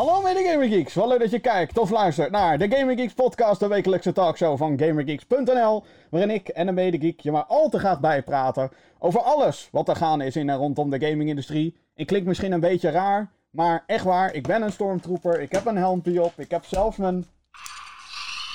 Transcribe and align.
Hallo 0.00 0.22
mede 0.22 0.42
Gamer 0.42 0.68
Geeks, 0.68 0.94
wat 0.94 1.08
leuk 1.08 1.18
dat 1.18 1.30
je 1.30 1.38
kijkt 1.38 1.78
of 1.78 1.90
luistert 1.90 2.30
naar 2.30 2.58
de 2.58 2.70
Gamer 2.70 2.96
Geeks 2.96 3.14
podcast, 3.14 3.60
de 3.60 3.66
wekelijkse 3.66 4.12
talkshow 4.12 4.56
van 4.58 4.78
GamerGeeks.nl, 4.78 5.84
waarin 6.10 6.30
ik 6.30 6.48
en 6.48 6.68
een 6.68 6.74
medegeek 6.74 7.20
je 7.20 7.30
maar 7.30 7.44
al 7.44 7.68
te 7.68 7.78
gaat 7.78 8.00
bijpraten 8.00 8.70
over 8.98 9.20
alles 9.20 9.68
wat 9.72 9.88
er 9.88 9.96
gaande 9.96 10.26
is 10.26 10.36
in 10.36 10.48
en 10.48 10.56
rondom 10.56 10.90
de 10.90 11.06
gamingindustrie. 11.06 11.76
Ik 11.94 12.06
klink 12.06 12.26
misschien 12.26 12.52
een 12.52 12.60
beetje 12.60 12.90
raar, 12.90 13.30
maar 13.50 13.84
echt 13.86 14.04
waar, 14.04 14.34
ik 14.34 14.46
ben 14.46 14.62
een 14.62 14.72
stormtrooper, 14.72 15.40
ik 15.40 15.52
heb 15.52 15.66
een 15.66 15.76
helmpje 15.76 16.22
op, 16.22 16.32
ik 16.36 16.50
heb 16.50 16.64
zelfs 16.64 16.96
mijn, 16.96 17.26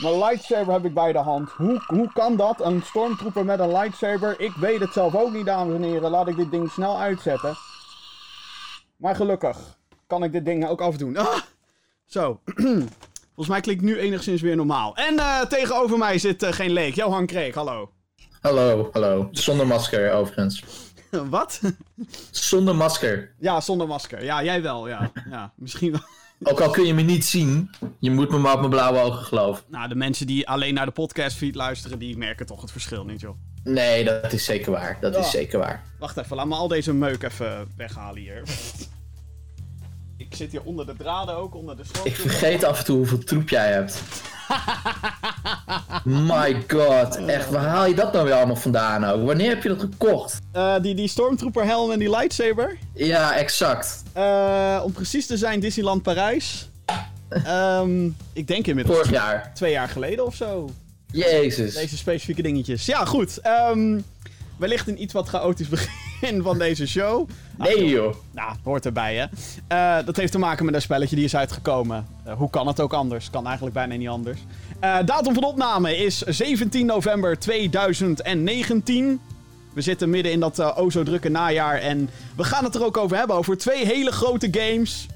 mijn 0.01 0.17
lightsaber 0.17 0.73
heb 0.73 0.85
ik 0.85 0.93
bij 0.93 1.11
de 1.11 1.17
hand. 1.17 1.49
Hoe, 1.49 1.83
hoe 1.87 2.13
kan 2.13 2.35
dat, 2.35 2.61
een 2.61 2.81
stormtrooper 2.81 3.45
met 3.45 3.59
een 3.59 3.71
lightsaber? 3.71 4.39
Ik 4.39 4.53
weet 4.53 4.79
het 4.79 4.93
zelf 4.93 5.15
ook 5.15 5.33
niet, 5.33 5.45
dames 5.45 5.75
en 5.75 5.83
heren, 5.83 6.11
laat 6.11 6.27
ik 6.27 6.35
dit 6.35 6.51
ding 6.51 6.71
snel 6.71 6.99
uitzetten. 6.99 7.55
Maar 8.97 9.15
gelukkig 9.15 9.77
kan 10.15 10.23
ik 10.23 10.31
dit 10.31 10.45
ding 10.45 10.67
ook 10.67 10.81
afdoen. 10.81 11.17
Ah! 11.17 11.37
Zo. 12.05 12.39
Volgens 13.35 13.47
mij 13.47 13.61
klinkt 13.61 13.83
nu 13.83 13.97
enigszins 13.99 14.41
weer 14.41 14.55
normaal. 14.55 14.95
En 14.95 15.19
eh, 15.19 15.41
tegenover 15.41 15.97
mij 15.97 16.17
zit 16.17 16.43
eh, 16.43 16.51
geen 16.51 16.71
leek. 16.71 16.95
Johan 16.95 17.25
Kreek, 17.25 17.55
hallo. 17.55 17.91
Hallo, 18.41 18.89
hallo. 18.91 19.27
Zonder 19.31 19.67
masker 19.67 20.11
overigens. 20.13 20.63
Wat? 21.29 21.61
Zonder 22.31 22.75
masker. 22.75 23.33
Ja, 23.39 23.61
zonder 23.61 23.87
masker. 23.87 24.23
Ja, 24.23 24.43
jij 24.43 24.61
wel, 24.61 24.87
ja. 24.87 25.11
ja 25.29 25.53
misschien 25.55 25.91
wel. 25.91 26.01
Ook 26.51 26.61
al 26.61 26.69
kun 26.69 26.85
je 26.85 26.93
me 26.93 27.01
niet 27.01 27.25
zien, 27.25 27.69
je 27.99 28.11
moet 28.11 28.29
me 28.29 28.37
maar 28.37 28.53
op 28.53 28.59
mijn 28.59 28.69
blauwe 28.71 28.99
ogen 28.99 29.25
geloven. 29.25 29.63
Nou, 29.67 29.87
de 29.87 29.95
mensen 29.95 30.27
die 30.27 30.47
alleen 30.49 30.73
naar 30.73 30.85
de 30.85 30.91
podcastfeed 30.91 31.55
luisteren, 31.55 31.99
die 31.99 32.17
merken 32.17 32.45
toch 32.45 32.61
het 32.61 32.71
verschil 32.71 33.05
niet, 33.05 33.19
joh. 33.19 33.35
Nee, 33.63 34.03
dat 34.03 34.33
is 34.33 34.45
zeker 34.45 34.71
waar. 34.71 34.97
Dat 35.01 35.13
Ja. 35.13 35.19
is 35.19 35.29
zeker 35.31 35.59
waar. 35.59 35.83
Wacht 35.99 36.17
even, 36.17 36.35
laat 36.35 36.45
me 36.45 36.55
al 36.55 36.67
deze 36.67 36.93
meuk 36.93 37.23
even 37.23 37.67
weghalen 37.77 38.21
hier. 38.21 38.43
Ik 40.35 40.41
zit 40.41 40.51
hier 40.51 40.61
onder 40.63 40.85
de 40.85 40.95
draden 40.97 41.35
ook, 41.35 41.55
onder 41.55 41.77
de 41.77 41.83
sloot. 41.91 42.05
Ik 42.05 42.15
vergeet 42.15 42.63
af 42.63 42.79
en 42.79 42.85
toe 42.85 42.97
hoeveel 42.97 43.17
troep 43.23 43.49
jij 43.49 43.71
hebt. 43.71 44.01
My 46.03 46.63
god, 46.67 47.15
echt, 47.25 47.49
waar 47.49 47.65
haal 47.65 47.85
je 47.85 47.95
dat 47.95 48.13
nou 48.13 48.25
weer 48.25 48.33
allemaal 48.33 48.55
vandaan 48.55 49.05
ook? 49.05 49.25
Wanneer 49.25 49.49
heb 49.49 49.63
je 49.63 49.69
dat 49.69 49.79
gekocht? 49.79 50.39
Eh, 50.51 50.75
die, 50.81 50.95
die 50.95 51.07
Stormtrooper 51.07 51.65
helm 51.65 51.91
en 51.91 51.99
die 51.99 52.09
lightsaber. 52.09 52.77
Ja, 52.93 53.35
exact. 53.35 54.03
Eh, 54.13 54.81
om 54.83 54.91
precies 54.91 55.25
te 55.27 55.37
zijn, 55.37 55.59
Disneyland 55.59 56.01
Parijs. 56.01 56.69
Ehm, 57.29 58.05
ik 58.33 58.47
denk 58.47 58.67
inmiddels 58.67 58.97
Vorig 58.97 59.11
jaar. 59.11 59.51
twee 59.53 59.71
jaar 59.71 59.89
geleden 59.89 60.25
of 60.25 60.35
zo. 60.35 60.69
Jezus. 61.11 61.73
Deze 61.73 61.97
specifieke 61.97 62.41
dingetjes. 62.41 62.85
Ja, 62.85 63.05
goed. 63.05 63.37
ehm, 63.37 63.99
wellicht 64.57 64.87
een 64.87 65.01
iets 65.01 65.13
wat 65.13 65.27
chaotisch 65.27 65.67
begin 65.69 66.04
van 66.21 66.57
deze 66.57 66.87
show. 66.87 67.29
Nee 67.57 67.89
joh. 67.89 68.15
Nou, 68.31 68.53
hoort 68.63 68.85
erbij, 68.85 69.15
hè. 69.15 69.25
Eh, 69.67 70.05
dat 70.05 70.15
heeft 70.15 70.31
te 70.31 70.37
maken 70.37 70.65
met 70.65 70.73
een 70.73 70.81
spelletje 70.81 71.15
die 71.15 71.25
is 71.25 71.35
uitgekomen. 71.35 72.07
Eh, 72.23 72.33
hoe 72.33 72.49
kan 72.49 72.67
het 72.67 72.79
ook 72.79 72.93
anders? 72.93 73.29
Kan 73.29 73.45
eigenlijk 73.45 73.75
bijna 73.75 73.95
niet 73.95 74.07
anders. 74.07 74.39
Eh, 74.79 74.97
datum 75.05 75.33
van 75.33 75.43
opname 75.43 75.97
is 75.97 76.17
17 76.21 76.85
november 76.85 77.39
2019. 77.39 79.19
We 79.73 79.81
zitten 79.81 80.09
midden 80.09 80.31
in 80.31 80.39
dat 80.39 80.75
o 80.75 80.89
zo 80.89 81.03
drukke 81.03 81.29
najaar. 81.29 81.77
En 81.77 82.09
we 82.35 82.43
gaan 82.43 82.63
het 82.63 82.75
er 82.75 82.85
ook 82.85 82.97
over 82.97 83.17
hebben. 83.17 83.35
Over 83.35 83.57
twee 83.57 83.85
hele 83.85 84.11
grote 84.11 84.47
games. 84.51 85.07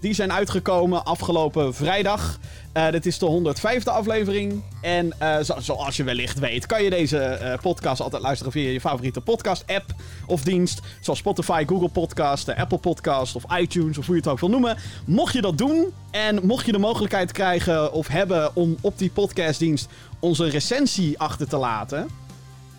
Die 0.00 0.14
zijn 0.14 0.32
uitgekomen 0.32 1.04
afgelopen 1.04 1.74
vrijdag. 1.74 2.38
Eh, 2.72 2.90
dit 2.90 3.06
is 3.06 3.18
de 3.18 3.26
105e 3.26 3.90
aflevering. 3.90 4.62
En 4.80 5.12
eh, 5.20 5.38
zo- 5.40 5.60
zoals 5.60 5.96
je 5.96 6.04
wellicht 6.04 6.38
weet, 6.38 6.66
kan 6.66 6.82
je 6.82 6.90
deze 6.90 7.18
eh, 7.18 7.58
podcast 7.60 8.00
altijd 8.00 8.22
luisteren 8.22 8.52
via 8.52 8.70
je 8.70 8.80
favoriete 8.80 9.20
podcast-app 9.20 9.84
of 10.26 10.42
dienst. 10.42 10.80
Zoals 11.00 11.18
Spotify, 11.18 11.64
Google 11.66 11.88
Podcast, 11.88 12.54
Apple 12.54 12.78
Podcast 12.78 13.36
of 13.36 13.44
iTunes 13.58 13.98
of 13.98 14.06
hoe 14.06 14.14
je 14.14 14.20
het 14.20 14.30
ook 14.30 14.40
wil 14.40 14.48
noemen. 14.48 14.76
Mocht 15.06 15.32
je 15.32 15.40
dat 15.40 15.58
doen 15.58 15.86
en 16.10 16.46
mocht 16.46 16.66
je 16.66 16.72
de 16.72 16.78
mogelijkheid 16.78 17.32
krijgen 17.32 17.92
of 17.92 18.08
hebben 18.08 18.56
om 18.56 18.76
op 18.80 18.98
die 18.98 19.10
podcastdienst 19.10 19.88
onze 20.20 20.48
recensie 20.48 21.18
achter 21.18 21.48
te 21.48 21.56
laten. 21.56 22.08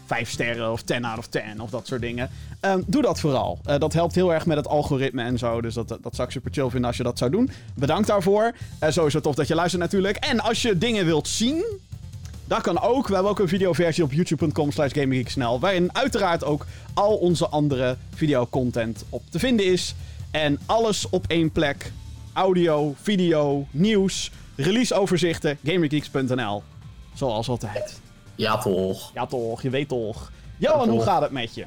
5 0.09 0.29
sterren 0.29 0.71
of 0.71 0.81
10 0.81 1.05
out 1.05 1.17
of 1.17 1.27
10 1.27 1.61
of 1.61 1.69
dat 1.69 1.87
soort 1.87 2.01
dingen. 2.01 2.29
Ehm, 2.59 2.81
doe 2.85 3.01
dat 3.01 3.19
vooral. 3.19 3.59
Eh, 3.65 3.79
dat 3.79 3.93
helpt 3.93 4.15
heel 4.15 4.33
erg 4.33 4.45
met 4.45 4.57
het 4.57 4.67
algoritme 4.67 5.23
en 5.23 5.37
zo. 5.37 5.61
Dus 5.61 5.73
dat, 5.73 5.87
dat, 5.87 6.15
zou 6.15 6.27
ik 6.27 6.33
super 6.33 6.51
chill 6.51 6.69
vinden 6.69 6.87
als 6.87 6.97
je 6.97 7.03
dat 7.03 7.17
zou 7.17 7.31
doen. 7.31 7.49
Bedankt 7.73 8.07
daarvoor. 8.07 8.55
Eh 8.79 8.89
sowieso 8.91 9.19
tof 9.19 9.35
dat 9.35 9.47
je 9.47 9.55
luistert 9.55 9.81
natuurlijk. 9.81 10.17
En 10.17 10.39
als 10.39 10.61
je 10.61 10.77
dingen 10.77 11.05
wilt 11.05 11.27
zien, 11.27 11.63
dat 12.45 12.61
kan 12.61 12.81
ook. 12.81 13.07
We 13.07 13.13
hebben 13.13 13.31
ook 13.31 13.39
een 13.39 13.47
videoversie 13.47 14.03
op 14.03 14.11
youtube.com 14.11 14.71
slash 14.71 14.93
gaminggeeksnel. 14.93 15.59
Waarin 15.59 15.95
uiteraard 15.95 16.43
ook 16.43 16.65
al 16.93 17.15
onze 17.15 17.47
andere 17.47 17.97
videocontent 18.15 19.03
op 19.09 19.21
te 19.29 19.39
vinden 19.39 19.65
is. 19.65 19.95
En 20.31 20.59
alles 20.65 21.09
op 21.09 21.25
één 21.27 21.51
plek. 21.51 21.91
Audio, 22.33 22.95
video, 23.01 23.67
nieuws, 23.71 24.31
releaseoverzichten, 24.55 25.57
gamergeeks.nl. 25.63 26.63
Zoals 27.13 27.49
altijd. 27.49 28.08
Ja 28.39 28.57
toch. 28.57 29.11
Ja 29.13 29.25
toch, 29.25 29.61
je 29.61 29.69
weet 29.69 29.87
toch. 29.87 30.31
Johan, 30.57 30.85
Ja, 30.85 30.91
hoe 30.91 31.01
gaat 31.03 31.21
het 31.21 31.31
met 31.31 31.55
je? 31.55 31.65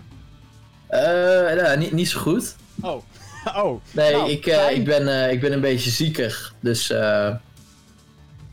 Eh, 0.86 1.56
ja, 1.56 1.74
niet, 1.74 1.92
niet 1.92 2.08
zo 2.08 2.20
goed. 2.20 2.56
Oh. 2.80 3.02
Oh. 3.56 3.80
Nee, 3.90 4.12
Nou, 4.12 4.30
ik, 4.30 4.46
eh, 4.46 4.56
fijn. 4.56 4.76
ik, 4.76 4.84
ben, 4.84 5.08
eh, 5.24 5.32
ik 5.32 5.40
ben 5.40 5.52
een 5.52 5.60
beetje 5.60 5.90
ziekig. 5.90 6.54
Dus 6.60 6.90
eh, 6.90 7.34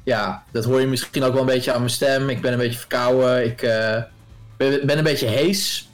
ja, 0.03 0.43
dat 0.51 0.65
hoor 0.65 0.79
je 0.81 0.87
misschien 0.87 1.23
ook 1.23 1.31
wel 1.31 1.41
een 1.41 1.47
beetje 1.47 1.71
aan 1.71 1.77
mijn 1.79 1.89
stem. 1.91 2.29
Ik 2.29 2.41
ben 2.41 2.51
een 2.51 2.57
beetje 2.57 2.79
verkouden. 2.79 3.45
Ik 3.45 3.61
eh, 3.61 4.03
ben, 4.57 4.85
ben 4.85 4.97
een 4.97 5.03
beetje 5.03 5.27
hees. 5.27 5.89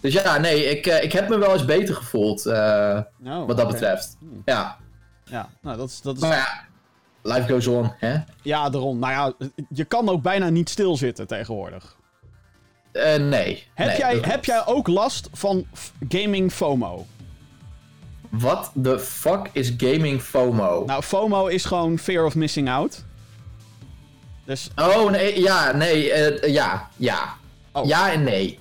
Dus 0.00 0.12
ja, 0.12 0.38
nee, 0.38 0.64
ik, 0.64 0.86
ik 0.86 1.12
heb 1.12 1.28
me 1.28 1.38
wel 1.38 1.52
eens 1.52 1.64
beter 1.64 1.94
gevoeld. 1.94 2.46
Oh, 2.46 3.46
wat 3.46 3.56
dat 3.56 3.68
betreft. 3.68 4.16
Ja, 4.44 4.76
Ja, 5.24 5.48
nou 5.60 5.76
dat 5.76 5.88
is... 5.88 6.00
Dat 6.00 6.14
is 6.16 6.20
maar 6.22 6.36
ja, 6.36 6.64
life 7.22 7.52
goes 7.52 7.66
on, 7.66 7.92
hè? 7.98 8.16
ja, 8.42 8.70
daarom. 8.70 8.98
Nou 8.98 9.12
ja, 9.12 9.48
je 9.68 9.84
kan 9.84 10.08
ook 10.08 10.22
bijna 10.22 10.48
niet 10.48 10.68
stilzitten 10.68 11.26
tegenwoordig. 11.26 11.96
Eh, 12.92 13.16
nee. 13.16 13.64
Heb, 13.74 13.86
nee, 13.86 13.96
jij, 13.98 14.18
heb 14.22 14.44
jij 14.44 14.66
ook 14.66 14.88
last 14.88 15.28
van 15.32 15.66
gaming 16.08 16.52
FOMO? 16.52 17.06
Wat 18.28 18.70
de 18.74 18.98
fuck 18.98 19.48
is 19.52 19.72
gaming 19.76 20.20
FOMO? 20.22 20.82
Nou, 20.86 21.02
FOMO 21.02 21.46
is 21.46 21.64
gewoon 21.64 21.98
fear 21.98 22.24
of 22.24 22.34
missing 22.34 22.70
out. 22.70 23.04
Dus 24.44 24.70
Oh, 24.76 25.10
nee, 25.10 25.40
ja, 25.40 25.72
nee, 25.76 26.12
eh, 26.12 26.52
ja, 26.52 26.88
ja. 26.96 27.34
Oh. 27.72 27.86
Ja 27.86 28.12
en 28.12 28.22
nee. 28.24 28.58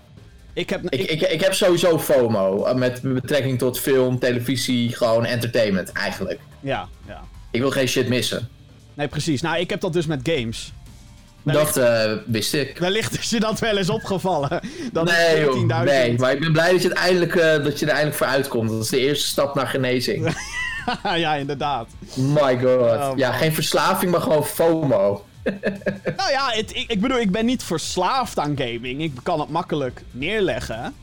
ik 0.54 0.70
heb... 0.70 0.84
Ik, 0.90 1.00
ik- 1.00 1.22
ik, 1.22 1.30
ik 1.32 1.42
heb 1.42 1.54
sowieso 1.54 2.00
FOMO. 2.00 2.64
eh, 2.66 2.76
Met 2.76 3.02
betrekking 3.02 3.58
tot 3.58 3.80
film, 3.80 4.20
televisie, 4.20 4.96
gewoon 4.96 5.26
entertainment 5.26 5.92
eigenlijk. 5.92 6.40
ja, 6.60 6.88
ja. 7.08 7.22
Ik 7.52 7.62
wil 7.62 7.72
geen 7.72 7.88
shit 7.88 8.08
missen. 8.08 8.50
Nee, 8.94 9.08
precies. 9.08 9.42
Nou, 9.42 9.58
ik 9.58 9.70
heb 9.70 9.82
dat 9.82 9.94
dus 9.94 10.06
met 10.06 10.20
games. 10.24 10.74
Dat 11.44 11.78
eh, 11.78 12.12
wist 12.26 12.54
ik. 12.54 12.78
Wellicht 12.78 13.20
is 13.20 13.30
je 13.30 13.40
dat 13.40 13.60
wel 13.60 13.78
eens 13.78 13.90
opgevallen. 13.90 14.50
Dat 14.94 15.06
Nee, 15.06 15.36
is 15.40 15.46
joh, 15.46 15.62
14.000. 15.82 15.86
nee, 15.86 16.18
maar 16.18 16.32
ik 16.32 16.40
ben 16.40 16.52
blij 16.52 16.72
dat 16.72 16.82
je, 16.82 16.88
het 16.88 16.98
eindelijk, 16.98 17.36
eh, 17.36 17.64
dat 17.64 17.80
je 17.80 17.86
er 17.86 17.92
eindelijk 17.92 18.18
voor 18.18 18.28
uitkomt. 18.28 18.70
Dat 18.70 18.84
is 18.84 18.90
de 18.90 19.00
eerste 19.00 19.28
stap 19.28 19.56
naar 19.56 19.68
genezing. 19.68 20.36
ja, 21.16 21.36
inderdaad. 21.36 21.88
My 22.16 22.60
god. 22.60 22.80
Oh, 22.80 23.12
ja, 23.16 23.32
geen 23.32 23.54
verslaving, 23.54 24.12
maar 24.12 24.22
gewoon 24.22 24.46
FOMO. 24.46 25.24
Nou 26.18 26.32
ja, 26.32 26.50
het, 26.52 26.76
ik, 26.76 26.92
ik 26.92 27.02
bedoel, 27.02 27.20
ik 27.20 27.32
ben 27.32 27.46
niet 27.46 27.64
verslaafd 27.64 28.40
aan 28.40 28.58
gaming. 28.58 29.02
Ik 29.02 29.14
kan 29.24 29.40
het 29.40 29.50
makkelijk 29.50 30.02
neerleggen. 30.12 30.94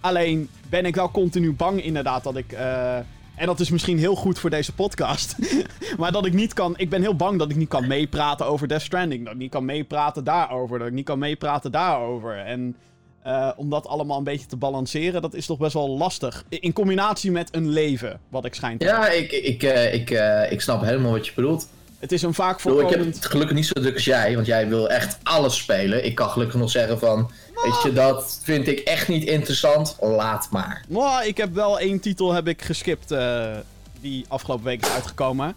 Alleen 0.00 0.48
ben 0.68 0.84
ik 0.86 0.94
wel 0.94 1.10
continu 1.10 1.52
bang 1.52 1.84
inderdaad 1.84 2.24
dat 2.24 2.36
ik... 2.36 2.52
eh, 2.52 2.96
en 3.36 3.46
dat 3.46 3.60
is 3.60 3.70
misschien 3.70 3.98
heel 3.98 4.14
goed 4.14 4.38
voor 4.38 4.50
deze 4.50 4.72
podcast. 4.72 5.36
maar 5.98 6.12
dat 6.12 6.26
ik 6.26 6.32
niet 6.32 6.52
kan... 6.52 6.74
Ik 6.76 6.90
ben 6.90 7.00
heel 7.02 7.16
bang 7.16 7.38
dat 7.38 7.50
ik 7.50 7.56
niet 7.56 7.68
kan 7.68 7.86
meepraten 7.86 8.46
over 8.46 8.68
Death 8.68 8.82
Stranding. 8.82 9.24
Dat 9.24 9.32
ik 9.32 9.38
niet 9.38 9.50
kan 9.50 9.64
meepraten 9.64 10.24
daarover. 10.24 10.78
Dat 10.78 10.88
ik 10.88 10.94
niet 10.94 11.04
kan 11.04 11.18
meepraten 11.18 11.72
daarover. 11.72 12.38
En 12.38 12.76
eh, 13.22 13.50
om 13.56 13.70
dat 13.70 13.86
allemaal 13.86 14.18
een 14.18 14.24
beetje 14.24 14.46
te 14.46 14.56
balanceren, 14.56 15.22
dat 15.22 15.34
is 15.34 15.46
toch 15.46 15.58
best 15.58 15.72
wel 15.72 15.88
lastig. 15.88 16.44
In 16.48 16.72
combinatie 16.72 17.30
met 17.30 17.54
een 17.54 17.68
leven, 17.68 18.20
wat 18.28 18.44
ik 18.44 18.54
schijn 18.54 18.78
te 18.78 18.84
Ja, 18.84 19.00
hebben. 19.00 19.18
ik, 19.18 19.32
ik, 19.32 19.62
eh, 19.62 19.94
ik, 19.94 20.10
eh, 20.10 20.52
ik 20.52 20.60
snap 20.60 20.82
helemaal 20.82 21.10
wat 21.10 21.26
je 21.26 21.32
bedoelt. 21.34 21.68
Het 22.04 22.12
is 22.12 22.22
een 22.22 22.34
vaak 22.34 22.62
bedoel, 22.62 22.72
ik 22.72 22.78
heb 22.80 22.88
voorkomend... 22.88 23.16
het 23.16 23.26
gelukkig 23.26 23.56
niet 23.56 23.66
zo 23.66 23.72
druk 23.72 23.94
als 23.94 24.04
jij, 24.04 24.34
want 24.34 24.46
jij 24.46 24.68
wil 24.68 24.90
echt 24.90 25.18
alles 25.22 25.56
spelen. 25.56 26.04
Ik 26.04 26.14
kan 26.14 26.28
gelukkig 26.28 26.60
nog 26.60 26.70
zeggen 26.70 26.98
van, 26.98 27.30
weet 27.62 27.82
je, 27.82 27.92
dat 27.92 28.40
vind 28.42 28.68
ik 28.68 28.78
echt 28.78 29.08
niet 29.08 29.24
interessant, 29.24 29.96
laat 30.00 30.48
maar. 30.50 30.84
Ik 31.24 31.36
heb 31.36 31.54
wel 31.54 31.78
één 31.78 32.00
titel 32.00 32.32
heb 32.32 32.48
ik 32.48 32.62
geskipt 32.62 33.10
eh, 33.10 33.56
die 34.00 34.24
afgelopen 34.28 34.64
week 34.64 34.82
is 34.82 34.90
uitgekomen. 34.90 35.54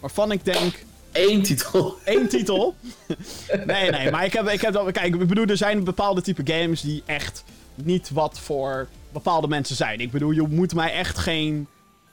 Waarvan 0.00 0.32
ik 0.32 0.44
denk, 0.44 0.84
Eén 1.12 1.42
titel. 1.42 1.96
één 2.04 2.28
titel. 2.38 2.74
nee, 3.66 3.90
nee, 3.90 4.10
maar 4.10 4.24
ik 4.24 4.32
heb, 4.32 4.48
ik 4.48 4.60
heb. 4.60 4.88
Kijk, 4.92 5.14
ik 5.14 5.28
bedoel, 5.28 5.46
er 5.46 5.56
zijn 5.56 5.84
bepaalde 5.84 6.22
type 6.22 6.52
games 6.52 6.80
die 6.80 7.02
echt 7.06 7.44
niet 7.74 8.10
wat 8.10 8.38
voor 8.38 8.88
bepaalde 9.12 9.48
mensen 9.48 9.76
zijn. 9.76 10.00
Ik 10.00 10.10
bedoel, 10.10 10.30
je 10.30 10.46
moet 10.48 10.74
mij 10.74 10.92
echt 10.92 11.18
geen... 11.18 11.66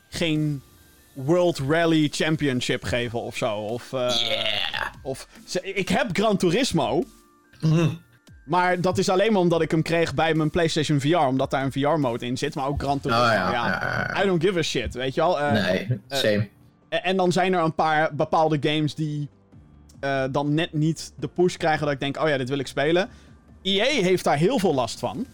geen 0.10 0.62
World 1.16 1.60
Rally 1.70 2.08
Championship 2.12 2.84
geven 2.84 3.22
of 3.22 3.38
zo. 3.38 3.56
Of, 3.56 3.94
eh, 3.94 4.16
Yeah. 4.28 4.46
of... 5.04 5.28
Ik 5.62 5.90
heb 5.90 6.08
Gran 6.14 6.38
Turismo. 6.38 7.04
Mhm. 7.62 7.88
Maar 8.46 8.82
dat 8.82 8.98
is 8.98 9.10
alleen 9.10 9.32
maar 9.32 9.42
omdat 9.42 9.62
ik 9.62 9.72
hem 9.72 9.82
kreeg 9.82 10.14
bij 10.14 10.34
mijn 10.34 10.50
PlayStation 10.50 11.00
VR. 11.00 11.16
Omdat 11.16 11.52
daar 11.52 11.64
een 11.64 11.72
VR-mode 11.72 12.26
in 12.26 12.38
zit. 12.38 12.56
Maar 12.56 12.68
ook 12.68 12.82
Gran 12.82 13.00
Turismo. 13.00 13.24
Oh 13.24 13.30
ja, 13.32 13.52
ja. 13.52 14.22
I 14.24 14.26
don't 14.28 14.44
give 14.44 14.58
a 14.60 14.62
shit, 14.62 14.94
weet 14.94 15.14
je 15.16 15.22
wel. 15.22 15.40
Eh, 15.40 15.52
nee, 15.52 16.00
same. 16.10 16.50
en- 16.90 17.18
dan 17.18 17.32
zijn 17.32 17.54
er 17.54 17.64
een 17.64 17.76
paar 17.76 18.16
bepaalde 18.16 18.58
games 18.62 18.96
die 18.96 19.30
eh, 20.00 20.24
dan 20.32 20.54
net 20.54 20.74
niet 20.74 21.14
de 21.20 21.28
push 21.28 21.56
krijgen 21.56 21.86
dat 21.86 21.94
ik 21.94 22.00
denk, 22.00 22.18
oh 22.22 22.28
ja, 22.30 22.38
dit 22.38 22.50
wil 22.50 22.60
ik 22.60 22.68
spelen. 22.68 23.10
EA 23.62 23.86
heeft 24.04 24.24
daar 24.24 24.38
heel 24.38 24.60
veel 24.60 24.74
last 24.74 25.00
van. 25.00 25.26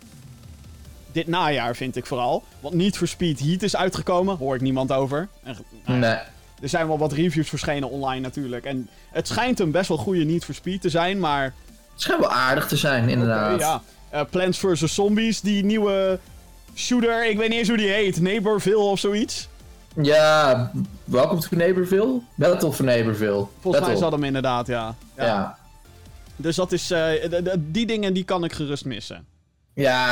Dit 1.11 1.27
najaar 1.27 1.75
vind 1.75 1.95
ik 1.95 2.05
vooral. 2.05 2.43
Want 2.59 2.73
Need 2.75 2.97
for 2.97 3.07
Speed 3.07 3.39
Heat 3.39 3.61
is 3.61 3.75
uitgekomen, 3.75 4.37
hoor 4.37 4.55
ik 4.55 4.61
niemand 4.61 4.91
over. 4.91 5.27
En, 5.43 5.55
Nee. 5.85 6.17
Er 6.61 6.69
zijn 6.69 6.87
wel 6.87 6.97
wat 6.97 7.13
reviews 7.13 7.49
verschenen 7.49 7.89
online 7.89 8.19
natuurlijk. 8.19 8.65
En 8.65 8.89
het 9.11 9.27
schijnt 9.27 9.59
een 9.59 9.71
best 9.71 9.87
wel 9.87 9.97
goede 9.97 10.23
Need 10.23 10.45
for 10.45 10.53
Speed 10.53 10.81
te 10.81 10.89
zijn, 10.89 11.19
maar... 11.19 11.43
Het 11.43 12.01
schijnt 12.01 12.21
wel 12.21 12.31
aardig 12.31 12.67
te 12.67 12.77
zijn, 12.77 13.09
inderdaad. 13.09 13.59
Ja. 13.59 13.81
Eh, 14.09 14.21
Plants 14.29 14.59
vs. 14.59 14.93
Zombies, 14.93 15.41
die 15.41 15.63
nieuwe 15.63 16.19
shooter, 16.75 17.29
ik 17.29 17.37
weet 17.37 17.49
niet 17.49 17.57
eens 17.57 17.67
hoe 17.67 17.77
die 17.77 17.89
heet. 17.89 18.21
Neighborville 18.21 18.77
of 18.77 18.99
zoiets. 18.99 19.49
Ja, 20.01 20.71
welkom 21.03 21.39
to 21.39 21.55
Neighborville? 21.55 22.21
Battle 22.35 22.71
for 22.71 22.85
Neighborville. 22.85 23.47
Volgens 23.59 23.63
mij 23.63 23.73
Battle. 23.73 23.93
is 23.93 23.99
dat 23.99 24.11
hem 24.11 24.23
inderdaad, 24.23 24.67
ja. 24.67 24.95
Ja. 25.17 25.25
ja. 25.25 25.57
Dus 26.35 26.55
dat 26.55 26.71
is, 26.71 26.91
eh, 26.91 27.09
die 27.57 27.85
dingen 27.85 28.13
die 28.13 28.23
kan 28.23 28.43
ik 28.43 28.53
gerust 28.53 28.85
missen. 28.85 29.25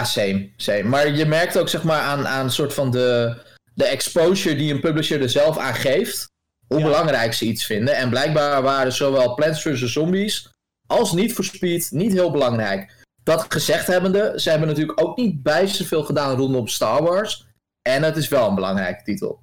same, 0.03 0.49
same. 0.57 0.83
Maar 0.83 1.11
je 1.11 1.25
merkt 1.25 1.57
ook 1.57 1.69
zeg 1.69 1.83
maar 1.83 2.01
aan, 2.01 2.27
aan 2.27 2.43
een 2.43 2.51
soort 2.51 2.73
van 2.73 2.91
de, 2.91 3.37
de 3.79 3.85
exposure 3.85 4.55
die 4.55 4.73
een 4.73 4.79
publisher 4.79 5.21
er 5.21 5.29
zelf 5.29 5.57
aan 5.57 5.73
geeft. 5.75 6.31
Hoe 6.67 6.79
Ja. 6.79 6.85
belangrijk 6.85 7.33
ze 7.33 7.45
iets 7.45 7.65
vinden. 7.65 7.95
En 7.95 8.09
blijkbaar 8.09 8.61
waren 8.61 8.93
zowel 8.93 9.33
Plants 9.33 9.61
vs. 9.61 9.91
Zombies 9.93 10.49
als 10.87 11.11
Need 11.11 11.31
for 11.33 11.43
Speed 11.43 11.87
niet 11.91 12.11
heel 12.13 12.31
belangrijk. 12.31 12.91
Dat 13.23 13.45
gezegd 13.49 13.87
hebbende, 13.87 14.33
ze 14.35 14.49
hebben 14.49 14.67
natuurlijk 14.67 15.01
ook 15.01 15.17
niet 15.17 15.43
bijster 15.43 15.85
veel 15.85 16.03
gedaan 16.03 16.35
rondom 16.37 16.67
Star 16.67 17.03
Wars. 17.03 17.45
En 17.81 18.03
het 18.03 18.17
is 18.17 18.27
wel 18.27 18.47
een 18.47 18.55
belangrijke 18.55 19.03
titel. 19.03 19.39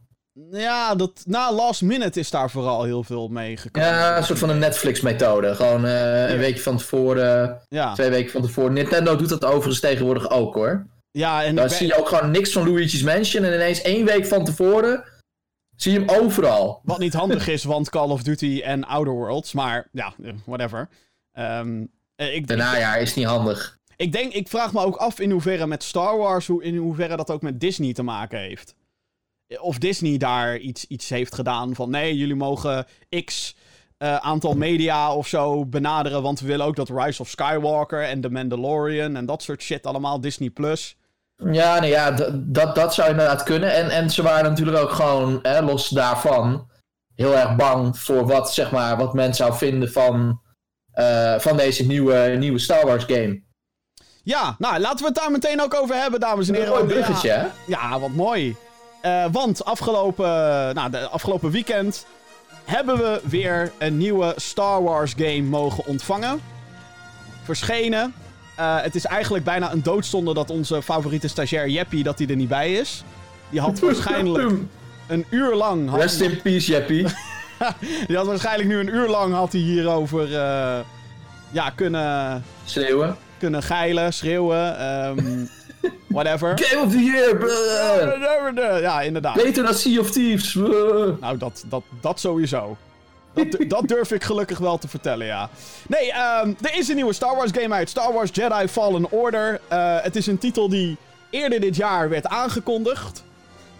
Ja, 0.50 0.94
dat, 0.94 1.23
na 1.25 1.53
Last 1.53 1.83
Minute 1.83 2.21
is 2.21 2.31
daar 2.31 2.50
vooral 2.50 2.85
heel 2.85 3.03
veel 3.03 3.29
mee 3.29 3.56
gekomen. 3.56 3.88
Ja, 3.88 4.17
een 4.17 4.25
soort 4.25 4.38
van 4.38 4.50
een 4.50 4.59
Netflix-methode. 4.59 5.55
Gewoon 5.55 5.85
eh, 5.87 6.31
een 6.31 6.38
weekje 6.38 6.62
van 6.62 6.77
tevoren, 6.77 7.61
Ja, 7.69 7.94
twee 7.94 8.11
weken 8.11 8.31
van 8.33 8.43
tevoren. 8.43 8.73
Nintendo 8.73 9.17
doet 9.17 9.29
dat 9.29 9.44
overigens 9.44 9.81
tegenwoordig 9.81 10.31
ook 10.31 10.55
hoor. 10.55 10.87
Ja 11.17 11.45
en 11.45 11.55
Dan 11.55 11.71
zie 11.71 11.87
je 11.87 11.99
ook 11.99 12.09
gewoon 12.09 12.31
niks 12.31 12.53
van 12.53 12.71
Luigi's 12.71 13.03
Mansion. 13.03 13.45
En 13.45 13.55
ineens 13.55 13.83
één 13.83 14.05
week 14.05 14.27
van 14.27 14.45
tevoren 14.45 15.05
zie 15.77 15.93
je 15.93 15.99
hem 15.99 16.09
overal. 16.09 16.81
wat 16.85 16.99
niet 16.99 17.13
handig 17.13 17.49
is, 17.49 17.65
want 17.65 17.91
Call 17.91 18.11
of 18.11 18.23
Duty 18.23 18.61
en 18.65 18.85
Outer 18.85 19.13
Worlds. 19.13 19.53
Maar 19.53 19.89
ja, 19.93 20.15
eh, 20.23 20.33
whatever. 20.45 20.89
Eh, 21.33 21.61
ik, 22.17 22.47
De 22.47 22.53
ik, 22.53 22.59
najaar 22.59 23.01
is 23.01 23.15
niet 23.15 23.27
handig. 23.27 23.79
ik 23.97 24.13
denk, 24.13 24.33
ik 24.33 24.49
vraag 24.49 24.73
me 24.73 24.81
ook 24.81 24.97
af 24.97 25.21
in 25.21 25.31
hoeverre 25.31 25.67
met 25.67 25.83
Star 25.83 26.17
Wars, 26.19 26.47
hoe, 26.47 26.63
in 26.63 26.77
hoeverre 26.77 27.17
dat 27.17 27.31
ook 27.31 27.43
met 27.43 27.61
Disney 27.61 27.93
te 27.93 28.03
maken 28.03 28.39
heeft. 28.39 28.75
Of 29.59 29.79
Disney 29.79 30.17
daar 30.19 30.59
iets, 30.59 30.87
iets 30.87 31.09
heeft 31.09 31.35
gedaan 31.35 31.75
van 31.75 31.91
nee, 31.91 32.17
jullie 32.17 32.35
mogen 32.35 32.87
x 33.25 33.57
eh, 33.99 34.17
aantal 34.17 34.55
media 34.55 35.15
of 35.15 35.29
zo 35.29 35.67
benaderen, 35.67 36.23
want 36.23 36.41
we 36.41 36.47
willen 36.47 36.67
ook 36.67 36.77
dat 36.77 36.89
Rise 36.89 37.23
of 37.23 37.29
Skywalker 37.29 38.03
en 38.03 38.21
The 38.21 38.31
Mandalorian 38.31 39.17
en 39.17 39.27
dat 39.27 39.43
soort 39.43 39.62
shit 39.62 39.87
allemaal, 39.87 40.21
Disney 40.21 40.51
Plus. 40.51 40.97
Ja, 41.37 41.81
nee, 41.81 41.91
ja 41.91 42.11
dat, 42.35 42.75
dat 42.75 42.94
zou 42.94 43.11
inderdaad 43.11 43.43
kunnen. 43.43 43.75
En, 43.75 43.91
en 43.91 44.11
ze 44.11 44.23
waren 44.23 44.50
natuurlijk 44.50 44.79
ook 44.79 44.91
gewoon, 44.91 45.38
hè, 45.43 45.62
los 45.62 45.88
daarvan, 45.88 46.71
heel 47.15 47.37
erg 47.37 47.56
bang 47.56 47.99
voor 47.99 48.27
wat, 48.27 48.55
zeg 48.55 48.71
maar, 48.71 48.97
wat 48.97 49.15
men 49.15 49.35
zou 49.35 49.55
vinden 49.55 49.93
van, 49.93 50.41
eh, 50.93 51.38
van 51.38 51.56
deze 51.56 51.87
nieuwe, 51.87 52.37
nieuwe 52.38 52.59
Star 52.59 52.87
Wars 52.87 53.05
game. 53.05 53.44
Ja, 54.23 54.55
nou 54.59 54.79
laten 54.79 54.99
we 54.99 55.05
het 55.05 55.15
daar 55.15 55.31
meteen 55.31 55.62
ook 55.62 55.75
over 55.75 55.94
hebben, 55.97 56.21
dames 56.21 56.49
en 56.49 56.55
Een 56.55 56.61
heren. 56.61 56.75
mooi 56.75 56.87
Want, 56.87 56.99
ja, 56.99 57.05
bruggetje, 57.05 57.31
hè? 57.31 57.47
Ja, 57.67 58.00
wat 58.00 58.11
mooi. 58.11 58.56
Eh, 59.00 59.25
want 59.33 59.65
afgelopen, 59.65 60.27
nou, 60.75 60.91
de 60.91 61.09
afgelopen 61.09 61.50
weekend 61.50 62.06
hebben 62.65 62.97
we 62.97 63.21
weer 63.25 63.73
een 63.79 63.97
nieuwe 63.97 64.33
Star 64.37 64.83
Wars 64.83 65.12
game 65.17 65.43
mogen 65.43 65.87
ontvangen. 65.87 66.41
Verschenen. 67.44 68.15
Eh, 68.56 68.82
het 68.82 68.94
is 68.94 69.05
eigenlijk 69.05 69.44
bijna 69.44 69.73
een 69.73 69.82
doodzonde 69.82 70.35
dat 70.35 70.50
onze 70.50 70.82
favoriete 70.82 71.29
stagiair 71.29 71.69
Jeppy 71.69 72.03
dat 72.03 72.19
hij 72.19 72.29
er 72.29 72.37
niet 72.37 72.49
bij 72.49 72.73
is. 72.73 73.05
Die 73.50 73.61
had 73.61 73.79
waarschijnlijk 73.91 74.53
een 75.06 75.26
uur 75.31 75.55
lang... 75.55 75.88
Had, 75.88 76.00
Rest 76.00 76.20
in 76.20 76.43
peace, 76.43 76.70
Jeppy. 76.70 77.06
die 78.06 78.17
had 78.17 78.26
waarschijnlijk 78.26 78.69
nu 78.69 78.79
een 78.79 78.94
uur 78.94 79.08
lang 79.08 79.35
had 79.35 79.53
hij 79.53 79.61
hierover 79.61 80.23
eh, 80.23 80.79
ja, 81.50 81.70
kunnen, 81.70 82.44
Schreeuwen. 82.64 83.17
kunnen 83.38 83.62
geilen, 83.62 84.12
schreeuwen, 84.12 84.79
ehm, 84.79 85.44
whatever. 86.06 86.59
Game 86.59 86.85
of 86.85 86.93
the 86.93 87.05
Year! 87.05 88.81
Ja, 88.81 89.02
inderdaad. 89.02 89.35
Beter 89.35 89.64
dan 89.64 89.75
Sea 89.75 90.00
of 90.00 90.11
Thieves! 90.11 90.55
Nou, 91.20 91.37
dat, 91.38 91.64
dat, 91.69 91.82
dat 92.00 92.20
sowieso. 92.20 92.76
Dat, 93.37 93.69
dat 93.69 93.88
durf 93.88 94.12
ik 94.12 94.25
gelukkig 94.25 94.59
wel 94.59 94.79
te 94.79 94.88
vertellen, 94.88 95.27
ja. 95.27 95.49
Nee, 95.88 96.12
ehm, 96.12 96.53
er 96.61 96.75
is 96.79 96.88
een 96.88 96.94
nieuwe 96.94 97.12
Star 97.12 97.37
Wars 97.37 97.50
game 97.55 97.75
uit. 97.75 97.88
Star 97.91 98.12
Wars 98.12 98.31
Jedi 98.33 98.69
Fallen 98.69 99.11
Order. 99.11 99.61
Eh, 99.69 99.97
het 100.03 100.17
is 100.17 100.27
een 100.27 100.38
titel 100.38 100.69
die 100.69 100.97
eerder 101.31 101.61
dit 101.61 101.77
jaar 101.77 102.09
werd 102.09 102.27
aangekondigd. 102.27 103.25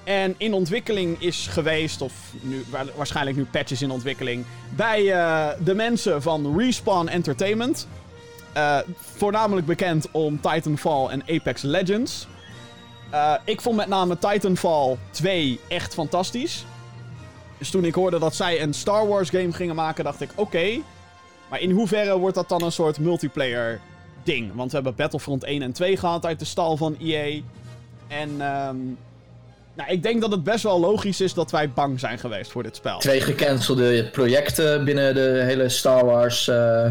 En 0.05 0.35
in 0.38 0.53
ontwikkeling 0.53 1.17
is 1.23 1.47
geweest, 1.50 2.00
of 2.00 2.12
nu, 2.41 2.64
wa- 2.70 2.85
waarschijnlijk 2.97 3.37
nu 3.37 3.44
patches 3.44 3.82
in 3.82 3.91
ontwikkeling, 3.91 4.44
bij 4.76 5.12
eh, 5.12 5.49
de 5.64 5.75
mensen 5.75 6.23
van 6.23 6.58
Respawn 6.58 7.06
Entertainment. 7.08 7.87
Eh, 8.53 8.79
voornamelijk 9.17 9.67
bekend 9.67 10.08
om 10.11 10.41
Titanfall 10.41 11.06
en 11.06 11.23
Apex 11.29 11.62
Legends. 11.62 12.26
Ik 13.44 13.61
vond 13.61 13.76
met 13.76 13.87
name 13.88 14.19
Titanfall 14.19 14.97
2 15.11 15.61
echt 15.69 15.94
fantastisch. 15.94 16.64
Dus 17.58 17.70
toen 17.70 17.85
ik 17.85 17.94
hoorde 17.94 18.19
dat 18.19 18.35
zij 18.35 18.62
een 18.62 18.75
Star 18.75 19.08
Wars 19.08 19.31
game 19.31 19.53
gingen 19.53 19.75
maken, 19.75 20.05
dacht 20.05 20.20
ik: 20.20 20.31
oké. 20.35 20.79
Maar 21.50 21.61
in 21.61 21.70
hoeverre 21.70 22.19
wordt 22.19 22.35
dat 22.35 22.49
dan 22.49 22.62
een 22.62 22.73
soort 22.73 22.99
multiplayer 22.99 23.81
ding? 24.23 24.55
Want 24.55 24.70
we 24.70 24.76
hebben 24.76 24.94
Battlefront 24.94 25.44
1 25.44 25.62
en 25.62 25.73
2 25.73 25.97
gehad 25.97 26.26
uit 26.26 26.38
de 26.38 26.44
stal 26.44 26.76
van 26.76 26.97
EA. 27.00 27.41
En 28.08 28.29
ehm, 28.41 28.76
nou, 29.75 29.91
ik 29.91 30.03
denk 30.03 30.20
dat 30.20 30.31
het 30.31 30.44
best 30.44 30.62
wel 30.62 30.81
logisch 30.81 31.20
is 31.20 31.35
dat 31.35 31.50
wij 31.50 31.70
bang 31.70 32.00
zijn 32.00 32.19
geweest 32.19 32.50
voor 32.50 32.62
dit 32.62 32.76
spel. 32.76 32.99
Twee 32.99 33.20
gecancelde 33.20 34.08
projecten 34.11 34.85
binnen 34.85 35.14
de 35.14 35.43
hele 35.44 35.69
Star 35.69 36.05
Wars. 36.05 36.49
eh, 36.49 36.91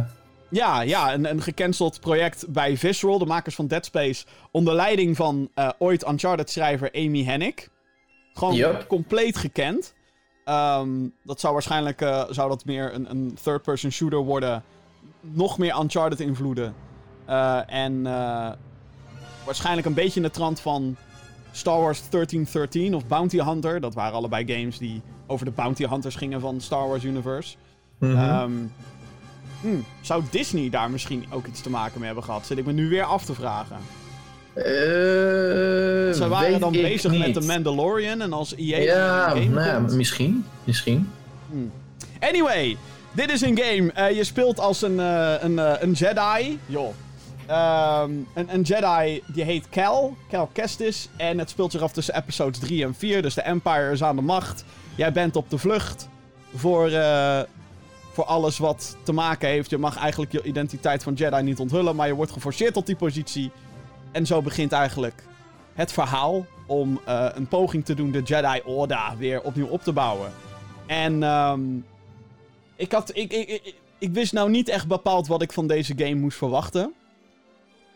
Ja, 0.50 0.82
ja 0.82 1.14
een, 1.14 1.30
een 1.30 1.42
gecanceld 1.42 2.00
project 2.00 2.46
bij 2.48 2.78
Visceral, 2.78 3.18
de 3.20 3.26
makers 3.26 3.56
van 3.56 3.68
Dead 3.68 3.86
Space. 3.86 4.26
Onder 4.52 4.74
leiding 4.74 5.16
van 5.16 5.50
eh, 5.54 5.70
ooit 5.78 6.08
Uncharted-schrijver 6.08 6.90
Amy 6.94 7.24
Hennig. 7.24 7.68
Gewoon 8.34 8.86
compleet 8.88 9.38
gekend. 9.38 9.94
Ehm, 10.46 10.90
dat 11.24 11.40
zou 11.40 11.54
waarschijnlijk 11.54 12.02
eh, 12.02 12.24
zou 12.30 12.50
dat 12.50 12.66
meer 12.66 12.94
een, 12.94 13.10
een 13.10 13.38
third-person 13.44 13.92
shooter 13.92 14.20
worden. 14.20 14.64
Nog 15.22 15.58
meer 15.58 15.80
Uncharted-invloeden. 15.80 16.76
Eh, 17.26 17.72
en 17.72 18.06
eh, 18.06 18.52
waarschijnlijk 19.46 19.88
een 19.88 19.94
beetje 19.94 20.20
in 20.20 20.26
de 20.26 20.32
trant 20.32 20.60
van 20.60 20.96
Star 21.52 21.82
Wars 21.82 22.10
1313 22.10 22.96
of 22.96 23.08
Bounty 23.08 23.38
Hunter. 23.38 23.80
Dat 23.82 23.94
waren 23.94 24.14
allebei 24.14 24.54
games 24.54 24.78
die 24.78 25.02
over 25.28 25.46
de 25.46 25.52
Bounty 25.52 25.88
Hunters 25.88 26.16
gingen 26.16 26.42
van 26.42 26.62
Star 26.62 26.88
Wars 26.88 27.04
Universe. 27.04 27.56
mhm. 27.98 28.18
Ehm, 28.18 28.52
hmm, 29.62 29.86
zou 30.02 30.24
Disney 30.32 30.70
daar 30.70 30.92
misschien 30.92 31.26
ook 31.30 31.48
iets 31.48 31.62
te 31.62 31.70
maken 31.70 31.98
mee 31.98 32.06
hebben 32.06 32.24
gehad? 32.24 32.46
Zit 32.46 32.58
ik 32.58 32.66
me 32.66 32.72
nu 32.72 32.90
weer 32.90 33.04
af 33.04 33.26
te 33.26 33.34
vragen. 33.34 33.78
Eh, 34.56 34.64
Ze 36.14 36.26
waren 36.30 36.60
dan 36.60 36.72
bezig 36.72 37.18
met. 37.18 37.34
The 37.34 37.40
Mandalorian 37.42 38.22
en 38.22 38.34
als 38.34 38.56
EA 38.56 38.78
Ja, 38.78 39.26
een 39.26 39.32
game 39.42 39.46
nou 39.56 39.68
ja, 39.68 39.76
komt- 39.76 39.94
misschien. 39.94 40.46
Misschien. 40.64 41.10
Anyway, 42.20 42.78
dit 43.12 43.32
is 43.32 43.42
een 43.42 43.58
game. 43.62 43.92
Eh, 43.92 44.16
je 44.16 44.24
speelt 44.24 44.60
als 44.60 44.82
een, 44.82 45.00
eh, 45.00 45.34
een, 45.40 45.58
een 45.84 45.92
Jedi. 45.92 46.60
Joh. 46.66 46.94
Ehm, 47.46 48.12
een, 48.34 48.48
een 48.54 48.62
Jedi 48.62 49.22
die 49.28 49.44
heet 49.44 49.70
Cal. 49.70 50.16
Cal 50.30 50.50
Kestis. 50.54 51.10
En 51.18 51.38
het 51.40 51.50
speelt 51.50 51.72
zich 51.72 51.82
af 51.82 51.92
tussen 51.92 52.16
episodes 52.16 52.60
3 52.60 52.84
en 52.84 52.94
4. 52.96 53.22
Dus 53.22 53.34
de 53.34 53.42
Empire 53.42 53.92
is 53.92 54.04
aan 54.04 54.16
de 54.16 54.22
macht. 54.22 54.64
Jij 54.96 55.12
bent 55.12 55.36
op 55.36 55.50
de 55.50 55.58
vlucht 55.58 56.08
voor, 56.56 56.90
eh, 56.90 57.40
voor 58.14 58.26
alles 58.26 58.58
wat 58.58 58.96
te 59.04 59.12
maken 59.14 59.50
heeft. 59.50 59.70
Je 59.70 59.78
mag 59.78 59.98
eigenlijk 59.98 60.32
je 60.32 60.44
identiteit 60.44 61.04
van 61.04 61.14
Jedi 61.14 61.42
niet 61.42 61.60
onthullen. 61.60 61.96
Maar 61.96 62.08
je 62.08 62.14
wordt 62.14 62.32
geforceerd 62.32 62.74
tot 62.74 62.86
die 62.86 62.96
positie. 62.96 63.52
En 64.16 64.26
zo 64.26 64.42
begint 64.42 64.72
eigenlijk 64.72 65.24
het 65.74 65.92
verhaal 65.92 66.46
om 66.66 67.02
eh, 67.06 67.28
een 67.34 67.48
poging 67.48 67.86
te 67.86 67.94
doen 67.94 68.12
de 68.12 68.22
Jedi 68.22 68.62
Order 68.66 69.14
weer 69.18 69.42
opnieuw 69.42 69.68
op 69.68 69.84
te 69.84 69.92
bouwen. 69.92 70.32
En 70.86 71.24
ehm, 71.24 71.62
ik, 72.76 72.92
had, 72.92 73.10
ik, 73.16 73.34
ik, 73.34 73.48
ik, 73.50 73.76
ik 73.98 74.14
wist 74.14 74.34
nou 74.34 74.50
niet 74.50 74.70
echt 74.70 74.88
bepaald 74.88 75.28
wat 75.28 75.42
ik 75.42 75.54
van 75.54 75.68
deze 75.68 75.94
game 75.98 76.16
moest 76.16 76.38
verwachten. 76.38 76.94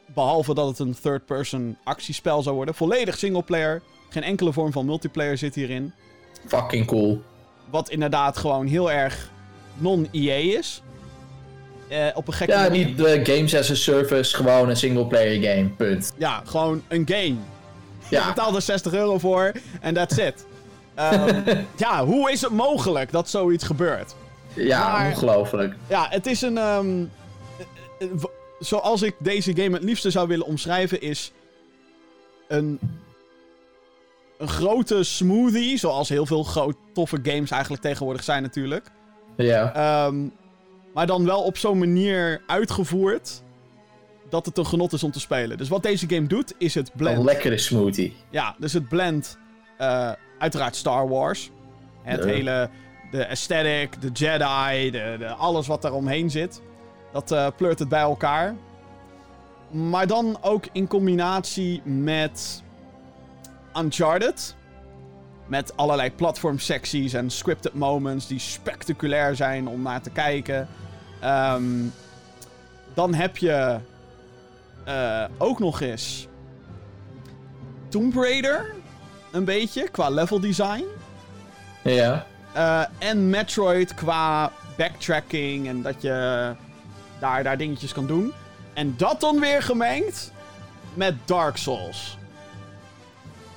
Behalve 0.05 0.53
dat 0.53 0.67
het 0.67 0.79
een 0.79 0.95
third-person 1.01 1.77
actiespel 1.83 2.41
zou 2.41 2.55
worden. 2.55 2.75
Volledig 2.75 3.17
singleplayer. 3.17 3.81
Geen 4.09 4.23
enkele 4.23 4.53
vorm 4.53 4.71
van 4.71 4.85
multiplayer 4.85 5.37
zit 5.37 5.55
hierin. 5.55 5.93
Fucking 6.47 6.85
cool. 6.85 7.21
Wat 7.69 7.89
inderdaad 7.89 8.37
gewoon 8.37 8.67
heel 8.67 8.91
erg 8.91 9.31
non-EA 9.77 10.57
is. 10.57 10.81
Eh, 11.89 12.07
op 12.13 12.27
een 12.27 12.33
gekke 12.33 12.53
Ja, 12.53 12.61
manier. 12.61 12.85
niet 12.85 12.97
de 12.97 13.19
games 13.23 13.55
as 13.55 13.71
a 13.71 13.75
service, 13.75 14.35
gewoon 14.35 14.69
een 14.69 14.77
single 14.77 15.05
player 15.07 15.55
game. 15.55 15.69
Punt. 15.69 16.13
Ja, 16.17 16.41
gewoon 16.45 16.83
een 16.87 17.03
game. 17.07 17.35
Je 18.09 18.23
betaalt 18.27 18.55
er 18.55 18.61
60 18.61 18.93
euro 18.93 19.17
voor 19.17 19.51
en 19.81 19.93
that's 19.93 20.17
it. 20.17 20.45
Ehm, 20.95 21.57
ja, 21.77 22.05
hoe 22.05 22.31
is 22.31 22.41
het 22.41 22.51
mogelijk 22.51 23.11
dat 23.11 23.29
zoiets 23.29 23.63
gebeurt? 23.63 24.15
ja 24.53 24.91
maar- 24.91 25.07
ongelooflijk. 25.09 25.75
Ja, 25.87 26.07
het 26.09 26.25
is 26.25 26.41
een. 26.41 26.57
ehm, 26.57 27.03
eh, 27.99 28.07
eh, 28.07 28.23
zoals 28.59 29.01
ik 29.01 29.15
deze 29.19 29.55
game 29.55 29.73
het 29.75 29.83
liefste 29.83 30.09
zou 30.09 30.27
willen 30.27 30.45
omschrijven, 30.45 31.01
is. 31.01 31.31
Een. 32.47 32.79
Een 34.37 34.47
grote 34.47 35.03
smoothie, 35.03 35.77
zoals 35.77 36.09
heel 36.09 36.25
veel 36.25 36.43
groot, 36.43 36.75
toffe 36.93 37.19
games 37.23 37.51
eigenlijk 37.51 37.81
tegenwoordig 37.81 38.23
zijn 38.23 38.41
natuurlijk. 38.41 38.85
Ja. 39.37 39.73
Ehm, 39.73 40.15
maar 40.93 41.07
dan 41.07 41.25
wel 41.25 41.41
op 41.43 41.57
zo'n 41.57 41.77
manier 41.77 42.41
uitgevoerd 42.47 43.41
dat 44.29 44.45
het 44.45 44.57
een 44.57 44.65
genot 44.65 44.93
is 44.93 45.03
om 45.03 45.11
te 45.11 45.19
spelen. 45.19 45.57
Dus 45.57 45.69
wat 45.69 45.83
deze 45.83 46.09
game 46.09 46.27
doet, 46.27 46.53
is 46.57 46.73
het 46.75 46.87
Een 46.87 46.93
blend. 46.97 47.23
lekkere 47.23 47.57
smoothie. 47.57 48.15
Ja, 48.29 48.55
dus 48.59 48.73
het 48.73 48.87
blend 48.89 49.37
eh, 49.77 50.11
uiteraard 50.39 50.75
Star 50.75 51.09
Wars. 51.09 51.51
Het 52.01 52.23
hele, 52.23 52.69
de 53.11 53.27
aesthetic, 53.27 54.01
de 54.01 54.09
Jedi, 54.13 54.91
de, 54.91 55.15
de, 55.19 55.27
alles 55.27 55.67
wat 55.67 55.81
daar 55.81 55.93
omheen 55.93 56.29
zit. 56.29 56.61
Dat 57.11 57.31
eh, 57.31 57.47
pleurt 57.57 57.79
het 57.79 57.89
bij 57.89 57.99
elkaar. 58.01 58.55
Maar 59.71 60.07
dan 60.07 60.37
ook 60.41 60.65
in 60.71 60.87
combinatie 60.87 61.81
met 61.83 62.63
Uncharted. 63.77 64.55
Met 65.49 65.77
allerlei 65.77 66.11
platformsecties 66.11 67.13
en 67.13 67.29
scripted 67.29 67.73
moments 67.73 68.27
die 68.27 68.39
spectaculair 68.39 69.35
zijn 69.35 69.67
om 69.67 69.81
naar 69.81 70.01
te 70.01 70.09
kijken. 70.09 70.67
Ehm, 71.19 71.63
dan 72.93 73.13
heb 73.13 73.37
je 73.37 73.79
eh, 74.83 75.25
ook 75.37 75.59
nog 75.59 75.81
eens 75.81 76.27
Tomb 77.87 78.15
Raider. 78.15 78.73
Een 79.31 79.45
beetje, 79.45 79.89
qua 79.89 80.09
level 80.09 80.39
design. 80.39 80.83
Ja. 81.83 82.25
Eh, 82.53 82.83
en 82.97 83.29
Metroid 83.29 83.93
qua 83.93 84.51
backtracking 84.77 85.67
en 85.67 85.81
dat 85.81 86.01
je 86.01 86.55
daar, 87.19 87.43
daar 87.43 87.57
dingetjes 87.57 87.93
kan 87.93 88.07
doen. 88.07 88.33
En 88.73 88.93
dat 88.97 89.19
dan 89.19 89.39
weer 89.39 89.61
gemengd 89.61 90.31
met 90.93 91.15
Dark 91.25 91.57
Souls. 91.57 92.18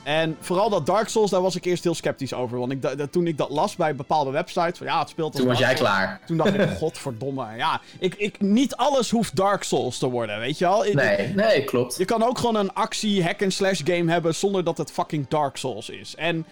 En 0.02 0.36
vooral 0.40 0.70
dat 0.70 0.86
Dark 0.86 1.08
Souls, 1.08 1.30
daar 1.30 1.42
was 1.42 1.56
ik 1.56 1.64
eerst 1.64 1.84
heel 1.84 1.94
sceptisch 1.94 2.34
over. 2.34 2.58
Want 2.58 2.72
ik, 2.72 2.82
toen 3.10 3.26
ik 3.26 3.36
dat 3.38 3.50
las 3.50 3.76
bij 3.76 3.94
bepaalde 3.94 4.30
websites, 4.30 4.78
van 4.78 4.86
ja, 4.86 4.98
het 4.98 5.08
speelt 5.08 5.30
als 5.32 5.40
Toen 5.40 5.46
was 5.50 5.58
jij 5.58 5.74
klaar. 5.74 6.20
Toen 6.26 6.36
dacht 6.36 6.54
ik, 6.54 6.68
godverdomme. 6.78 7.56
Ja, 7.56 7.80
ik, 7.98 8.14
ik, 8.14 8.40
niet 8.40 8.76
alles 8.76 9.10
hoeft 9.10 9.36
Dark 9.36 9.62
Souls 9.62 9.98
te 9.98 10.08
worden, 10.10 10.38
weet 10.38 10.58
je 10.58 10.64
wel? 10.64 10.86
Ik- 10.86 10.94
Nee, 10.94 11.34
nee, 11.34 11.64
klopt. 11.64 11.96
je 11.96 12.04
kan 12.04 12.22
ook 12.22 12.38
gewoon 12.38 12.54
een 12.56 12.72
actie 12.74 13.24
hack-and-slash 13.24 13.80
game 13.84 14.10
hebben 14.12 14.34
zonder 14.34 14.64
dat 14.64 14.78
het 14.78 14.90
fucking 14.90 15.28
Dark 15.28 15.56
Souls 15.56 15.88
is. 15.88 16.14
En 16.14 16.46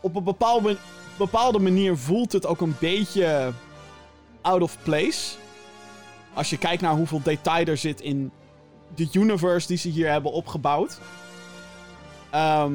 op 0.00 0.16
een 0.16 0.24
bepaalde, 0.24 0.76
bepaalde 1.18 1.58
manier 1.58 1.96
voelt 1.96 2.32
het 2.32 2.46
ook 2.46 2.60
een 2.60 2.76
beetje 2.80 3.52
out 4.40 4.62
of 4.62 4.76
place. 4.82 5.36
Als 6.34 6.50
je 6.50 6.58
kijkt 6.58 6.82
naar 6.82 6.94
hoeveel 6.94 7.20
detail 7.22 7.66
er 7.66 7.76
zit 7.76 8.00
in 8.00 8.30
de 8.94 9.08
universe 9.12 9.66
die 9.66 9.76
ze 9.76 9.88
hier 9.88 10.10
hebben 10.10 10.32
opgebouwd. 10.32 10.98
Ehm, 12.30 12.72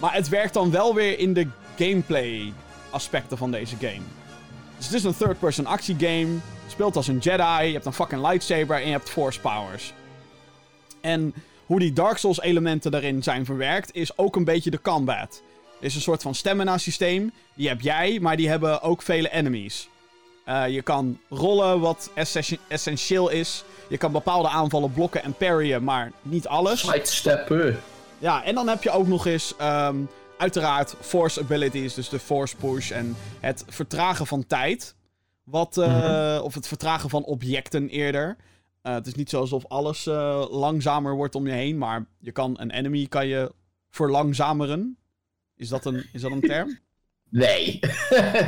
maar 0.00 0.14
het 0.14 0.28
werkt 0.28 0.54
dan 0.54 0.70
wel 0.70 0.94
weer 0.94 1.18
in 1.18 1.32
de 1.32 1.46
gameplay 1.78 2.52
aspecten 2.90 3.38
van 3.38 3.50
deze 3.50 3.76
game. 3.80 4.02
Dus 4.76 4.86
het 4.86 4.94
is 4.94 5.04
een 5.04 5.16
third-person 5.16 5.66
actiegame. 5.66 6.36
Speelt 6.68 6.96
als 6.96 7.08
een 7.08 7.18
Jedi, 7.18 7.64
je 7.66 7.72
hebt 7.72 7.86
een 7.86 7.92
fucking 7.92 8.20
lightsaber 8.22 8.76
en 8.76 8.86
je 8.86 8.92
hebt 8.92 9.10
force 9.10 9.40
powers. 9.40 9.92
En 11.00 11.34
hoe 11.66 11.78
die 11.78 11.92
Dark 11.92 12.16
Souls 12.18 12.40
elementen 12.40 12.90
daarin 12.90 13.22
zijn 13.22 13.44
verwerkt, 13.44 13.94
is 13.94 14.18
ook 14.18 14.36
een 14.36 14.44
beetje 14.44 14.70
de 14.70 14.80
combat. 14.80 15.42
Er 15.80 15.86
is 15.86 15.94
een 15.94 16.00
soort 16.00 16.22
van 16.22 16.34
stamina 16.34 16.78
systeem. 16.78 17.32
Die 17.54 17.68
heb 17.68 17.80
jij, 17.80 18.18
maar 18.20 18.36
die 18.36 18.48
hebben 18.48 18.82
ook 18.82 19.02
vele 19.02 19.30
enemies. 19.30 19.88
Eh, 20.44 20.68
je 20.68 20.82
kan 20.82 21.18
rollen, 21.28 21.80
wat 21.80 22.10
essen- 22.14 22.58
essentieel 22.68 23.28
is. 23.28 23.64
Je 23.88 23.96
kan 23.98 24.12
bepaalde 24.12 24.48
aanvallen 24.48 24.92
blokken 24.92 25.22
en 25.22 25.34
parryen, 25.34 25.84
maar 25.84 26.12
niet 26.22 26.46
alles. 26.46 26.80
Sidesteppen. 26.80 27.80
Ja, 28.24 28.44
en 28.44 28.54
dan 28.54 28.68
heb 28.68 28.82
je 28.82 28.90
ook 28.90 29.06
nog 29.06 29.26
eens, 29.26 29.56
ehm, 29.56 29.96
uiteraard, 30.38 30.94
force 31.00 31.40
abilities, 31.40 31.94
dus 31.94 32.08
de 32.08 32.18
force 32.18 32.56
push 32.56 32.90
en 32.90 33.16
het 33.40 33.64
vertragen 33.68 34.26
van 34.26 34.46
tijd. 34.46 34.94
Wat, 35.42 35.76
eh, 35.76 36.40
Of 36.42 36.54
het 36.54 36.68
vertragen 36.68 37.10
van 37.10 37.24
objecten 37.24 37.88
eerder. 37.88 38.36
Eh, 38.82 38.94
het 38.94 39.06
is 39.06 39.14
niet 39.14 39.30
zo 39.30 39.40
alsof 39.40 39.66
alles 39.68 40.06
eh, 40.06 40.44
langzamer 40.50 41.14
wordt 41.14 41.34
om 41.34 41.46
je 41.46 41.52
heen, 41.52 41.78
maar 41.78 42.04
je 42.18 42.32
kan 42.32 42.56
een 42.60 42.70
enemy 42.70 43.06
kan 43.06 43.26
je 43.26 43.52
verlangzameren. 43.90 44.98
Is 45.56 45.68
dat 45.68 45.84
een, 45.84 46.06
is 46.12 46.20
dat 46.20 46.30
een 46.30 46.40
term? 46.40 46.78
Nee. 47.28 47.80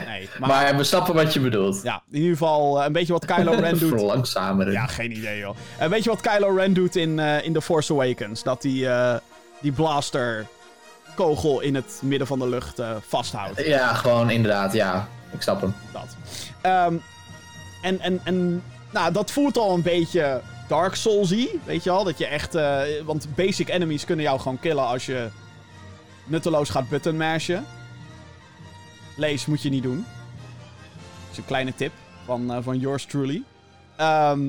Nee, 0.06 0.28
maar, 0.40 0.48
maar 0.48 0.76
we 0.76 0.84
snappen 0.84 1.14
wat 1.14 1.32
je 1.32 1.40
bedoelt. 1.40 1.82
ja, 1.82 2.02
in 2.10 2.16
ieder 2.16 2.30
geval 2.30 2.84
een 2.84 2.92
beetje 2.92 3.12
wat 3.12 3.24
Kylo 3.24 3.52
Ren 3.60 3.78
doet. 3.78 3.88
Verlangzameren. 3.88 4.72
Ja, 4.72 4.86
geen 4.86 5.16
idee, 5.16 5.38
joh. 5.38 5.56
Een 5.80 5.90
beetje 5.90 6.10
wat 6.10 6.20
Kylo 6.20 6.54
Ren 6.54 6.72
doet 6.72 6.96
in, 6.96 7.18
in 7.18 7.52
The 7.52 7.62
Force 7.62 7.92
Awakens. 7.92 8.42
Dat 8.42 8.62
hij 8.62 9.20
die 9.60 9.72
blaster 9.72 10.46
kogel 11.14 11.60
in 11.60 11.74
het 11.74 12.00
midden 12.02 12.26
van 12.26 12.38
de 12.38 12.48
lucht 12.48 12.78
eh, 12.78 12.90
vasthoudt. 13.06 13.64
Ja, 13.66 13.94
gewoon 13.94 14.30
inderdaad, 14.30 14.72
ja. 14.72 15.08
Ik 15.32 15.42
snap 15.42 15.60
hem. 15.60 15.74
Dat. 15.92 16.16
Ehm, 16.60 16.94
en 17.82 18.00
en, 18.00 18.20
en 18.24 18.62
nou, 18.90 19.12
dat 19.12 19.30
voelt 19.30 19.58
al 19.58 19.74
een 19.74 19.82
beetje 19.82 20.40
Dark 20.68 20.94
Soulsy, 20.94 21.48
weet 21.64 21.84
je 21.84 21.90
wel? 21.90 22.04
Dat 22.04 22.18
je 22.18 22.26
echt... 22.26 22.54
eh, 22.54 22.80
want 23.04 23.34
basic 23.34 23.68
enemies 23.68 24.04
kunnen 24.04 24.24
jou 24.24 24.40
gewoon 24.40 24.60
killen 24.60 24.86
als 24.86 25.06
je 25.06 25.28
nutteloos 26.24 26.70
gaat 26.70 26.88
button 26.88 27.16
mashen. 27.16 27.64
Lees 29.16 29.46
moet 29.46 29.62
je 29.62 29.68
niet 29.68 29.82
doen. 29.82 30.06
Dat 31.22 31.30
is 31.32 31.38
een 31.38 31.44
kleine 31.44 31.74
tip 31.74 31.92
van, 32.24 32.52
eh, 32.52 32.58
van 32.60 32.78
yours 32.78 33.04
truly. 33.04 33.42
Ehm, 33.96 34.40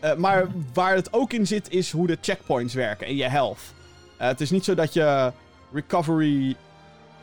eh, 0.00 0.14
maar 0.14 0.46
waar 0.72 0.94
het 0.94 1.12
ook 1.12 1.32
in 1.32 1.46
zit, 1.46 1.70
is 1.70 1.90
hoe 1.90 2.06
de 2.06 2.18
checkpoints 2.20 2.74
werken 2.74 3.06
en 3.06 3.16
je 3.16 3.28
health. 3.28 3.58
Eh, 4.16 4.28
het 4.28 4.40
is 4.40 4.50
niet 4.50 4.64
zo 4.64 4.74
dat 4.74 4.92
je 4.92 5.32
recovery, 5.72 6.56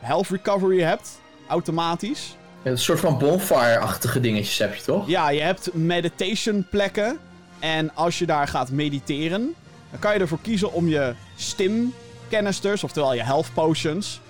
health 0.00 0.28
recovery 0.28 0.80
hebt, 0.80 1.20
automatisch. 1.48 2.36
Een 2.62 2.78
soort 2.78 3.00
van 3.00 3.18
bonfire-achtige 3.18 4.20
dingetjes 4.20 4.58
heb 4.58 4.74
je 4.74 4.82
toch? 4.82 5.08
Ja, 5.08 5.28
je 5.28 5.40
hebt 5.40 5.74
meditation 5.74 6.66
plekken. 6.70 7.18
En 7.58 7.94
als 7.94 8.18
je 8.18 8.26
daar 8.26 8.48
gaat 8.48 8.70
mediteren, 8.70 9.54
dan 9.90 9.98
kan 9.98 10.14
je 10.14 10.18
ervoor 10.18 10.40
kiezen 10.42 10.72
om 10.72 10.88
je 10.88 11.14
stim 11.36 11.94
canisters, 12.28 12.84
oftewel 12.84 13.14
je 13.14 13.22
health 13.22 13.50
potions, 13.54 14.20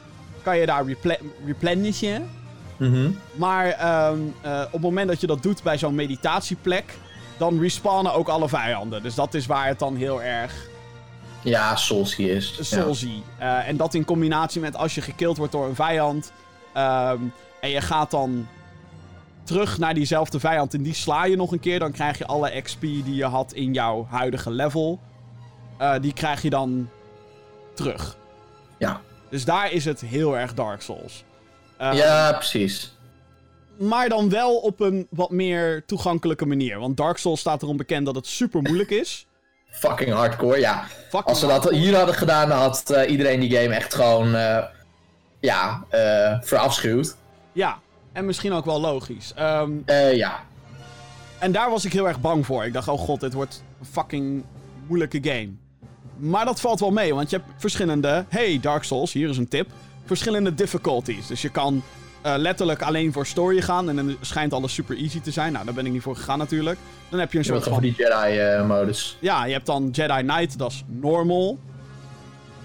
kan 0.43 0.59
je 0.59 0.67
daar 0.67 0.87
reple 0.87 1.19
replenishen. 1.47 2.31
Mhm. 2.77 3.11
Maar 3.35 3.69
ehm, 3.69 4.19
eh, 4.41 4.61
op 4.67 4.73
het 4.73 4.81
moment 4.81 5.09
dat 5.09 5.21
je 5.21 5.27
dat 5.27 5.43
doet 5.43 5.63
bij 5.63 5.79
zo'n 5.79 5.95
meditatieplek, 5.95 6.95
dan 7.37 7.61
respawnen 7.61 8.15
ook 8.15 8.29
alle 8.29 8.49
vijanden. 8.49 9.03
Dus 9.03 9.15
dat 9.15 9.35
is 9.35 9.47
waar 9.47 9.67
het 9.67 9.79
dan 9.79 9.97
heel 9.97 10.23
erg 10.23 10.55
Ja, 11.43 11.77
Soulsy 11.77 12.23
is. 12.23 12.55
Ja. 12.57 12.63
soulsy. 12.65 13.23
Eh, 13.39 13.69
en 13.69 13.77
dat 13.77 13.95
in 13.95 14.05
combinatie 14.05 14.61
met 14.61 14.77
als 14.77 14.95
je 14.95 15.01
gekild 15.01 15.37
wordt 15.37 15.53
door 15.53 15.67
een 15.69 15.75
vijand. 15.75 16.33
ehm, 16.73 17.19
en 17.61 17.69
je 17.71 17.81
gaat 17.81 18.11
dan 18.11 18.47
terug 19.45 19.79
naar 19.79 19.95
diezelfde 19.95 20.41
vijand 20.41 20.75
en 20.75 20.83
die 20.83 20.95
sla 20.95 21.25
je 21.25 21.37
nog 21.37 21.53
een 21.53 21.61
keer. 21.61 21.79
Dan 21.79 21.93
krijg 21.93 22.19
je 22.19 22.27
alle 22.27 22.61
XP 22.63 22.81
die 22.81 23.15
je 23.15 23.25
had 23.25 23.53
in 23.53 23.73
jouw 23.73 24.07
huidige 24.11 24.51
level. 24.51 25.01
eh, 25.79 25.95
die 26.01 26.13
krijg 26.13 26.43
je 26.43 26.51
dan 26.51 26.89
terug. 27.75 28.17
Ja. 28.79 29.01
Dus 29.31 29.45
daar 29.45 29.73
is 29.73 29.85
het 29.85 30.01
heel 30.01 30.39
erg 30.39 30.55
Dark 30.55 30.81
Souls. 30.83 31.25
Eh, 31.77 31.93
ja, 31.93 32.33
precies. 32.33 32.94
Maar 33.79 34.09
dan 34.09 34.31
wel 34.31 34.57
op 34.57 34.81
een 34.81 35.07
wat 35.11 35.31
meer 35.31 35.85
toegankelijke 35.87 36.47
manier. 36.47 36.79
Want 36.79 36.97
Dark 36.97 37.17
Souls 37.17 37.41
staat 37.41 37.63
erom 37.63 37.77
bekend 37.77 38.07
dat 38.07 38.15
het 38.15 38.27
super 38.27 38.63
moeilijk 38.63 38.91
is. 38.91 39.27
Fucking 39.71 40.13
hardcore, 40.13 40.59
ja. 40.59 40.85
Fucking 40.85 41.25
Als 41.25 41.41
ze 41.41 41.47
dat 41.47 41.71
hier 41.71 41.97
hadden 41.97 42.15
gedaan, 42.15 42.49
dan 42.49 42.59
had 42.59 42.91
eh, 42.91 43.11
iedereen 43.11 43.41
die 43.41 43.57
game 43.57 43.75
echt 43.75 43.95
gewoon, 43.95 44.35
eh, 44.35 44.65
ja, 45.41 45.85
eh 45.91 46.39
verafschuwd. 46.41 47.17
Ja, 47.53 47.79
en 48.13 48.25
misschien 48.25 48.53
ook 48.53 48.65
wel 48.65 48.81
logisch. 48.81 49.33
Eh, 49.35 50.17
ja. 50.17 50.41
En 51.39 51.53
daar 51.53 51.71
was 51.71 51.85
ik 51.85 51.93
heel 51.93 52.09
erg 52.09 52.21
bang 52.21 52.47
voor. 52.47 52.65
Ik 52.65 52.73
dacht, 52.73 52.89
oh 52.89 52.99
god, 52.99 53.21
dit 53.21 53.33
wordt 53.33 53.63
een 53.81 53.87
fucking 53.87 54.45
moeilijke 54.87 55.19
game. 55.23 55.53
Maar 56.17 56.45
dat 56.45 56.61
valt 56.61 56.81
wel 56.81 56.91
mee, 56.91 57.15
want 57.15 57.31
je 57.31 57.37
hebt 57.37 57.49
verschillende... 57.57 58.25
Hey, 58.29 58.59
Dark 58.61 58.85
Souls, 58.85 59.13
hier 59.13 59.29
is 59.29 59.37
een 59.37 59.49
tip. 59.49 59.71
Verschillende 60.05 60.55
difficulties. 60.55 61.27
Dus 61.27 61.43
je 61.43 61.49
kan 61.49 61.83
eh, 62.25 62.35
letterlijk 62.37 62.83
alleen 62.83 63.13
voor 63.13 63.27
story 63.27 63.61
gaan... 63.61 63.89
en 63.89 63.97
dan 63.97 64.17
schijnt 64.21 64.53
alles 64.53 64.75
super 64.75 64.97
easy 64.97 65.21
te 65.21 65.31
zijn. 65.31 65.53
Nou, 65.53 65.65
daar 65.65 65.75
ben 65.75 65.87
ik 65.87 65.93
niet 65.93 66.03
voor 66.03 66.17
gegaan 66.17 66.39
natuurlijk. 66.39 66.79
Dan 67.09 67.21
heb 67.21 67.33
je 67.33 67.39
een 67.39 67.45
Je 67.45 67.51
soort 67.51 67.63
van... 67.63 67.73
voor 67.73 67.83
die 67.83 67.95
Jedi-modus. 67.97 69.17
Ja, 69.21 69.45
je 69.45 69.53
hebt 69.53 69.67
dan 69.67 69.89
Jedi 69.93 70.23
Knight, 70.23 70.59
dat 70.59 70.71
is 70.71 70.85
normal. 70.87 71.59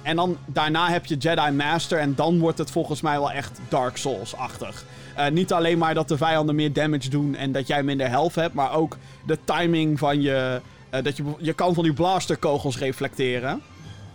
En 0.01 0.16
dan 0.16 0.38
daarna 0.46 0.89
heb 0.89 1.06
je 1.06 1.16
Jedi 1.16 1.51
Master. 1.51 2.00
En 2.00 2.16
dan 2.16 2.39
wordt 2.39 2.58
het 2.58 2.72
volgens 2.72 3.01
mij 3.01 3.20
wel 3.20 3.32
echt 3.32 3.60
Dark 3.70 3.98
Souls-achtig. 3.98 4.86
Uh, 5.18 5.28
niet 5.28 5.54
alleen 5.54 5.78
maar 5.78 5.94
dat 5.94 6.08
de 6.08 6.18
vijanden 6.18 6.56
meer 6.56 6.74
damage 6.74 7.10
doen 7.10 7.36
en 7.36 7.51
dat 7.51 7.68
jij 7.68 7.84
minder 7.84 8.10
health 8.10 8.36
hebt. 8.36 8.54
Maar 8.54 8.74
ook 8.74 8.98
de 9.25 9.38
timing 9.44 10.00
van 10.00 10.22
je. 10.22 10.62
Dat 10.89 11.18
je, 11.18 11.24
je 11.38 11.54
kan 11.54 11.74
van 11.74 11.84
die 11.84 11.94
blasterkogels 11.94 12.78
reflecteren. 12.78 13.62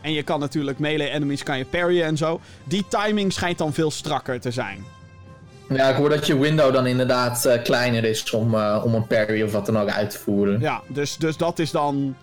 En 0.00 0.12
je 0.12 0.22
kan 0.22 0.40
natuurlijk 0.40 0.78
melee 0.78 1.10
enemies 1.10 1.42
kan 1.42 1.58
je 1.58 1.64
parryen 1.64 2.06
en 2.06 2.16
zo. 2.16 2.40
Die 2.64 2.84
timing 2.88 3.32
schijnt 3.32 3.58
dan 3.58 3.72
veel 3.72 3.90
strakker 3.90 4.40
te 4.40 4.50
zijn. 4.50 4.93
Ja, 5.74 5.88
ik 5.88 5.96
hoor 5.96 6.08
dat 6.08 6.26
je 6.26 6.38
window 6.38 6.72
dan 6.72 6.86
inderdaad 6.86 7.46
uh, 7.46 7.62
kleiner 7.62 8.04
is 8.04 8.30
om, 8.30 8.54
uh, 8.54 8.82
om 8.84 8.94
een 8.94 9.06
parry 9.06 9.42
of 9.42 9.52
wat 9.52 9.66
dan 9.66 9.78
ook 9.78 9.88
uit 9.90 10.10
te 10.10 10.18
voeren. 10.18 10.60
Ja, 10.60 10.80
dus, 10.88 11.16
dus 11.16 11.36
dat 11.36 11.58
is 11.58 11.70
dan... 11.70 12.16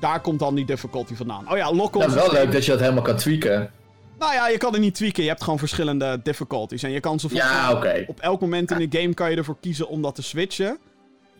Daar 0.00 0.20
komt 0.20 0.38
dan 0.38 0.54
die 0.54 0.64
difficulty 0.64 1.14
vandaan. 1.14 1.50
Oh 1.50 1.56
ja, 1.56 1.72
lock-on... 1.72 2.00
Dat 2.00 2.10
is 2.10 2.14
wel 2.14 2.32
leuk 2.32 2.52
dat 2.52 2.64
je 2.64 2.70
dat 2.70 2.80
helemaal 2.80 3.02
kan 3.02 3.16
tweaken. 3.16 3.70
Nou 4.18 4.34
ja, 4.34 4.48
je 4.48 4.58
kan 4.58 4.72
het 4.72 4.80
niet 4.80 4.94
tweaken. 4.94 5.22
Je 5.22 5.28
hebt 5.28 5.42
gewoon 5.42 5.58
verschillende 5.58 6.20
difficulties. 6.22 6.82
En 6.82 6.90
je 6.90 7.00
kan 7.00 7.20
ze 7.20 7.28
ja, 7.30 7.72
okay. 7.72 8.04
op 8.08 8.20
elk 8.20 8.40
moment 8.40 8.70
in 8.70 8.88
de 8.88 8.98
game 8.98 9.14
kan 9.14 9.30
je 9.30 9.36
ervoor 9.36 9.56
kiezen 9.60 9.88
om 9.88 10.02
dat 10.02 10.14
te 10.14 10.22
switchen. 10.22 10.78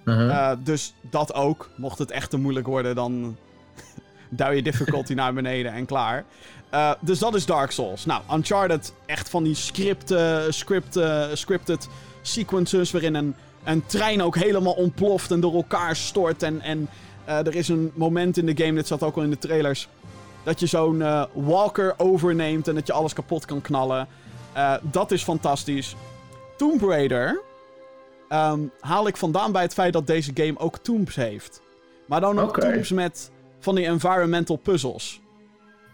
Uh 0.05 0.17
-huh. 0.17 0.27
uh, 0.27 0.51
dus 0.65 0.95
dat 1.11 1.35
ook. 1.35 1.71
Mocht 1.77 1.99
het 1.99 2.11
echt 2.11 2.31
te 2.31 2.37
moeilijk 2.37 2.67
worden, 2.67 2.95
dan 2.95 3.37
duw 4.37 4.51
je 4.51 4.63
difficulty 4.63 5.15
naar 5.23 5.33
beneden 5.35 5.73
en 5.73 5.87
klaar. 5.87 6.25
Uh, 6.75 6.93
dus 7.01 7.19
dat 7.19 7.35
is 7.35 7.47
Dark 7.47 7.71
Souls. 7.71 8.05
Nou, 8.05 8.23
Uncharted, 8.33 8.93
echt 9.07 9.29
van 9.31 9.43
die 9.43 9.55
script, 9.55 10.15
script, 10.49 10.99
scripted 11.33 11.89
sequences 12.23 12.91
waarin 12.91 13.15
een, 13.15 13.35
een 13.65 13.87
trein 13.87 14.23
ook 14.23 14.37
helemaal 14.37 14.73
ontploft 14.73 15.31
en 15.31 15.41
door 15.41 15.55
elkaar 15.55 15.97
stort. 15.97 16.43
En, 16.43 16.61
en 16.61 16.89
uh, 17.29 17.47
er 17.47 17.55
is 17.55 17.69
een 17.69 17.93
moment 17.95 18.37
in 18.37 18.47
de 18.47 18.65
game, 18.65 18.75
dit 18.75 18.87
zat 18.87 19.03
ook 19.03 19.17
al 19.17 19.23
in 19.23 19.31
de 19.31 19.39
trailers, 19.39 19.89
dat 20.43 20.61
je 20.61 20.67
zo'n 20.67 20.97
uh, 20.97 21.25
walker 21.33 21.95
overneemt 21.97 22.69
en 22.69 22.75
dat 22.75 22.87
je 22.87 22.93
alles 22.93 23.13
kapot 23.13 23.45
kan 23.45 23.61
knallen. 23.61 24.09
Dat 24.83 25.11
is 25.11 25.23
fantastisch. 25.23 25.97
Tomb 26.57 26.83
Raider 26.83 27.41
um, 28.33 28.71
haal 28.81 29.07
ik 29.07 29.17
vandaan 29.17 29.53
bij 29.53 29.63
het 29.63 29.73
feit 29.73 29.93
dat 29.93 30.07
deze 30.07 30.31
game 30.35 30.59
ook 30.59 30.79
tombs 30.79 31.15
heeft. 31.15 31.63
Maar 32.07 32.21
dan 32.21 32.39
ook 32.39 32.49
okay. 32.49 32.73
tombs 32.73 32.91
met 32.91 33.31
van 33.63 33.75
die 33.75 33.87
environmental 33.87 34.57
puzzles. 34.57 35.21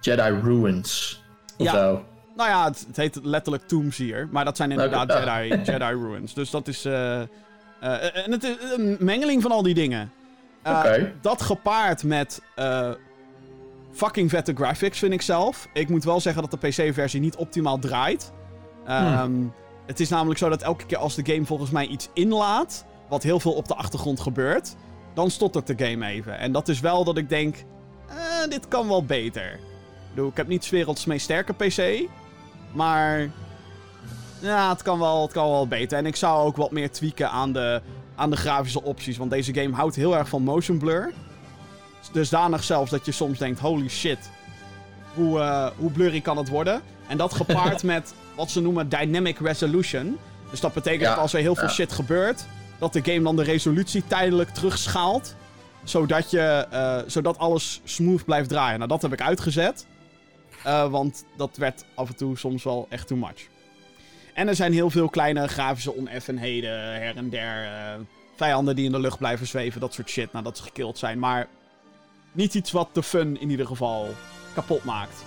Jedi 0.01 0.41
Ruins. 0.43 1.23
Of 1.57 1.67
ja. 1.67 1.73
Zo. 1.73 2.05
Nou 2.37 2.49
ja, 2.49 2.65
het, 2.65 2.85
het, 2.87 2.97
heet 2.97 3.21
letterlijk 3.23 3.69
tombs 3.69 3.97
hier. 3.97 4.29
Maar 4.31 4.45
dat 4.45 4.57
zijn 4.57 4.71
inderdaad 4.71 5.13
okay. 5.13 5.49
Jedi, 5.49 5.63
Jedi 5.73 5.95
Ruins. 5.95 6.35
Dus 6.35 6.51
dat 6.51 6.69
is... 6.69 6.87
Uh, 6.87 7.21
en 7.81 8.31
het 8.31 8.45
is 8.45 8.57
een 8.77 8.97
mengeling 9.01 9.43
van 9.43 9.51
al 9.51 9.63
die 9.63 9.75
dingen. 9.75 10.13
Okay. 10.61 11.15
Dat 11.21 11.43
gepaard 11.43 12.05
met 12.05 12.43
fucking 13.93 14.31
vette 14.31 14.55
graphics, 14.55 14.99
vind 14.99 15.13
ik 15.13 15.23
zelf. 15.23 15.69
Ik 15.73 15.89
moet 15.89 16.05
wel 16.05 16.21
zeggen 16.21 16.43
dat 16.49 16.61
de 16.61 16.69
PC-versie 16.69 17.21
niet 17.21 17.37
optimaal 17.37 17.79
draait. 17.79 18.33
Um, 18.89 18.95
hmm. 18.95 19.53
Het 19.87 20.01
is 20.01 20.09
namelijk 20.09 20.39
zo 20.39 20.49
dat 20.49 20.63
elke 20.63 20.87
keer 20.87 20.99
als 20.99 21.15
de 21.15 21.33
game 21.33 21.45
volgens 21.45 21.71
mij 21.71 21.87
iets 21.87 22.09
inlaat, 22.13 22.85
wat 23.09 23.23
heel 23.23 23.41
veel 23.41 23.53
op 23.53 23.69
de 23.69 23.75
achtergrond 23.75 24.21
gebeurt, 24.21 24.77
dan 25.19 25.31
stottert 25.31 25.67
de 25.67 25.87
game 25.87 26.07
even. 26.07 26.39
En 26.39 26.53
dat 26.53 26.69
is 26.69 26.81
wel 26.81 27.05
dat 27.05 27.17
ik 27.17 27.29
denk, 27.29 27.57
eh, 28.09 28.17
dit 28.49 28.69
kan 28.69 28.89
wel 28.89 29.05
beter. 29.05 29.53
Ik, 29.53 30.15
bedoel, 30.15 30.29
ik 30.29 30.37
heb 30.37 30.49
niet 30.49 30.69
werelds 30.69 31.05
meest 31.05 31.25
sterke 31.25 31.53
PC, 31.53 32.09
maar 32.73 33.31
ja, 34.41 34.69
het 34.69 34.83
kan, 34.83 34.99
wel, 34.99 35.23
het 35.23 35.33
kan 35.33 35.51
wel 35.51 35.69
beter. 35.69 35.99
En 35.99 36.07
ik 36.07 36.17
zou 36.17 36.47
ook 36.47 36.57
wat 36.57 36.71
meer 36.71 36.91
tweaken 36.91 37.31
aan 37.31 37.53
de, 37.53 37.81
aan 38.15 38.31
de 38.31 38.37
grafische 38.37 38.83
opties, 38.83 39.17
want 39.17 39.31
deze 39.31 39.55
game 39.55 39.75
houdt 39.75 39.97
heel 39.97 40.17
erg 40.17 40.29
van 40.29 40.43
motion 40.43 40.79
blur. 40.79 41.13
Dusdanig 42.13 42.65
zelfs 42.65 42.91
dat 42.91 43.07
je 43.07 43.13
soms 43.13 43.39
denkt, 43.39 43.61
holy 43.61 43.89
shit, 43.89 44.31
hoe, 45.15 45.39
uh, 45.39 45.67
hoe 45.77 45.91
blurry 45.91 46.21
kan 46.21 46.37
het 46.37 46.49
worden? 46.49 46.81
En 47.09 47.17
dat 47.17 47.35
gepaard 47.35 47.83
met 47.93 48.15
wat 48.37 48.51
ze 48.51 48.61
noemen 48.61 48.89
dynamic 48.89 49.39
resolution. 49.39 50.19
Dus 50.51 50.61
dat 50.61 50.73
betekent 50.73 51.03
ja, 51.03 51.09
dat 51.09 51.19
als 51.19 51.33
er 51.33 51.41
heel 51.41 51.55
veel 51.55 51.69
shit 51.69 51.93
gebeurt, 51.93 52.47
dat 52.79 52.93
de 52.93 53.05
game 53.05 53.23
dan 53.23 53.37
de 53.37 53.43
resolutie 53.43 54.07
tijdelijk 54.07 54.51
terugschaalt. 54.51 55.35
Zodat, 55.85 56.31
je, 56.31 56.67
uh, 56.73 56.99
zodat 57.07 57.39
alles 57.39 57.81
smooth 57.85 58.25
blijft 58.25 58.49
draaien. 58.49 58.79
Nou, 58.79 58.91
dat 58.91 59.03
heb 59.03 59.13
ik 59.13 59.21
uitgezet. 59.21 59.87
Uh, 60.67 60.91
want 60.91 61.25
dat 61.37 61.57
werd 61.57 61.85
af 61.95 62.09
en 62.09 62.17
toe 62.17 62.39
soms 62.39 62.65
wel 62.65 62.87
echt 62.89 63.07
too 63.07 63.19
much. 63.19 63.47
En 64.35 64.49
er 64.49 64.55
zijn 64.55 64.73
heel 64.73 64.91
veel 64.91 65.09
kleine 65.09 65.49
grafische 65.49 65.97
oneffenheden 65.97 67.01
her 67.01 67.17
en 67.17 67.31
der. 67.31 67.65
Uh, 67.65 68.05
vijanden 68.39 68.77
die 68.77 68.85
in 68.85 68.93
de 68.93 69.01
lucht 69.01 69.19
blijven 69.19 69.47
zweven, 69.47 69.81
dat 69.81 69.95
soort 69.95 70.09
shit, 70.09 70.33
nadat 70.33 70.57
ze 70.57 70.63
gekild 70.63 70.99
zijn. 70.99 71.19
Maar 71.19 71.49
niet 72.33 72.55
iets 72.55 72.71
wat 72.71 72.89
de 72.93 73.03
fun 73.03 73.41
in 73.41 73.51
ieder 73.51 73.67
geval 73.67 74.15
kapot 74.55 74.85
maakt. 74.85 75.25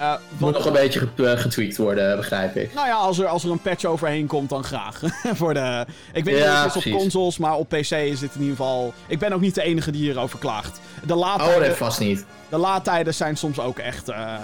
Uh, 0.00 0.14
Moet 0.38 0.52
nog 0.52 0.64
een 0.64 0.72
beetje 0.72 1.08
getweakt 1.16 1.76
worden, 1.76 2.16
begrijp 2.16 2.56
ik. 2.56 2.74
Nou 2.74 2.86
ja, 2.86 2.94
als 2.94 3.18
er, 3.18 3.26
als 3.26 3.44
er 3.44 3.50
een 3.50 3.60
patch 3.60 3.84
overheen 3.84 4.26
komt, 4.26 4.48
dan 4.48 4.64
graag. 4.64 5.00
Voor 5.40 5.54
de, 5.54 5.86
ik 6.12 6.24
weet 6.24 6.34
niet 6.34 6.44
of 6.44 6.74
het 6.74 6.84
is 6.84 6.92
op 6.92 6.98
consoles, 6.98 7.38
maar 7.38 7.56
op 7.56 7.68
PC 7.68 7.90
is 7.90 8.20
dit 8.20 8.34
in 8.34 8.40
ieder 8.40 8.56
geval... 8.56 8.92
Ik 9.06 9.18
ben 9.18 9.32
ook 9.32 9.40
niet 9.40 9.54
de 9.54 9.62
enige 9.62 9.90
die 9.90 10.00
hierover 10.00 10.38
klaagt. 10.38 10.80
De 11.06 11.14
laadtijden, 11.14 11.62
oh, 11.62 11.68
dat 11.68 11.76
vast 11.76 12.00
niet. 12.00 12.24
De 12.48 12.56
laadtijden 12.56 13.14
zijn 13.14 13.36
soms 13.36 13.58
ook 13.58 13.78
echt 13.78 14.08
uh, 14.08 14.34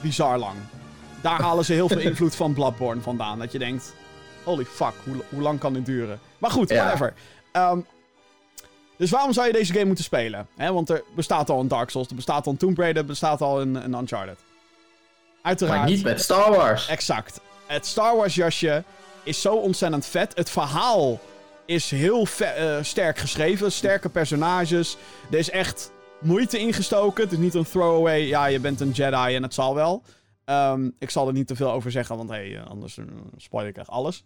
bizar 0.00 0.38
lang. 0.38 0.54
Daar 1.20 1.40
halen 1.40 1.64
ze 1.64 1.72
heel 1.72 1.88
veel 1.88 1.98
invloed 2.10 2.36
van 2.36 2.54
Bloodborne 2.54 3.00
vandaan. 3.00 3.38
Dat 3.38 3.52
je 3.52 3.58
denkt, 3.58 3.94
holy 4.44 4.64
fuck, 4.64 4.94
hoe, 5.04 5.14
hoe 5.28 5.42
lang 5.42 5.58
kan 5.58 5.72
dit 5.72 5.86
duren? 5.86 6.18
Maar 6.38 6.50
goed, 6.50 6.68
ja. 6.68 6.76
whatever. 6.76 7.14
Um, 7.52 7.86
dus 8.96 9.10
waarom 9.10 9.32
zou 9.32 9.46
je 9.46 9.52
deze 9.52 9.72
game 9.72 9.84
moeten 9.84 10.04
spelen? 10.04 10.46
He, 10.56 10.72
want 10.72 10.90
er 10.90 11.02
bestaat 11.14 11.50
al 11.50 11.60
een 11.60 11.68
Dark 11.68 11.90
Souls, 11.90 12.08
er 12.08 12.14
bestaat 12.14 12.46
al 12.46 12.52
een 12.52 12.58
Tomb 12.58 12.78
Raider, 12.78 13.02
er 13.02 13.08
bestaat 13.08 13.40
al 13.40 13.60
een, 13.60 13.74
een 13.74 13.94
Uncharted. 13.94 14.38
Uiteraard. 15.44 15.78
Maar 15.78 15.88
niet 15.88 16.02
met 16.02 16.20
Star 16.20 16.50
Wars. 16.50 16.88
Exact. 16.88 17.40
Het 17.66 17.86
Star 17.86 18.16
Wars 18.16 18.34
jasje 18.34 18.84
is 19.22 19.40
zo 19.40 19.54
ontzettend 19.54 20.06
vet. 20.06 20.36
Het 20.36 20.50
verhaal 20.50 21.20
is 21.66 21.90
heel 21.90 22.26
uh, 22.40 22.82
sterk 22.82 23.18
geschreven. 23.18 23.72
Sterke 23.72 24.08
personages. 24.08 24.96
Er 25.30 25.38
is 25.38 25.50
echt 25.50 25.92
moeite 26.20 26.58
ingestoken. 26.58 27.22
Het 27.22 27.32
is 27.32 27.38
niet 27.38 27.54
een 27.54 27.64
throwaway. 27.64 28.20
Ja, 28.20 28.46
je 28.46 28.60
bent 28.60 28.80
een 28.80 28.90
Jedi 28.90 29.34
en 29.34 29.42
het 29.42 29.54
zal 29.54 29.74
wel. 29.74 30.02
Um, 30.44 30.94
ik 30.98 31.10
zal 31.10 31.26
er 31.26 31.32
niet 31.32 31.46
te 31.46 31.56
veel 31.56 31.70
over 31.70 31.90
zeggen, 31.90 32.16
want 32.16 32.30
hey, 32.30 32.62
anders 32.62 32.96
uh, 32.96 33.04
spoil 33.36 33.66
ik 33.66 33.76
echt 33.76 33.88
alles. 33.88 34.24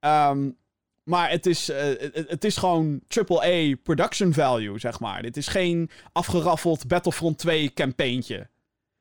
Um, 0.00 0.56
maar 1.04 1.30
het 1.30 1.46
is, 1.46 1.70
uh, 1.70 1.76
het, 1.76 2.24
het, 2.28 2.44
is 2.44 2.56
gewoon 2.56 3.00
AAA 3.26 3.76
production 3.82 4.32
value, 4.32 4.78
zeg 4.78 5.00
maar. 5.00 5.22
Dit 5.22 5.36
is 5.36 5.46
geen 5.46 5.90
afgeraffeld 6.12 6.86
Battlefront 6.86 7.38
2 7.38 7.72
campaignje. 7.72 8.48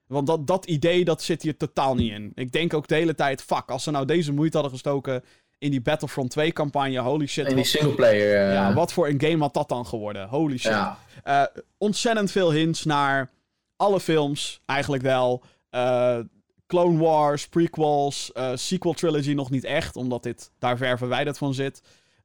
Want 0.07 0.27
dat, 0.27 0.47
dat 0.47 0.65
idee, 0.65 1.05
dat 1.05 1.21
zit 1.21 1.41
hier 1.41 1.57
totaal 1.57 1.95
niet 1.95 2.11
in. 2.11 2.31
Ik 2.35 2.51
denk 2.51 2.73
ook 2.73 2.87
de 2.87 2.95
hele 2.95 3.15
tijd, 3.15 3.41
fuck, 3.41 3.69
als 3.69 3.83
ze 3.83 3.91
nou 3.91 4.05
deze 4.05 4.33
moeite 4.33 4.53
hadden 4.53 4.73
gestoken 4.73 5.23
in 5.57 5.71
die 5.71 5.81
Battlefront 5.81 6.31
2 6.31 6.51
campagne, 6.51 6.99
holy 6.99 7.27
shit. 7.27 7.47
In 7.47 7.55
die 7.55 7.65
singleplayer. 7.65 8.47
Uh... 8.47 8.53
Ja, 8.53 8.73
wat 8.73 8.93
voor 8.93 9.07
een 9.07 9.21
game 9.21 9.37
had 9.37 9.53
dat 9.53 9.69
dan 9.69 9.85
geworden? 9.85 10.27
Holy 10.27 10.57
shit. 10.57 10.71
Ja. 10.71 10.97
Uh, 11.25 11.43
ontzettend 11.77 12.31
veel 12.31 12.51
hints 12.51 12.85
naar 12.85 13.31
alle 13.75 13.99
films, 13.99 14.61
eigenlijk 14.65 15.03
wel. 15.03 15.43
Uh, 15.71 16.19
Clone 16.67 16.97
Wars, 16.97 17.47
prequels, 17.47 18.31
sequel 18.53 18.93
trilogy 18.93 19.33
nog 19.33 19.49
niet 19.49 19.63
echt, 19.63 19.95
omdat 19.95 20.23
dit 20.23 20.51
daar 20.59 20.77
ver 20.77 20.97
verwijderd 20.97 21.37
van 21.37 21.53
zit. 21.53 21.81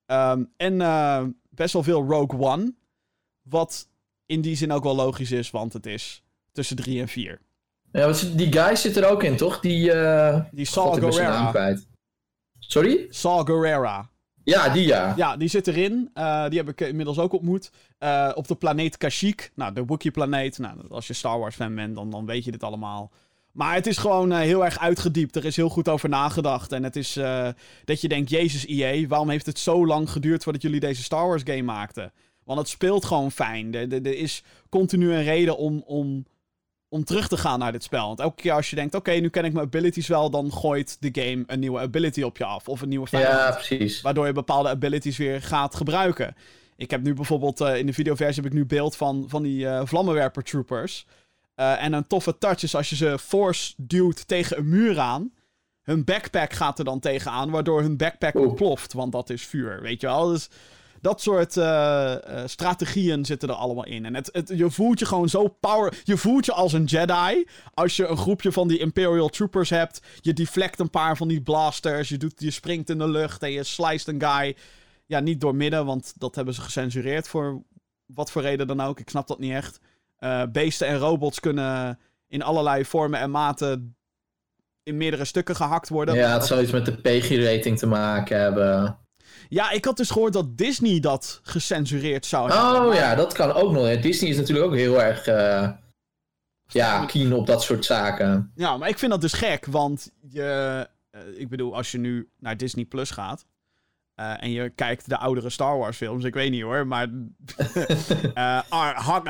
Um, 0.07 0.53
en 0.57 0.77
best 1.51 1.73
wel 1.73 1.83
veel 1.83 2.03
Rogue 2.03 2.41
One. 2.41 2.75
Wat 3.43 3.89
in 4.27 4.41
die 4.41 4.57
zin 4.57 4.73
ook 4.73 4.83
wel 4.83 4.95
logisch 4.95 5.31
is, 5.31 5.51
want 5.51 5.73
het 5.73 5.87
is 5.87 6.23
tussen 6.53 6.77
3 6.77 7.01
en 7.01 7.09
4. 7.09 7.41
Ja, 7.93 8.13
die 8.35 8.53
guy 8.53 8.77
zit 8.77 8.97
er 8.97 9.11
ook 9.11 9.23
in, 9.23 9.37
toch? 9.37 9.61
Die, 9.61 9.95
uh... 9.95 10.41
die 10.51 10.67
Saul 10.67 10.93
Guerrera. 10.93 11.77
Sorry? 12.59 13.07
Saul 13.09 13.45
Guerrera. 13.45 14.11
Ja, 14.45 14.69
die 14.69 14.87
ja. 14.87 15.13
Ja, 15.17 15.37
die 15.37 15.49
zit 15.49 15.67
erin. 15.67 16.11
Uh, 16.15 16.49
die 16.49 16.59
heb 16.59 16.69
ik 16.69 16.81
inmiddels 16.81 17.19
ook 17.19 17.33
ontmoet. 17.33 17.71
Uh, 18.01 18.31
op 18.35 18.49
de 18.49 18.55
planeet 18.55 18.97
Kashyyyk. 18.97 19.51
Nou, 19.55 19.73
de 19.73 19.85
Wookiee-planeet. 19.85 20.59
Nou, 20.59 20.77
als 20.89 21.07
je 21.07 21.13
Star 21.13 21.39
Wars-fan 21.39 21.75
bent, 21.75 21.95
dan, 21.95 22.11
dan 22.11 22.27
weet 22.27 22.45
je 22.45 22.51
dit 22.51 22.63
allemaal. 22.63 23.11
Maar 23.53 23.75
het 23.75 23.87
is 23.87 23.97
gewoon 23.97 24.33
uh, 24.33 24.39
heel 24.39 24.65
erg 24.65 24.79
uitgediept. 24.79 25.37
Er 25.37 25.45
is 25.45 25.57
heel 25.57 25.69
goed 25.69 25.89
over 25.89 26.09
nagedacht. 26.09 26.73
En 26.73 26.83
het 26.83 26.97
is 26.97 27.13
dat 27.85 28.01
je 28.01 28.09
denkt, 28.09 28.31
jezus 28.31 28.67
EA, 28.67 29.07
waarom 29.07 29.31
heeft 29.31 29.47
het 29.47 29.59
zo 29.59 29.87
lang 29.87 30.11
geduurd 30.11 30.43
voordat 30.43 30.63
jullie 30.63 30.81
deze 30.81 31.03
Star 31.03 31.27
Wars-game 31.27 31.63
maakten? 31.63 32.13
Want 32.45 32.59
het 32.59 32.69
speelt 32.69 33.05
gewoon 33.05 33.31
fijn. 33.31 33.75
Er, 33.75 33.93
er, 33.93 34.07
er 34.07 34.17
is 34.17 34.43
continu 34.69 35.13
een 35.13 35.23
reden 35.23 35.57
om... 35.57 35.83
om 35.87 36.25
om 36.93 37.05
terug 37.05 37.29
te 37.29 37.37
gaan 37.37 37.59
naar 37.59 37.73
dit 37.73 37.83
spel. 37.83 38.07
Want 38.07 38.21
elke 38.21 38.43
keer 38.43 38.53
als 38.53 38.71
je 38.71 38.77
denkt, 38.77 38.95
oké, 38.95 39.09
okay, 39.09 39.21
nu 39.21 39.29
ken 39.29 39.45
ik 39.45 39.53
mijn 39.53 39.67
abilities 39.67 40.07
wel, 40.07 40.31
dan 40.31 40.53
gooit 40.53 40.97
de 41.01 41.09
game 41.23 41.45
een 41.47 41.61
nieuwe 41.61 41.81
ability 41.81 42.23
op 42.23 42.37
je 42.37 42.45
af. 42.45 42.69
Of 42.69 42.81
een 42.81 42.89
nieuwe 42.89 43.07
vijand. 43.07 43.35
Ja, 43.35 43.51
precies. 43.51 44.01
Waardoor 44.01 44.27
je 44.27 44.33
bepaalde 44.33 44.69
abilities 44.69 45.17
weer 45.17 45.43
gaat 45.43 45.75
gebruiken. 45.75 46.37
Ik 46.77 46.91
heb 46.91 47.03
nu 47.03 47.15
bijvoorbeeld, 47.15 47.61
uh, 47.61 47.77
in 47.77 47.87
de 47.87 47.93
videoversie 47.93 48.43
heb 48.43 48.53
ik 48.53 48.59
nu 48.59 48.67
beeld 48.67 48.97
van, 48.97 49.25
van 49.29 49.43
die 49.43 49.65
uh, 49.65 49.81
vlammenwerper 49.85 50.43
troopers. 50.43 51.07
Uh, 51.57 51.83
en 51.83 51.93
een 51.93 52.07
toffe 52.07 52.39
touch 52.39 52.63
is 52.63 52.75
als 52.75 52.91
je 52.91 52.97
ze 52.97 53.19
force 53.19 53.75
duwt 53.77 54.29
tegen 54.29 54.59
een 54.59 54.69
muur 54.69 54.99
aan. 54.99 55.33
Hun 55.83 56.05
backpack 56.05 56.53
gaat 56.53 56.79
er 56.79 56.85
dan 56.85 57.01
tegenaan, 57.01 57.51
waardoor 57.51 57.83
hun 57.83 57.97
backpack 57.97 58.35
ontploft. 58.35 58.93
Want 58.93 59.13
dat 59.13 59.31
is 59.31 59.43
vuur, 59.43 59.83
weet 59.83 60.01
je 60.01 60.07
wel. 60.07 60.29
Dus 60.29 60.49
Dat 61.03 61.21
soort 61.21 61.57
uh, 61.57 62.15
strategieën 62.47 63.25
zitten 63.25 63.49
er 63.49 63.55
allemaal 63.55 63.87
in. 63.87 64.05
En 64.05 64.15
het, 64.15 64.53
je 64.55 64.71
voelt 64.71 64.99
je 64.99 65.07
gewoon 65.07 65.29
zo 65.29 65.49
power. 65.49 66.01
Je 66.05 66.17
voelt 66.17 66.47
je 66.47 66.53
als 66.53 66.73
een 66.73 66.85
Jedi. 66.85 67.47
Als 67.75 67.97
je 67.97 68.07
een 68.07 68.17
groepje 68.17 68.53
van 68.53 68.69
die 68.69 68.79
Imperial 68.79 69.29
Troopers 69.29 69.71
hebt. 69.71 70.03
Je 70.21 70.33
deflect 70.33 70.81
een 70.81 70.91
paar 70.91 71.17
van 71.17 71.29
die 71.29 71.43
blasters. 71.43 72.09
Je, 72.09 72.17
doet, 72.17 72.33
je 72.37 72.51
springt 72.51 72.91
in 72.91 72.99
de 72.99 73.09
lucht 73.09 73.43
en 73.43 73.51
je 73.51 73.65
sliced 73.65 74.09
een 74.09 74.23
guy. 74.23 74.57
Ja, 75.07 75.21
niet 75.21 75.41
door 75.41 75.55
midden, 75.55 75.87
want 75.87 76.13
dat 76.19 76.35
hebben 76.35 76.55
ze 76.55 76.61
gecensureerd 76.61 77.29
voor 77.29 77.63
wat 78.07 78.31
voor 78.31 78.43
reden 78.43 78.67
dan 78.67 78.81
ook. 78.81 79.01
Ik 79.01 79.09
snap 79.09 79.27
dat 79.27 79.39
niet 79.39 79.53
echt. 79.53 79.81
Uh, 80.19 80.43
beesten 80.53 80.87
en 80.87 80.99
robots 80.99 81.41
kunnen 81.41 81.99
in 82.29 82.43
allerlei 82.43 82.85
vormen 82.85 83.21
en 83.21 83.31
maten 83.31 83.97
in 84.83 84.97
meerdere 84.97 85.25
stukken 85.25 85.57
gehakt 85.57 85.89
worden. 85.89 86.15
Ja, 86.15 86.33
het 86.33 86.45
zou 86.45 86.63
iets 86.63 86.73
met 86.73 86.87
de 86.87 86.97
PG-rating 86.97 87.79
te 87.79 87.87
maken 87.87 88.41
hebben. 88.41 89.02
Ja, 89.49 89.71
ik 89.71 89.85
had 89.85 89.97
dus 89.97 90.11
gehoord 90.11 90.33
dat 90.33 90.57
Disney 90.57 91.01
dat 91.01 91.41
gecensureerd 91.43 92.27
zou 92.27 92.51
hebben. 92.51 92.87
Oh 92.87 92.95
ja, 92.95 93.15
dat 93.15 93.33
kan 93.33 93.53
ook 93.53 93.73
nog. 93.73 94.01
Disney 94.01 94.31
is 94.31 94.37
natuurlijk 94.37 94.67
ook 94.67 94.75
heel 94.75 95.03
erg 95.03 95.27
uh, 95.27 95.69
ja, 96.67 97.05
keen 97.05 97.35
op 97.35 97.47
dat 97.47 97.63
soort 97.63 97.85
zaken. 97.85 98.53
Ja, 98.55 98.77
maar 98.77 98.89
ik 98.89 98.99
vind 98.99 99.11
dat 99.11 99.21
dus 99.21 99.33
gek, 99.33 99.67
want 99.67 100.11
je, 100.29 100.89
uh, 101.15 101.41
ik 101.41 101.49
bedoel, 101.49 101.77
als 101.77 101.91
je 101.91 101.99
nu 101.99 102.29
naar 102.39 102.57
Disney 102.57 102.85
Plus 102.85 103.11
gaat, 103.11 103.45
uh, 104.21 104.43
en 104.43 104.51
je 104.51 104.71
kijkt 104.71 105.09
de 105.09 105.19
oudere 105.19 105.51
Star 105.51 105.79
Wars 105.79 105.97
films, 105.97 106.25
ik 106.25 106.35
weet 106.35 106.51
niet 106.51 106.63
hoor, 106.63 106.87
maar 106.87 107.09
uh, 108.35 108.61
ar 108.69 109.23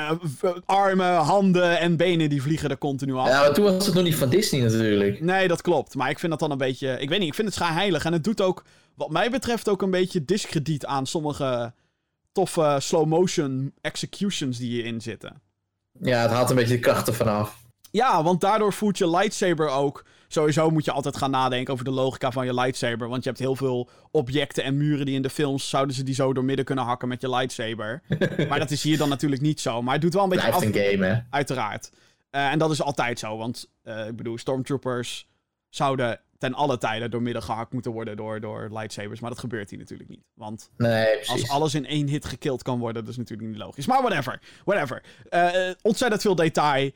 armen, 0.66 1.14
handen 1.14 1.78
en 1.78 1.96
benen 1.96 2.28
die 2.28 2.42
vliegen 2.42 2.70
er 2.70 2.78
continu 2.78 3.14
af. 3.14 3.28
Ja, 3.28 3.40
maar 3.40 3.54
toen 3.54 3.64
was 3.64 3.86
het 3.86 3.94
nog 3.94 4.04
niet 4.04 4.14
van 4.14 4.28
Disney 4.28 4.60
natuurlijk. 4.60 5.20
Nee, 5.20 5.48
dat 5.48 5.62
klopt. 5.62 5.94
Maar 5.94 6.10
ik 6.10 6.18
vind 6.18 6.30
dat 6.30 6.40
dan 6.40 6.50
een 6.50 6.58
beetje, 6.58 6.98
ik 7.00 7.08
weet 7.08 7.18
niet, 7.18 7.28
ik 7.28 7.34
vind 7.34 7.48
het 7.48 7.56
schijnheilig. 7.56 8.04
En 8.04 8.12
het 8.12 8.24
doet 8.24 8.40
ook, 8.40 8.64
wat 8.94 9.10
mij 9.10 9.30
betreft, 9.30 9.68
ook 9.68 9.82
een 9.82 9.90
beetje 9.90 10.24
discrediet 10.24 10.86
aan 10.86 11.06
sommige 11.06 11.72
toffe 12.32 12.76
slow 12.80 13.06
motion 13.06 13.72
executions 13.80 14.58
die 14.58 14.68
hierin 14.68 15.00
zitten. 15.00 15.40
Ja, 16.00 16.22
het 16.22 16.30
haalt 16.30 16.50
een 16.50 16.56
beetje 16.56 16.74
de 16.74 16.80
krachten 16.80 17.14
vanaf. 17.14 17.60
Ja, 17.90 18.22
want 18.22 18.40
daardoor 18.40 18.72
voelt 18.72 18.98
je 18.98 19.10
lightsaber 19.10 19.68
ook 19.68 20.04
sowieso 20.32 20.70
moet 20.70 20.84
je 20.84 20.92
altijd 20.92 21.16
gaan 21.16 21.30
nadenken 21.30 21.72
over 21.72 21.84
de 21.84 21.90
logica 21.90 22.30
van 22.30 22.46
je 22.46 22.54
lightsaber. 22.54 23.08
Want 23.08 23.22
je 23.22 23.28
hebt 23.28 23.42
heel 23.42 23.56
veel 23.56 23.88
objecten 24.10 24.64
en 24.64 24.76
muren 24.76 25.06
die 25.06 25.14
in 25.14 25.22
de 25.22 25.30
films 25.30 25.68
zouden 25.68 25.94
ze 25.94 26.02
die 26.02 26.14
zo 26.14 26.32
door 26.32 26.44
midden 26.44 26.64
kunnen 26.64 26.84
hakken 26.84 27.08
met 27.08 27.20
je 27.20 27.30
lightsaber. 27.30 28.02
maar 28.48 28.58
dat 28.58 28.70
is 28.70 28.82
hier 28.82 28.98
dan 28.98 29.08
natuurlijk 29.08 29.42
niet 29.42 29.60
zo. 29.60 29.82
Maar 29.82 29.92
het 29.92 30.02
doet 30.02 30.14
wel 30.14 30.22
een 30.22 30.28
beetje 30.28 30.48
Blijft 30.48 30.76
een 30.76 30.82
game, 30.84 31.06
hè? 31.06 31.20
Uiteraard. 31.30 31.90
Uh, 32.30 32.50
en 32.50 32.58
dat 32.58 32.70
is 32.70 32.82
altijd 32.82 33.18
zo, 33.18 33.36
want 33.36 33.68
uh, 33.84 34.06
ik 34.06 34.16
bedoel, 34.16 34.38
stormtroopers 34.38 35.26
zouden 35.74 36.20
ten 36.38 36.54
alle 36.54 36.78
tijden 36.78 37.10
door 37.10 37.22
midden 37.22 37.42
gehakt 37.42 37.72
moeten 37.72 37.92
worden 37.92 38.16
door, 38.16 38.40
door 38.40 38.68
lightsabers. 38.72 39.20
Maar 39.20 39.30
dat 39.30 39.38
gebeurt 39.38 39.70
hier 39.70 39.78
natuurlijk 39.78 40.08
niet. 40.08 40.24
Want 40.34 40.70
nee, 40.76 41.28
als 41.28 41.48
alles 41.48 41.74
in 41.74 41.86
één 41.86 42.08
hit 42.08 42.24
gekild 42.24 42.62
kan 42.62 42.78
worden, 42.78 43.02
dat 43.02 43.10
is 43.10 43.18
natuurlijk 43.18 43.48
niet 43.48 43.58
logisch. 43.58 43.86
Maar 43.86 44.02
whatever, 44.02 44.40
whatever. 44.64 45.02
Uh, 45.30 45.70
ontzettend 45.82 46.22
veel 46.22 46.34
detail. 46.34 46.90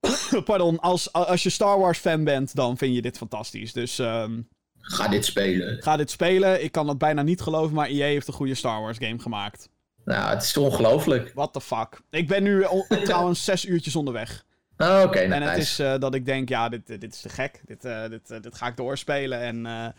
Pardon, 0.44 0.78
als, 0.80 1.12
als 1.12 1.42
je 1.42 1.50
Star 1.50 1.78
Wars 1.78 1.98
fan 1.98 2.24
bent, 2.24 2.54
dan 2.54 2.76
vind 2.76 2.94
je 2.94 3.02
dit 3.02 3.16
fantastisch. 3.16 3.72
Dus. 3.72 3.98
Um, 3.98 4.48
ga 4.78 5.08
dit 5.08 5.24
spelen. 5.24 5.82
Ga 5.82 5.96
dit 5.96 6.10
spelen. 6.10 6.64
Ik 6.64 6.72
kan 6.72 6.86
dat 6.86 6.98
bijna 6.98 7.22
niet 7.22 7.40
geloven, 7.40 7.74
maar 7.74 7.88
EA 7.88 8.06
heeft 8.06 8.28
een 8.28 8.34
goede 8.34 8.54
Star 8.54 8.80
Wars 8.80 8.98
game 8.98 9.18
gemaakt. 9.18 9.68
Nou, 10.04 10.34
het 10.34 10.42
is 10.42 10.56
ongelooflijk. 10.56 11.32
What 11.34 11.52
the 11.52 11.60
fuck. 11.60 12.00
Ik 12.10 12.28
ben 12.28 12.42
nu 12.42 12.66
trouwens 13.04 13.44
zes 13.44 13.64
uurtjes 13.64 13.96
onderweg. 13.96 14.44
Oh, 14.80 15.02
oké. 15.04 15.18
en 15.18 15.42
het 15.42 15.58
is 15.58 15.80
uh, 15.80 15.94
dat 15.98 16.14
ik 16.14 16.24
denk, 16.24 16.48
ja, 16.48 16.68
dit, 16.68 16.86
dit 16.86 17.14
is 17.14 17.20
te 17.20 17.28
gek. 17.28 17.60
Dit, 17.64 17.84
uh, 17.84 18.08
dit, 18.08 18.30
uh, 18.30 18.40
dit 18.40 18.54
ga 18.54 18.66
ik 18.66 18.76
doorspelen. 18.76 19.40
En 19.40 19.94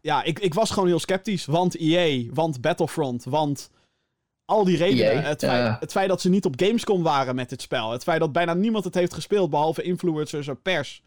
ja, 0.00 0.22
ik, 0.22 0.38
ik 0.38 0.54
was 0.54 0.70
gewoon 0.70 0.88
heel 0.88 0.98
sceptisch. 0.98 1.46
Want 1.46 1.76
EA, 1.76 2.24
want 2.32 2.60
Battlefront, 2.60 3.24
want 3.24 3.70
al 4.44 4.64
die 4.64 4.76
redenen. 4.76 5.22
Het 5.22 5.44
feit, 5.44 5.80
het 5.80 5.90
feit, 5.90 6.08
dat 6.08 6.20
ze 6.20 6.28
niet 6.28 6.44
op 6.44 6.54
Gamescom 6.56 7.02
waren 7.02 7.34
met 7.34 7.48
dit 7.48 7.62
spel. 7.62 7.90
Het 7.90 8.02
feit 8.02 8.20
dat 8.20 8.32
bijna 8.32 8.54
niemand 8.54 8.84
het 8.84 8.94
heeft 8.94 9.14
gespeeld, 9.14 9.50
behalve 9.50 9.82
influencers 9.82 10.48
en 10.48 10.62
pers. 10.62 11.02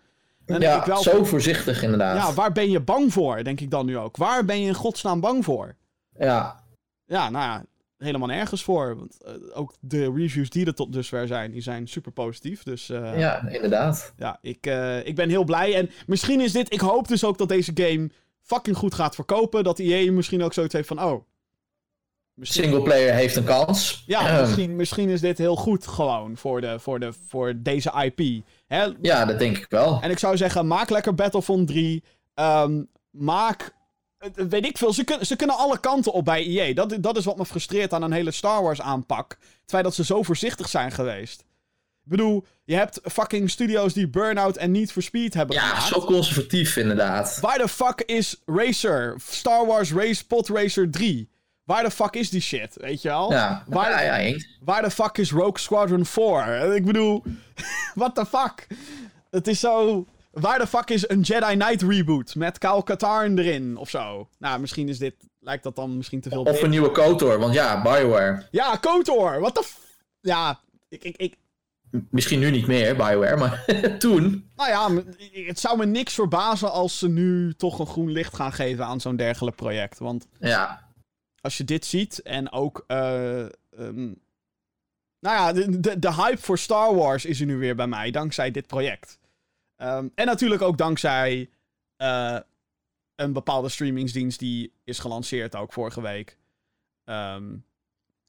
ja, 0.46 0.80
ik 0.80 0.84
wel 0.84 1.02
zo 1.02 1.24
voorzichtig 1.24 1.84
inderdaad. 1.84 2.18
Ja, 2.18 2.34
waar 2.34 2.52
ben 2.52 2.70
je 2.70 2.80
bang 2.80 3.14
voor, 3.14 3.44
denk 3.44 3.60
ik 3.60 3.72
dan 3.72 3.86
nu 3.86 3.98
ook. 3.98 4.18
Waar 4.18 4.46
ben 4.46 4.62
je 4.62 4.68
in 4.68 4.74
godsnaam 4.74 5.20
bang 5.20 5.44
voor? 5.44 5.76
Ja. 6.18 6.64
Ja, 7.06 7.30
nou 7.30 7.44
ja, 7.46 7.64
helemaal 8.02 8.28
nergens 8.28 8.64
voor. 8.64 8.96
Want 8.98 9.18
uh, 9.28 9.34
ook 9.58 9.76
de 9.80 10.12
reviews 10.16 10.50
die 10.50 10.66
er 10.66 10.74
tot 10.74 10.94
dusver 10.94 11.28
zijn, 11.28 11.52
die 11.52 11.62
zijn 11.62 11.88
super 11.88 12.12
positief. 12.12 12.64
Dus, 12.64 12.90
uh, 12.90 13.20
ja, 13.20 13.48
inderdaad. 13.48 14.14
Ja, 14.18 14.38
ik, 14.42 14.68
uh, 14.68 15.06
ik 15.06 15.16
ben 15.16 15.30
heel 15.30 15.44
blij. 15.44 15.76
En 15.76 15.90
misschien 16.08 16.42
is 16.42 16.52
dit... 16.52 16.74
Ik 16.74 16.80
hoop 16.80 17.08
dus 17.08 17.24
ook 17.24 17.38
dat 17.38 17.50
deze 17.50 17.72
game 17.76 18.10
fucking 18.42 18.78
goed 18.78 18.94
gaat 18.94 19.16
verkopen. 19.16 19.64
Dat 19.64 19.80
EA 19.80 20.12
misschien 20.12 20.44
ook 20.44 20.54
zoiets 20.54 20.74
heeft 20.74 20.88
van... 20.88 21.04
Oh, 21.04 21.24
Singleplayer 22.42 23.14
heeft 23.14 23.36
een 23.36 23.44
kans. 23.44 24.04
Ja, 24.06 24.28
ehm. 24.28 24.42
misschien, 24.42 24.76
misschien 24.76 25.10
is 25.10 25.22
dit 25.22 25.38
heel 25.38 25.56
goed 25.56 25.88
gewoon 25.88 26.38
voor, 26.38 26.62
de, 26.62 26.80
voor, 26.80 27.00
de, 27.00 27.14
voor 27.28 27.54
deze 27.58 28.12
IP. 28.16 28.44
Hè? 28.68 28.88
Ja, 29.02 29.26
dat 29.26 29.40
denk 29.40 29.58
ik 29.58 29.66
wel. 29.70 30.02
En 30.02 30.10
ik 30.10 30.20
zou 30.20 30.38
zeggen, 30.38 30.68
maak 30.68 30.90
lekker 30.90 31.16
Battlefront 31.16 31.68
3. 31.68 31.94
Um, 31.94 32.04
ehm, 32.34 32.84
maak 33.10 33.74
weet 34.34 34.66
ik 34.66 34.78
veel, 34.78 34.94
ze, 34.94 35.04
kun, 35.04 35.26
ze 35.26 35.36
kunnen 35.36 35.58
alle 35.58 35.80
kanten 35.80 36.14
op 36.14 36.26
bij 36.26 36.46
EA. 36.46 36.74
Dat, 36.74 36.98
dat 37.00 37.18
is 37.18 37.26
wat 37.26 37.38
me 37.38 37.46
frustreert 37.46 37.94
aan 37.94 38.02
een 38.02 38.12
hele 38.12 38.32
Star 38.32 38.64
Wars 38.64 38.82
aanpak. 38.82 39.38
Terwijl 39.62 39.84
dat 39.84 39.96
ze 39.96 40.04
zo 40.04 40.24
voorzichtig 40.24 40.70
zijn 40.70 40.92
geweest. 40.92 41.40
Ik 42.04 42.10
bedoel, 42.10 42.46
je 42.64 42.76
hebt 42.76 43.00
fucking 43.04 43.50
studios 43.50 43.94
die 43.94 44.08
Burnout 44.10 44.58
en 44.58 44.72
Need 44.72 44.92
for 44.92 45.02
Speed 45.02 45.34
hebben 45.34 45.56
ja, 45.56 45.62
gemaakt. 45.62 45.88
Ja, 45.88 46.00
zo 46.00 46.06
conservatief 46.06 46.76
inderdaad. 46.76 47.38
Waar 47.42 47.58
de 47.58 47.68
fuck 47.68 48.02
is 48.06 48.42
Racer? 48.46 49.16
Star 49.30 49.66
Wars 49.66 49.94
Race 49.94 50.26
Pod 50.26 50.48
Racer 50.48 50.92
3? 50.92 51.30
Waar 51.64 51.84
de 51.84 51.92
fuck 51.92 52.16
is 52.16 52.30
die 52.30 52.42
shit? 52.42 52.76
Weet 52.76 53.02
je 53.02 53.08
wel? 53.08 53.32
Ja, 53.32 53.64
waar, 53.68 54.04
ja, 54.04 54.18
ja, 54.18 54.38
waar 54.60 54.82
de 54.82 54.92
fuck 54.92 55.18
is 55.18 55.32
Rogue 55.32 55.60
Squadron 55.60 56.06
4? 56.06 56.76
Ik 56.76 56.86
bedoel, 56.86 57.24
what 57.96 58.16
the 58.16 58.26
fuck? 58.26 58.68
Het 59.30 59.48
is 59.48 59.60
zo. 59.60 60.06
Waar 60.32 60.60
de 60.60 60.68
fuck 60.68 60.90
is 60.90 61.10
een 61.10 61.22
Jedi 61.22 61.58
Knight 61.58 61.82
reboot 61.82 62.36
met 62.36 62.58
Kyle 62.58 62.84
Katarn 62.84 63.38
erin 63.38 63.78
of 63.78 63.90
zo? 63.90 64.30
Nou, 64.38 64.60
misschien 64.60 64.90
is 64.90 64.98
dit. 64.98 65.16
Lijkt 65.40 65.64
dat 65.64 65.76
dan 65.76 65.98
misschien 65.98 66.22
te 66.22 66.30
veel. 66.30 66.44
Of 66.44 66.62
een 66.62 66.70
nieuwe 66.70 66.92
KOTOR, 66.92 67.40
want 67.40 67.54
ja, 67.54 67.82
Bioware. 67.82 68.48
Ja, 68.52 68.76
KOTOR. 68.76 69.40
What 69.40 69.56
the. 69.56 69.68
Ja, 70.22 70.60
ik, 70.90 71.04
ik, 71.04 71.18
ik, 71.18 71.36
Misschien 72.10 72.40
nu 72.40 72.52
niet 72.52 72.68
meer, 72.68 72.96
Bioware, 72.96 73.38
maar 73.38 73.66
toen. 73.98 74.50
Nou 74.56 74.70
ja, 74.70 75.04
het 75.46 75.60
zou 75.60 75.78
me 75.78 75.86
niks 75.86 76.14
verbazen 76.14 76.72
als 76.72 77.00
ze 77.00 77.10
nu 77.10 77.54
toch 77.54 77.80
een 77.80 77.88
groen 77.88 78.12
licht 78.12 78.36
gaan 78.36 78.54
geven 78.54 78.86
aan 78.86 79.02
zo'n 79.02 79.16
dergelijk 79.16 79.56
project. 79.56 80.00
Want 80.00 80.28
ja 80.40 80.90
als 81.42 81.58
je 81.58 81.64
dit 81.64 81.86
ziet 81.86 82.22
en 82.22 82.52
ook. 82.52 82.84
Uh, 82.88 83.46
um, 83.80 84.22
nou 85.20 85.36
ja, 85.36 85.54
de, 85.54 85.80
de, 85.80 86.00
de, 86.00 86.14
hype 86.14 86.42
voor 86.42 86.58
Star 86.58 86.96
Wars 86.96 87.26
is 87.26 87.40
er 87.40 87.46
nu 87.46 87.58
weer 87.58 87.76
bij 87.76 87.88
mij, 87.88 88.12
dankzij 88.12 88.52
dit 88.52 88.68
project. 88.68 89.20
Um, 89.84 90.12
en 90.16 90.26
natuurlijk 90.26 90.62
ook 90.62 90.78
dankzij 90.78 91.50
uh, 91.98 92.38
een 93.16 93.34
bepaalde 93.34 93.70
streamingsdienst 93.70 94.40
die 94.40 94.74
is 94.84 95.00
gelanceerd 95.00 95.56
ook 95.56 95.74
vorige 95.74 96.02
week. 96.02 96.38
Um, 97.06 97.66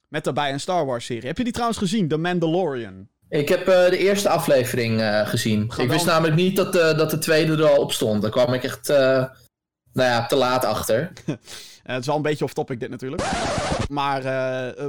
met 0.07 0.23
daarbij 0.23 0.53
een 0.53 0.59
Star 0.59 0.85
Wars 0.85 1.05
serie. 1.05 1.27
Heb 1.27 1.37
je 1.37 1.43
die 1.43 1.53
trouwens 1.53 1.79
gezien? 1.79 2.07
The 2.07 2.17
Mandalorian. 2.17 3.07
Ik 3.29 3.49
heb 3.49 3.59
uh, 3.59 3.65
de 3.65 3.97
eerste 3.97 4.29
aflevering 4.29 4.99
uh, 4.99 5.27
gezien. 5.27 5.71
ik 5.77 5.89
wist 5.89 6.05
namelijk 6.05 6.35
niet 6.35 6.55
dat, 6.55 6.73
dat 6.73 7.09
de 7.09 7.17
tweede 7.17 7.51
er 7.51 7.69
al 7.69 7.81
op 7.81 7.91
stond. 7.91 8.21
Daar 8.21 8.31
kwam 8.31 8.53
ik 8.53 8.63
echt 8.63 8.87
nou 8.87 9.29
ja, 9.93 10.25
te 10.25 10.35
laat 10.35 10.65
achter. 10.65 11.11
Het 11.83 11.99
is 12.01 12.05
wel 12.05 12.15
een 12.15 12.21
beetje 12.21 12.43
off-topic 12.43 12.79
dit 12.79 12.89
natuurlijk. 12.89 13.23
Maar 13.89 14.23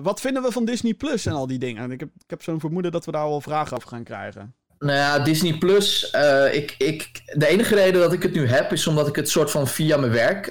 wat 0.03 0.20
vinden 0.20 0.42
we 0.42 0.53
van 0.53 0.64
Disney 0.64 0.94
Plus 0.94 1.27
en 1.27 1.33
al 1.33 1.46
die 1.46 1.59
dingen? 1.59 1.90
Ik 1.90 2.00
heb, 2.00 2.09
ik 2.14 2.31
heb 2.31 2.42
zo'n 2.42 2.61
vermoeden 2.61 2.92
dat 2.92 3.05
we 3.05 3.12
daar 3.12 3.29
wel 3.29 3.40
vragen 3.40 3.77
over 3.77 3.88
gaan 3.88 4.05
krijgen. 4.05 4.55
Nou 4.79 4.99
ja, 4.99 5.19
Disney 5.19 5.59
Plus. 5.59 6.13
Uh, 6.15 6.55
ik, 6.55 6.75
ik, 6.79 7.23
de 7.33 7.47
enige 7.47 7.75
reden 7.75 8.01
dat 8.01 8.13
ik 8.13 8.23
het 8.23 8.35
nu 8.35 8.49
heb, 8.49 8.73
is 8.73 8.87
omdat 8.87 9.09
ik 9.09 9.17
het 9.17 9.29
soort 9.29 9.51
van 9.51 9.69
via 9.69 9.97
mijn 9.97 10.13
werk 10.13 10.51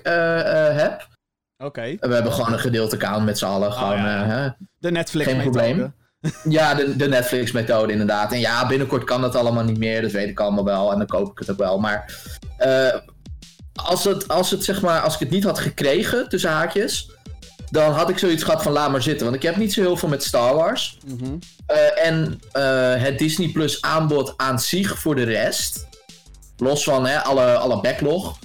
heb. 0.74 1.08
Oké. 1.58 1.66
Okay. 1.66 1.98
We 2.00 2.14
hebben 2.14 2.32
gewoon 2.32 2.54
een 2.54 2.60
gedeeld 2.60 2.94
account 2.94 3.26
met 3.26 3.38
z'n 3.38 3.46
allen. 3.46 3.68
Oh, 3.68 3.78
gewoon, 3.78 3.98
ja. 3.98 4.58
de 4.78 4.92
Netflix 4.92 5.32
Geen 5.32 5.42
probleem. 5.42 5.96
ja, 6.50 6.74
de, 6.74 6.96
de 6.96 7.08
Netflix-methode 7.08 7.92
inderdaad. 7.92 8.32
En 8.32 8.40
ja, 8.40 8.68
binnenkort 8.68 9.04
kan 9.04 9.22
dat 9.22 9.36
allemaal 9.36 9.64
niet 9.64 9.78
meer. 9.78 10.02
Dat 10.02 10.12
weet 10.12 10.30
ik 10.30 10.40
allemaal 10.40 10.66
wel. 10.66 10.92
En 10.92 10.98
dan 10.98 11.08
koop 11.08 11.32
ik 11.32 11.40
het 11.40 11.52
ook 11.52 11.58
wel. 11.58 11.80
Maar 11.80 12.22
als, 13.74 14.04
het, 14.04 14.28
als, 14.28 14.52
het, 14.52 14.64
zeg 14.64 14.82
maar, 14.82 15.02
als 15.02 15.14
ik 15.14 15.20
het 15.20 15.30
niet 15.30 15.44
had 15.44 15.60
gekregen, 15.60 16.30
tussen 16.30 16.50
haakjes, 16.50 17.12
dan 17.74 17.92
had 17.92 18.10
ik 18.10 18.18
zoiets 18.18 18.44
gehad 18.44 18.64
van 18.64 18.72
laat 18.72 18.92
maar 18.92 19.02
zitten. 19.02 19.24
Want 19.24 19.36
ik 19.36 19.44
heb 19.44 19.56
niet 19.56 19.74
zo 19.74 19.82
heel 19.82 19.98
veel 19.98 20.10
met 20.10 20.24
Star 20.24 20.56
Wars. 20.56 20.98
Mm 21.06 21.18
-hmm. 21.20 21.40
uh, 21.72 22.06
en 22.06 22.40
uh, 22.58 23.04
het 23.04 23.18
Disney 23.18 23.48
Plus 23.48 23.82
aanbod 23.82 24.34
aan 24.38 24.60
zich 24.60 25.00
voor 25.00 25.16
de 25.16 25.24
rest, 25.24 25.88
los 26.58 26.84
van 26.84 27.06
hè, 27.06 27.24
alle, 27.24 27.58
alle 27.58 27.82
backlog, 27.82 28.40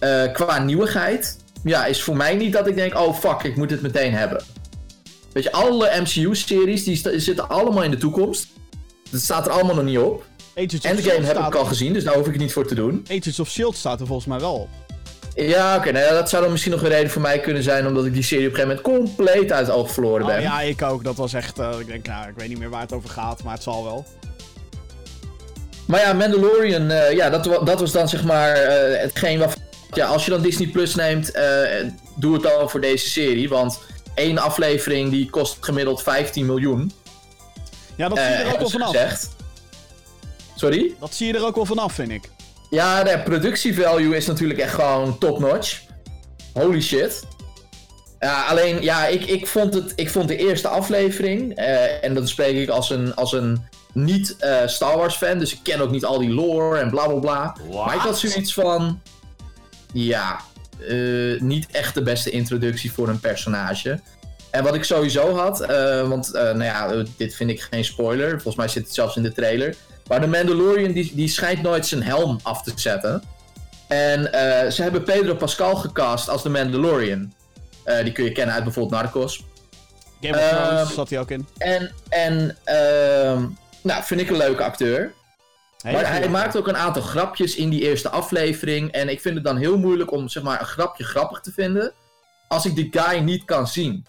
uh, 0.00 0.32
qua 0.32 0.58
nieuwigheid, 0.58 1.36
ja, 1.64 1.86
is 1.86 2.02
voor 2.02 2.16
mij 2.16 2.34
niet 2.34 2.52
dat 2.52 2.66
ik 2.66 2.74
denk, 2.74 2.94
oh 2.94 3.18
fuck, 3.18 3.42
ik 3.42 3.56
moet 3.56 3.70
het 3.70 3.82
meteen 3.82 4.14
hebben. 4.14 4.42
Weet 5.32 5.42
je, 5.42 5.52
alle 5.52 6.00
MCU-series 6.00 6.84
die 6.84 7.20
zitten 7.20 7.48
allemaal 7.48 7.82
in 7.82 7.90
de 7.90 7.98
toekomst. 7.98 8.46
Dat 9.10 9.20
staat 9.20 9.46
er 9.46 9.52
allemaal 9.52 9.74
nog 9.74 9.84
niet 9.84 9.98
op. 9.98 10.24
Agents 10.54 10.84
Endgame 10.84 11.26
heb 11.26 11.38
ik 11.38 11.54
al 11.54 11.64
gezien, 11.64 11.92
dus 11.92 12.04
daar 12.04 12.14
hoef 12.14 12.26
ik 12.26 12.32
het 12.32 12.42
niet 12.42 12.52
voor 12.52 12.66
te 12.66 12.74
doen. 12.74 13.06
Agents 13.08 13.40
of 13.40 13.48
S.H.I.E.L.D. 13.48 13.76
staat 13.76 14.00
er 14.00 14.06
volgens 14.06 14.26
mij 14.28 14.40
wel 14.40 14.54
op. 14.54 14.68
Ja, 15.34 15.76
oké. 15.76 15.92
nou 15.92 16.04
ja, 16.04 16.12
dat 16.12 16.28
zou 16.28 16.42
dan 16.42 16.50
misschien 16.50 16.72
nog 16.72 16.82
een 16.82 16.88
reden 16.88 17.10
voor 17.10 17.22
mij 17.22 17.40
kunnen 17.40 17.62
zijn, 17.62 17.86
omdat 17.86 18.04
ik 18.04 18.12
die 18.12 18.22
serie 18.22 18.48
op 18.48 18.52
een 18.52 18.58
gegeven 18.60 18.82
moment 18.84 19.06
compleet 19.16 19.52
uit 19.52 19.66
het 19.66 19.76
oog 19.76 19.90
verloren 19.90 20.26
ben. 20.26 20.36
Oh, 20.36 20.42
ja, 20.42 20.60
ik 20.60 20.82
ook. 20.82 21.04
Dat 21.04 21.16
was 21.16 21.32
echt... 21.32 21.58
eh, 21.58 21.70
ik 21.78 21.86
denk, 21.86 22.06
nou, 22.06 22.28
ik 22.28 22.34
weet 22.36 22.48
niet 22.48 22.58
meer 22.58 22.70
waar 22.70 22.80
het 22.80 22.92
over 22.92 23.08
gaat, 23.08 23.42
maar 23.42 23.54
het 23.54 23.62
zal 23.62 23.84
wel. 23.84 24.06
Maar 25.86 26.00
ja, 26.00 26.12
Mandalorian, 26.12 26.90
eh, 26.90 27.12
ja, 27.12 27.30
dat, 27.30 27.44
dat 27.44 27.80
was 27.80 27.92
dan 27.92 28.08
zeg 28.08 28.24
maar 28.24 28.52
eh, 28.52 29.00
hetgeen 29.00 29.38
waarvan... 29.38 29.62
Ja, 29.92 30.06
als 30.06 30.24
je 30.24 30.30
dan 30.30 30.42
Disney 30.42 30.68
Plus 30.68 30.94
neemt, 30.94 31.32
doe 32.14 32.32
het 32.32 32.42
dan 32.42 32.70
voor 32.70 32.80
deze 32.80 33.08
serie. 33.08 33.48
Want 33.48 33.80
één 34.14 34.38
aflevering 34.38 35.10
die 35.10 35.30
kost 35.30 35.56
gemiddeld 35.60 36.02
15 36.02 36.46
miljoen. 36.46 36.92
Ja, 37.96 38.08
dat 38.08 38.18
zie 38.18 38.26
je 38.26 38.34
er 38.34 38.52
ook 38.52 38.58
wel 38.58 38.68
vanaf. 38.68 39.26
Sorry? 40.56 40.94
Dat 41.00 41.14
zie 41.14 41.26
je 41.26 41.32
er 41.34 41.44
ook 41.44 41.54
wel 41.54 41.64
vanaf, 41.66 41.92
vind 41.92 42.10
ik. 42.10 42.30
Ja, 42.70 43.02
de 43.02 43.20
productievalue 43.24 44.16
is 44.16 44.26
natuurlijk 44.26 44.60
echt 44.60 44.74
gewoon 44.74 45.18
top-notch. 45.18 45.80
Holy 46.52 46.80
shit. 46.80 47.22
Ja, 48.20 48.44
alleen, 48.44 48.82
ja, 48.82 49.06
ik, 49.06 49.24
ik, 49.24 49.46
vond 49.46 49.74
het, 49.74 49.92
ik 49.96 50.10
vond 50.10 50.28
de 50.28 50.36
eerste 50.36 50.68
aflevering, 50.68 51.54
eh, 51.56 52.04
en 52.04 52.14
dat 52.14 52.28
spreek 52.28 52.56
ik 52.56 52.68
als 52.68 52.90
een, 52.90 53.14
als 53.14 53.32
een 53.32 53.64
niet 53.92 54.36
eh, 54.38 54.66
Star 54.66 54.96
Wars 54.96 55.16
fan, 55.16 55.38
dus 55.38 55.52
ik 55.52 55.58
ken 55.62 55.80
ook 55.80 55.90
niet 55.90 56.04
al 56.04 56.18
die 56.18 56.30
lore 56.30 56.78
en 56.78 56.90
bla 56.90 57.06
bla 57.06 57.18
bla. 57.18 57.56
Maar 57.72 57.94
ik 57.94 58.00
had 58.00 58.18
zoiets 58.18 58.54
van, 58.54 59.00
ja, 59.92 60.40
eh, 60.88 61.40
niet 61.40 61.66
echt 61.70 61.94
de 61.94 62.02
beste 62.02 62.30
introductie 62.30 62.92
voor 62.92 63.08
een 63.08 63.20
personage. 63.20 64.00
En 64.50 64.64
wat 64.64 64.74
ik 64.74 64.84
sowieso 64.84 65.34
had, 65.34 65.58
want 66.08 66.32
nou 66.32 66.64
ja, 66.64 67.04
dit 67.16 67.34
vind 67.34 67.50
ik 67.50 67.60
geen 67.60 67.84
spoiler, 67.84 68.30
volgens 68.30 68.56
mij 68.56 68.68
zit 68.68 68.84
het 68.84 68.94
zelfs 68.94 69.16
in 69.16 69.22
de 69.22 69.32
trailer. 69.32 69.74
Maar 70.10 70.20
de 70.20 70.26
Mandalorian 70.26 70.92
die, 70.92 71.14
die 71.14 71.28
schijnt 71.28 71.62
nooit 71.62 71.86
zijn 71.86 72.02
helm 72.02 72.40
af 72.42 72.62
te 72.62 72.72
zetten. 72.74 73.22
En 73.88 74.32
eh, 74.32 74.70
ze 74.70 74.82
hebben 74.82 75.02
Pedro 75.02 75.34
Pascal 75.34 75.76
gecast 75.76 76.28
als 76.28 76.42
de 76.42 76.48
Mandalorian. 76.48 77.32
Eh, 77.84 78.02
die 78.02 78.12
kun 78.12 78.24
je 78.24 78.32
kennen 78.32 78.54
uit 78.54 78.64
bijvoorbeeld 78.64 79.02
Narcos. 79.02 79.44
Game 80.20 80.36
of 80.36 80.42
Ehm, 80.42 80.66
Thrones 80.66 80.94
zat 80.94 81.10
hij 81.10 81.18
ook 81.18 81.30
in. 81.30 81.46
En, 81.58 81.92
en 82.08 82.56
ehm, 82.64 83.46
nou, 83.82 84.02
vind 84.04 84.20
ik 84.20 84.30
een 84.30 84.36
leuke 84.36 84.62
acteur. 84.62 85.12
Maar 85.82 86.10
hij 86.10 86.28
maakt 86.28 86.56
ook 86.56 86.68
een 86.68 86.76
aantal 86.76 87.02
grapjes 87.02 87.56
in 87.56 87.68
die 87.68 87.80
eerste 87.80 88.08
aflevering. 88.08 88.92
En 88.92 89.08
ik 89.08 89.20
vind 89.20 89.34
het 89.34 89.44
dan 89.44 89.56
heel 89.56 89.78
moeilijk 89.78 90.10
om 90.10 90.28
zeg 90.28 90.42
maar, 90.42 90.60
een 90.60 90.66
grapje 90.66 91.04
grappig 91.04 91.40
te 91.40 91.52
vinden. 91.52 91.92
Als 92.48 92.66
ik 92.66 92.74
die 92.74 92.88
guy 92.90 93.18
niet 93.18 93.44
kan 93.44 93.66
zien. 93.66 93.92
En 93.92 94.02
op 94.02 94.04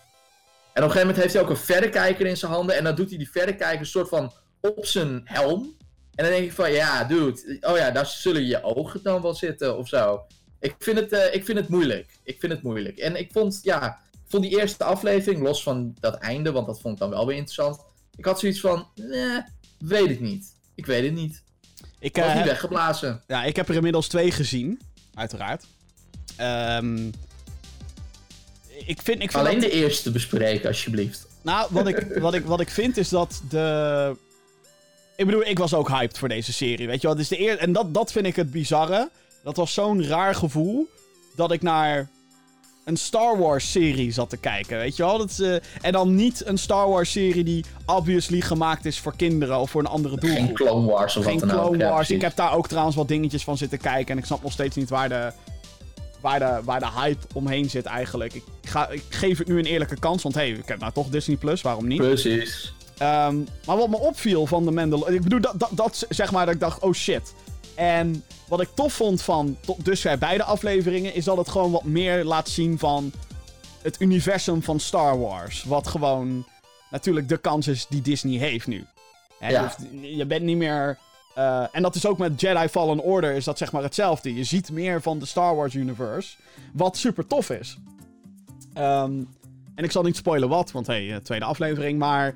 een 0.73 0.81
gegeven 0.81 0.99
moment 0.99 1.17
heeft 1.17 1.33
hij 1.33 1.43
ook 1.43 1.49
een 1.49 1.57
verrekijker 1.57 2.25
in 2.25 2.37
zijn 2.37 2.51
handen. 2.51 2.75
En 2.75 2.83
dan 2.83 2.95
doet 2.95 3.09
hij 3.09 3.17
die 3.17 3.31
verrekijker 3.31 3.79
een 3.79 3.85
soort 3.85 4.09
van 4.09 4.33
op 4.61 4.85
zijn 4.85 5.21
helm. 5.23 5.79
En 6.21 6.27
dan 6.27 6.35
denk 6.35 6.49
ik 6.49 6.55
van, 6.55 6.71
ja, 6.71 7.03
dude. 7.03 7.57
Oh 7.61 7.77
ja, 7.77 7.91
daar 7.91 8.05
zullen 8.05 8.45
je 8.45 8.63
ogen 8.63 8.99
dan 9.03 9.21
wel 9.21 9.33
zitten 9.33 9.77
of 9.77 9.87
zo. 9.87 10.21
Ik 10.59 10.75
vind 10.79 10.97
het, 10.99 11.11
eh, 11.11 11.33
ik 11.35 11.45
vind 11.45 11.57
het 11.57 11.67
moeilijk. 11.69 12.19
Ik 12.23 12.39
vind 12.39 12.51
het 12.51 12.61
moeilijk. 12.63 12.97
En 12.97 13.15
ik 13.15 13.29
vond, 13.31 13.59
ja, 13.63 13.99
ik 14.11 14.19
vond 14.27 14.43
die 14.43 14.59
eerste 14.59 14.83
aflevering, 14.83 15.41
los 15.43 15.63
van 15.63 15.95
dat 15.99 16.15
einde, 16.15 16.51
want 16.51 16.65
dat 16.67 16.81
vond 16.81 16.93
ik 16.93 16.99
dan 16.99 17.09
wel 17.09 17.25
weer 17.25 17.35
interessant. 17.35 17.79
Ik 18.15 18.25
had 18.25 18.39
zoiets 18.39 18.59
van, 18.59 18.87
nee, 18.95 19.41
weet 19.79 20.07
het 20.09 20.19
niet. 20.19 20.45
Ik 20.75 20.85
weet 20.85 21.03
het 21.03 21.13
niet. 21.13 21.43
Ik, 21.99 22.15
Ik 22.15 22.15
was 22.15 22.25
eh, 22.31 22.35
niet 22.35 22.45
weggeblazen. 22.45 23.23
ja, 23.27 23.43
ik 23.43 23.55
heb 23.55 23.69
er 23.69 23.75
inmiddels 23.75 24.07
twee 24.07 24.31
gezien. 24.31 24.81
Uiteraard. 25.13 25.65
Ehm, 26.35 27.07
ik 28.85 29.01
vind, 29.01 29.21
ik 29.21 29.31
vind 29.31 29.33
Alleen 29.33 29.59
dat- 29.59 29.69
de 29.69 29.75
eerste 29.75 30.11
bespreken, 30.11 30.67
alsjeblieft. 30.67 31.27
Nou, 31.41 31.67
wat 31.71 31.87
ik, 31.87 32.07
wat, 32.19 32.33
ik, 32.33 32.45
wat 32.45 32.59
ik 32.59 32.69
vind 32.69 32.97
is 32.97 33.09
dat 33.09 33.41
de. 33.49 34.15
Ik 35.15 35.25
bedoel, 35.25 35.45
ik 35.45 35.57
was 35.57 35.73
ook 35.73 35.87
hyped 35.89 36.17
voor 36.17 36.29
deze 36.29 36.53
serie. 36.53 36.87
Weet 36.87 37.01
je 37.01 37.07
wat? 37.07 37.19
is 37.19 37.27
de 37.27 37.39
eer... 37.41 37.57
En 37.57 37.73
dat, 37.73 37.93
dat 37.93 38.11
vind 38.11 38.25
ik 38.25 38.35
het 38.35 38.51
bizarre. 38.51 39.09
Dat 39.43 39.55
was 39.57 39.73
zo'n 39.73 40.05
raar 40.07 40.35
gevoel. 40.35 40.89
Dat 41.35 41.51
ik 41.51 41.61
naar 41.61 42.09
een 42.85 42.97
Star 42.97 43.37
Wars 43.39 43.71
serie 43.71 44.11
zat 44.11 44.29
te 44.29 44.37
kijken. 44.37 44.77
Weet 44.77 44.95
je 44.95 45.03
wel? 45.03 45.17
Dat 45.17 45.39
eh, 45.39 45.55
En 45.81 45.91
dan 45.91 46.15
niet 46.15 46.45
een 46.45 46.57
Star 46.57 46.89
Wars 46.89 47.11
serie 47.11 47.43
die 47.43 47.65
obviously 47.85 48.41
gemaakt 48.41 48.85
is 48.85 48.99
voor 48.99 49.15
kinderen 49.15 49.59
of 49.59 49.69
voor 49.71 49.81
een 49.81 49.87
andere 49.87 50.17
Geen 50.19 50.29
doelgroep. 50.35 50.55
Clone 50.55 50.87
Wars 50.91 51.17
of 51.17 51.23
Geen 51.25 51.39
wat 51.39 51.49
dan 51.49 51.59
ook. 51.59 51.65
Clone 51.65 51.83
Ja, 51.83 51.89
Wars. 51.89 52.09
ik 52.09 52.17
precies. 52.17 52.23
heb 52.23 52.35
daar 52.47 52.57
ook 52.57 52.67
trouwens 52.67 52.95
wat 52.95 53.07
dingetjes 53.07 53.43
van 53.43 53.57
zitten 53.57 53.79
kijken. 53.79 54.11
En 54.11 54.17
ik 54.17 54.25
snap 54.25 54.43
nog 54.43 54.51
steeds 54.51 54.75
niet 54.75 54.89
waar 54.89 55.09
de, 55.09 55.31
waar 56.21 56.39
de, 56.39 56.59
waar 56.63 56.79
de 56.79 56.89
hype 56.95 57.27
omheen 57.33 57.69
zit 57.69 57.85
eigenlijk. 57.85 58.33
Ik, 58.33 58.43
ga, 58.61 58.89
ik 58.89 59.03
geef 59.09 59.37
het 59.37 59.47
nu 59.47 59.59
een 59.59 59.65
eerlijke 59.65 59.99
kans. 59.99 60.23
Want 60.23 60.35
hey, 60.35 60.49
ik 60.49 60.67
heb 60.67 60.79
nou 60.79 60.91
toch 60.93 61.09
Disney 61.09 61.37
Plus, 61.37 61.61
waarom 61.61 61.87
niet? 61.87 61.97
Precies. 61.97 62.73
Ehm, 63.01 63.37
maar 63.65 63.77
wat 63.77 63.89
me 63.89 63.99
opviel 63.99 64.45
van 64.45 64.65
de 64.65 64.71
Mandalorian... 64.71 65.15
Ik 65.15 65.23
bedoel, 65.23 65.41
dat, 65.41 65.59
dat, 65.59 65.69
dat 65.73 66.05
zeg 66.09 66.31
maar 66.31 66.45
dat 66.45 66.53
ik 66.53 66.59
dacht, 66.59 66.81
oh 66.81 66.93
shit. 66.93 67.33
En 67.75 68.23
wat 68.47 68.61
ik 68.61 68.69
tof 68.73 68.93
vond 68.93 69.21
van 69.21 69.57
tot 69.59 69.85
dusver 69.85 70.17
beide 70.17 70.43
afleveringen... 70.43 71.13
is 71.13 71.25
dat 71.25 71.37
het 71.37 71.49
gewoon 71.49 71.71
wat 71.71 71.83
meer 71.83 72.23
laat 72.23 72.49
zien 72.49 72.79
van 72.79 73.11
het 73.81 74.01
universum 74.01 74.63
van 74.63 74.79
Star 74.79 75.19
Wars. 75.19 75.63
Wat 75.63 75.87
gewoon 75.87 76.45
natuurlijk 76.91 77.29
de 77.29 77.37
kans 77.37 77.67
is 77.67 77.85
die 77.89 78.01
Disney 78.01 78.37
heeft 78.37 78.67
nu. 78.67 78.85
Ja. 79.39 79.75
je 80.01 80.25
bent 80.25 80.43
niet 80.43 80.57
meer... 80.57 80.97
eh, 81.35 81.65
en 81.71 81.81
dat 81.81 81.95
is 81.95 82.05
ook 82.05 82.17
met 82.17 82.41
Jedi 82.41 82.67
Fallen 82.67 82.99
Order 82.99 83.33
is 83.33 83.43
dat 83.43 83.57
zeg 83.57 83.71
maar 83.71 83.83
hetzelfde. 83.83 84.35
Je 84.35 84.43
ziet 84.43 84.71
meer 84.71 85.01
van 85.01 85.19
de 85.19 85.25
Star 85.25 85.55
Wars 85.55 85.73
universe. 85.73 86.35
Wat 86.73 86.97
super 86.97 87.27
tof 87.27 87.49
is. 87.49 87.77
Ehm, 88.73 89.23
en 89.75 89.83
ik 89.83 89.91
zal 89.91 90.03
niet 90.03 90.15
spoilen 90.15 90.49
wat, 90.49 90.71
want 90.71 90.87
hey, 90.87 91.13
eh, 91.13 91.17
tweede 91.17 91.45
aflevering. 91.45 91.99
Maar 91.99 92.35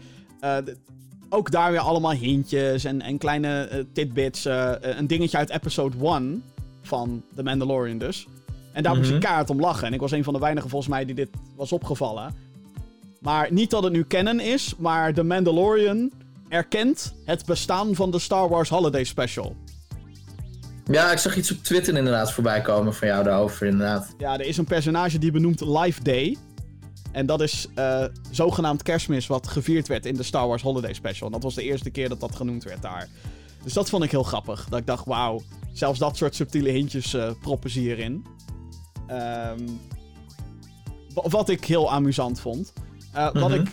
ook 1.29 1.51
daar 1.51 1.71
weer 1.71 1.79
allemaal 1.79 2.11
hintjes 2.11 2.83
en, 2.83 3.01
en 3.01 3.17
kleine 3.17 3.63
eh, 3.63 3.83
tidbits. 3.93 4.45
eh, 4.45 4.71
eh, 4.71 4.97
een 4.97 5.07
dingetje 5.07 5.37
uit 5.37 5.49
episode 5.49 5.97
1 6.07 6.43
van 6.81 7.23
The 7.35 7.43
Mandalorian 7.43 7.97
dus. 7.97 8.27
En 8.71 8.83
daar 8.83 8.95
moest 8.95 9.07
Mhm. 9.07 9.15
ik 9.17 9.23
kaart 9.25 9.49
om 9.49 9.59
lachen. 9.59 9.87
En 9.87 9.93
ik 9.93 9.99
was 9.99 10.11
een 10.11 10.23
van 10.23 10.33
de 10.33 10.39
weinigen 10.39 10.69
volgens 10.69 10.91
mij 10.91 11.05
die 11.05 11.15
dit 11.15 11.29
was 11.55 11.71
opgevallen. 11.71 12.33
Maar 13.21 13.47
niet 13.51 13.69
dat 13.69 13.83
het 13.83 13.93
nu 13.93 14.03
kennen 14.03 14.39
is, 14.39 14.73
maar 14.77 15.13
The 15.13 15.23
Mandalorian 15.23 16.11
erkent 16.49 17.13
het 17.25 17.45
bestaan 17.45 17.95
van 17.95 18.11
de 18.11 18.19
Star 18.19 18.49
Wars 18.49 18.69
Holiday 18.69 19.03
Special. 19.03 19.55
Ja, 20.91 21.11
ik 21.11 21.17
zag 21.17 21.35
iets 21.37 21.51
op 21.51 21.57
Twitter 21.63 21.97
inderdaad 21.97 22.31
voorbij 22.31 22.61
komen 22.61 22.93
van 22.93 23.07
jou 23.07 23.23
daarover 23.23 23.65
inderdaad. 23.67 24.15
Ja, 24.17 24.33
er 24.33 24.45
is 24.45 24.57
een 24.57 24.65
personage 24.65 25.17
die 25.17 25.31
benoemt 25.31 25.61
Life 25.61 26.03
Day. 26.03 26.37
En 27.15 27.25
dat 27.25 27.41
is 27.41 27.67
eh, 27.75 28.03
zogenaamd 28.31 28.83
kerstmis 28.83 29.27
wat 29.27 29.47
gevierd 29.47 29.87
werd 29.87 30.05
in 30.05 30.15
de 30.15 30.23
Star 30.23 30.47
Wars 30.47 30.61
Holiday 30.61 30.93
Special. 30.93 31.25
En 31.27 31.33
dat 31.33 31.43
was 31.43 31.53
de 31.55 31.63
eerste 31.63 31.89
keer 31.89 32.09
dat 32.09 32.19
dat 32.19 32.35
genoemd 32.35 32.63
werd 32.63 32.81
daar. 32.81 33.07
Dus 33.63 33.73
dat 33.73 33.89
vond 33.89 34.03
ik 34.03 34.11
heel 34.11 34.23
grappig. 34.23 34.67
Dat 34.69 34.79
ik 34.79 34.85
dacht, 34.85 35.05
wauw, 35.05 35.41
zelfs 35.73 35.99
dat 35.99 36.17
soort 36.17 36.35
subtiele 36.35 36.69
hintjes 36.69 37.13
eh, 37.13 37.31
proppen 37.41 37.69
ze 37.69 37.79
hierin. 37.79 38.25
Ehm, 39.07 39.59
wa- 41.13 41.29
wat 41.29 41.49
ik 41.49 41.65
heel 41.65 41.91
amusant 41.91 42.39
vond. 42.39 42.73
Eh, 43.13 43.31
Wat 43.33 43.49
Mhm. 43.49 43.53
ik... 43.61 43.69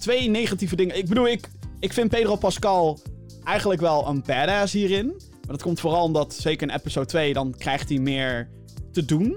twee 0.00 0.28
negatieve 0.28 0.76
dingen... 0.76 0.96
Ik 0.98 1.08
bedoel, 1.08 1.26
ik, 1.28 1.50
ik 1.78 1.92
vind 1.92 2.08
Pedro 2.10 2.36
Pascal 2.36 2.98
eigenlijk 3.44 3.80
wel 3.80 4.08
een 4.08 4.22
badass 4.26 4.72
hierin. 4.72 5.06
Maar 5.06 5.56
dat 5.58 5.62
komt 5.62 5.80
vooral 5.80 6.02
omdat, 6.04 6.34
zeker 6.34 6.68
in 6.68 6.74
episode 6.74 7.06
2, 7.06 7.32
dan 7.32 7.54
krijgt 7.58 7.88
hij 7.88 7.98
meer 7.98 8.48
te 8.92 9.04
doen. 9.04 9.36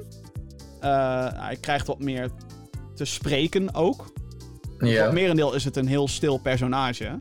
Hij 1.35 1.57
krijgt 1.61 1.87
wat 1.87 1.99
meer 1.99 2.29
te 2.95 3.05
spreken 3.05 3.73
ook. 3.75 4.05
Voor 4.77 4.87
Ja. 4.87 5.03
het 5.03 5.13
merendeel 5.13 5.53
is 5.53 5.63
het 5.63 5.75
een 5.77 5.87
heel 5.87 6.07
stil 6.07 6.37
personage. 6.37 7.19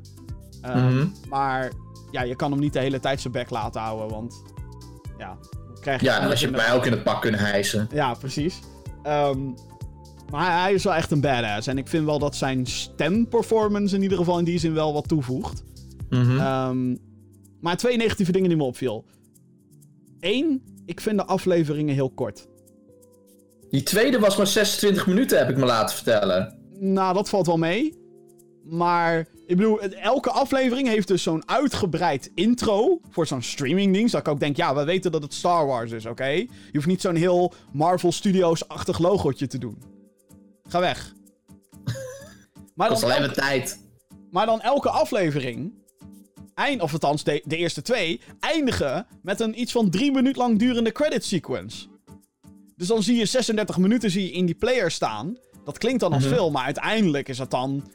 Ehm, 0.63 0.87
Mhm. 0.95 1.07
Maar 1.29 1.73
ja, 2.11 2.23
je 2.23 2.37
kan 2.37 2.51
hem 2.51 2.61
niet 2.61 2.73
de 2.73 2.79
hele 2.79 3.01
tijd 3.01 3.21
zijn 3.21 3.33
bek 3.33 3.51
laten 3.51 3.81
houden, 3.81 4.09
want... 4.09 4.43
Ja, 5.19 5.39
krijg 5.81 6.01
je 6.01 6.07
Ja, 6.07 6.29
dan 6.29 6.39
je 6.39 6.51
mij 6.51 6.73
ook 6.73 6.87
in 6.87 6.93
het 6.93 7.03
pak 7.03 7.21
kunnen 7.21 7.41
hijsen. 7.41 7.89
ja, 7.93 8.15
precies. 8.15 8.61
Ehm, 9.03 9.41
maar 10.31 10.47
hij, 10.53 10.61
hij 10.61 10.73
is 10.75 10.85
wel 10.85 10.95
echt 10.95 11.11
een 11.11 11.21
badass. 11.21 11.67
En 11.67 11.79
ik 11.79 11.89
vind 11.89 12.05
wel 12.05 12.19
dat 12.19 12.37
zijn 12.37 12.67
stemperformance 12.67 13.95
in 13.97 14.03
ieder 14.03 14.19
geval 14.19 14.39
in 14.39 14.45
die 14.45 14.59
zin 14.59 14.73
wel 14.75 14.93
wat 14.93 15.09
toevoegt. 15.09 15.63
Mhm. 16.11 16.39
Ehm, 16.39 16.97
maar 17.61 17.77
twee 17.77 17.97
negatieve 17.97 18.33
dingen 18.33 18.49
die 18.49 18.57
me 18.59 18.65
opviel. 18.65 19.05
Eén, 20.21 20.63
ik 20.87 21.01
vind 21.01 21.17
de 21.19 21.25
afleveringen 21.25 21.95
heel 21.95 22.11
kort. 22.11 22.49
Die 23.73 23.83
tweede 23.83 24.19
was 24.19 24.37
maar 24.37 24.47
26 24.47 25.07
minuten, 25.07 25.39
heb 25.39 25.49
ik 25.49 25.57
me 25.57 25.65
laten 25.65 25.95
vertellen. 25.95 26.59
Nou, 26.79 27.15
dat 27.15 27.29
valt 27.29 27.47
wel 27.47 27.57
mee. 27.57 27.95
Maar, 28.65 29.19
ik 29.47 29.57
bedoel, 29.57 29.81
elke 29.81 30.31
aflevering 30.31 30.89
heeft 30.89 31.09
dus 31.09 31.23
zo'n 31.23 31.49
uitgebreid 31.49 32.31
intro 32.35 33.01
voor 33.11 33.27
zo'n 33.27 33.43
streamingdienst. 33.43 34.13
Dat 34.13 34.21
ik 34.21 34.29
ook 34.29 34.41
denk, 34.41 34.57
ja, 34.57 34.75
we 34.75 34.85
weten 34.85 35.13
dat 35.13 35.23
het 35.23 35.35
Star 35.35 35.67
Wars 35.67 35.91
is, 35.91 36.07
oké? 36.07 36.29
Je 36.29 36.49
hoeft 36.73 36.87
niet 36.87 37.01
zo'n 37.01 37.15
heel 37.15 37.53
Marvel 37.73 38.13
Studios-achtig 38.13 38.99
logootje 38.99 39.47
te 39.47 39.59
doen. 39.59 39.83
Ga 40.69 40.81
weg. 40.81 41.13
Maar 42.75 42.89
Dat 42.89 43.01
dan, 43.01 43.09
is 43.11 43.15
alleen 43.17 43.29
elke, 43.29 43.41
maar 43.41 43.49
tijd. 43.49 43.81
maar 44.31 44.47
dan 44.47 44.61
elke 44.61 44.91
aflevering, 44.91 45.73
eind, 46.55 46.81
of 46.83 46.93
althans 46.93 47.25
de, 47.25 47.43
de 47.45 47.57
eerste 47.57 47.83
twee, 47.83 48.21
eindigen 48.41 49.07
met 49.23 49.41
een 49.41 49.61
iets 49.61 49.73
van 49.73 49.91
drie 49.91 50.13
minuut 50.13 50.37
lang 50.37 50.59
durende 50.59 50.93
credit 50.93 51.25
sequence. 51.25 51.87
Dus 52.83 52.91
dan 52.91 53.03
zie 53.03 53.17
je 53.17 53.25
36 53.27 53.79
minuten 53.79 54.11
zie 54.11 54.23
je 54.25 54.31
in 54.33 54.47
die 54.47 54.55
player 54.55 54.91
staan. 54.91 55.37
Dat 55.65 55.79
klinkt 55.79 56.01
dan 56.01 56.13
als 56.13 56.25
Mhm. 56.25 56.35
veel, 56.35 56.51
maar 56.51 56.65
uiteindelijk 56.65 57.29
is 57.29 57.37
dat 57.37 57.51
dan 57.51 57.91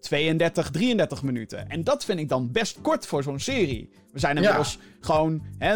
32, 0.00 0.70
33 0.70 1.22
minuten. 1.22 1.68
En 1.68 1.84
dat 1.84 2.04
vind 2.04 2.18
ik 2.18 2.28
dan 2.28 2.52
best 2.52 2.80
kort 2.80 3.06
voor 3.06 3.22
zo'n 3.22 3.38
serie. 3.40 3.88
We 4.12 4.18
zijn 4.18 4.36
inmiddels 4.36 4.78
gewoon 5.00 5.42
hè, 5.58 5.72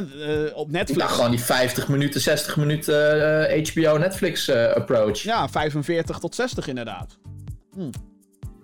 eh, 0.47 0.57
op 0.57 0.71
Netflix. 0.71 1.01
Ja, 1.03 1.09
gewoon 1.09 1.31
die 1.31 1.41
50 1.41 1.89
minuten, 1.89 2.21
60 2.21 2.57
minuten 2.57 3.49
eh, 3.49 3.69
HBO 3.69 3.97
Netflix 3.99 4.49
eh, 4.49 4.73
approach. 4.73 5.19
Ja, 5.23 5.49
45 5.49 6.19
tot 6.19 6.35
60 6.35 6.67
inderdaad. 6.69 7.19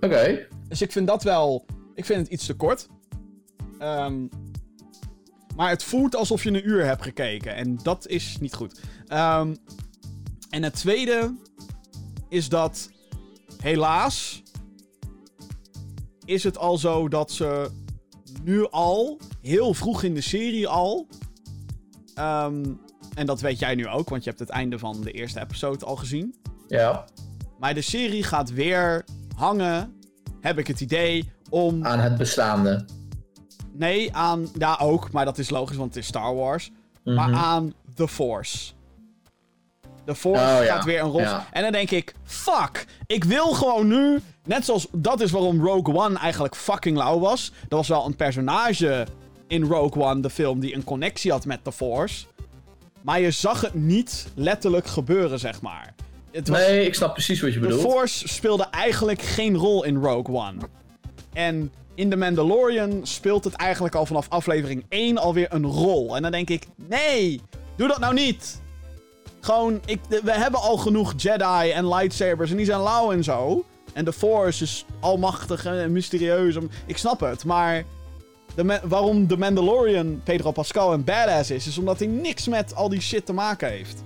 Oké. 0.00 0.46
Dus 0.68 0.82
ik 0.82 0.92
vind 0.92 1.06
dat 1.06 1.22
wel. 1.22 1.64
Ik 1.94 2.04
vind 2.04 2.20
het 2.20 2.28
iets 2.28 2.46
te 2.46 2.54
kort. 2.54 2.86
Ehm, 3.78 4.26
maar 5.56 5.68
het 5.70 5.82
voelt 5.84 6.16
alsof 6.16 6.42
je 6.42 6.48
een 6.48 6.68
uur 6.68 6.84
hebt 6.84 7.02
gekeken. 7.02 7.54
En 7.54 7.78
dat 7.82 8.06
is 8.06 8.36
niet 8.40 8.54
goed. 8.54 8.80
Ehm, 9.06 9.54
en 10.54 10.62
het 10.62 10.74
tweede 10.74 11.34
is 12.28 12.48
dat. 12.48 12.90
Helaas. 13.62 14.42
Is 16.24 16.44
het 16.44 16.58
al 16.58 16.78
zo 16.78 17.08
dat 17.08 17.30
ze 17.32 17.70
nu 18.42 18.68
al. 18.70 19.18
Heel 19.40 19.74
vroeg 19.74 20.02
in 20.02 20.14
de 20.14 20.20
serie 20.20 20.68
al. 20.68 21.06
ehm, 22.14 22.64
en 23.14 23.26
dat 23.26 23.40
weet 23.40 23.58
jij 23.58 23.74
nu 23.74 23.88
ook, 23.88 24.08
want 24.08 24.24
je 24.24 24.28
hebt 24.30 24.40
het 24.42 24.48
einde 24.50 24.78
van 24.78 25.00
de 25.00 25.10
eerste 25.10 25.40
episode 25.40 25.84
al 25.84 25.96
gezien. 25.96 26.34
Ja. 26.68 27.04
Maar 27.58 27.74
de 27.74 27.80
serie 27.80 28.22
gaat 28.22 28.50
weer 28.52 29.04
hangen, 29.36 29.94
heb 30.40 30.58
ik 30.58 30.66
het 30.66 30.80
idee, 30.80 31.30
om... 31.50 31.84
Aan 31.86 31.98
het 31.98 32.16
bestaande. 32.16 32.84
Nee, 33.72 34.14
aan... 34.14 34.48
Ja, 34.58 34.78
ook, 34.80 35.12
maar 35.12 35.24
dat 35.24 35.38
is 35.38 35.50
logisch, 35.50 35.76
want 35.76 35.94
het 35.94 36.02
is 36.02 36.08
Star 36.08 36.34
Wars. 36.34 36.70
Maar 37.04 37.28
Mhm. 37.28 37.38
aan 37.38 37.72
The 37.94 38.08
Force. 38.08 38.72
The 40.06 40.14
Force 40.14 40.42
Oh, 40.42 40.64
ja. 40.64 40.74
gaat 40.74 40.84
weer 40.84 41.00
een 41.00 41.10
rol... 41.10 41.20
Ja. 41.20 41.46
En 41.52 41.62
dan 41.62 41.72
denk 41.72 41.90
ik, 41.90 42.14
fuck, 42.24 42.86
ik 43.06 43.24
wil 43.24 43.52
gewoon 43.52 43.86
nu... 43.86 44.20
Net 44.44 44.64
zoals, 44.64 44.86
dat 44.92 45.20
is 45.20 45.30
waarom 45.30 45.64
Rogue 45.66 45.94
One 45.94 46.18
eigenlijk 46.18 46.56
fucking 46.56 46.96
lauw 46.96 47.18
was. 47.18 47.52
Er 47.68 47.76
was 47.76 47.88
wel 47.88 48.06
een 48.06 48.16
personage 48.16 49.06
in 49.46 49.62
Rogue 49.64 50.02
One, 50.02 50.20
de 50.20 50.30
film, 50.30 50.60
die 50.60 50.74
een 50.74 50.84
connectie 50.84 51.30
had 51.30 51.44
met 51.44 51.64
The 51.64 51.72
Force. 51.72 52.24
Maar 53.02 53.20
je 53.20 53.30
zag 53.30 53.60
het 53.60 53.74
niet 53.74 54.26
letterlijk 54.34 54.86
gebeuren, 54.86 55.38
zeg 55.38 55.60
maar. 55.60 55.94
Het 56.32 56.48
was, 56.48 56.58
Nee, 56.58 56.86
ik 56.86 56.94
snap 56.94 57.12
precies 57.12 57.40
wat 57.40 57.52
je 57.52 57.58
bedoelt. 57.58 57.80
Force 57.80 58.28
speelde 58.28 58.66
eigenlijk 58.70 59.22
geen 59.22 59.56
rol 59.56 59.84
in 59.84 59.96
Rogue 59.96 60.34
One. 60.36 60.56
En 61.32 61.72
in 61.94 62.10
The 62.10 62.16
Mandalorian 62.16 63.00
speelt 63.02 63.44
het 63.44 63.54
eigenlijk 63.54 63.94
al 63.94 64.06
vanaf 64.06 64.26
aflevering 64.28 64.84
1 64.88 65.18
alweer 65.18 65.46
een 65.50 65.66
rol. 65.66 66.16
En 66.16 66.22
dan 66.22 66.30
denk 66.30 66.50
ik, 66.50 66.66
nee, 66.76 67.40
doe 67.76 67.88
dat 67.88 67.98
nou 67.98 68.14
niet. 68.14 68.62
Gewoon, 69.44 69.80
ik, 69.86 70.00
we 70.08 70.32
hebben 70.32 70.60
al 70.60 70.76
genoeg 70.76 71.12
Jedi 71.16 71.70
en 71.70 71.88
lightsabers 71.88 72.50
en 72.50 72.56
die 72.56 72.66
zijn 72.66 72.80
lauw 72.80 73.12
en 73.12 73.24
zo. 73.24 73.64
En 73.92 74.04
de 74.04 74.12
Force 74.12 74.62
is 74.62 74.84
almachtig 75.00 75.64
en 75.64 75.92
mysterieus. 75.92 76.56
Ik 76.86 76.96
snap 76.98 77.20
het, 77.20 77.44
maar 77.44 77.84
de 78.54 78.80
waarom 78.84 79.26
de 79.26 79.36
Mandalorian 79.36 80.20
Pedro 80.24 80.50
Pascal 80.50 80.92
een 80.92 81.04
badass 81.04 81.50
is, 81.50 81.66
is 81.66 81.78
omdat 81.78 81.98
hij 81.98 82.08
niks 82.08 82.48
met 82.48 82.74
al 82.74 82.88
die 82.88 83.00
shit 83.00 83.26
te 83.26 83.32
maken 83.32 83.68
heeft. 83.68 84.02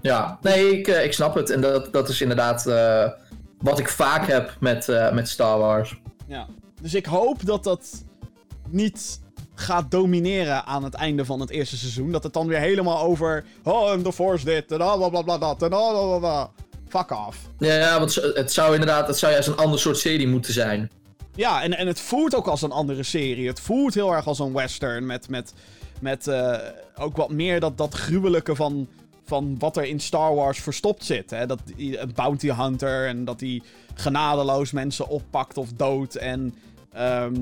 Ja, 0.00 0.38
nee, 0.42 0.78
ik, 0.78 0.88
eh, 0.88 1.04
ik 1.04 1.12
snap 1.12 1.34
het. 1.34 1.50
En 1.50 1.60
dat, 1.60 1.92
dat 1.92 2.08
is 2.08 2.20
inderdaad 2.20 2.66
eh, 2.66 3.10
wat 3.58 3.78
ik 3.78 3.88
vaak 3.88 4.26
heb 4.26 4.56
met, 4.60 4.88
eh, 4.88 5.12
met 5.12 5.28
Star 5.28 5.58
Wars. 5.58 6.00
Ja. 6.26 6.46
Dus 6.82 6.94
ik 6.94 7.06
hoop 7.06 7.46
dat 7.46 7.64
dat 7.64 8.04
niet 8.68 9.20
gaat 9.58 9.90
domineren 9.90 10.64
aan 10.66 10.84
het 10.84 10.94
einde 10.94 11.24
van 11.24 11.40
het 11.40 11.50
eerste 11.50 11.76
seizoen. 11.76 12.12
Dat 12.12 12.22
het 12.22 12.32
dan 12.32 12.46
weer 12.46 12.58
helemaal 12.58 13.00
over. 13.02 13.44
Oh, 13.64 13.92
en 13.92 14.02
The 14.02 14.12
Force 14.12 14.44
dit. 14.44 14.72
En 14.72 14.82
oh, 14.82 14.96
bla 14.96 15.08
bla 15.08 15.22
bla 15.22 15.38
dat. 15.38 15.62
En 15.62 15.74
oh, 15.74 15.90
bla 15.90 16.02
bla 16.06 16.18
bla. 16.18 16.50
Fuck 16.88 17.10
off. 17.26 17.38
Ja, 17.58 17.74
ja, 17.74 17.98
want 17.98 18.14
het 18.14 18.52
zou 18.52 18.72
inderdaad, 18.72 19.06
het 19.06 19.18
zou 19.18 19.32
juist 19.32 19.48
een 19.48 19.56
ander 19.56 19.78
soort 19.78 19.98
serie 19.98 20.28
moeten 20.28 20.52
zijn. 20.52 20.90
Ja, 21.34 21.62
en, 21.62 21.76
en 21.76 21.86
het 21.86 22.00
voelt 22.00 22.34
ook 22.34 22.46
als 22.46 22.62
een 22.62 22.70
andere 22.70 23.02
serie. 23.02 23.46
Het 23.48 23.60
voelt 23.60 23.94
heel 23.94 24.12
erg 24.14 24.26
als 24.26 24.38
een 24.38 24.52
western. 24.52 25.06
Met, 25.06 25.28
met, 25.28 25.52
met 26.00 26.26
eh, 26.26 26.56
ook 26.96 27.16
wat 27.16 27.30
meer 27.30 27.60
dat, 27.60 27.78
dat 27.78 27.94
gruwelijke 27.94 28.54
van, 28.54 28.88
van 29.24 29.56
wat 29.58 29.76
er 29.76 29.84
in 29.84 30.00
Star 30.00 30.34
Wars 30.34 30.58
verstopt 30.60 31.04
zit. 31.04 31.30
Hè? 31.30 31.46
Dat 31.46 31.58
die- 31.76 31.98
een 31.98 32.12
bounty 32.14 32.48
hunter 32.52 33.06
en 33.06 33.24
dat 33.24 33.40
hij 33.40 33.62
genadeloos 33.94 34.72
mensen 34.72 35.08
oppakt 35.08 35.56
of 35.58 35.72
doodt. 35.72 36.16
En 36.16 36.54
ehm, 36.92 37.34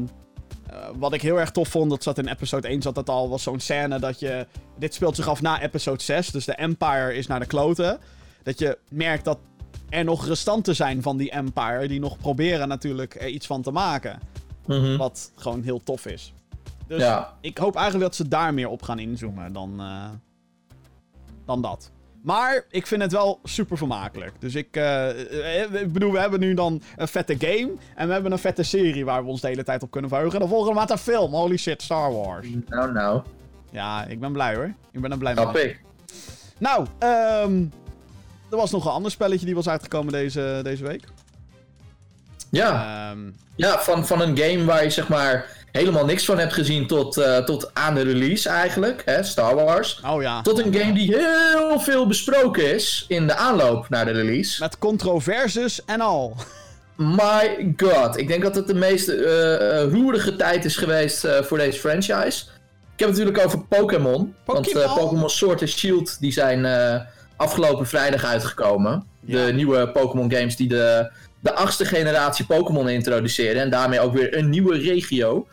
eh, 0.70 0.88
wat 0.94 1.12
ik 1.12 1.22
heel 1.22 1.40
erg 1.40 1.50
tof 1.50 1.68
vond, 1.68 1.90
dat 1.90 2.02
zat 2.02 2.18
in 2.18 2.28
episode 2.28 2.68
1 2.68 2.82
zat 2.82 2.94
dat 2.94 3.08
al, 3.08 3.28
was 3.28 3.42
zo'n 3.42 3.60
scène 3.60 3.98
dat 3.98 4.20
je... 4.20 4.46
Dit 4.78 4.94
speelt 4.94 5.16
zich 5.16 5.28
af 5.28 5.42
na 5.42 5.62
episode 5.62 6.02
6, 6.02 6.30
dus 6.30 6.44
de 6.44 6.54
Empire 6.54 7.14
is 7.14 7.26
naar 7.26 7.40
de 7.40 7.46
kloten. 7.46 7.98
Dat 8.42 8.58
je 8.58 8.78
merkt 8.90 9.24
dat 9.24 9.38
er 9.88 10.04
nog 10.04 10.26
restanten 10.26 10.76
zijn 10.76 11.02
van 11.02 11.16
die 11.16 11.30
Empire, 11.30 11.88
die 11.88 12.00
nog 12.00 12.18
proberen 12.18 12.68
natuurlijk 12.68 13.14
er 13.14 13.28
iets 13.28 13.46
van 13.46 13.62
te 13.62 13.70
maken. 13.70 14.18
Mhm. 14.66 14.96
Wat 14.96 15.30
gewoon 15.36 15.62
heel 15.62 15.82
tof 15.82 16.06
is. 16.06 16.32
Dus 16.86 17.00
Ja. 17.00 17.34
ik 17.40 17.50
ik 17.50 17.58
hoop 17.58 17.74
eigenlijk 17.74 18.04
dat 18.04 18.16
ze 18.16 18.28
daar 18.28 18.54
meer 18.54 18.68
op 18.68 18.82
gaan 18.82 18.98
inzoomen 18.98 19.52
dan, 19.52 19.80
eh, 19.80 20.08
dan 21.44 21.62
dat. 21.62 21.90
Maar 22.26 22.64
ik 22.70 22.86
vind 22.86 23.02
het 23.02 23.12
wel 23.12 23.40
super 23.44 23.76
vermakelijk. 23.76 24.32
Dus 24.38 24.54
ik, 24.54 24.76
eh, 24.76 25.62
eh, 25.62 25.82
ik 25.82 25.92
bedoel, 25.92 26.12
we 26.12 26.18
hebben 26.18 26.40
nu 26.40 26.54
dan 26.54 26.82
een 26.96 27.08
vette 27.08 27.36
game. 27.38 27.72
En 27.94 28.06
we 28.06 28.12
hebben 28.12 28.32
een 28.32 28.38
vette 28.38 28.62
serie 28.62 29.04
waar 29.04 29.22
we 29.22 29.30
ons 29.30 29.40
de 29.40 29.46
hele 29.46 29.64
tijd 29.64 29.82
op 29.82 29.90
kunnen 29.90 30.10
verheugen. 30.10 30.38
En 30.38 30.44
de 30.44 30.50
volgende 30.52 30.74
maand 30.74 30.90
een 30.90 30.98
film. 30.98 31.32
Holy 31.32 31.56
shit, 31.56 31.82
Star 31.82 32.12
Wars. 32.12 32.46
Nou, 32.68 32.92
nou. 32.92 33.22
Ja, 33.70 34.04
ik 34.04 34.20
ben 34.20 34.32
blij 34.32 34.54
hoor. 34.54 34.72
Ik 34.90 35.00
ben 35.00 35.10
er 35.10 35.18
blij 35.18 35.34
mee. 35.34 35.68
Ik. 35.68 35.80
Nou, 36.58 36.86
ehm, 36.98 37.64
er 38.50 38.56
was 38.56 38.70
nog 38.70 38.84
een 38.84 38.90
ander 38.90 39.10
spelletje 39.10 39.46
die 39.46 39.54
was 39.54 39.68
uitgekomen 39.68 40.12
deze, 40.12 40.60
deze 40.62 40.84
week. 40.84 41.04
Ja. 42.50 43.10
Ehm, 43.10 43.20
ja, 43.56 43.78
van, 43.78 44.06
van 44.06 44.20
een 44.20 44.38
game 44.38 44.64
waar 44.64 44.82
je 44.82 44.90
zeg 44.90 45.08
maar 45.08 45.64
helemaal 45.76 46.04
niks 46.04 46.24
van 46.24 46.38
hebt 46.38 46.52
gezien 46.52 46.86
tot, 46.86 47.16
eh, 47.16 47.38
tot 47.38 47.70
aan 47.72 47.94
de 47.94 48.02
release 48.02 48.48
eigenlijk. 48.48 49.02
Hè, 49.04 49.22
Star 49.22 49.54
Wars. 49.54 50.00
oh 50.06 50.22
ja. 50.22 50.42
Tot 50.42 50.58
een 50.58 50.74
game 50.74 50.92
die 50.92 51.16
heel 51.16 51.80
veel 51.80 52.06
besproken 52.06 52.74
is 52.74 53.04
in 53.08 53.26
de 53.26 53.34
aanloop 53.34 53.88
naar 53.88 54.04
de 54.04 54.10
release. 54.10 54.62
Met 54.62 54.78
controverses 54.78 55.84
en 55.84 56.00
al. 56.00 56.36
My 56.96 57.74
god, 57.76 58.16
ik 58.16 58.28
denk 58.28 58.42
dat 58.42 58.54
het 58.54 58.66
de 58.66 58.74
meest 58.74 59.08
eh, 59.08 59.82
roerige 59.92 60.36
tijd 60.36 60.64
is 60.64 60.76
geweest 60.76 61.26
voor 61.40 61.58
deze 61.58 61.78
franchise. 61.78 62.44
Ik 62.94 63.02
heb 63.02 63.08
het 63.08 63.18
natuurlijk 63.18 63.44
over 63.44 63.58
Pokémon. 63.58 64.34
Want 64.44 64.72
Pokémon. 64.72 65.30
Sword 65.30 65.60
en 65.60 65.68
Shield 65.68 66.20
die 66.20 66.32
zijn 66.32 66.66
afgelopen 67.36 67.86
vrijdag 67.86 68.24
uitgekomen. 68.24 69.04
Ja. 69.20 69.46
De 69.46 69.52
nieuwe 69.52 69.88
Pokémon 69.88 70.32
games 70.32 70.56
die 70.56 70.68
de, 70.68 71.10
de 71.40 71.54
achtste 71.54 71.84
generatie 71.84 72.46
Pokémon 72.46 72.88
introduceren. 72.88 73.62
En 73.62 73.70
daarmee 73.70 74.00
ook 74.00 74.14
weer 74.14 74.36
een 74.36 74.50
nieuwe 74.50 74.78
regio. 74.78 75.46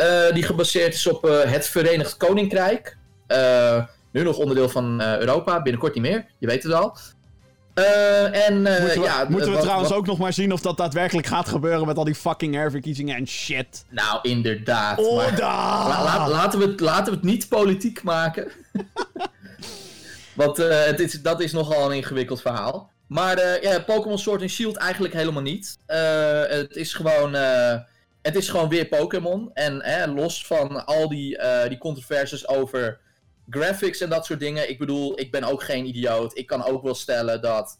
Eh, 0.00 0.34
die 0.34 0.42
gebaseerd 0.42 0.94
is 0.94 1.06
op 1.06 1.26
eh, 1.26 1.50
het 1.50 1.66
Verenigd 1.68 2.16
Koninkrijk. 2.16 2.96
Eh, 3.26 3.84
nu 4.12 4.22
nog 4.22 4.36
onderdeel 4.36 4.68
van 4.68 5.02
Europa, 5.02 5.62
binnenkort 5.62 5.94
niet 5.94 6.02
meer. 6.02 6.26
Je 6.38 6.46
weet 6.46 6.62
het 6.62 6.72
al. 6.72 6.96
En 8.32 8.54
Moeten 8.62 8.86
we, 8.86 9.00
ja, 9.02 9.24
moeten 9.28 9.48
we 9.48 9.54
wat- 9.54 9.62
trouwens 9.62 9.88
wat- 9.90 9.98
ook 9.98 10.06
nog 10.06 10.18
maar 10.18 10.32
zien 10.32 10.52
of 10.52 10.60
dat 10.60 10.76
daadwerkelijk 10.76 11.26
gaat 11.26 11.48
gebeuren 11.48 11.86
met 11.86 11.96
al 11.96 12.04
die 12.04 12.14
fucking 12.14 12.54
herverkiezingen 12.54 13.16
en 13.16 13.26
shit. 13.28 13.84
Nou, 13.88 14.18
inderdaad. 14.22 14.98
Oh, 14.98 15.16
maar 15.16 15.36
da! 15.36 15.88
la- 15.88 16.02
la- 16.04 16.28
laten, 16.28 16.58
we 16.58 16.66
het, 16.66 16.80
laten 16.80 17.04
we 17.12 17.18
het 17.18 17.22
niet 17.28 17.48
politiek 17.48 18.02
maken. 18.02 18.50
Want 20.34 20.56
het 20.56 21.00
is, 21.00 21.22
dat 21.22 21.40
is 21.40 21.52
nogal 21.52 21.90
een 21.90 21.96
ingewikkeld 21.96 22.40
verhaal. 22.40 22.90
Maar 23.06 23.62
ja, 23.62 23.80
Pokémon 23.80 24.18
Sword 24.18 24.40
and 24.40 24.50
Shield 24.50 24.76
eigenlijk 24.76 25.14
helemaal 25.14 25.42
niet. 25.42 25.78
Het, 25.86 26.76
is 26.76 26.94
gewoon, 26.94 27.36
het 28.22 28.36
is 28.36 28.48
gewoon 28.48 28.68
weer 28.68 28.86
Pokémon. 28.86 29.50
En 29.54 29.80
eh, 29.80 30.14
los 30.14 30.46
van 30.46 30.86
al 30.86 31.08
die, 31.08 31.38
eh, 31.38 31.68
die 31.68 31.78
controversies 31.78 32.48
over 32.48 33.00
graphics 33.50 34.00
en 34.00 34.10
dat 34.10 34.26
soort 34.26 34.40
dingen. 34.40 34.70
Ik 34.70 34.78
bedoel, 34.78 35.20
ik 35.20 35.30
ben 35.30 35.44
ook 35.44 35.62
geen 35.62 35.86
idioot. 35.86 36.38
Ik 36.38 36.46
kan 36.46 36.64
ook 36.64 36.82
wel 36.82 36.94
stellen 36.94 37.40
dat, 37.42 37.78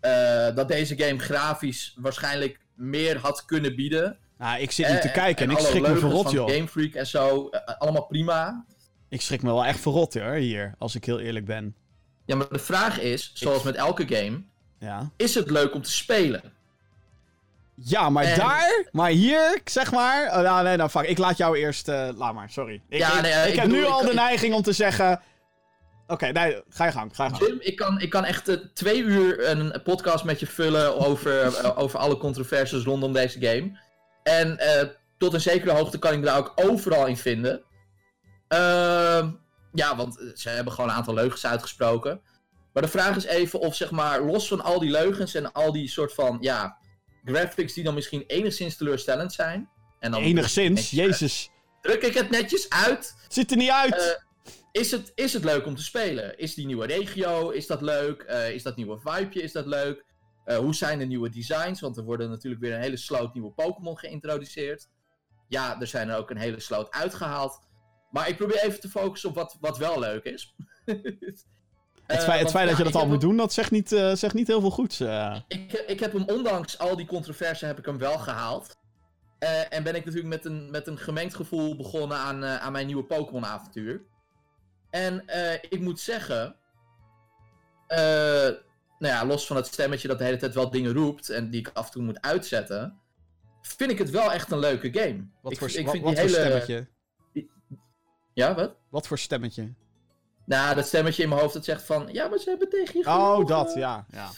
eh, 0.00 0.54
dat 0.54 0.68
deze 0.68 0.96
game 0.98 1.18
grafisch 1.18 1.96
waarschijnlijk 2.00 2.60
meer 2.74 3.18
had 3.18 3.44
kunnen 3.44 3.76
bieden. 3.76 4.18
Nou, 4.38 4.60
ik 4.60 4.70
zit 4.70 4.88
niet 4.88 5.00
te 5.00 5.08
Eh, 5.08 5.14
kijken 5.14 5.44
en, 5.46 5.50
ik 5.50 5.58
schrik 5.58 5.86
me 5.88 5.96
verrot, 5.96 6.30
joh. 6.30 6.50
Game 6.50 6.68
Freak 6.68 6.94
en 6.94 7.06
zo, 7.06 7.48
allemaal 7.78 8.06
prima. 8.06 8.64
Ik 9.08 9.20
schrik 9.20 9.42
me 9.42 9.48
wel 9.52 9.64
echt 9.64 9.80
verrot, 9.80 10.14
hoor, 10.14 10.32
hier, 10.34 10.74
als 10.78 10.94
ik 10.94 11.04
heel 11.04 11.20
eerlijk 11.20 11.44
ben. 11.44 11.74
Ja, 12.24 12.36
maar 12.36 12.48
de 12.48 12.58
vraag 12.58 13.00
is, 13.00 13.30
zoals 13.34 13.62
met 13.62 13.74
elke 13.74 14.06
game, 14.08 14.42
Ja. 14.78 15.10
is 15.16 15.34
het 15.34 15.50
leuk 15.50 15.74
om 15.74 15.82
te 15.82 15.92
spelen? 15.92 16.42
Ja, 17.76 18.10
maar 18.10 18.24
En- 18.24 18.38
daar, 18.38 18.88
maar 18.92 19.10
hier, 19.10 19.60
zeg 19.64 19.92
maar. 19.92 20.26
Oh, 20.26 20.40
nou, 20.40 20.64
nee, 20.64 20.76
nou, 20.76 20.90
fuck. 20.90 21.02
Ik 21.06 21.18
laat 21.18 21.36
jou 21.36 21.58
eerst. 21.58 21.88
eh, 21.88 22.08
laat 22.16 22.34
maar, 22.34 22.50
sorry. 22.50 22.82
Ik, 22.88 22.98
Ja, 22.98 23.16
ik, 23.16 23.22
nee, 23.22 23.32
eh, 23.32 23.46
ik 23.46 23.52
ik 23.52 23.58
heb 23.60 23.68
bedoel, 23.68 23.80
nu 23.80 23.86
al 23.86 24.04
de 24.04 24.14
neiging 24.14 24.54
om 24.54 24.62
te 24.62 24.72
zeggen. 24.72 25.20
Oké, 26.06 26.26
nee, 26.26 26.62
ga 26.68 26.84
je 26.84 26.92
gang, 26.92 27.16
ga 27.16 27.24
je 27.24 27.30
gang. 27.30 27.46
Jim, 27.46 27.56
ik 27.60 27.76
kan, 27.76 28.00
ik 28.00 28.10
kan 28.10 28.24
echt 28.24 28.48
eh, 28.48 28.56
twee 28.74 28.98
uur 29.02 29.48
een 29.48 29.82
podcast 29.84 30.24
met 30.24 30.40
je 30.40 30.46
vullen 30.46 30.96
over, 31.06 31.76
over 31.76 31.98
alle 31.98 32.16
controversies 32.16 32.84
rondom 32.84 33.12
deze 33.12 33.40
game. 33.40 33.78
En 34.22 34.58
tot 35.18 35.34
een 35.34 35.40
zekere 35.40 35.72
hoogte 35.72 35.98
kan 35.98 36.12
ik 36.12 36.22
daar 36.22 36.38
ook 36.38 36.52
overal 36.54 37.06
in 37.06 37.16
vinden. 37.16 37.62
Ehm, 38.48 39.30
ja, 39.72 39.96
want 39.96 40.32
ze 40.34 40.48
hebben 40.48 40.72
gewoon 40.72 40.90
een 40.90 40.96
aantal 40.96 41.14
leugens 41.14 41.46
uitgesproken. 41.46 42.20
Maar 42.72 42.82
de 42.82 42.88
vraag 42.90 43.16
is 43.16 43.24
even 43.24 43.60
of, 43.60 43.74
zeg 43.74 43.90
maar, 43.90 44.20
los 44.22 44.48
van 44.48 44.60
al 44.64 44.78
die 44.78 44.90
leugens 44.90 45.34
en 45.34 45.52
al 45.52 45.72
die 45.72 45.88
soort 45.88 46.14
van, 46.14 46.38
ja, 46.40 46.76
graphics 47.26 47.72
die 47.72 47.84
dan 47.84 47.94
misschien 47.94 48.24
enigszins 48.26 48.76
teleurstellend 48.76 49.32
zijn. 49.32 49.68
En 49.98 50.10
dan 50.10 50.22
Enigszins, 50.22 50.90
jezus. 50.90 51.50
Druk 51.80 52.02
ik 52.02 52.14
het 52.14 52.30
netjes 52.30 52.70
uit. 52.70 53.14
Het 53.22 53.32
ziet 53.32 53.50
er 53.50 53.56
niet 53.56 53.70
uit. 53.70 53.94
Uh, 53.94 54.80
is, 54.80 54.90
het, 54.90 55.12
is 55.14 55.32
het 55.32 55.44
leuk 55.44 55.66
om 55.66 55.76
te 55.76 55.82
spelen? 55.82 56.38
Is 56.38 56.54
die 56.54 56.66
nieuwe 56.66 56.86
regio, 56.86 57.50
is 57.50 57.66
dat 57.66 57.80
leuk? 57.80 58.24
Uh, 58.28 58.50
is 58.50 58.62
dat 58.62 58.76
nieuwe 58.76 58.98
vibeje, 58.98 59.42
is 59.42 59.52
dat 59.52 59.66
leuk? 59.66 60.04
Uh, 60.46 60.56
hoe 60.56 60.74
zijn 60.74 60.98
de 60.98 61.04
nieuwe 61.04 61.28
designs? 61.28 61.80
Want 61.80 61.96
er 61.96 62.04
worden 62.04 62.30
natuurlijk 62.30 62.62
weer 62.62 62.74
een 62.74 62.80
hele 62.80 62.96
sloot 62.96 63.34
nieuwe 63.34 63.50
Pokémon 63.50 63.98
geïntroduceerd. 63.98 64.88
Ja, 65.48 65.80
er 65.80 65.86
zijn 65.86 66.08
er 66.08 66.16
ook 66.16 66.30
een 66.30 66.36
hele 66.36 66.60
sloot 66.60 66.90
uitgehaald. 66.90 67.60
Maar 68.10 68.28
ik 68.28 68.36
probeer 68.36 68.62
even 68.62 68.80
te 68.80 68.88
focussen 68.88 69.28
op 69.28 69.34
wat, 69.34 69.56
wat 69.60 69.78
wel 69.78 69.98
leuk 69.98 70.24
is. 70.24 70.54
Het 72.06 72.24
feit, 72.24 72.40
het 72.40 72.50
feit 72.50 72.68
dat 72.68 72.76
je 72.76 72.84
dat 72.84 72.94
al 72.94 73.06
moet 73.06 73.20
doen, 73.20 73.36
dat 73.36 73.52
zegt 73.52 73.70
niet, 73.70 73.92
uh, 73.92 74.14
zegt 74.14 74.34
niet 74.34 74.46
heel 74.46 74.60
veel 74.60 74.70
goeds. 74.70 75.00
Uh. 75.00 75.36
Ik, 75.48 75.72
ik 75.72 76.00
heb 76.00 76.12
hem, 76.12 76.24
ondanks 76.26 76.78
al 76.78 76.96
die 76.96 77.06
controverse, 77.06 77.66
heb 77.66 77.78
ik 77.78 77.86
hem 77.86 77.98
wel 77.98 78.18
gehaald. 78.18 78.76
Uh, 79.40 79.72
en 79.72 79.82
ben 79.82 79.94
ik 79.94 80.04
natuurlijk 80.04 80.34
met 80.34 80.44
een, 80.44 80.70
met 80.70 80.86
een 80.86 80.98
gemengd 80.98 81.34
gevoel 81.34 81.76
begonnen 81.76 82.16
aan, 82.16 82.44
aan 82.44 82.72
mijn 82.72 82.86
nieuwe 82.86 83.04
Pokémon-avontuur. 83.04 84.02
En 84.90 85.24
ik 85.68 85.80
moet 85.80 86.00
zeggen, 86.00 86.56
nou 88.98 89.14
ja, 89.14 89.26
los 89.26 89.46
van 89.46 89.56
het 89.56 89.66
stemmetje 89.66 90.08
dat 90.08 90.18
de 90.18 90.24
hele 90.24 90.36
tijd 90.36 90.54
wel 90.54 90.70
dingen 90.70 90.92
roept 90.92 91.30
en 91.30 91.50
die 91.50 91.60
ik 91.60 91.70
af 91.72 91.86
en 91.86 91.92
toe 91.92 92.02
moet 92.02 92.20
uitzetten, 92.20 93.00
vind 93.62 93.90
ik 93.90 93.98
het 93.98 94.10
wel 94.10 94.32
echt 94.32 94.50
een 94.50 94.58
leuke 94.58 94.92
game. 94.92 95.26
Wat 95.42 95.52
ik, 95.52 95.58
voor, 95.58 95.68
ik 95.68 95.84
wat, 95.84 95.92
vind 95.92 96.04
wat 96.04 96.16
die 96.16 96.28
voor 96.28 96.38
hele... 96.38 96.48
stemmetje? 96.48 96.88
Ja, 98.34 98.54
wat? 98.54 98.76
Wat 98.88 99.06
voor 99.06 99.18
stemmetje? 99.18 99.74
Nou, 100.46 100.74
dat 100.74 100.86
stemmetje 100.86 101.22
in 101.22 101.28
mijn 101.28 101.40
hoofd 101.40 101.54
dat 101.54 101.64
zegt 101.64 101.82
van... 101.82 102.08
Ja, 102.12 102.28
maar 102.28 102.38
ze 102.38 102.48
hebben 102.48 102.68
tegen 102.68 102.98
je 102.98 103.06
Oh, 103.06 103.14
gelogen. 103.14 103.46
dat, 103.46 103.74
ja. 103.74 104.06
ja. 104.10 104.30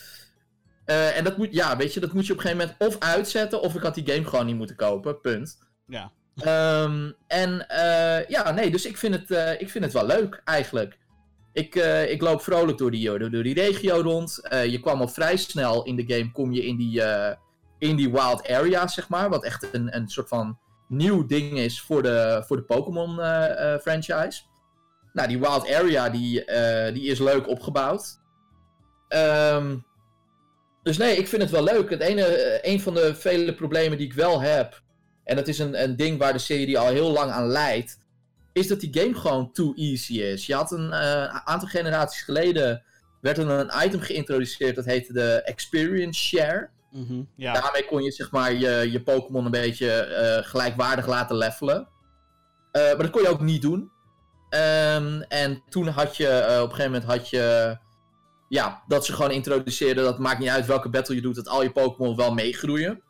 Uh, 0.86 1.16
en 1.16 1.24
dat 1.24 1.36
moet, 1.36 1.48
ja, 1.50 1.76
weet 1.76 1.94
je, 1.94 2.00
dat 2.00 2.12
moet 2.12 2.26
je 2.26 2.32
op 2.32 2.38
een 2.38 2.44
gegeven 2.44 2.66
moment 2.78 2.94
of 2.94 3.09
uitzetten... 3.09 3.61
of 3.61 3.74
ik 3.74 3.82
had 3.82 3.94
die 3.94 4.11
game 4.12 4.24
gewoon 4.24 4.46
niet 4.46 4.56
moeten 4.56 4.76
kopen, 4.76 5.20
punt. 5.20 5.59
Ja. 5.86 6.12
Um, 6.82 7.14
en 7.26 7.66
uh, 7.70 8.28
ja, 8.28 8.50
nee, 8.50 8.70
dus 8.70 8.86
ik 8.86 8.96
vind, 8.96 9.14
het, 9.14 9.30
uh, 9.30 9.61
ik 9.61 9.70
vind 9.70 9.84
het 9.84 9.92
wel 9.92 10.06
leuk, 10.06 10.42
eigenlijk. 10.44 10.98
Ik, 11.52 11.74
ik 12.09 12.22
loop 12.22 12.42
vrolijk 12.42 12.78
door 12.78 12.90
die, 12.90 13.18
door, 13.18 13.42
die 13.42 13.54
regio 13.54 14.00
rond. 14.00 14.40
je 14.50 14.80
kwam 14.80 15.00
al 15.00 15.09
vrij 15.09 15.36
snel 15.36 15.84
in 15.84 15.96
de 15.96 16.04
game, 16.06 16.32
kom 16.32 16.52
je 16.52 16.66
in 16.66 16.76
die, 16.76 17.02
in 17.78 17.96
die 17.96 18.11
wild 18.11 18.48
area, 18.48 18.86
zeg 18.86 19.09
maar. 19.09 19.28
Wat 19.28 19.44
echt 19.44 19.68
een, 19.72 19.96
een 19.96 20.09
soort 20.09 20.28
van 20.28 20.59
nieuw 20.88 21.26
ding 21.26 21.59
is 21.59 21.80
voor 21.80 22.02
de, 22.02 22.42
voor 22.46 22.56
de 22.56 22.62
Pokémon 22.62 23.14
franchise. 23.80 24.42
Nou, 25.12 25.28
die 25.28 25.38
Wild 25.38 25.74
Area 25.74 26.11
die, 26.11 26.44
uh, 26.46 26.94
die 26.94 27.02
is 27.02 27.18
leuk 27.18 27.48
opgebouwd. 27.48 28.20
Um, 29.09 29.86
dus 30.82 30.96
nee, 30.96 31.16
ik 31.16 31.28
vind 31.28 31.42
het 31.42 31.50
wel 31.50 31.64
leuk. 31.64 31.90
Het 31.90 32.00
ene, 32.00 32.59
een 32.62 32.80
van 32.80 32.94
de 32.94 33.14
vele 33.14 33.54
problemen 33.54 33.98
die 33.98 34.06
ik 34.06 34.12
wel 34.12 34.40
heb, 34.40 34.82
en 35.24 35.36
dat 35.36 35.48
is 35.48 35.59
een, 35.59 35.82
een 35.82 35.96
ding 35.96 36.18
waar 36.18 36.32
de 36.32 36.38
serie 36.38 36.78
al 36.78 36.86
heel 36.86 37.11
lang 37.11 37.30
aan 37.30 37.46
leidt, 37.46 37.98
is 38.52 38.66
dat 38.66 38.80
die 38.80 39.00
game 39.00 39.14
gewoon 39.14 39.52
too 39.52 39.74
easy 39.74 40.20
is. 40.20 40.46
Je 40.46 40.54
had 40.54 40.72
een 40.72 40.88
uh, 40.90 41.24
aantal 41.24 41.68
generaties 41.68 42.22
geleden, 42.22 42.82
werd 43.20 43.38
er 43.38 43.48
een 43.48 43.84
item 43.84 44.00
geïntroduceerd, 44.00 44.76
dat 44.76 44.84
heette 44.84 45.12
de 45.12 45.42
Experience 45.44 46.20
Share. 46.20 46.68
Mm 46.90 47.06
-hmm, 47.06 47.28
ja. 47.36 47.52
Daarmee 47.52 47.84
kon 47.84 48.02
je 48.02 48.11
zeg 48.11 48.30
maar 48.30 48.52
je, 48.52 48.88
je 48.90 49.02
Pokémon 49.02 49.44
een 49.44 49.50
beetje 49.50 50.09
uh, 50.40 50.48
gelijkwaardig 50.48 51.06
laten 51.06 51.36
levelen. 51.36 51.88
maar 52.72 52.96
dat 52.96 53.11
kon 53.11 53.22
je 53.22 53.28
ook 53.28 53.40
niet 53.40 53.62
doen. 53.62 53.90
Um, 54.51 55.22
en 55.22 55.62
toen 55.68 55.88
had 55.88 56.16
je, 56.16 56.24
uh, 56.24 56.62
op 56.62 56.70
een 56.70 56.74
gegeven 56.74 56.92
moment 56.92 57.11
had 57.11 57.30
je, 57.30 57.78
ja, 58.49 58.82
dat 58.86 59.07
ze 59.07 59.12
gewoon 59.12 59.30
introduceerden, 59.30 60.05
dat 60.05 60.18
maakt 60.18 60.38
niet 60.38 60.49
uit 60.49 60.66
welke 60.66 60.88
battle 60.88 61.14
je 61.14 61.20
doet, 61.20 61.34
dat 61.34 61.49
al 61.49 61.62
je 61.62 61.72
Pokémon 61.72 62.16
wel 62.16 62.34
meegroeien. 62.34 63.03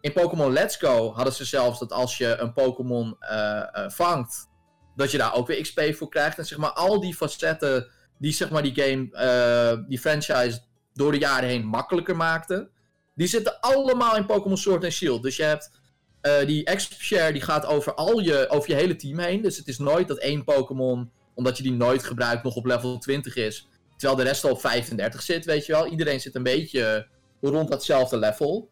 In 0.00 0.12
Pokémon 0.12 0.52
Let's 0.52 0.76
Go 0.76 1.12
hadden 1.12 1.32
ze 1.32 1.44
zelfs 1.44 1.78
dat 1.78 1.92
als 1.92 2.18
je 2.18 2.36
een 2.38 2.52
Pokémon 2.52 3.16
uh, 3.20 3.62
uh, 3.72 3.88
vangt, 3.88 4.48
dat 4.96 5.10
je 5.10 5.18
daar 5.18 5.34
ook 5.34 5.46
weer 5.46 5.60
XP 5.60 5.80
voor 5.94 6.08
krijgt. 6.08 6.38
En 6.38 6.46
zeg 6.46 6.58
maar, 6.58 6.72
al 6.72 7.00
die 7.00 7.14
facetten 7.14 7.90
die 8.18 8.32
zeg 8.32 8.50
maar 8.50 8.62
die 8.62 8.74
game, 8.74 9.84
die 9.88 9.98
franchise 9.98 10.60
door 10.92 11.12
de 11.12 11.18
jaren 11.18 11.48
heen 11.48 11.66
makkelijker 11.66 12.16
maakten, 12.16 12.70
die 13.14 13.26
zitten 13.26 13.60
allemaal 13.60 14.16
in 14.16 14.26
Pokémon 14.26 14.56
Sword 14.56 14.84
and 14.84 14.92
Shield. 14.92 15.22
Dus 15.22 15.36
je 15.36 15.42
hebt 15.42 15.79
uh, 16.22 16.46
die 16.46 16.64
Exp-share 16.64 17.32
die 17.32 17.42
gaat 17.42 17.66
over, 17.66 17.94
al 17.94 18.18
je, 18.18 18.48
over 18.48 18.70
je 18.70 18.76
hele 18.76 18.96
team 18.96 19.18
heen. 19.18 19.42
Dus 19.42 19.56
het 19.56 19.68
is 19.68 19.78
nooit 19.78 20.08
dat 20.08 20.18
één 20.18 20.44
Pokémon, 20.44 21.10
omdat 21.34 21.56
je 21.56 21.62
die 21.62 21.72
nooit 21.72 22.04
gebruikt, 22.04 22.42
nog 22.42 22.54
op 22.54 22.66
level 22.66 22.98
20 22.98 23.36
is. 23.36 23.68
Terwijl 23.96 24.18
de 24.18 24.24
rest 24.24 24.44
al 24.44 24.50
op 24.50 24.60
35 24.60 25.22
zit, 25.22 25.44
weet 25.44 25.66
je 25.66 25.72
wel. 25.72 25.86
Iedereen 25.86 26.20
zit 26.20 26.34
een 26.34 26.42
beetje 26.42 27.06
rond 27.40 27.70
datzelfde 27.70 28.18
level. 28.18 28.68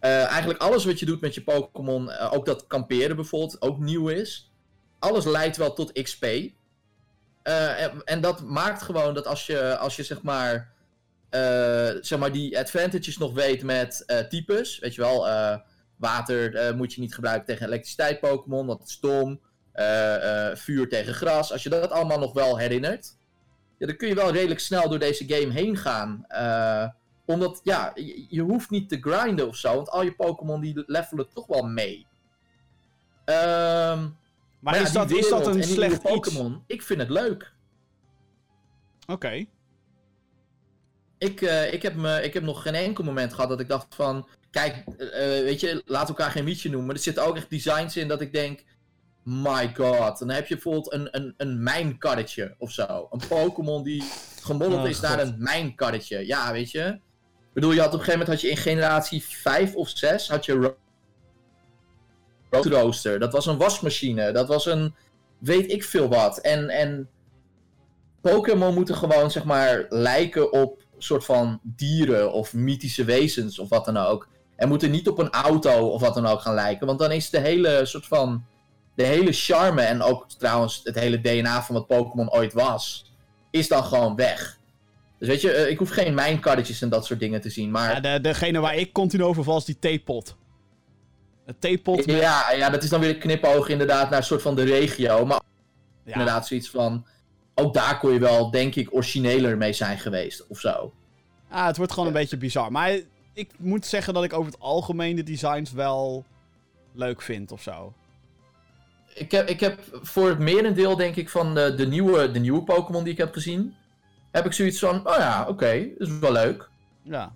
Uh, 0.00 0.24
eigenlijk 0.24 0.60
alles 0.60 0.84
wat 0.84 0.98
je 0.98 1.06
doet 1.06 1.20
met 1.20 1.34
je 1.34 1.42
Pokémon, 1.42 2.08
uh, 2.08 2.32
ook 2.32 2.46
dat 2.46 2.66
kamperen 2.66 3.16
bijvoorbeeld, 3.16 3.62
ook 3.62 3.78
nieuw 3.78 4.08
is. 4.08 4.52
Alles 4.98 5.24
leidt 5.24 5.56
wel 5.56 5.72
tot 5.72 6.02
XP. 6.02 6.24
En, 7.42 8.04
en, 8.04 8.20
dat 8.20 8.42
maakt 8.42 8.82
gewoon 8.82 9.14
dat 9.14 9.26
als 9.26 9.46
je, 9.46 9.76
als 9.76 9.96
je 9.96 10.02
zeg 10.02 10.22
maar, 10.22 10.72
zeg 12.00 12.18
maar 12.18 12.32
die 12.32 12.58
advantages 12.58 13.18
nog 13.18 13.32
weet 13.32 13.62
met 13.62 14.04
types, 14.28 14.78
weet 14.78 14.94
je 14.94 15.00
wel 15.00 15.26
Water 15.98 16.54
uh, 16.54 16.76
moet 16.76 16.94
je 16.94 17.00
niet 17.00 17.14
gebruiken 17.14 17.46
tegen 17.46 17.66
elektriciteit 17.66 18.20
Pokémon, 18.20 18.66
dat 18.66 18.82
is 18.84 18.92
stom. 18.92 19.40
Uh, 19.74 20.14
uh, 20.14 20.56
vuur 20.56 20.88
tegen 20.88 21.14
gras. 21.14 21.52
Als 21.52 21.62
je 21.62 21.68
dat 21.68 21.90
allemaal 21.90 22.18
nog 22.18 22.32
wel 22.32 22.58
herinnert, 22.58 23.16
ja, 23.78 23.86
dan 23.86 23.96
kun 23.96 24.08
je 24.08 24.14
wel 24.14 24.32
redelijk 24.32 24.60
snel 24.60 24.88
door 24.88 24.98
deze 24.98 25.24
game 25.28 25.52
heen 25.52 25.76
gaan. 25.76 26.26
omdat, 27.24 27.60
ja, 27.62 27.90
je, 27.94 28.26
je, 28.28 28.40
hoeft 28.40 28.70
niet 28.70 28.88
te 28.88 28.98
grinden 29.00 29.48
of 29.48 29.56
zo, 29.56 29.74
want 29.74 29.90
al 29.90 30.02
je 30.02 30.14
Pokémon 30.14 30.60
die 30.60 30.82
levelen 30.86 31.28
toch 31.34 31.46
wel 31.46 31.62
mee. 31.62 32.06
Um, 33.24 33.34
maar, 33.34 34.16
maar 34.60 34.80
is, 34.80 34.92
dat, 34.92 35.10
is 35.10 35.28
dat 35.28 35.46
een 35.46 35.64
slecht 35.64 36.02
Pokémon? 36.02 36.62
Ik 36.66 36.82
vind 36.82 37.00
het 37.00 37.10
leuk. 37.10 37.52
Oké. 39.02 39.12
Okay. 39.12 39.48
Ik, 41.18 41.40
ik, 41.72 41.82
heb 41.82 41.94
me, 41.94 42.22
ik 42.22 42.34
heb 42.34 42.42
nog 42.42 42.62
geen 42.62 42.74
enkel 42.74 43.04
moment 43.04 43.34
gehad 43.34 43.48
dat 43.48 43.60
ik 43.60 43.68
dacht 43.68 43.94
van 43.94 44.28
kijk, 44.58 44.84
uh, 44.98 45.08
weet 45.44 45.60
je, 45.60 45.82
laat 45.86 46.08
elkaar 46.08 46.30
geen 46.30 46.44
mietje 46.44 46.68
noemen. 46.68 46.86
Maar 46.86 46.96
er 46.96 47.02
zitten 47.02 47.24
ook 47.24 47.36
echt 47.36 47.50
designs 47.50 47.96
in 47.96 48.08
dat 48.08 48.20
ik 48.20 48.32
denk. 48.32 48.64
My 49.22 49.72
god. 49.74 50.18
Dan 50.18 50.30
heb 50.30 50.46
je 50.46 50.54
bijvoorbeeld 50.54 50.92
een, 50.92 51.08
een, 51.10 51.34
een 51.36 51.62
mijnkarretje 51.62 52.54
of 52.58 52.70
zo. 52.70 53.08
Een 53.10 53.28
Pokémon 53.28 53.82
die 53.82 54.02
gemoddeld 54.42 54.82
Oh, 54.82 54.88
is 54.88 55.00
naar 55.00 55.20
een 55.20 55.34
mijnkarretje. 55.38 56.26
Ja, 56.26 56.52
weet 56.52 56.70
je. 56.70 56.80
Ik 56.80 57.54
bedoel, 57.54 57.72
je 57.72 57.80
had 57.80 57.94
op 57.94 57.98
een 57.98 58.04
gegeven 58.04 58.20
moment 58.20 58.40
had 58.40 58.50
je 58.50 58.56
in 58.56 58.62
generatie 58.62 59.24
5 59.24 59.74
of 59.74 59.88
6 59.88 60.28
had 60.28 60.44
je 60.44 60.52
ro- 60.52 60.76
roadrooster. 62.50 63.18
Dat 63.18 63.32
was 63.32 63.46
een 63.46 63.56
wasmachine. 63.56 64.32
Dat 64.32 64.48
was 64.48 64.66
een 64.66 64.94
weet 65.38 65.72
ik 65.72 65.84
veel 65.84 66.08
wat. 66.08 66.38
En, 66.38 66.68
en 66.68 67.08
Pokémon 68.20 68.74
moeten 68.74 68.94
gewoon 68.94 69.30
zeg 69.30 69.44
maar 69.44 69.86
lijken 69.88 70.52
op 70.52 70.82
soort 70.98 71.24
van 71.24 71.60
dieren 71.62 72.32
of 72.32 72.54
mythische 72.54 73.04
wezens 73.04 73.58
of 73.58 73.68
wat 73.68 73.84
dan 73.84 73.96
ook. 73.96 74.28
En 74.58 74.68
moeten 74.68 74.90
niet 74.90 75.08
op 75.08 75.18
een 75.18 75.30
auto 75.30 75.88
of 75.88 76.00
wat 76.00 76.14
dan 76.14 76.26
ook 76.26 76.40
gaan 76.40 76.54
lijken. 76.54 76.86
Want 76.86 76.98
dan 76.98 77.12
is 77.12 77.30
de 77.30 77.38
hele 77.38 77.86
soort 77.86 78.06
van. 78.06 78.44
De 78.94 79.04
hele 79.04 79.32
charme 79.32 79.82
en 79.82 80.02
ook 80.02 80.26
trouwens 80.38 80.80
het 80.84 80.94
hele 80.94 81.20
DNA 81.20 81.62
van 81.62 81.74
wat 81.74 81.86
Pokémon 81.86 82.32
ooit 82.32 82.52
was. 82.52 83.12
Is 83.50 83.68
dan 83.68 83.84
gewoon 83.84 84.16
weg. 84.16 84.58
Dus 85.18 85.28
weet 85.28 85.40
je, 85.40 85.52
eh, 85.52 85.70
ik 85.70 85.78
hoef 85.78 85.90
geen 85.90 86.14
mijnkarretjes 86.14 86.82
en 86.82 86.88
dat 86.88 87.06
soort 87.06 87.20
dingen 87.20 87.40
te 87.40 87.50
zien. 87.50 87.70
Maar 87.70 87.94
Ja, 87.94 88.00
de, 88.00 88.20
degene 88.20 88.60
waar 88.60 88.76
ik 88.76 88.92
continu 88.92 89.22
over 89.22 89.44
val 89.44 89.56
is 89.56 89.64
die 89.64 89.78
theepot. 89.78 90.36
Een 91.46 91.58
theepot 91.58 92.06
met... 92.06 92.16
ja, 92.16 92.52
ja, 92.52 92.70
dat 92.70 92.82
is 92.82 92.88
dan 92.88 93.00
weer 93.00 93.10
een 93.10 93.18
knipoog 93.18 93.68
inderdaad 93.68 94.10
naar 94.10 94.18
een 94.18 94.24
soort 94.24 94.42
van 94.42 94.54
de 94.56 94.64
regio. 94.64 95.26
Maar 95.26 95.40
Ja, 96.04 96.12
inderdaad 96.12 96.46
zoiets 96.46 96.70
van. 96.70 97.06
Ook 97.54 97.74
daar 97.74 97.98
kon 97.98 98.12
je 98.12 98.18
wel, 98.18 98.50
denk 98.50 98.74
ik, 98.74 98.94
origineler 98.94 99.56
mee 99.56 99.72
zijn 99.72 99.98
geweest 99.98 100.46
of 100.46 100.60
zo. 100.60 100.92
Ah, 101.50 101.66
het 101.66 101.76
wordt 101.76 101.92
gewoon 101.92 102.08
een 102.08 102.14
beetje 102.14 102.36
bizar. 102.36 102.72
Maar 102.72 102.98
ik 103.38 103.50
moet 103.58 103.86
zeggen 103.86 104.14
dat 104.14 104.24
ik 104.24 104.32
over 104.32 104.52
het 104.52 104.60
algemeen 104.60 105.16
de 105.16 105.22
designs 105.22 105.72
wel 105.72 106.24
leuk 106.92 107.22
vind 107.22 107.52
of 107.52 107.62
zo. 107.62 107.92
Ik 109.14 109.30
heb, 109.30 109.48
ik 109.48 109.60
heb 109.60 109.78
voor 110.02 110.28
het 110.28 110.38
merendeel, 110.38 110.96
denk 110.96 111.16
ik, 111.16 111.28
van 111.28 111.54
de, 111.54 111.74
de 111.74 111.86
nieuwe, 111.86 112.30
de 112.30 112.38
nieuwe 112.38 112.62
Pokémon 112.62 113.04
die 113.04 113.12
ik 113.12 113.18
heb 113.18 113.32
gezien. 113.32 113.74
Heb 114.30 114.46
ik 114.46 114.52
zoiets 114.52 114.78
van: 114.78 115.08
oh 115.08 115.16
ja, 115.16 115.46
oké, 115.48 115.88
dat 115.98 116.08
is 116.08 116.18
wel 116.18 116.32
leuk. 116.32 116.68
Ja. 117.02 117.32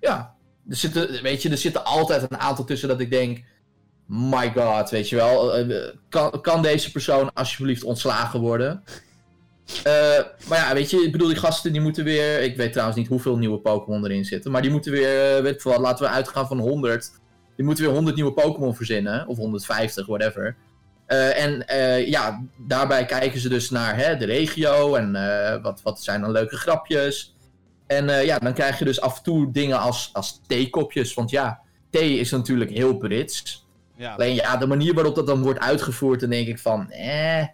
Ja. 0.00 0.34
Er 0.68 0.76
zitten, 0.76 1.22
weet 1.22 1.42
je, 1.42 1.50
er 1.50 1.56
zitten 1.58 1.84
altijd 1.84 2.22
een 2.22 2.38
aantal 2.38 2.64
tussen 2.64 2.88
dat 2.88 3.00
ik 3.00 3.10
denk. 3.10 3.44
My 4.06 4.52
god, 4.52 4.90
weet 4.90 5.08
je 5.08 5.16
wel. 5.16 5.54
eh, 5.56 5.94
Kan, 6.08 6.40
kan 6.40 6.62
deze 6.62 6.90
persoon 6.92 7.32
alsjeblieft 7.32 7.84
ontslagen 7.84 8.40
worden? 8.40 8.84
Eh, 9.84 10.24
maar 10.48 10.58
ja, 10.58 10.74
weet 10.74 10.90
je, 10.90 10.96
ik 10.96 11.12
bedoel, 11.12 11.28
die 11.28 11.36
gasten 11.36 11.72
die 11.72 11.80
moeten 11.80 12.04
weer. 12.04 12.40
Ik 12.40 12.56
weet 12.56 12.72
trouwens 12.72 12.98
niet 12.98 13.08
hoeveel 13.08 13.36
nieuwe 13.36 13.58
Pokémon 13.58 14.04
erin 14.04 14.24
zitten. 14.24 14.50
Maar 14.50 14.62
die 14.62 14.70
moeten 14.70 14.92
weer, 14.92 15.36
eh, 15.36 15.42
weet 15.42 15.54
ik 15.54 15.60
veel 15.60 15.70
wat, 15.70 15.80
laten 15.80 16.04
we 16.04 16.10
uitgaan 16.10 16.46
van 16.46 16.58
100. 16.58 17.10
Die 17.56 17.64
moeten 17.64 17.84
weer 17.84 17.92
100 17.92 18.16
nieuwe 18.16 18.32
Pokémon 18.32 18.76
verzinnen. 18.76 19.26
Of 19.26 19.36
150, 19.36 20.06
whatever. 20.06 20.56
Eh, 21.06 21.44
en 21.44 21.64
ja, 22.06 22.42
daarbij 22.58 23.04
kijken 23.04 23.40
ze 23.40 23.48
dus 23.48 23.70
naar 23.70 23.96
hè, 23.96 24.16
de 24.16 24.24
regio. 24.24 24.94
En 24.94 25.12
wat, 25.62 25.80
wat 25.82 26.02
zijn 26.02 26.20
dan 26.20 26.30
leuke 26.30 26.56
grapjes. 26.56 27.34
En 27.86 28.24
ja, 28.24 28.38
dan 28.38 28.52
krijg 28.52 28.78
je 28.78 28.84
dus 28.84 29.00
af 29.00 29.16
en 29.16 29.22
toe 29.22 29.52
dingen 29.52 29.78
als, 29.78 30.10
als 30.12 30.40
theekopjes. 30.46 31.14
Want 31.14 31.30
ja, 31.30 31.60
T 31.90 31.96
is 31.96 32.30
natuurlijk 32.30 32.70
heel 32.70 32.96
Brits. 32.96 33.66
Ja. 33.96 34.14
Alleen 34.14 34.34
ja, 34.34 34.56
de 34.56 34.66
manier 34.66 34.94
waarop 34.94 35.14
dat 35.14 35.26
dan 35.26 35.42
wordt 35.42 35.58
uitgevoerd, 35.58 36.20
dan 36.20 36.30
denk 36.30 36.48
ik 36.48 36.58
van, 36.58 36.90
eh, 36.90 37.46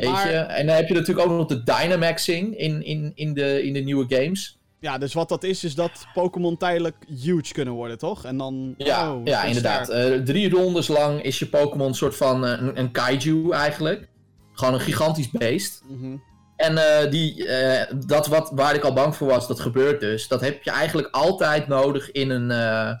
weet 0.00 0.10
Maar- 0.10 0.30
je. 0.30 0.36
En 0.36 0.66
dan 0.66 0.76
heb 0.76 0.88
je 0.88 0.94
natuurlijk 0.94 1.28
ook 1.28 1.36
nog 1.36 1.46
de 1.46 1.62
Dynamaxing 1.62 2.56
in, 2.56 2.84
in, 2.84 3.12
in, 3.14 3.34
de, 3.34 3.62
in 3.62 3.72
de 3.72 3.80
nieuwe 3.80 4.04
games. 4.08 4.58
ja, 4.80 4.98
dus 4.98 5.14
wat 5.14 5.28
dat 5.28 5.44
is, 5.44 5.64
is 5.64 5.74
dat 5.74 6.06
Pokémon 6.14 6.56
tijdelijk 6.56 6.96
huge 7.22 7.52
kunnen 7.52 7.74
worden, 7.74 7.98
toch? 7.98 8.24
En 8.24 8.36
dan... 8.36 8.74
Ja, 8.76 9.14
oh, 9.14 9.20
ja 9.24 9.42
inderdaad. 9.44 9.88
Eh, 9.88 10.14
drie 10.14 10.50
rondes 10.50 10.88
lang 10.88 11.22
is 11.22 11.38
je 11.38 11.46
Pokémon 11.46 11.88
een 11.88 11.94
soort 11.94 12.16
van 12.16 12.46
eh, 12.46 12.50
een, 12.60 12.78
een 12.78 12.90
kaiju 12.90 13.50
eigenlijk. 13.50 14.08
Gewoon 14.52 14.74
een 14.74 14.80
gigantisch 14.80 15.30
beest. 15.30 15.82
Mhm. 15.88 16.16
En 16.56 16.78
eh, 16.78 17.10
die, 17.10 17.46
eh, 17.48 17.94
dat 18.06 18.26
wat, 18.26 18.50
waar 18.54 18.74
ik 18.74 18.84
al 18.84 18.92
bang 18.92 19.16
voor 19.16 19.28
was, 19.28 19.48
dat 19.48 19.60
gebeurt 19.60 20.00
dus. 20.00 20.28
Dat 20.28 20.40
heb 20.40 20.62
je 20.62 20.70
eigenlijk 20.70 21.08
altijd 21.10 21.68
nodig 21.68 22.10
in 22.10 22.30
een, 22.30 22.50
eh, 22.50 22.92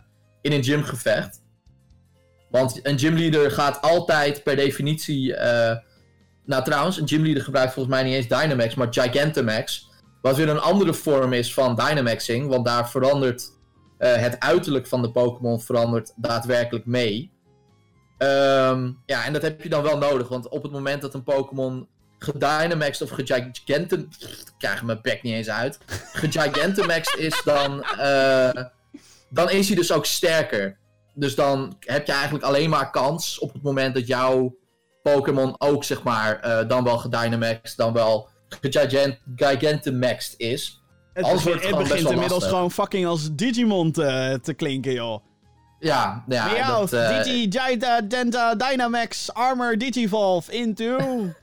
in 0.42 0.52
een 0.52 0.64
gymgevecht. 0.64 1.42
Want 2.50 2.80
een 2.82 2.98
gymleader 2.98 3.50
gaat 3.50 3.80
altijd 3.80 4.42
per 4.42 4.56
definitie... 4.56 5.34
nou 6.44 6.64
trouwens, 6.64 7.00
een 7.00 7.08
gymleader 7.08 7.42
gebruikt 7.42 7.72
volgens 7.72 7.94
mij 7.94 8.04
niet 8.04 8.14
eens 8.14 8.28
Dynamax, 8.28 8.74
maar 8.74 8.86
Gigantamax. 8.90 9.88
Wat 10.22 10.36
weer 10.36 10.48
een 10.48 10.60
andere 10.60 10.94
vorm 10.94 11.32
is 11.32 11.54
van 11.54 11.74
Dynamaxing. 11.74 12.48
Want 12.48 12.64
daar 12.64 12.90
verandert 12.90 13.58
eh, 13.98 14.16
het 14.16 14.40
uiterlijk 14.40 14.86
van 14.86 15.02
de 15.02 15.10
Pokémon 15.10 15.60
verandert 15.60 16.12
daadwerkelijk 16.16 16.86
mee. 16.86 17.32
Ehm, 18.18 18.90
ja, 19.06 19.24
en 19.24 19.32
dat 19.32 19.42
heb 19.42 19.62
je 19.62 19.68
dan 19.68 19.82
wel 19.82 19.98
nodig. 19.98 20.28
Want 20.28 20.48
op 20.48 20.62
het 20.62 20.72
moment 20.72 21.02
dat 21.02 21.14
een 21.14 21.22
Pokémon 21.22 21.88
gedynamaxed 22.18 23.02
of 23.02 23.10
gegigantum... 23.10 24.08
Ik 24.18 24.52
krijg 24.58 24.82
mijn 24.82 24.98
bek 25.02 25.22
niet 25.22 25.34
eens 25.34 25.48
uit. 25.48 25.78
Gegigantamaxed 26.12 27.18
is, 27.18 27.42
dan, 27.44 27.84
eh, 27.84 28.64
dan 29.28 29.50
is 29.50 29.66
hij 29.66 29.76
dus 29.76 29.92
ook 29.92 30.06
sterker. 30.06 30.78
Dus 31.14 31.34
dan 31.34 31.76
heb 31.80 32.06
je 32.06 32.12
eigenlijk 32.12 32.44
alleen 32.44 32.70
maar 32.70 32.90
kans 32.90 33.38
op 33.38 33.52
het 33.52 33.62
moment 33.62 33.94
dat 33.94 34.06
jouw 34.06 34.56
Pokémon 35.02 35.54
ook, 35.58 35.84
zeg 35.84 36.02
maar, 36.02 36.40
eh, 36.40 36.68
dan 36.68 36.84
wel 36.84 36.98
gedynamaxed, 36.98 37.76
dan 37.76 37.92
wel 37.92 38.28
gegigant- 38.48 39.18
gigantamaxed 39.36 40.34
is. 40.36 40.82
Het, 41.12 41.26
wordt 41.26 41.44
het 41.44 41.76
best 41.76 41.76
begint 41.76 41.98
inmiddels 41.98 42.30
lastig. 42.30 42.48
gewoon 42.48 42.70
fucking 42.70 43.06
als 43.06 43.34
Digimon 43.34 43.92
te, 43.92 44.38
te 44.42 44.54
klinken, 44.54 44.92
joh. 44.92 45.24
Ja, 45.78 46.24
ja 46.28 46.66
dat, 46.78 46.92
eh, 46.92 47.22
Digi, 47.22 47.48
Jida, 47.48 48.00
Denta, 48.00 48.54
Dynamax, 48.54 49.34
Armor, 49.34 49.78
Digivolve, 49.78 50.52
into... 50.52 50.98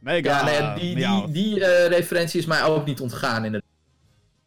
Mega. 0.00 0.50
Ja, 0.50 0.72
nee, 0.74 0.94
die, 0.94 1.06
die, 1.06 1.30
die 1.30 1.64
eh, 1.64 1.86
referentie 1.86 2.40
is 2.40 2.46
mij 2.46 2.64
ook 2.64 2.86
niet 2.86 3.00
ontgaan. 3.00 3.44
In 3.44 3.62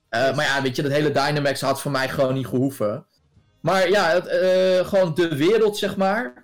maar 0.10 0.46
ja, 0.46 0.62
weet 0.62 0.76
je, 0.76 0.82
dat 0.82 0.92
hele 0.92 1.12
Dynamax 1.12 1.62
had 1.62 1.82
voor 1.82 1.92
mij 1.92 2.10
gewoon 2.10 2.34
niet 2.34 2.48
gehoeven. 2.48 3.06
Maar 3.62 3.90
ja, 3.90 4.10
het, 4.10 4.28
gewoon 4.88 5.14
de 5.14 5.36
wereld, 5.36 5.78
zeg 5.78 5.96
maar. 5.96 6.41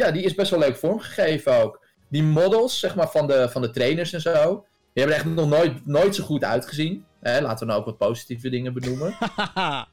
Ja, 0.00 0.10
die 0.10 0.22
is 0.22 0.34
best 0.34 0.50
wel 0.50 0.60
leuk 0.60 0.76
vormgegeven 0.76 1.52
ook. 1.62 1.86
Die 2.08 2.22
models, 2.22 2.78
zeg 2.78 2.94
maar, 2.94 3.10
van 3.10 3.26
de, 3.26 3.48
van 3.50 3.62
de 3.62 3.70
trainers 3.70 4.12
en 4.12 4.20
zo. 4.20 4.64
Die 4.92 5.02
hebben 5.02 5.14
er 5.16 5.22
echt 5.24 5.34
nog 5.34 5.48
nooit, 5.48 5.86
nooit 5.86 6.14
zo 6.14 6.24
goed 6.24 6.44
uitgezien. 6.44 7.04
Eh, 7.20 7.40
laten 7.40 7.58
we 7.58 7.64
nou 7.64 7.78
ook 7.80 7.84
wat 7.86 7.98
positieve 7.98 8.48
dingen 8.50 8.72
benoemen. 8.74 9.14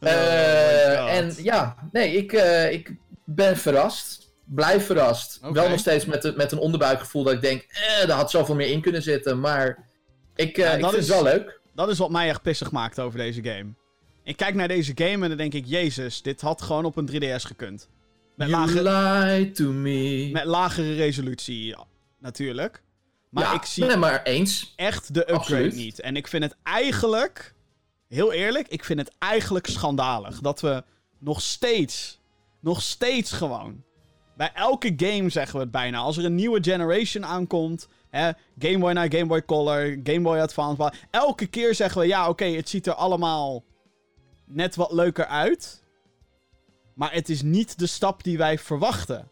Oh 0.00 0.08
Eh, 0.08 1.00
God. 1.00 1.08
en 1.08 1.32
ja, 1.44 1.76
nee, 1.92 2.16
ik, 2.16 2.32
eh, 2.32 2.72
ik 2.72 2.96
ben 3.24 3.56
verrast. 3.56 4.32
Blijf 4.44 4.86
verrast. 4.86 5.38
Wel 5.52 5.68
nog 5.68 5.78
steeds 5.78 6.04
met, 6.04 6.22
de- 6.22 6.32
met 6.36 6.52
een 6.52 6.58
onderbuikgevoel 6.58 7.22
dat 7.22 7.32
ik 7.32 7.40
denk, 7.40 7.62
eh, 7.68 8.02
er 8.02 8.10
had 8.10 8.30
zoveel 8.30 8.54
meer 8.54 8.66
in 8.70 8.80
kunnen 8.80 9.02
zitten. 9.02 9.40
Maar 9.40 9.86
ik, 10.34 10.56
Ja, 10.56 10.72
ik 10.72 10.80
dat 10.80 10.90
vind 10.90 11.02
is- 11.02 11.08
het 11.08 11.22
wel 11.22 11.32
leuk. 11.32 11.60
Dat 11.74 11.88
is 11.88 11.98
wat 11.98 12.10
mij 12.10 12.28
echt 12.28 12.42
pissig 12.42 12.70
maakt 12.70 13.00
over 13.00 13.18
deze 13.18 13.42
game. 13.44 13.74
Ik 14.24 14.36
kijk 14.36 14.54
naar 14.54 14.68
deze 14.68 14.92
game 14.94 15.22
en 15.22 15.28
dan 15.28 15.36
denk 15.36 15.54
ik, 15.54 15.66
jezus, 15.66 16.22
dit 16.22 16.40
had 16.40 16.62
gewoon 16.62 16.84
op 16.84 16.96
een 16.96 17.06
3DS 17.10 17.44
gekund. 17.44 17.88
Met, 18.34 18.48
You 18.48 18.66
lage, 18.80 18.82
lied 18.82 19.54
to 19.54 19.70
me. 19.70 20.28
met 20.32 20.44
lagere 20.44 20.94
resolutie, 20.94 21.76
natuurlijk. 22.18 22.82
Maar 23.28 23.44
ja, 23.44 23.54
ik 23.54 23.64
zie 23.64 23.84
nee, 23.84 23.96
maar 23.96 24.22
eens. 24.22 24.72
echt 24.76 25.14
de 25.14 25.20
upgrade 25.20 25.38
Absoluut. 25.38 25.74
niet. 25.74 26.00
En 26.00 26.16
ik 26.16 26.28
vind 26.28 26.42
het 26.42 26.56
eigenlijk, 26.62 27.54
heel 28.08 28.32
eerlijk, 28.32 28.68
ik 28.68 28.84
vind 28.84 28.98
het 28.98 29.12
eigenlijk 29.18 29.66
schandalig 29.66 30.40
dat 30.40 30.60
we 30.60 30.82
nog 31.18 31.40
steeds, 31.40 32.18
nog 32.60 32.82
steeds 32.82 33.32
gewoon, 33.32 33.82
bij 34.36 34.50
elke 34.54 34.92
game 34.96 35.30
zeggen 35.30 35.54
we 35.54 35.62
het 35.62 35.70
bijna, 35.70 35.98
als 35.98 36.16
er 36.16 36.24
een 36.24 36.34
nieuwe 36.34 36.62
generation 36.62 37.26
aankomt, 37.26 37.88
hè, 38.10 38.30
Game 38.58 38.78
Boy 38.78 38.92
naar 38.92 39.12
Game 39.12 39.26
Boy 39.26 39.44
Color, 39.44 39.98
Game 40.04 40.20
Boy 40.20 40.38
Advance, 40.38 40.92
elke 41.10 41.46
keer 41.46 41.74
zeggen 41.74 42.00
we, 42.00 42.06
ja 42.06 42.28
oké, 42.28 42.44
het 42.44 42.68
ziet 42.68 42.86
er 42.86 42.94
allemaal 42.94 43.64
net 44.44 44.76
wat 44.76 44.92
leuker 44.92 45.26
uit, 45.26 45.81
maar 46.94 47.12
het 47.12 47.28
is 47.28 47.42
niet 47.42 47.78
de 47.78 47.86
stap 47.86 48.22
die 48.22 48.38
wij 48.38 48.58
verwachten 48.58 49.30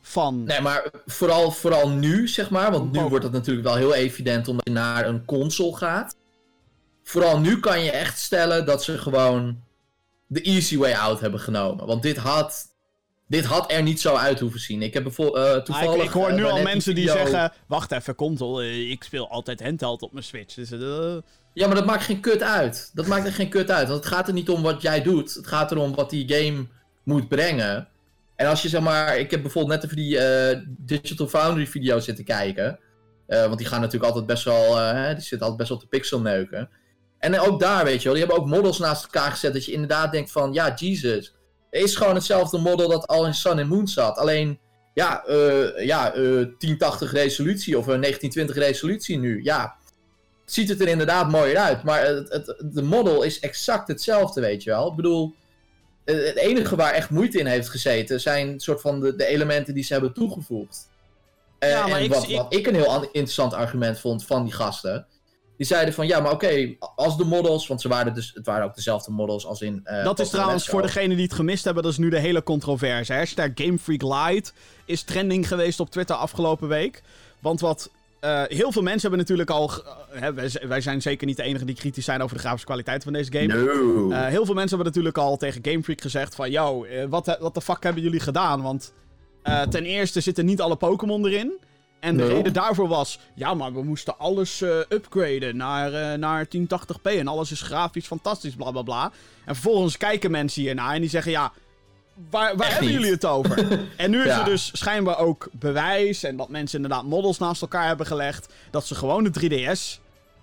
van... 0.00 0.44
Nee, 0.44 0.60
maar 0.60 0.90
vooral, 1.06 1.50
vooral 1.50 1.88
nu, 1.88 2.28
zeg 2.28 2.50
maar. 2.50 2.70
Want 2.70 2.82
nu 2.82 2.88
Pokémon. 2.88 3.08
wordt 3.08 3.24
het 3.24 3.32
natuurlijk 3.32 3.66
wel 3.66 3.76
heel 3.76 3.94
evident 3.94 4.48
omdat 4.48 4.64
je 4.64 4.74
naar 4.74 5.06
een 5.08 5.24
console 5.24 5.76
gaat. 5.76 6.16
Vooral 7.02 7.38
nu 7.38 7.60
kan 7.60 7.80
je 7.80 7.90
echt 7.90 8.18
stellen 8.18 8.66
dat 8.66 8.84
ze 8.84 8.98
gewoon 8.98 9.62
de 10.26 10.42
easy 10.42 10.76
way 10.76 10.92
out 10.92 11.20
hebben 11.20 11.40
genomen. 11.40 11.86
Want 11.86 12.02
dit 12.02 12.16
had, 12.16 12.73
dit 13.34 13.44
had 13.44 13.72
er 13.72 13.82
niet 13.82 14.00
zo 14.00 14.14
uit 14.14 14.40
hoeven 14.40 14.60
zien. 14.60 14.82
Ik 14.82 14.94
heb 14.94 15.02
bijvoorbeeld 15.02 15.56
Ah, 15.58 15.62
toevallig... 15.64 15.94
ik, 15.96 16.02
ik 16.02 16.10
hoor 16.10 16.28
eh, 16.28 16.34
nu 16.34 16.44
al 16.44 16.62
mensen 16.62 16.94
die 16.94 17.08
zeggen: 17.08 17.52
Wacht 17.66 17.92
even, 17.92 18.14
console. 18.14 18.62
eh, 18.62 18.90
ik 18.90 19.04
speel 19.04 19.30
altijd 19.30 19.62
handheld 19.62 20.02
op 20.02 20.12
mijn 20.12 20.24
Switch. 20.24 20.54
Dus, 20.54 20.70
eh, 20.70 21.16
Ja, 21.52 21.66
maar 21.66 21.74
dat 21.76 21.86
maakt 21.86 22.02
geen 22.04 22.20
kut 22.20 22.42
uit. 22.42 22.90
Dat 22.94 23.06
maakt 23.06 23.26
er 23.26 23.32
geen 23.32 23.48
kut 23.48 23.70
uit. 23.70 23.88
Want 23.88 24.04
het 24.04 24.12
gaat 24.14 24.28
er 24.28 24.34
niet 24.34 24.48
om 24.48 24.62
wat 24.62 24.82
jij 24.82 25.02
doet. 25.02 25.34
Het 25.34 25.46
gaat 25.46 25.70
erom 25.70 25.94
wat 25.94 26.10
die 26.10 26.32
game 26.34 26.66
moet 27.02 27.28
brengen. 27.28 27.88
En 28.36 28.46
als 28.46 28.62
je 28.62 28.68
zeg 28.68 28.80
maar... 28.80 29.18
Ik 29.18 29.30
heb 29.30 29.42
bijvoorbeeld 29.42 29.74
net 29.74 29.84
even 29.84 29.96
die 29.96 30.18
eh, 30.18 30.58
Digital 30.66 31.26
Foundry 31.28 31.66
video 31.66 31.98
zitten 32.00 32.24
kijken. 32.24 32.78
Eh, 33.26 33.44
want 33.46 33.58
die 33.58 33.66
gaan 33.66 33.80
natuurlijk 33.80 34.06
altijd 34.06 34.26
best 34.26 34.44
wel... 34.44 34.80
eh, 34.80 35.06
die 35.08 35.20
zitten 35.20 35.40
altijd 35.40 35.56
best 35.56 35.68
wel 35.68 35.78
te 35.78 35.86
pixelneuken. 35.86 36.68
En 37.18 37.40
ook 37.40 37.60
daar, 37.60 37.84
weet 37.84 37.98
je 37.98 38.04
wel. 38.04 38.12
Die 38.18 38.24
hebben 38.26 38.42
ook 38.42 38.48
models 38.50 38.78
naast 38.78 39.02
elkaar 39.04 39.30
gezet. 39.30 39.52
Dat 39.52 39.64
je 39.64 39.72
inderdaad 39.72 40.12
denkt 40.12 40.32
van... 40.32 40.52
Ja, 40.52 40.74
Jesus. 40.74 41.33
Is 41.82 41.96
gewoon 41.96 42.14
hetzelfde 42.14 42.58
model 42.58 42.88
dat 42.88 43.06
al 43.06 43.26
in 43.26 43.34
Sun 43.34 43.58
and 43.58 43.68
Moon 43.68 43.88
zat. 43.88 44.16
Alleen... 44.18 44.58
Ja, 44.94 45.24
eh, 45.24 45.84
ja 45.86 46.12
eh, 46.14 46.22
1080 46.58 47.12
resolutie 47.12 47.78
of 47.78 47.86
een 47.86 48.00
1920 48.00 48.56
resolutie 48.56 49.18
nu. 49.18 49.42
Ja, 49.42 49.74
ziet 50.44 50.68
het 50.68 50.80
er 50.80 50.88
inderdaad 50.88 51.30
mooier 51.30 51.56
uit. 51.56 51.82
Maar 51.82 52.04
het, 52.06 52.28
het, 52.32 52.54
de 52.72 52.82
model 52.82 53.22
is 53.22 53.40
exact 53.40 53.88
hetzelfde, 53.88 54.40
weet 54.40 54.62
je 54.62 54.70
wel. 54.70 54.88
Ik 54.90 54.96
bedoel, 54.96 55.34
eh, 56.04 56.14
het 56.24 56.36
enige 56.36 56.76
waar 56.76 56.92
echt 56.92 57.10
moeite 57.10 57.38
in 57.38 57.46
heeft 57.46 57.68
gezeten... 57.68 58.20
zijn 58.20 58.60
soort 58.60 58.80
van 58.80 59.00
de, 59.00 59.16
de 59.16 59.26
elementen 59.26 59.74
die 59.74 59.84
ze 59.84 59.92
hebben 59.92 60.12
toegevoegd. 60.12 60.88
Eh, 61.58 61.70
Ja, 61.70 61.86
maar 61.86 61.98
en 61.98 62.04
ik 62.04 62.12
wat, 62.12 62.46
ik 62.48 62.66
een 62.66 62.74
heel 62.74 62.90
an- 62.92 63.02
interessant 63.12 63.54
argument 63.54 63.98
vond 63.98 64.24
van 64.26 64.44
die 64.44 64.52
gasten... 64.52 65.06
Die 65.56 65.66
zeiden 65.66 65.94
van, 65.94 66.06
ja, 66.06 66.20
maar 66.20 66.32
oké, 66.32 66.74
als 66.96 67.16
de 67.16 67.24
models... 67.24 67.66
Want 67.66 67.80
ze 67.80 67.88
waren 67.88 68.14
dus, 68.14 68.30
het 68.34 68.46
waren 68.46 68.64
ook 68.64 68.74
dezelfde 68.74 69.10
models 69.10 69.46
als 69.46 69.60
in... 69.60 69.80
eh, 69.84 70.04
dat 70.04 70.20
is 70.20 70.28
trouwens 70.28 70.66
voor 70.66 70.82
degenen 70.82 71.16
die 71.16 71.24
het 71.24 71.34
gemist 71.34 71.64
hebben, 71.64 71.82
dat 71.82 71.92
is 71.92 71.98
nu 71.98 72.10
de 72.10 72.18
hele 72.18 72.42
controverse. 72.42 73.12
Hashtag 73.12 73.48
Game 73.54 73.78
Freak 73.78 74.02
Lite 74.02 74.52
is 74.84 75.02
trending 75.02 75.48
geweest 75.48 75.80
op 75.80 75.90
Twitter 75.90 76.16
afgelopen 76.16 76.68
week. 76.68 77.02
Want 77.40 77.60
wat. 77.60 77.90
eh, 78.20 78.42
heel 78.46 78.72
veel 78.72 78.82
mensen 78.82 79.00
hebben 79.00 79.18
natuurlijk 79.18 79.50
al. 79.50 79.70
eh, 79.70 80.20
hè, 80.20 80.34
wij, 80.68 80.80
zijn 80.80 81.02
zeker 81.02 81.26
niet 81.26 81.36
de 81.36 81.42
enige 81.42 81.64
die 81.64 81.74
kritisch 81.74 82.04
zijn 82.04 82.22
over 82.22 82.34
de 82.34 82.40
grafische 82.42 82.66
kwaliteit 82.66 83.02
van 83.02 83.12
deze 83.12 83.32
game. 83.32 83.46
No. 83.64 84.10
Eh, 84.10 84.26
heel 84.26 84.44
veel 84.44 84.54
mensen 84.54 84.76
hebben 84.76 84.86
natuurlijk 84.86 85.18
al 85.18 85.36
tegen 85.36 85.60
Game 85.64 85.82
Freak 85.82 86.00
gezegd 86.00 86.34
van... 86.34 86.50
Yo, 86.50 86.86
wat, 87.08 87.36
wat 87.40 87.54
de 87.54 87.60
fuck 87.60 87.82
hebben 87.82 88.02
jullie 88.02 88.20
gedaan? 88.20 88.62
Want 88.62 88.92
eh, 89.42 89.62
ten 89.62 89.84
eerste 89.84 90.20
zitten 90.20 90.44
niet 90.44 90.60
alle 90.60 90.76
Pokémon 90.76 91.26
erin. 91.26 91.52
En 92.04 92.16
de 92.16 92.26
reden 92.26 92.52
daarvoor 92.52 92.88
was... 92.88 93.18
Ja, 93.34 93.54
maar 93.54 93.72
we 93.72 93.82
moesten 93.82 94.18
alles 94.18 94.60
eh, 94.60 94.78
upgraden 94.88 95.56
naar, 95.56 95.92
eh, 95.92 96.18
naar 96.18 96.46
1080p. 96.46 97.02
En 97.02 97.28
alles 97.28 97.50
is 97.50 97.62
grafisch 97.62 98.06
fantastisch, 98.06 98.54
bla 98.54 98.70
bla 98.70 98.82
bla. 98.82 99.04
En 99.44 99.54
vervolgens 99.54 99.96
kijken 99.96 100.30
mensen 100.30 100.62
hiernaar 100.62 100.94
en 100.94 101.00
die 101.00 101.10
zeggen... 101.10 101.32
Ja, 101.32 101.52
waar, 102.30 102.56
waar 102.56 102.68
hebben 102.68 102.86
niet. 102.86 102.96
jullie 102.96 103.12
het 103.12 103.24
over? 103.24 103.80
en 103.96 104.10
nu 104.10 104.18
is 104.20 104.26
Ja. 104.26 104.38
er 104.38 104.44
dus 104.44 104.70
schijnbaar 104.72 105.18
ook 105.18 105.48
bewijs... 105.52 106.22
en 106.22 106.36
dat 106.36 106.48
mensen 106.48 106.82
inderdaad 106.82 107.04
models 107.04 107.38
naast 107.38 107.62
elkaar 107.62 107.86
hebben 107.86 108.06
gelegd... 108.06 108.52
dat 108.70 108.86
ze 108.86 108.94
gewoon 108.94 109.24
de 109.24 109.40
3DS... 109.40 110.00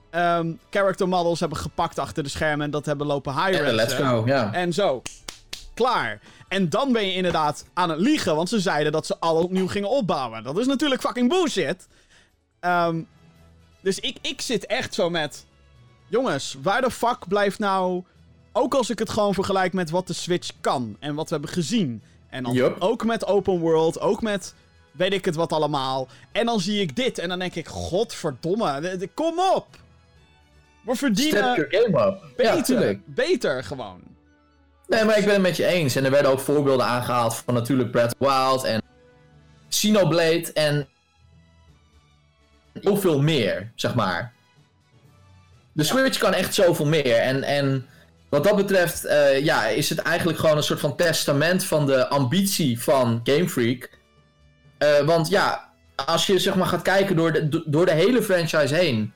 ehm, 0.09 0.51
character 0.69 1.07
models 1.07 1.39
hebben 1.39 1.57
gepakt 1.57 1.99
achter 1.99 2.23
de 2.23 2.29
schermen 2.29 2.65
en 2.65 2.71
dat 2.71 2.85
hebben 2.85 3.07
lopen 3.07 3.33
high 3.33 3.59
Eh, 3.67 3.73
let's 3.73 3.93
go, 3.93 4.23
ja. 4.25 4.53
en 4.53 4.73
zo. 4.73 5.01
Klaar. 5.73 6.19
En 6.51 6.69
dan 6.69 6.91
ben 6.91 7.05
je 7.05 7.13
inderdaad 7.13 7.65
aan 7.73 7.89
het 7.89 7.99
liegen, 7.99 8.35
want 8.35 8.49
ze 8.49 8.59
zeiden 8.59 8.91
dat 8.91 9.05
ze 9.05 9.19
alles 9.19 9.43
opnieuw 9.43 9.67
gingen 9.67 9.89
opbouwen. 9.89 10.43
Dat 10.43 10.57
is 10.57 10.67
natuurlijk 10.67 11.01
fucking 11.01 11.29
bullshit. 11.29 11.87
Ehm, 12.59 13.01
dus 13.81 13.99
ik, 13.99 14.17
ik 14.21 14.41
zit 14.41 14.65
echt 14.65 14.93
zo 14.93 15.09
met... 15.09 15.45
Jongens, 16.07 16.57
waar 16.61 16.81
de 16.81 16.91
fuck 16.91 17.27
blijft 17.27 17.59
nou... 17.59 18.03
Ook 18.51 18.73
als 18.73 18.89
ik 18.89 18.99
het 18.99 19.09
gewoon 19.09 19.33
vergelijk 19.33 19.73
met 19.73 19.89
wat 19.89 20.07
de 20.07 20.13
Switch 20.13 20.51
kan 20.61 20.97
en 20.99 21.15
wat 21.15 21.29
we 21.29 21.35
hebben 21.35 21.53
gezien. 21.53 22.01
En 22.29 22.43
dan 22.43 22.79
ook 22.79 23.05
met 23.05 23.25
open 23.25 23.59
world, 23.59 23.99
ook 23.99 24.21
met 24.21 24.53
weet 24.91 25.13
ik 25.13 25.25
het 25.25 25.35
wat 25.35 25.53
allemaal. 25.53 26.07
En 26.31 26.45
dan 26.45 26.59
zie 26.59 26.81
ik 26.81 26.95
dit 26.95 27.17
en 27.17 27.29
dan 27.29 27.39
denk 27.39 27.55
ik, 27.55 27.67
godverdomme, 27.67 29.07
kom 29.13 29.39
op! 29.39 29.67
We 30.85 30.95
verdienen 30.95 31.53
Step 31.53 31.69
your 31.69 31.83
game 31.83 32.05
up. 32.07 32.23
Beter, 32.37 32.99
beter 33.05 33.63
gewoon. 33.63 34.10
Nee, 34.91 35.05
maar 35.05 35.17
ik 35.17 35.25
ben 35.25 35.33
het 35.33 35.41
met 35.41 35.55
je 35.55 35.65
eens. 35.65 35.95
En 35.95 36.05
er 36.05 36.11
werden 36.11 36.31
ook 36.31 36.39
voorbeelden 36.39 36.85
aangehaald 36.85 37.35
van 37.35 37.53
natuurlijk 37.53 37.91
the 37.91 38.15
Wild 38.17 38.63
en 38.63 38.81
Xenoblade 39.69 40.53
en 40.53 40.87
zoveel 42.73 43.21
meer, 43.21 43.71
zeg 43.75 43.95
maar. 43.95 44.33
De 45.73 45.83
Switch 45.83 46.17
kan 46.17 46.33
echt 46.33 46.53
zoveel 46.53 46.85
meer. 46.85 47.15
En, 47.15 47.43
en 47.43 47.87
wat 48.29 48.43
dat 48.43 48.55
betreft 48.55 49.05
eh, 49.05 49.43
ja, 49.43 49.65
is 49.65 49.89
het 49.89 49.99
eigenlijk 49.99 50.39
gewoon 50.39 50.57
een 50.57 50.63
soort 50.63 50.79
van 50.79 50.95
testament 50.95 51.63
van 51.63 51.85
de 51.85 52.07
ambitie 52.07 52.81
van 52.81 53.19
Game 53.23 53.49
Freak. 53.49 53.89
Eh, 54.77 54.99
want 54.99 55.29
ja, 55.29 55.69
als 56.05 56.25
je 56.25 56.39
zeg 56.39 56.55
maar 56.55 56.67
gaat 56.67 56.81
kijken 56.81 57.15
door 57.15 57.31
de, 57.31 57.63
door 57.65 57.85
de 57.85 57.91
hele 57.91 58.23
franchise 58.23 58.75
heen. 58.75 59.13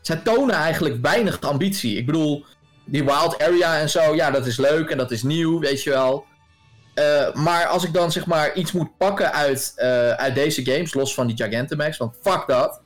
Zij 0.00 0.16
tonen 0.16 0.54
eigenlijk 0.54 1.02
weinig 1.02 1.40
ambitie. 1.40 1.96
Ik 1.96 2.06
bedoel, 2.06 2.44
die 2.90 3.04
Wild 3.04 3.42
Area 3.42 3.78
en 3.78 3.90
zo, 3.90 4.14
ja, 4.14 4.30
dat 4.30 4.46
is 4.46 4.56
leuk 4.56 4.90
en 4.90 4.98
dat 4.98 5.10
is 5.10 5.22
nieuw, 5.22 5.58
weet 5.58 5.82
je 5.82 5.90
wel. 5.90 6.24
Eh, 6.94 7.34
maar 7.34 7.66
als 7.66 7.84
ik 7.84 7.92
dan 7.92 8.12
zeg 8.12 8.26
maar 8.26 8.54
iets 8.54 8.72
moet 8.72 8.96
pakken 8.96 9.32
uit, 9.32 9.72
uit 10.16 10.34
deze 10.34 10.64
games, 10.64 10.94
los 10.94 11.14
van 11.14 11.26
die 11.26 11.36
Gigantamax, 11.36 11.96
want 11.96 12.16
fuck 12.22 12.44
dat. 12.46 12.80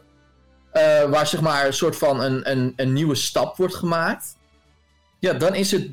waar 1.11 1.27
zeg 1.27 1.41
maar 1.41 1.67
een 1.67 1.73
soort 1.73 1.97
van 1.97 2.21
een, 2.21 2.51
een, 2.51 2.73
een 2.77 2.93
nieuwe 2.93 3.15
stap 3.15 3.57
wordt 3.57 3.75
gemaakt. 3.75 4.37
Ja, 5.19 5.33
dan 5.33 5.55
is 5.55 5.71
het 5.71 5.89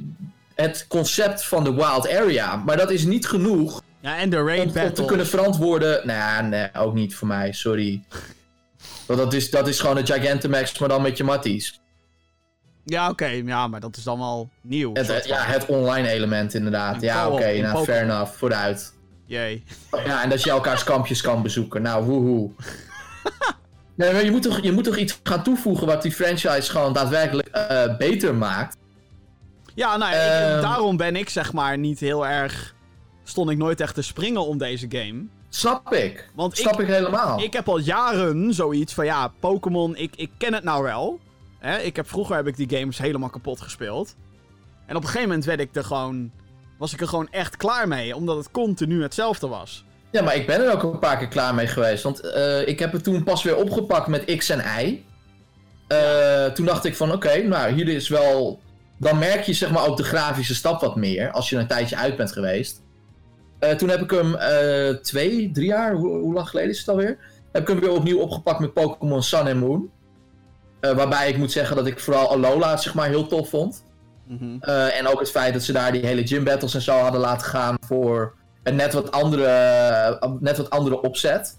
het 0.56 0.86
concept 0.88 1.46
van 1.46 1.64
de 1.64 1.74
Wild 1.74 2.10
Area. 2.10 2.56
Maar 2.56 2.78
dat 2.78 2.92
is 2.92 3.04
niet 3.04 3.28
genoeg 3.28 3.82
ja, 4.00 4.18
en 4.18 4.30
de 4.30 4.44
raid 4.44 4.76
om, 4.76 4.82
om 4.82 4.94
te 4.94 5.06
kunnen 5.06 5.28
verantwoorden. 5.28 6.08
Nou, 6.08 6.44
nee, 6.44 6.70
ook 6.74 6.94
niet 6.94 7.16
voor 7.16 7.28
mij, 7.28 7.52
sorry. 7.52 8.04
Want 9.06 9.20
dat 9.20 9.34
is, 9.34 9.50
dat 9.50 9.68
is 9.68 9.80
gewoon 9.80 9.98
een 9.98 10.06
Gigantamax, 10.06 10.80
maar 10.80 10.90
dan 10.90 11.02
met 11.02 11.18
je 11.18 11.24
matties. 11.24 11.81
Ja, 12.86 13.10
oké, 13.10 13.26
ja, 13.26 13.68
maar 13.68 13.80
dat 13.80 13.98
is 13.98 14.04
dan 14.04 14.20
wel 14.20 14.50
nieuw. 14.62 14.94
Het, 14.94 15.26
ja, 15.26 15.42
het 15.44 15.66
online 15.66 16.08
element 16.08 16.54
inderdaad. 16.54 17.02
ja, 17.02 17.28
oké, 17.28 17.36
okay, 17.36 17.60
nou, 17.60 17.84
fair 17.84 18.04
enough, 18.04 18.32
vooruit. 18.34 18.94
Jee. 19.26 19.64
Ja, 20.06 20.24
en 20.24 20.30
dat 20.30 20.44
je 20.44 20.50
elkaars 20.50 20.84
kampjes 20.84 21.22
kan 21.22 21.42
bezoeken. 21.42 21.82
Nou, 21.82 22.06
woehoe. 22.06 22.50
nee, 23.96 24.14
maar 24.14 24.24
je 24.24 24.32
moet, 24.32 24.42
toch, 24.42 24.60
je 24.62 24.72
moet 24.72 24.84
toch 24.84 24.98
iets 24.98 25.20
gaan 25.24 25.44
toevoegen 25.44 25.88
wat 25.88 26.02
die 26.02 26.12
franchise 26.12 26.72
gewoon 26.72 26.94
daadwerkelijk 26.94 27.50
uh, 27.54 27.98
beter 27.98 28.36
maakt. 28.36 28.78
Ja, 29.76 29.98
nou, 29.98 30.14
um, 30.14 30.62
daarom 30.62 30.98
ben 30.98 31.16
ik 31.16 31.30
zeg 31.30 31.54
maar 31.54 31.78
niet 31.78 32.00
heel 32.00 32.28
erg. 32.28 32.76
Stond 33.24 33.50
ik 33.50 33.58
nooit 33.58 33.82
echt 33.82 33.96
te 33.96 34.02
springen 34.02 34.46
om 34.46 34.58
deze 34.58 34.86
game. 34.90 35.26
Snap 35.50 35.94
ik. 35.94 36.30
Want 36.36 36.58
Snap 36.58 36.74
ik, 36.74 36.80
ik, 36.80 36.94
helemaal. 36.94 37.42
Ik 37.42 37.54
heb 37.54 37.70
al 37.70 37.78
jaren 37.78 38.54
zoiets 38.54 38.94
van 38.94 39.06
ja, 39.06 39.32
Pokémon, 39.40 39.96
ik, 39.96 40.14
ik 40.16 40.30
ken 40.38 40.54
het 40.54 40.64
nou 40.64 40.84
wel. 40.84 41.20
Hè? 41.62 41.78
Ik 41.78 41.96
heb, 41.96 42.10
vroeger 42.10 42.36
heb 42.36 42.48
ik 42.48 42.56
die 42.56 42.78
games 42.78 42.98
helemaal 42.98 43.30
kapot 43.30 43.62
gespeeld. 43.62 44.16
En 44.86 44.96
op 44.96 45.02
een 45.02 45.08
gegeven 45.08 45.28
moment 45.28 45.46
werd 45.46 45.60
ik 45.60 45.76
er 45.76 45.84
gewoon. 45.84 46.32
Was 46.78 46.94
ik 46.94 47.02
er 47.02 47.08
gewoon 47.08 47.30
echt 47.32 47.58
klaar 47.58 47.88
mee, 47.88 48.16
omdat 48.16 48.38
het 48.38 48.52
continu 48.52 49.02
hetzelfde 49.02 49.48
was. 49.48 49.86
Ja, 50.12 50.22
maar 50.24 50.36
ik 50.36 50.48
ben 50.48 50.62
er 50.62 50.74
ook 50.74 50.84
een 50.84 51.00
paar 51.00 51.18
keer 51.18 51.28
klaar 51.28 51.56
mee 51.56 51.68
geweest. 51.68 52.04
Want 52.04 52.24
uh, 52.24 52.68
ik 52.68 52.80
heb 52.80 52.92
het 52.92 53.04
toen 53.04 53.24
pas 53.24 53.44
weer 53.44 53.56
opgepakt 53.56 54.08
met 54.08 54.36
X 54.38 54.50
en 54.50 54.86
Y. 54.86 55.04
Uh, 55.88 56.46
toen 56.46 56.66
dacht 56.66 56.86
ik 56.86 56.96
van 56.96 57.12
oké, 57.12 57.42
nou 57.42 57.72
hier 57.72 57.88
is 57.88 58.10
wel 58.10 58.60
dan 58.98 59.20
merk 59.20 59.44
je 59.44 59.54
zeg 59.54 59.72
maar 59.72 59.88
ook 59.88 59.98
de 59.98 60.04
grafische 60.04 60.56
stap 60.56 60.82
wat 60.82 60.96
meer. 60.96 61.32
Als 61.32 61.50
je 61.50 61.58
een 61.58 61.68
tijdje 61.68 61.96
uit 61.96 62.16
bent 62.16 62.32
geweest. 62.32 62.82
Uh, 63.60 63.70
toen 63.70 63.90
heb 63.90 64.02
ik 64.02 64.12
hem 64.12 64.36
twee, 65.02 65.52
drie 65.52 65.68
jaar, 65.68 65.94
hoe, 65.94 66.34
lang 66.34 66.50
geleden 66.50 66.70
is 66.70 66.80
het 66.80 66.88
alweer? 66.88 67.18
Heb 67.52 67.62
ik 67.62 67.68
hem 67.68 67.80
weer 67.80 67.92
opnieuw 67.92 68.20
opgepakt 68.20 68.60
met 68.60 68.74
Pokémon 68.74 69.24
Sun 69.24 69.48
and 69.48 69.60
Moon. 69.60 69.90
Uh, 70.82 70.92
waarbij 70.92 71.30
ik 71.30 71.38
moet 71.38 71.52
zeggen 71.52 71.76
dat 71.76 71.88
ik 71.88 72.00
vooral 72.00 72.32
Alola 72.32 72.78
zeg 72.78 72.94
maar 72.94 73.08
heel 73.08 73.28
tof 73.28 73.50
vond. 73.50 73.84
Mm 74.28 74.38
-hmm. 74.38 74.62
en 74.90 75.08
ook 75.08 75.20
het 75.20 75.32
feit 75.32 75.54
dat 75.54 75.64
ze 75.64 75.72
daar 75.72 75.92
die 75.92 76.06
hele 76.06 76.28
gym 76.28 76.44
battles 76.44 76.74
en 76.74 76.82
zo 76.82 76.98
hadden 76.98 77.22
laten 77.22 77.48
gaan 77.48 77.76
voor 77.86 78.34
een 78.64 78.76
net 78.76 78.94
wat 78.94 79.12
andere, 79.12 80.38
net 80.40 80.58
wat 80.58 80.70
andere 80.70 81.02
opzet. 81.02 81.58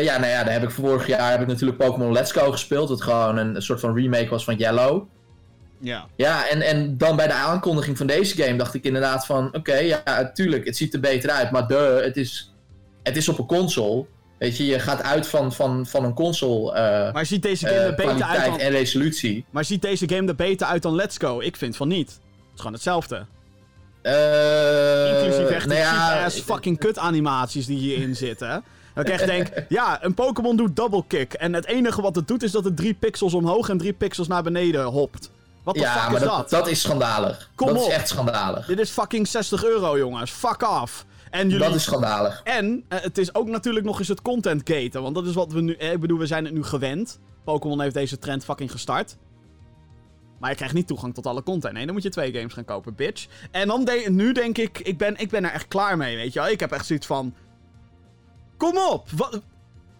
ja, 0.00 0.18
nou 0.18 0.26
ja, 0.26 0.44
daar 0.44 0.52
heb 0.52 0.62
ik 0.62 0.70
vorig 0.70 1.06
jaar 1.06 1.30
heb 1.30 1.40
ik 1.40 1.46
natuurlijk 1.46 1.78
Pokémon 1.78 2.12
Let's 2.12 2.32
Go 2.32 2.50
gespeeld. 2.50 2.88
Dat 2.88 3.02
gewoon 3.02 3.36
een, 3.36 3.54
een 3.54 3.62
soort 3.62 3.80
van 3.80 3.94
remake 3.94 4.28
was 4.28 4.44
van 4.44 4.56
Yellow. 4.56 5.06
Ja, 5.78 6.06
ja 6.16 6.48
en, 6.48 6.60
en 6.60 6.98
dan 6.98 7.16
bij 7.16 7.26
de 7.26 7.32
aankondiging 7.32 7.96
van 7.96 8.06
deze 8.06 8.42
game 8.42 8.56
dacht 8.56 8.74
ik 8.74 8.84
inderdaad 8.84 9.26
van... 9.26 9.54
Oké, 9.54 9.76
ja, 9.76 10.30
tuurlijk, 10.34 10.64
het 10.64 10.76
ziet 10.76 10.94
er 10.94 11.00
beter 11.00 11.30
uit. 11.30 11.50
Maar 11.50 11.66
de, 11.66 12.00
het 12.04 12.16
is, 12.16 12.54
het 13.02 13.16
is 13.16 13.28
op 13.28 13.38
een 13.38 13.46
console. 13.46 14.06
Weet 14.38 14.56
je, 14.56 14.66
je 14.66 14.78
gaat 14.78 15.02
uit 15.02 15.26
van, 15.26 15.52
van, 15.52 15.86
van 15.86 16.04
een 16.04 16.14
console. 16.14 16.70
Uh, 16.72 17.12
maar 17.12 17.26
ziet 17.26 17.42
deze 17.42 17.66
game 17.66 17.78
uh, 17.78 17.86
er 17.86 17.94
beter 17.94 18.22
uit 18.22 18.44
dan... 18.44 18.58
en 18.58 18.70
resolutie. 18.70 19.44
Maar 19.50 19.64
ziet 19.64 19.82
deze 19.82 20.08
game 20.08 20.28
er 20.28 20.34
beter 20.34 20.66
uit 20.66 20.82
dan 20.82 20.94
Let's 20.94 21.16
Go? 21.16 21.40
Ik 21.40 21.56
vind 21.56 21.76
van 21.76 21.88
niet. 21.88 22.08
Het 22.08 22.18
is 22.54 22.58
gewoon 22.58 22.72
hetzelfde. 22.72 23.26
Uh, 24.02 25.22
Inclusief 25.22 25.48
echt 25.48 25.66
nou 25.66 25.78
ja, 25.78 26.24
ass 26.24 26.40
fucking 26.40 26.78
kut 26.78 26.98
animaties 26.98 27.66
die 27.66 27.78
hierin 27.78 28.16
zitten. 28.26 28.64
Dat 28.94 29.06
ik 29.06 29.12
echt 29.12 29.26
denk, 29.26 29.48
ja, 29.68 30.04
een 30.04 30.14
Pokémon 30.14 30.56
doet 30.56 30.76
double 30.76 31.04
kick. 31.06 31.32
En 31.32 31.52
het 31.52 31.66
enige 31.66 32.02
wat 32.02 32.14
het 32.14 32.28
doet 32.28 32.42
is 32.42 32.50
dat 32.50 32.64
het 32.64 32.76
drie 32.76 32.94
pixels 32.94 33.34
omhoog 33.34 33.68
en 33.68 33.78
drie 33.78 33.92
pixels 33.92 34.28
naar 34.28 34.42
beneden 34.42 34.84
hopt. 34.84 35.30
Wat 35.62 35.74
de 35.74 35.80
ja, 35.80 35.92
fuck 35.92 36.10
maar 36.10 36.20
is 36.20 36.28
dat, 36.28 36.50
dat? 36.50 36.68
is 36.68 36.80
schandalig. 36.80 37.50
Kom 37.54 37.66
dat 37.66 37.76
op. 37.76 37.88
is 37.88 37.94
echt 37.94 38.08
schandalig. 38.08 38.66
Dit 38.66 38.78
is 38.78 38.90
fucking 38.90 39.28
60 39.28 39.64
euro, 39.64 39.98
jongens. 39.98 40.30
Fuck 40.30 40.68
off. 40.82 41.04
En 41.36 41.48
jullie... 41.48 41.66
Dat 41.66 41.74
is 41.74 41.82
schandalig. 41.82 42.40
En 42.44 42.84
uh, 42.88 43.00
het 43.00 43.18
is 43.18 43.34
ook 43.34 43.48
natuurlijk 43.48 43.84
nog 43.84 43.98
eens 43.98 44.08
het 44.08 44.22
content 44.22 44.70
gaten. 44.70 45.02
Want 45.02 45.14
dat 45.14 45.26
is 45.26 45.34
wat 45.34 45.52
we 45.52 45.60
nu... 45.60 45.74
Eh, 45.74 45.92
ik 45.92 46.00
bedoel, 46.00 46.18
we 46.18 46.26
zijn 46.26 46.44
het 46.44 46.54
nu 46.54 46.62
gewend. 46.62 47.18
Pokémon 47.44 47.80
heeft 47.80 47.94
deze 47.94 48.18
trend 48.18 48.44
fucking 48.44 48.70
gestart. 48.70 49.16
Maar 50.38 50.50
je 50.50 50.56
krijgt 50.56 50.74
niet 50.74 50.86
toegang 50.86 51.14
tot 51.14 51.26
alle 51.26 51.42
content. 51.42 51.74
Nee, 51.74 51.84
dan 51.84 51.94
moet 51.94 52.02
je 52.02 52.08
twee 52.08 52.32
games 52.32 52.52
gaan 52.52 52.64
kopen, 52.64 52.94
bitch. 52.94 53.26
En 53.50 53.68
dan 53.68 53.84
de 53.84 54.06
nu 54.08 54.32
denk 54.32 54.58
ik, 54.58 54.78
ik 54.78 54.98
ben, 54.98 55.16
ik 55.16 55.30
ben 55.30 55.44
er 55.44 55.50
echt 55.50 55.68
klaar 55.68 55.96
mee, 55.96 56.16
weet 56.16 56.32
je 56.32 56.40
wel. 56.40 56.48
Ik 56.48 56.60
heb 56.60 56.72
echt 56.72 56.86
zoiets 56.86 57.06
van... 57.06 57.34
Kom 58.56 58.76
op! 58.76 59.10
What, 59.10 59.42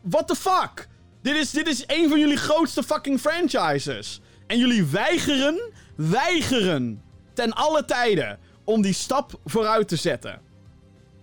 what 0.03 0.28
the 0.28 0.34
fuck? 0.34 0.89
Dit 1.22 1.37
is, 1.37 1.51
dit 1.51 1.68
is 1.68 1.84
een 1.87 2.09
van 2.09 2.18
jullie 2.18 2.37
grootste 2.37 2.82
fucking 2.82 3.20
franchises. 3.20 4.20
En 4.47 4.59
jullie 4.59 4.87
weigeren, 4.87 5.72
weigeren 5.97 7.03
ten 7.32 7.53
alle 7.53 7.84
tijden 7.84 8.39
om 8.64 8.82
die 8.82 8.93
stap 8.93 9.41
vooruit 9.45 9.89
te 9.89 9.97
zetten. 9.97 10.41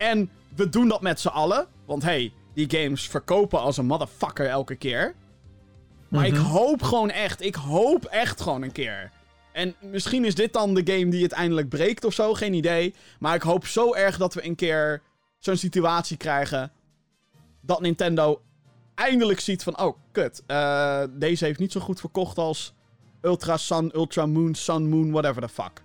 En 0.03 0.29
we 0.55 0.69
doen 0.69 0.87
dat 0.87 1.01
met 1.01 1.19
z'n 1.19 1.27
allen. 1.27 1.67
Want 1.85 2.03
hey, 2.03 2.33
die 2.53 2.69
games 2.69 3.07
verkopen 3.07 3.59
als 3.59 3.77
een 3.77 3.85
motherfucker 3.85 4.47
elke 4.47 4.75
keer. 4.75 5.15
Maar 6.07 6.27
mm 6.27 6.35
-hmm. 6.35 6.45
ik 6.45 6.51
hoop 6.51 6.81
gewoon 6.81 7.09
echt, 7.09 7.41
ik 7.41 7.55
hoop 7.55 8.05
echt 8.05 8.41
gewoon 8.41 8.61
een 8.61 8.71
keer. 8.71 9.11
En 9.51 9.75
misschien 9.79 10.25
is 10.25 10.35
dit 10.35 10.53
dan 10.53 10.73
de 10.73 10.93
game 10.93 11.09
die 11.09 11.23
het 11.23 11.31
eindelijk 11.31 11.69
breekt 11.69 12.05
of 12.05 12.13
zo, 12.13 12.33
geen 12.33 12.53
idee. 12.53 12.93
Maar 13.19 13.35
ik 13.35 13.41
hoop 13.41 13.65
zo 13.65 13.93
erg 13.93 14.17
dat 14.17 14.33
we 14.33 14.45
een 14.45 14.55
keer 14.55 15.01
zo'n 15.39 15.57
situatie 15.57 16.17
krijgen. 16.17 16.71
Dat 17.61 17.81
Nintendo 17.81 18.41
eindelijk 18.95 19.39
ziet 19.39 19.63
van, 19.63 19.79
oh, 19.79 19.97
kut. 20.11 20.43
Uh, 20.47 21.03
deze 21.09 21.45
heeft 21.45 21.59
niet 21.59 21.71
zo 21.71 21.79
goed 21.79 21.99
verkocht 21.99 22.37
als 22.37 22.73
Ultra 23.21 23.57
Sun, 23.57 23.91
Ultra 23.95 24.25
Moon, 24.25 24.55
Sun 24.55 24.89
Moon, 24.89 25.11
whatever 25.11 25.41
the 25.41 25.49
fuck. 25.49 25.81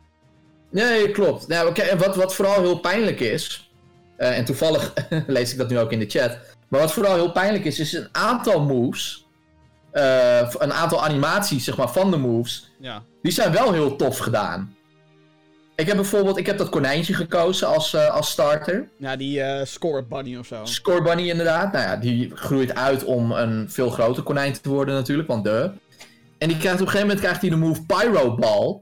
Nee, 0.70 1.10
klopt. 1.10 1.48
Nou, 1.48 1.72
wat, 1.98 2.16
wat 2.16 2.34
vooral 2.34 2.60
heel 2.60 2.80
pijnlijk 2.80 3.20
is, 3.20 3.67
en 4.18 4.44
toevallig 4.44 4.92
lees 5.26 5.52
ik 5.52 5.58
dat 5.58 5.68
nu 5.68 5.78
ook 5.78 5.92
in 5.92 5.98
de 5.98 6.08
chat, 6.08 6.38
maar 6.68 6.80
wat 6.80 6.92
vooral 6.92 7.14
heel 7.14 7.32
pijnlijk 7.32 7.64
is, 7.64 7.78
is 7.78 7.92
een 7.92 8.08
aantal 8.12 8.60
moves, 8.60 9.26
uh, 9.92 10.52
een 10.58 10.72
aantal 10.72 11.04
animaties 11.04 11.64
zeg 11.64 11.76
maar, 11.76 11.90
van 11.90 12.10
de 12.10 12.16
moves, 12.16 12.70
ja. 12.80 13.02
die 13.22 13.32
zijn 13.32 13.52
wel 13.52 13.72
heel 13.72 13.96
tof 13.96 14.18
gedaan. 14.18 14.76
Ik 15.78 15.86
heb 15.86 15.96
bijvoorbeeld, 15.96 16.36
ik 16.36 16.46
heb 16.46 16.58
dat 16.58 16.68
konijntje 16.68 17.14
gekozen 17.14 17.68
als, 17.68 17.94
uh, 17.94 18.10
als 18.10 18.30
starter. 18.30 18.88
Ja, 18.96 19.16
die 19.16 19.38
uh, 19.38 19.60
Score 19.64 20.04
Bunny 20.04 20.36
of 20.36 20.46
zo. 20.46 20.64
Score 20.64 21.02
Bunny 21.02 21.28
inderdaad. 21.28 21.72
Nou 21.72 21.84
ja, 21.84 21.96
die 21.96 22.30
groeit 22.34 22.74
uit 22.74 23.04
om 23.04 23.32
een 23.32 23.70
veel 23.70 23.90
groter 23.90 24.22
konijn 24.22 24.52
te 24.52 24.68
worden 24.68 24.94
natuurlijk, 24.94 25.28
want 25.28 25.44
de. 25.44 25.70
En 26.38 26.48
die 26.48 26.56
krijgt 26.56 26.80
op 26.80 26.86
een 26.86 26.92
gegeven 26.92 27.00
moment 27.00 27.20
krijgt 27.20 27.40
hij 27.40 27.50
de 27.50 27.56
move 27.56 27.82
Pyro 27.86 28.34
Ball. 28.34 28.80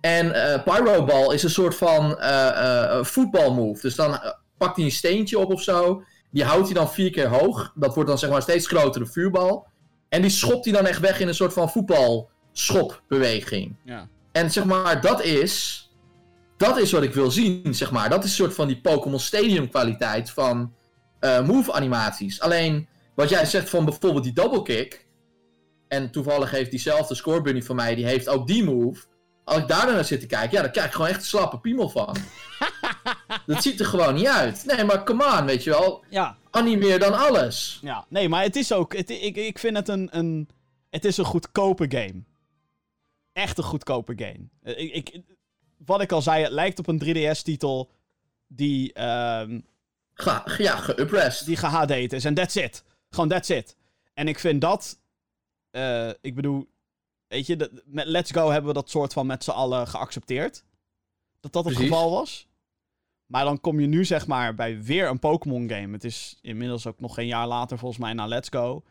En 0.00 0.26
uh, 0.26 0.62
Pyro 0.62 1.04
Ball 1.04 1.34
is 1.34 1.42
een 1.42 1.50
soort 1.50 1.74
van 1.74 2.18
uh, 2.20 3.04
voetbalmove. 3.04 3.80
Dus 3.80 3.94
dan 3.94 4.20
pakt 4.56 4.76
hij 4.76 4.84
een 4.84 4.90
steentje 4.90 5.38
op 5.38 5.52
of 5.52 5.62
zo. 5.62 6.02
Die 6.30 6.44
houdt 6.44 6.66
hij 6.66 6.74
dan 6.74 6.90
vier 6.90 7.10
keer 7.10 7.28
hoog. 7.28 7.72
Dat 7.74 7.94
wordt 7.94 8.08
dan 8.08 8.18
zeg 8.18 8.28
maar 8.28 8.38
een 8.38 8.44
steeds 8.44 8.66
grotere 8.66 9.06
vuurbal. 9.06 9.66
En 10.08 10.22
die 10.22 10.30
schopt 10.30 10.64
hij 10.64 10.74
dan 10.74 10.86
echt 10.86 11.00
weg 11.00 11.20
in 11.20 11.28
een 11.28 11.34
soort 11.34 11.52
van 11.52 11.70
voetbalschopbeweging. 11.70 13.76
Ja. 13.84 14.08
En 14.32 14.50
zeg 14.50 14.64
maar, 14.64 15.00
dat 15.00 15.22
is... 15.22 15.84
Dat 16.56 16.78
is 16.78 16.92
wat 16.92 17.02
ik 17.02 17.14
wil 17.14 17.30
zien, 17.30 17.74
zeg 17.74 17.90
maar. 17.90 18.10
Dat 18.10 18.24
is 18.24 18.30
een 18.30 18.36
soort 18.36 18.54
van 18.54 18.66
die 18.66 18.80
Pokémon 18.80 19.20
Stadium 19.20 19.70
kwaliteit 19.70 20.30
van 20.30 20.74
move 21.44 21.72
animaties. 21.72 22.40
Alleen, 22.40 22.88
wat 23.14 23.28
jij 23.28 23.44
zegt 23.44 23.70
van 23.70 23.84
bijvoorbeeld 23.84 24.24
die 24.24 24.32
double 24.32 24.62
kick... 24.62 25.04
En 25.88 26.10
toevallig 26.10 26.50
heeft 26.50 26.70
diezelfde 26.70 27.14
scorebunny 27.14 27.62
van 27.62 27.76
mij, 27.76 27.94
die 27.94 28.06
heeft 28.06 28.28
ook 28.28 28.46
die 28.46 28.64
move. 28.64 29.04
Als 29.46 29.58
ik 29.58 29.68
daar 29.68 29.92
naar 29.92 30.04
zit 30.04 30.20
te 30.20 30.26
kijken, 30.26 30.56
ja, 30.56 30.62
dan 30.62 30.70
krijg 30.70 30.86
ik 30.86 30.92
gewoon 30.92 31.08
echt 31.08 31.18
een 31.18 31.24
slappe 31.26 31.58
piemel 31.58 31.88
van. 31.88 32.16
dat 33.46 33.62
ziet 33.62 33.80
er 33.80 33.86
gewoon 33.86 34.14
niet 34.14 34.26
uit. 34.26 34.64
Nee, 34.64 34.84
maar 34.84 35.04
come 35.04 35.38
on, 35.38 35.46
weet 35.46 35.64
je 35.64 35.70
wel. 35.70 36.04
Ja. 36.10 36.36
Animeer 36.50 36.98
dan 36.98 37.14
alles. 37.18 37.78
Ja, 37.82 38.06
nee, 38.08 38.28
maar 38.28 38.42
het 38.42 38.56
is 38.56 38.72
ook... 38.72 38.96
Het, 38.96 39.10
ik, 39.10 39.36
ik 39.36 39.58
vind 39.58 39.76
het 39.76 39.88
een, 39.88 40.08
een... 40.16 40.48
Het 40.90 41.04
is 41.04 41.16
een 41.16 41.24
goedkope 41.24 41.86
game. 41.88 42.22
Echt 43.32 43.58
een 43.58 43.64
goedkope 43.64 44.12
game. 44.16 44.74
Ik, 44.76 44.92
ik, 44.92 45.22
wat 45.76 46.00
ik 46.00 46.12
al 46.12 46.22
zei, 46.22 46.42
het 46.42 46.52
lijkt 46.52 46.78
op 46.78 46.86
een 46.86 47.02
3DS-titel 47.04 47.90
die, 48.46 48.92
ehm 48.92 49.60
Ga, 50.14 50.44
ja, 50.58 50.86
die 51.44 51.56
gehd 51.56 52.12
is. 52.12 52.24
En 52.24 52.34
that's 52.34 52.54
it. 52.56 52.84
Gewoon 53.10 53.28
that's 53.28 53.48
it. 53.48 53.76
En 54.14 54.28
ik 54.28 54.38
vind 54.38 54.60
dat... 54.60 54.98
eh, 55.70 56.10
ik 56.20 56.34
bedoel, 56.34 56.68
weet 57.28 57.46
je, 57.46 57.82
met 57.84 58.06
Let's 58.06 58.30
Go 58.30 58.50
hebben 58.50 58.68
we 58.68 58.74
dat 58.80 58.90
soort 58.90 59.12
van 59.12 59.26
met 59.26 59.44
z'n 59.44 59.50
allen 59.50 59.88
geaccepteerd. 59.88 60.64
Dat 61.40 61.52
dat 61.52 61.64
het 61.64 61.74
Precies. 61.74 61.92
geval 61.92 62.10
was. 62.10 62.48
Maar 63.26 63.44
dan 63.44 63.60
kom 63.60 63.80
je 63.80 63.86
nu 63.86 64.04
zeg 64.04 64.26
maar 64.26 64.54
bij 64.54 64.82
weer 64.82 65.08
een 65.08 65.18
Pokémon 65.18 65.68
game. 65.68 65.92
Het 65.92 66.04
is 66.04 66.38
inmiddels 66.42 66.86
ook 66.86 67.00
nog 67.00 67.14
geen 67.14 67.26
jaar 67.26 67.46
later 67.46 67.78
volgens 67.78 68.00
mij 68.00 68.12
na 68.12 68.26
Let's 68.26 68.48
Go. 68.48 68.82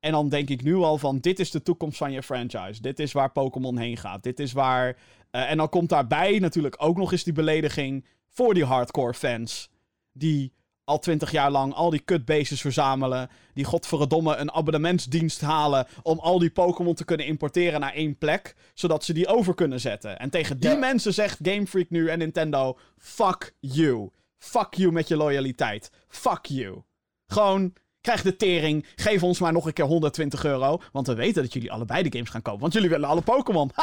En 0.00 0.12
dan 0.12 0.28
denk 0.28 0.48
ik 0.48 0.62
nu 0.62 0.74
al 0.74 0.98
van, 0.98 1.18
dit 1.18 1.38
is 1.38 1.50
de 1.50 1.62
toekomst 1.62 1.98
van 1.98 2.12
je 2.12 2.22
franchise. 2.22 2.82
Dit 2.82 2.98
is 2.98 3.12
waar 3.12 3.32
Pokémon 3.32 3.78
heen 3.78 3.96
gaat. 3.96 4.22
Dit 4.22 4.40
is 4.40 4.52
waar... 4.52 4.96
eh, 5.30 5.50
en 5.50 5.56
dan 5.56 5.68
komt 5.68 5.88
daarbij 5.88 6.38
natuurlijk 6.38 6.74
ook 6.78 6.96
nog 6.96 7.12
eens 7.12 7.24
die 7.24 7.32
belediging 7.32 8.04
voor 8.28 8.54
die 8.54 8.64
hardcore 8.64 9.14
fans. 9.14 9.70
Die 10.12 10.52
al 10.88 10.98
twintig 10.98 11.30
jaar 11.30 11.50
lang 11.50 11.74
al 11.74 11.90
die 11.90 12.00
kutbases 12.00 12.60
verzamelen. 12.60 13.28
Die 13.54 13.64
godverdomme 13.64 14.36
een 14.36 14.52
abonnementsdienst 14.52 15.40
halen 15.40 15.86
om 16.02 16.18
al 16.18 16.38
die 16.38 16.50
Pokémon 16.50 16.94
te 16.94 17.04
kunnen 17.04 17.26
importeren 17.26 17.80
naar 17.80 17.92
één 17.92 18.18
plek. 18.18 18.54
Zodat 18.74 19.04
ze 19.04 19.12
die 19.12 19.26
over 19.26 19.54
kunnen 19.54 19.80
zetten. 19.80 20.18
En 20.18 20.30
tegen 20.30 20.58
die 20.60 20.70
Ja. 20.70 20.76
mensen 20.76 21.14
zegt 21.14 21.38
Game 21.42 21.66
Freak 21.66 21.90
nu 21.90 22.08
en 22.08 22.18
Nintendo, 22.18 22.78
fuck 22.96 23.54
you. 23.60 24.10
Fuck 24.38 24.74
you 24.74 24.92
met 24.92 25.08
je 25.08 25.16
loyaliteit. 25.16 25.90
Fuck 26.08 26.44
you. 26.46 26.82
Gewoon, 27.26 27.72
krijg 28.00 28.22
de 28.22 28.36
tering. 28.36 28.86
Geef 28.96 29.22
ons 29.22 29.38
maar 29.38 29.52
nog 29.52 29.66
een 29.66 29.72
keer 29.72 29.84
120 29.84 30.44
euro. 30.44 30.80
Want 30.92 31.06
we 31.06 31.14
weten 31.14 31.42
dat 31.42 31.52
jullie 31.52 31.72
allebei 31.72 32.02
de 32.02 32.12
games 32.12 32.30
gaan 32.30 32.42
kopen. 32.42 32.60
Want 32.60 32.72
jullie 32.72 32.88
willen 32.88 33.08
alle 33.08 33.20
Pokémon. 33.22 33.70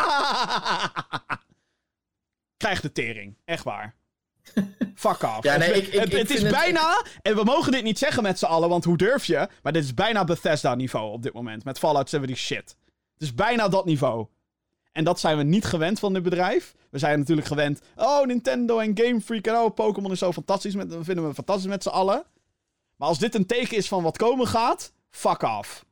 krijg 2.58 2.82
de 2.82 2.92
tering. 2.92 3.38
Echt 3.46 3.64
waar. 3.64 3.96
Fuck 4.96 5.24
off. 5.24 5.44
Ja, 5.44 5.58
nee, 5.58 5.68
het, 5.68 5.78
ik- 5.78 5.88
ik- 5.94 6.00
het, 6.00 6.14
ik 6.14 6.18
het 6.20 6.30
is 6.30 6.42
het- 6.42 6.52
bijna, 6.52 7.04
en 7.22 7.36
we 7.36 7.44
mogen 7.44 7.72
dit 7.72 7.84
niet 7.84 7.98
zeggen 8.00 8.24
met 8.24 8.40
z'n 8.40 8.46
allen, 8.46 8.70
want 8.70 8.84
hoe 8.84 8.98
durf 8.98 9.26
je? 9.26 9.48
Maar 9.64 9.74
dit 9.74 9.84
is 9.84 9.94
bijna 9.94 10.24
Bethesda-niveau 10.24 11.12
op 11.12 11.24
dit 11.24 11.34
moment. 11.34 11.64
Met 11.64 11.78
Fallout 11.80 12.10
70 12.10 12.38
shit. 12.38 12.76
Het 13.14 13.22
is 13.24 13.34
bijna 13.36 13.68
dat 13.68 13.86
niveau. 13.86 14.28
En 14.92 15.04
dat 15.04 15.20
zijn 15.20 15.38
we 15.38 15.44
niet 15.44 15.66
gewend 15.66 16.00
van 16.00 16.14
dit 16.14 16.24
bedrijf. 16.24 16.74
We 16.90 17.00
zijn 17.00 17.20
natuurlijk 17.20 17.48
gewend. 17.48 17.82
Oh, 17.96 18.26
Nintendo 18.26 18.80
en 18.80 18.92
Game 18.98 19.22
Freak. 19.22 19.46
En 19.48 19.56
oh, 19.56 19.74
Pokémon 19.74 20.12
is 20.12 20.20
zo 20.20 20.32
fantastisch. 20.32 20.76
Met, 20.76 20.96
vinden 21.02 21.28
we 21.28 21.34
fantastisch 21.34 21.68
met 21.70 21.84
z'n 21.84 21.90
allen. 21.90 22.24
Maar 22.96 23.08
als 23.08 23.20
dit 23.20 23.36
een 23.36 23.46
teken 23.46 23.78
is 23.78 23.88
van 23.88 24.04
wat 24.04 24.18
komen 24.18 24.48
gaat. 24.48 24.92
Fuck 25.10 25.42
off. 25.42 25.86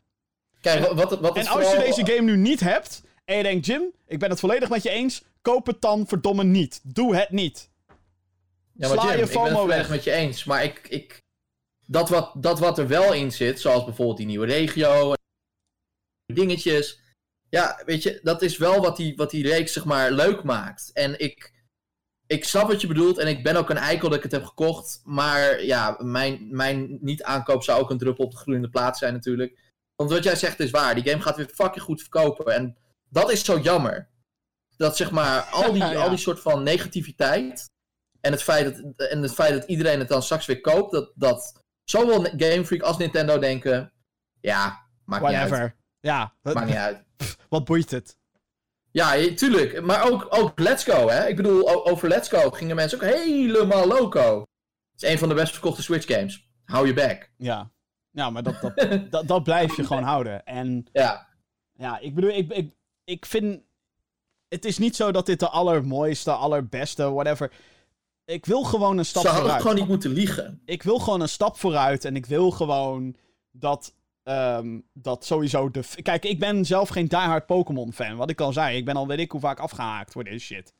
Kijk, 0.61 0.79
wat, 0.93 1.19
wat, 1.19 1.35
het 1.35 1.45
En 1.45 1.51
als 1.51 1.61
je 1.63 1.67
vooral- 1.69 1.85
deze 1.85 2.05
game 2.05 2.21
nu 2.31 2.37
niet 2.37 2.59
hebt. 2.59 3.01
En 3.25 3.37
je 3.37 3.43
denkt, 3.43 3.65
Jim, 3.65 3.83
ik 4.07 4.19
ben 4.19 4.29
het 4.29 4.39
volledig 4.39 4.69
met 4.69 4.83
je 4.83 4.89
eens. 4.89 5.23
Koop 5.41 5.65
het 5.67 5.81
dan 5.81 6.07
verdomme 6.07 6.43
niet. 6.43 6.79
Doe 6.83 7.15
het 7.15 7.29
niet. 7.29 7.69
Ja, 8.73 8.87
maar 8.87 8.97
Sla 8.97 9.09
Jim, 9.09 9.19
je 9.19 9.25
ik 9.25 9.43
ben 9.43 9.55
het 9.55 9.65
weg. 9.65 9.89
met 9.89 10.03
je 10.03 10.11
eens. 10.11 10.43
Maar 10.43 10.63
ik, 10.63 10.87
ik, 10.87 11.21
dat, 11.85 12.09
wat, 12.09 12.33
dat 12.43 12.59
wat 12.59 12.77
er 12.77 12.87
wel 12.87 13.13
in 13.13 13.31
zit, 13.31 13.61
zoals 13.61 13.83
bijvoorbeeld 13.83 14.17
die 14.17 14.25
nieuwe 14.25 14.45
regio, 14.45 15.13
dingetjes. 16.33 17.01
Ja, 17.49 17.81
weet 17.85 18.03
je, 18.03 18.19
dat 18.23 18.41
is 18.41 18.57
wel 18.57 18.81
wat 18.81 18.97
die, 18.97 19.15
wat 19.15 19.29
die 19.31 19.47
reeks 19.47 19.73
zeg 19.73 19.85
maar 19.85 20.11
leuk 20.11 20.43
maakt. 20.43 20.91
En 20.93 21.19
ik, 21.19 21.53
ik 22.27 22.45
snap 22.45 22.67
wat 22.67 22.81
je 22.81 22.87
bedoelt 22.87 23.17
en 23.17 23.27
ik 23.27 23.43
ben 23.43 23.55
ook 23.55 23.69
een 23.69 23.77
eikel 23.77 24.07
dat 24.09 24.17
ik 24.17 24.23
het 24.23 24.31
heb 24.31 24.43
gekocht. 24.43 25.01
Maar 25.03 25.63
ja, 25.63 25.97
mijn, 25.99 26.47
mijn 26.55 26.97
niet-aankoop 27.01 27.63
zou 27.63 27.81
ook 27.81 27.89
een 27.89 27.97
druppel 27.97 28.25
op 28.25 28.31
de 28.31 28.37
gloeiende 28.37 28.69
plaat 28.69 28.97
zijn 28.97 29.13
natuurlijk. 29.13 29.59
Want 29.95 30.11
wat 30.11 30.23
jij 30.23 30.35
zegt 30.35 30.59
is 30.59 30.71
waar, 30.71 30.95
die 30.95 31.09
game 31.09 31.21
gaat 31.21 31.35
weer 31.35 31.49
fucking 31.53 31.83
goed 31.83 32.01
verkopen. 32.01 32.53
En 32.53 32.77
dat 33.09 33.31
is 33.31 33.45
zo 33.45 33.59
jammer. 33.59 34.09
Dat 34.77 34.97
zeg 34.97 35.11
maar, 35.11 35.41
al 35.41 35.73
die, 35.73 35.83
Ja. 35.93 36.01
al 36.01 36.09
die 36.09 36.17
soort 36.17 36.39
van 36.39 36.63
negativiteit 36.63 37.71
en 38.25 38.31
het, 38.31 38.43
feit 38.43 38.65
dat, 38.75 39.07
en 39.09 39.21
het 39.21 39.33
feit 39.33 39.53
dat 39.53 39.69
iedereen 39.69 39.99
het 39.99 40.07
dan 40.07 40.23
straks 40.23 40.45
weer 40.45 40.61
koopt, 40.61 40.91
dat, 40.91 41.11
dat 41.15 41.63
zowel 41.83 42.21
Game 42.21 42.65
Freak 42.65 42.81
als 42.81 42.97
Nintendo 42.97 43.39
denken, 43.39 43.93
ja, 44.39 44.87
maakt 45.05 45.23
niet 45.23 45.35
uit. 45.35 45.49
Whatever. 45.49 45.75
Ja, 45.99 46.35
Maakt 46.41 46.65
niet 46.65 46.75
uit. 46.75 47.03
wat 47.49 47.65
boeit 47.65 47.91
het? 47.91 48.17
Ja, 48.91 49.35
tuurlijk. 49.35 49.81
Maar 49.81 50.11
ook, 50.11 50.27
ook 50.29 50.59
Let's 50.59 50.83
Go, 50.83 51.09
hè. 51.09 51.27
Ik 51.27 51.35
bedoel, 51.35 51.87
over 51.87 52.07
Let's 52.07 52.29
Go 52.29 52.49
gingen 52.49 52.75
mensen 52.75 52.97
ook 53.01 53.13
helemaal 53.13 53.87
loco. 53.87 54.39
Het 54.91 55.03
is 55.03 55.09
een 55.09 55.17
van 55.17 55.29
de 55.29 55.35
best 55.35 55.51
verkochte 55.51 55.81
Switch 55.81 56.07
games. 56.07 56.49
Hou 56.65 56.87
je 56.87 56.93
back. 56.93 57.31
Ja. 57.37 57.71
Ja, 58.09 58.29
maar 58.29 58.43
dat, 58.43 58.61
dat, 58.61 58.87
dat, 59.11 59.27
dat 59.27 59.43
blijf 59.43 59.75
je 59.75 59.85
gewoon 59.85 60.03
houden. 60.03 60.45
En 60.45 60.87
Ja, 60.91 61.27
ja, 61.73 61.99
ik 61.99 62.15
bedoel, 62.15 62.29
ik, 62.29 62.51
ik, 62.51 62.73
ik 63.03 63.25
vind... 63.25 63.61
Het 64.47 64.65
is 64.65 64.77
niet 64.77 64.95
zo 64.95 65.11
dat 65.11 65.25
dit 65.25 65.39
de 65.39 65.49
allermooiste, 65.49 66.31
allerbeste, 66.31 67.11
whatever... 67.11 67.51
Ik 68.25 68.45
wil 68.45 68.63
gewoon 68.63 68.97
een 68.97 69.05
stap 69.05 69.21
ze 69.21 69.27
hadden 69.27 69.43
vooruit. 69.45 69.61
gewoon 69.67 69.77
niet 69.79 69.89
moeten 69.89 70.11
liegen. 70.11 70.61
ik 70.65 70.83
wil 70.83 70.99
gewoon 70.99 71.21
een 71.21 71.29
stap 71.29 71.57
vooruit 71.57 72.05
en 72.05 72.15
ik 72.15 72.25
wil 72.25 72.51
gewoon 72.51 73.15
dat, 73.51 73.93
ehm, 74.23 74.79
dat 74.93 75.25
sowieso 75.25 75.71
de... 75.71 75.83
Kijk, 76.01 76.25
ik 76.25 76.39
ben 76.39 76.65
zelf 76.65 76.89
geen 76.89 77.07
diehard 77.07 77.45
Pokémon 77.45 77.93
fan. 77.93 78.15
Wat 78.15 78.29
ik 78.29 78.41
al 78.41 78.53
zei, 78.53 78.77
ik 78.77 78.85
ben 78.85 78.95
al 78.95 79.07
weet 79.07 79.19
ik 79.19 79.31
hoe 79.31 79.39
vaak 79.39 79.59
afgehaakt 79.59 80.11
voor 80.11 80.23
deze 80.23 80.45
shit. 80.45 80.73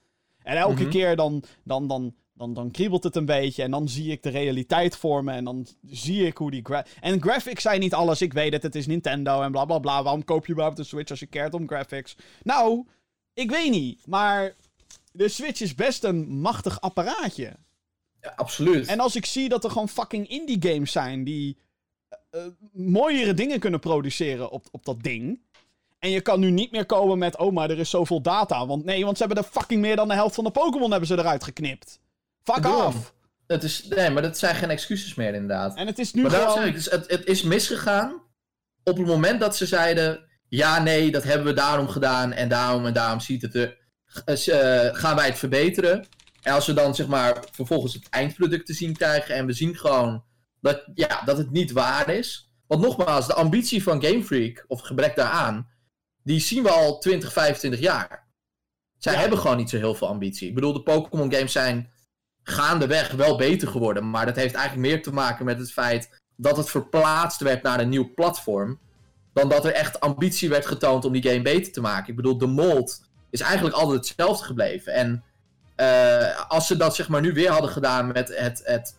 En 0.44 0.58
elke 0.58 0.82
Mhm. 0.82 0.90
keer 0.92 1.16
dan, 1.16 1.44
dan, 1.64 1.88
dan, 1.88 2.14
dan, 2.34 2.54
dan 2.54 2.72
kriebelt 2.72 3.04
het 3.04 3.16
een 3.16 3.26
beetje 3.26 3.64
en 3.64 3.72
dan 3.72 3.88
zie 3.90 4.12
ik 4.12 4.24
de 4.24 4.30
realiteit 4.30 4.98
voor 4.98 5.24
me 5.24 5.32
en 5.32 5.44
dan 5.44 5.68
zie 5.88 6.26
ik 6.26 6.38
hoe 6.38 6.52
die... 6.52 6.64
Gra 6.64 6.86
en 7.02 7.22
graphics 7.22 7.62
zijn 7.62 7.80
niet 7.80 7.94
alles, 7.94 8.22
ik 8.22 8.34
weet 8.34 8.54
het, 8.54 8.64
het 8.64 8.76
is 8.76 8.88
Nintendo 8.88 9.42
en 9.42 9.52
bla 9.52 9.66
bla 9.66 9.80
bla. 9.80 10.04
Waarom 10.04 10.24
koop 10.24 10.46
je 10.46 10.52
überhaupt 10.52 10.80
een 10.80 10.86
Switch 10.86 11.10
als 11.10 11.20
je 11.20 11.30
cared 11.30 11.54
om 11.54 11.68
graphics? 11.68 12.16
Nou, 12.44 12.86
ik 13.34 13.50
weet 13.52 13.72
niet, 13.72 14.08
maar 14.08 14.54
de 15.14 15.28
Switch 15.28 15.62
is 15.62 15.76
best 15.76 16.04
een 16.04 16.28
machtig 16.28 16.82
apparaatje. 16.82 17.54
Ja, 18.22 18.34
absoluut. 18.36 18.88
En 18.88 19.00
als 19.00 19.16
ik 19.16 19.26
zie 19.26 19.50
dat 19.50 19.64
er 19.64 19.72
gewoon 19.72 19.90
fucking 19.90 20.28
indie 20.28 20.72
games 20.72 20.92
zijn 20.92 21.24
die 21.24 21.58
eh, 22.10 22.46
eh, 22.46 22.48
mooiere 22.72 23.34
dingen 23.34 23.60
kunnen 23.60 23.80
produceren 23.80 24.50
op, 24.50 24.66
op 24.72 24.86
dat 24.86 25.04
ding. 25.04 25.42
En 26.00 26.10
je 26.10 26.22
kan 26.22 26.40
nu 26.40 26.52
niet 26.52 26.72
meer 26.72 26.86
komen 26.86 27.18
met, 27.18 27.38
oh, 27.38 27.54
maar 27.54 27.70
er 27.70 27.80
is 27.80 27.90
zoveel 27.90 28.22
data. 28.22 28.68
Want 28.68 28.86
nee, 28.86 29.06
want 29.06 29.18
ze 29.18 29.24
hebben 29.24 29.44
er 29.44 29.50
fucking 29.50 29.82
meer 29.82 29.96
dan 29.96 30.08
de 30.08 30.14
helft 30.14 30.36
van 30.36 30.44
de 30.44 30.52
Pokémon 30.52 30.92
hebben 30.92 31.08
ze 31.08 31.18
eruit 31.18 31.44
geknipt. 31.44 32.00
Fuck 32.44 32.68
off. 32.68 33.14
Het 33.48 33.64
is, 33.64 33.88
nee, 33.88 34.10
maar 34.10 34.22
dat 34.22 34.38
zijn 34.38 34.56
geen 34.56 34.70
excuses 34.70 35.16
meer 35.16 35.34
inderdaad. 35.34 35.76
En 35.76 35.88
het 35.88 36.00
is 36.00 36.14
nu 36.14 36.22
Maar 36.22 36.32
gewoon... 36.32 36.54
zeg 36.58 36.66
ik, 36.66 36.74
dus 36.74 36.90
het, 36.90 37.10
het 37.10 37.26
is 37.26 37.42
misgegaan 37.42 38.22
op 38.84 38.98
het 38.98 39.08
moment 39.08 39.40
dat 39.40 39.56
ze 39.56 39.66
zeiden... 39.66 40.32
Ja, 40.50 40.82
nee, 40.82 41.12
dat 41.12 41.24
hebben 41.24 41.48
we 41.48 41.54
daarom 41.54 41.88
gedaan 41.88 42.34
en 42.34 42.50
daarom 42.50 42.86
en 42.86 42.94
daarom 42.94 43.20
ziet 43.20 43.42
het 43.42 43.56
er... 43.56 43.78
eh, 44.26 44.86
eh, 44.88 44.96
gaan 44.96 45.16
wij 45.16 45.26
het 45.26 45.38
verbeteren. 45.38 46.06
En 46.42 46.54
als 46.54 46.66
we 46.66 46.74
dan 46.74 46.96
zeg 46.96 47.08
maar 47.08 47.44
vervolgens 47.52 47.94
het 47.94 48.10
eindproduct 48.10 48.66
te 48.66 48.74
zien 48.74 48.94
krijgen... 48.96 49.36
en 49.36 49.46
we 49.46 49.54
zien 49.54 49.76
gewoon 49.78 50.24
dat, 50.62 50.84
ja, 50.94 51.22
dat 51.26 51.38
het 51.38 51.52
niet 51.52 51.72
waar 51.72 52.10
is. 52.10 52.52
Want 52.68 52.82
nogmaals, 52.82 53.28
de 53.28 53.34
ambitie 53.34 53.84
van 53.84 54.04
Game 54.04 54.24
Freak, 54.24 54.66
of 54.68 54.82
gebrek 54.82 55.16
daaraan... 55.16 55.68
die 56.24 56.40
zien 56.40 56.64
we 56.64 56.70
al 56.70 57.00
20, 57.00 57.34
25 57.34 57.80
jaar. 57.80 58.28
Zij 58.98 59.14
Ja. 59.14 59.20
hebben 59.20 59.40
gewoon 59.40 59.58
niet 59.58 59.70
zo 59.70 59.78
heel 59.78 59.96
veel 59.96 60.08
ambitie. 60.08 60.48
Ik 60.48 60.56
bedoel, 60.56 60.74
de 60.74 60.84
Pokémon 60.84 61.34
games 61.34 61.52
zijn 61.52 61.92
gaandeweg 62.44 63.12
wel 63.12 63.38
beter 63.38 63.68
geworden. 63.68 64.10
Maar 64.10 64.26
dat 64.26 64.36
heeft 64.36 64.56
eigenlijk 64.56 64.88
meer 64.88 65.04
te 65.04 65.14
maken 65.14 65.46
met 65.46 65.60
het 65.60 65.72
feit 65.72 66.22
dat 66.36 66.58
het 66.58 66.70
verplaatst 66.70 67.42
werd 67.42 67.64
naar 67.64 67.80
een 67.80 67.90
nieuw 67.90 68.14
platform. 68.14 68.80
Dan 69.34 69.50
dat 69.50 69.66
er 69.66 69.74
echt 69.74 70.00
ambitie 70.00 70.50
werd 70.50 70.66
getoond 70.66 71.06
om 71.06 71.12
die 71.14 71.24
game 71.30 71.42
beter 71.42 71.72
te 71.72 71.82
maken. 71.82 72.10
Ik 72.10 72.16
bedoel, 72.16 72.38
de 72.38 72.46
mold 72.48 73.03
is 73.34 73.42
eigenlijk 73.42 73.76
altijd 73.76 73.98
hetzelfde 74.08 74.46
gebleven. 74.46 74.94
En 74.94 75.24
eh, 75.76 76.50
als 76.50 76.68
ze 76.68 76.78
dat 76.78 76.96
zeg 76.96 77.10
maar 77.10 77.22
nu 77.22 77.34
weer 77.34 77.50
hadden 77.52 77.70
gedaan 77.70 78.08
met 78.12 78.38
het, 78.38 78.62
het 78.64 78.96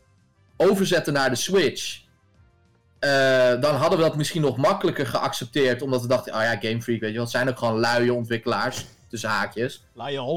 overzetten 0.56 1.12
naar 1.12 1.30
de 1.30 1.36
Switch. 1.36 2.02
eh, 2.98 3.60
dan 3.60 3.74
hadden 3.74 3.98
we 3.98 4.04
dat 4.04 4.16
misschien 4.16 4.42
nog 4.42 4.56
makkelijker 4.56 5.06
geaccepteerd. 5.06 5.82
Omdat 5.82 6.02
we 6.02 6.08
dachten, 6.08 6.34
oh 6.34 6.40
ja, 6.40 6.56
Game 6.60 6.82
Freak, 6.82 7.00
weet 7.00 7.08
je 7.08 7.14
wel, 7.14 7.22
het 7.22 7.30
zijn 7.30 7.48
ook 7.48 7.58
gewoon 7.58 7.78
luie 7.80 8.12
ontwikkelaars. 8.14 8.84
Tussen 9.08 9.28
haakjes. 9.30 9.84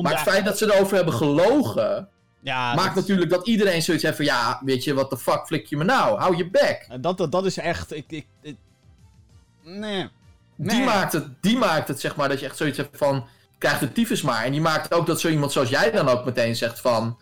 Maar 0.04 0.12
het 0.12 0.22
feit 0.22 0.46
dat 0.46 0.58
ze 0.58 0.74
erover 0.74 0.96
hebben 0.96 1.14
gelogen. 1.14 2.10
Ja, 2.40 2.74
maakt 2.74 2.88
dat, 2.88 2.96
natuurlijk 2.96 3.30
dat 3.30 3.48
iedereen 3.48 3.82
zoiets 3.82 4.04
heeft 4.04 4.16
van 4.16 4.26
ja, 4.26 4.62
weet 4.66 4.84
je, 4.84 4.94
wat 4.94 5.10
de 5.10 5.18
fuck 5.18 5.46
flik 5.46 5.66
je 5.66 5.78
me 5.78 5.84
nou? 5.84 6.20
Hou 6.20 6.38
je 6.38 6.50
bek. 6.50 6.88
dat, 7.02 7.18
dat, 7.18 7.32
dat 7.32 7.46
is 7.46 7.58
echt... 7.58 7.92
Ik, 7.94 8.06
ik, 8.08 8.26
ik- 8.42 8.58
nee. 9.64 10.10
Die, 10.56 10.76
Nee. 10.76 10.86
maakt 10.86 11.14
het, 11.14 11.26
die 11.42 11.58
maakt 11.58 11.88
het 11.88 12.00
zeg 12.00 12.16
maar 12.16 12.30
dat 12.30 12.40
je 12.40 12.46
echt 12.46 12.58
zoiets 12.58 12.78
hebt 12.78 12.98
van 12.98 13.28
krijg 13.58 13.80
de 13.80 13.92
tyfus 13.92 14.22
maar. 14.22 14.44
En 14.44 14.52
die 14.52 14.62
maakt 14.62 14.94
ook 14.94 15.06
dat 15.06 15.20
zo 15.20 15.30
iemand 15.30 15.52
zoals 15.52 15.70
jij 15.70 15.92
dan 15.92 16.08
ook 16.08 16.26
meteen 16.26 16.56
zegt 16.56 16.80
van 16.80 17.18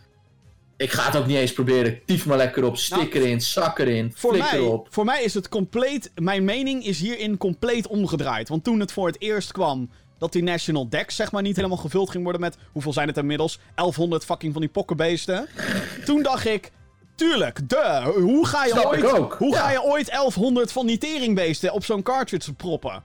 ik 0.78 0.92
ga 0.92 1.06
het 1.06 1.16
ook 1.16 1.26
niet 1.26 1.38
eens 1.38 1.54
proberen. 1.54 2.00
Tief 2.06 2.26
maar 2.26 2.38
lekker 2.38 2.64
op, 2.64 2.78
stik 2.78 3.14
Nou, 3.14 3.26
erin, 3.26 3.42
zak 3.42 3.80
erin, 3.80 4.14
Voor 4.16 4.34
flik 4.34 4.44
mij, 4.44 4.60
erop. 4.60 4.88
voor 4.90 5.06
mij 5.06 5.24
is 5.24 5.34
het 5.34 5.50
compleet. 5.50 6.12
Mijn 6.16 6.44
mening 6.44 6.86
is 6.86 7.00
hierin 7.00 7.38
compleet 7.38 7.88
omgedraaid. 7.88 8.50
Want 8.50 8.64
toen 8.64 8.80
het 8.80 8.92
voor 8.92 9.08
het 9.08 9.22
eerst 9.22 9.52
kwam 9.52 9.90
dat 10.18 10.32
die 10.32 10.44
National 10.44 10.90
Dex 10.90 11.16
zeg 11.16 11.32
maar 11.32 11.42
niet 11.42 11.56
helemaal 11.56 11.78
gevuld 11.78 12.10
ging 12.10 12.24
worden 12.24 12.42
met. 12.42 12.58
Hoeveel 12.72 12.94
zijn 12.94 13.08
het 13.08 13.18
inmiddels? 13.18 13.60
1100 13.76 14.26
fucking 14.26 14.52
van 14.52 14.62
die 14.62 14.72
pokkenbeesten. 14.72 15.48
toen 16.06 16.24
dacht 16.24 16.46
ik. 16.46 16.72
Tuurlijk, 17.16 17.70
de. 17.70 18.14
Hoe 18.16 18.48
ga 18.48 18.66
je 18.66 18.72
Snap 18.72 18.86
ooit. 18.86 19.34
Hoe 19.34 19.54
ja. 19.54 19.60
ga 19.60 19.72
je 19.72 19.84
ooit 19.84 20.08
1100 20.08 20.72
van 20.72 20.86
die 20.88 20.98
teringbeesten 20.98 21.74
op 21.74 21.86
zo'n 21.86 22.04
cartridge 22.04 22.54
proppen? 22.54 23.04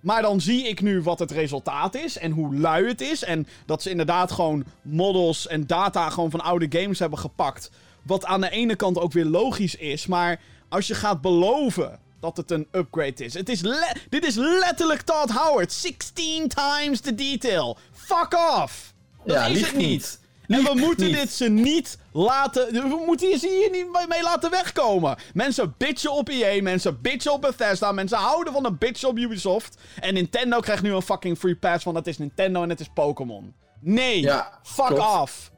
Maar 0.00 0.22
dan 0.22 0.40
zie 0.40 0.68
ik 0.68 0.80
nu 0.80 1.02
wat 1.02 1.18
het 1.18 1.30
resultaat 1.30 1.94
is 1.94 2.18
en 2.18 2.30
hoe 2.30 2.56
lui 2.56 2.86
het 2.86 3.00
is. 3.00 3.24
En 3.24 3.46
dat 3.66 3.82
ze 3.82 3.90
inderdaad 3.90 4.32
gewoon 4.32 4.64
models 4.82 5.46
en 5.46 5.66
data 5.66 6.10
gewoon 6.10 6.30
van 6.30 6.40
oude 6.40 6.66
games 6.78 6.98
hebben 6.98 7.18
gepakt. 7.18 7.70
Wat 8.02 8.24
aan 8.24 8.40
de 8.40 8.50
ene 8.50 8.76
kant 8.76 8.98
ook 8.98 9.12
weer 9.12 9.24
logisch 9.24 9.74
is. 9.74 10.06
Maar 10.06 10.40
als 10.68 10.86
je 10.86 10.94
gaat 10.94 11.20
beloven 11.20 11.98
dat 12.20 12.36
het 12.36 12.50
een 12.50 12.66
upgrade 12.72 13.24
is. 13.24 13.34
Het 13.34 13.48
is 13.48 13.60
dit 14.08 14.24
is 14.24 14.34
letterlijk 14.34 15.00
Todd 15.00 15.30
Howard. 15.30 15.72
16 15.72 16.48
times 16.48 17.00
the 17.00 17.14
detail. 17.14 17.78
Fuck 17.92 18.34
off. 18.60 18.94
Dat 19.24 19.36
ja, 19.36 19.46
is 19.46 19.60
het 19.60 19.76
niet. 19.76 20.20
En 20.46 20.62
we 20.62 20.72
moeten 20.74 21.12
dit 21.12 21.30
ze 21.30 21.48
niet 21.48 21.98
laten. 22.18 22.72
We 22.72 23.02
moeten 23.06 23.38
ze 23.38 23.48
hier 23.48 23.70
niet 23.70 24.08
mee 24.08 24.22
laten 24.22 24.50
wegkomen. 24.50 25.16
Mensen 25.34 25.74
bitchen 25.78 26.12
op 26.12 26.28
EA, 26.28 26.62
mensen 26.62 27.00
bitchen 27.00 27.32
op 27.32 27.40
Bethesda, 27.40 27.92
mensen 27.92 28.18
houden 28.18 28.52
van 28.52 28.64
een 28.64 28.78
bitch 28.78 29.04
op 29.04 29.18
Ubisoft. 29.18 29.78
En 30.00 30.14
Nintendo 30.14 30.60
krijgt 30.60 30.82
nu 30.82 30.92
een 30.92 31.02
fucking 31.02 31.38
free 31.38 31.56
pass, 31.56 31.84
want 31.84 31.96
het 31.96 32.06
is 32.06 32.18
Nintendo 32.18 32.62
en 32.62 32.68
het 32.68 32.80
is 32.80 32.88
Pokémon. 32.94 33.54
Nee, 33.80 34.20
ja, 34.20 34.58
fuck 34.62 34.98
off. 34.98 35.50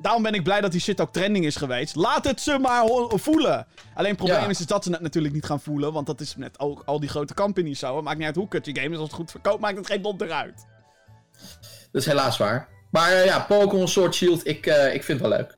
Daarom 0.00 0.22
ben 0.22 0.34
ik 0.34 0.42
blij 0.42 0.60
dat 0.60 0.72
die 0.72 0.80
shit 0.80 1.00
ook 1.00 1.12
trending 1.12 1.44
is 1.44 1.56
geweest. 1.56 1.96
Laat 1.96 2.24
het 2.24 2.40
ze 2.40 2.58
maar 2.58 2.84
voelen. 3.08 3.66
Alleen 3.94 4.10
het 4.10 4.16
probleem 4.16 4.50
is, 4.50 4.60
is 4.60 4.66
dat 4.66 4.84
ze 4.84 4.90
het 4.90 5.00
natuurlijk 5.00 5.34
niet 5.34 5.44
gaan 5.44 5.60
voelen. 5.60 5.92
Want 5.92 6.06
dat 6.06 6.20
is 6.20 6.36
met 6.36 6.58
ook 6.58 6.82
al 6.86 7.00
die 7.00 7.08
grote 7.08 7.34
companies 7.34 7.78
zo. 7.78 7.96
Het 7.96 8.04
maakt 8.04 8.18
niet 8.18 8.26
uit 8.26 8.36
hoe 8.36 8.48
kut 8.48 8.66
je 8.66 8.74
game 8.74 8.88
is. 8.88 8.96
Als 8.96 9.06
het 9.06 9.16
goed 9.16 9.30
verkoopt, 9.30 9.60
maakt 9.60 9.76
het 9.76 9.86
geen 9.86 10.02
donder 10.02 10.32
uit. 10.32 10.66
Dat 11.92 12.02
is 12.02 12.06
helaas 12.06 12.36
waar. 12.36 12.68
Maar 12.90 13.12
uh, 13.12 13.24
ja, 13.24 13.40
Pokémon 13.40 13.88
Sword 13.88 14.14
Shield, 14.14 14.46
ik, 14.46 14.66
uh, 14.66 14.94
ik 14.94 15.04
vind 15.04 15.20
het 15.20 15.28
wel 15.28 15.38
leuk. 15.38 15.56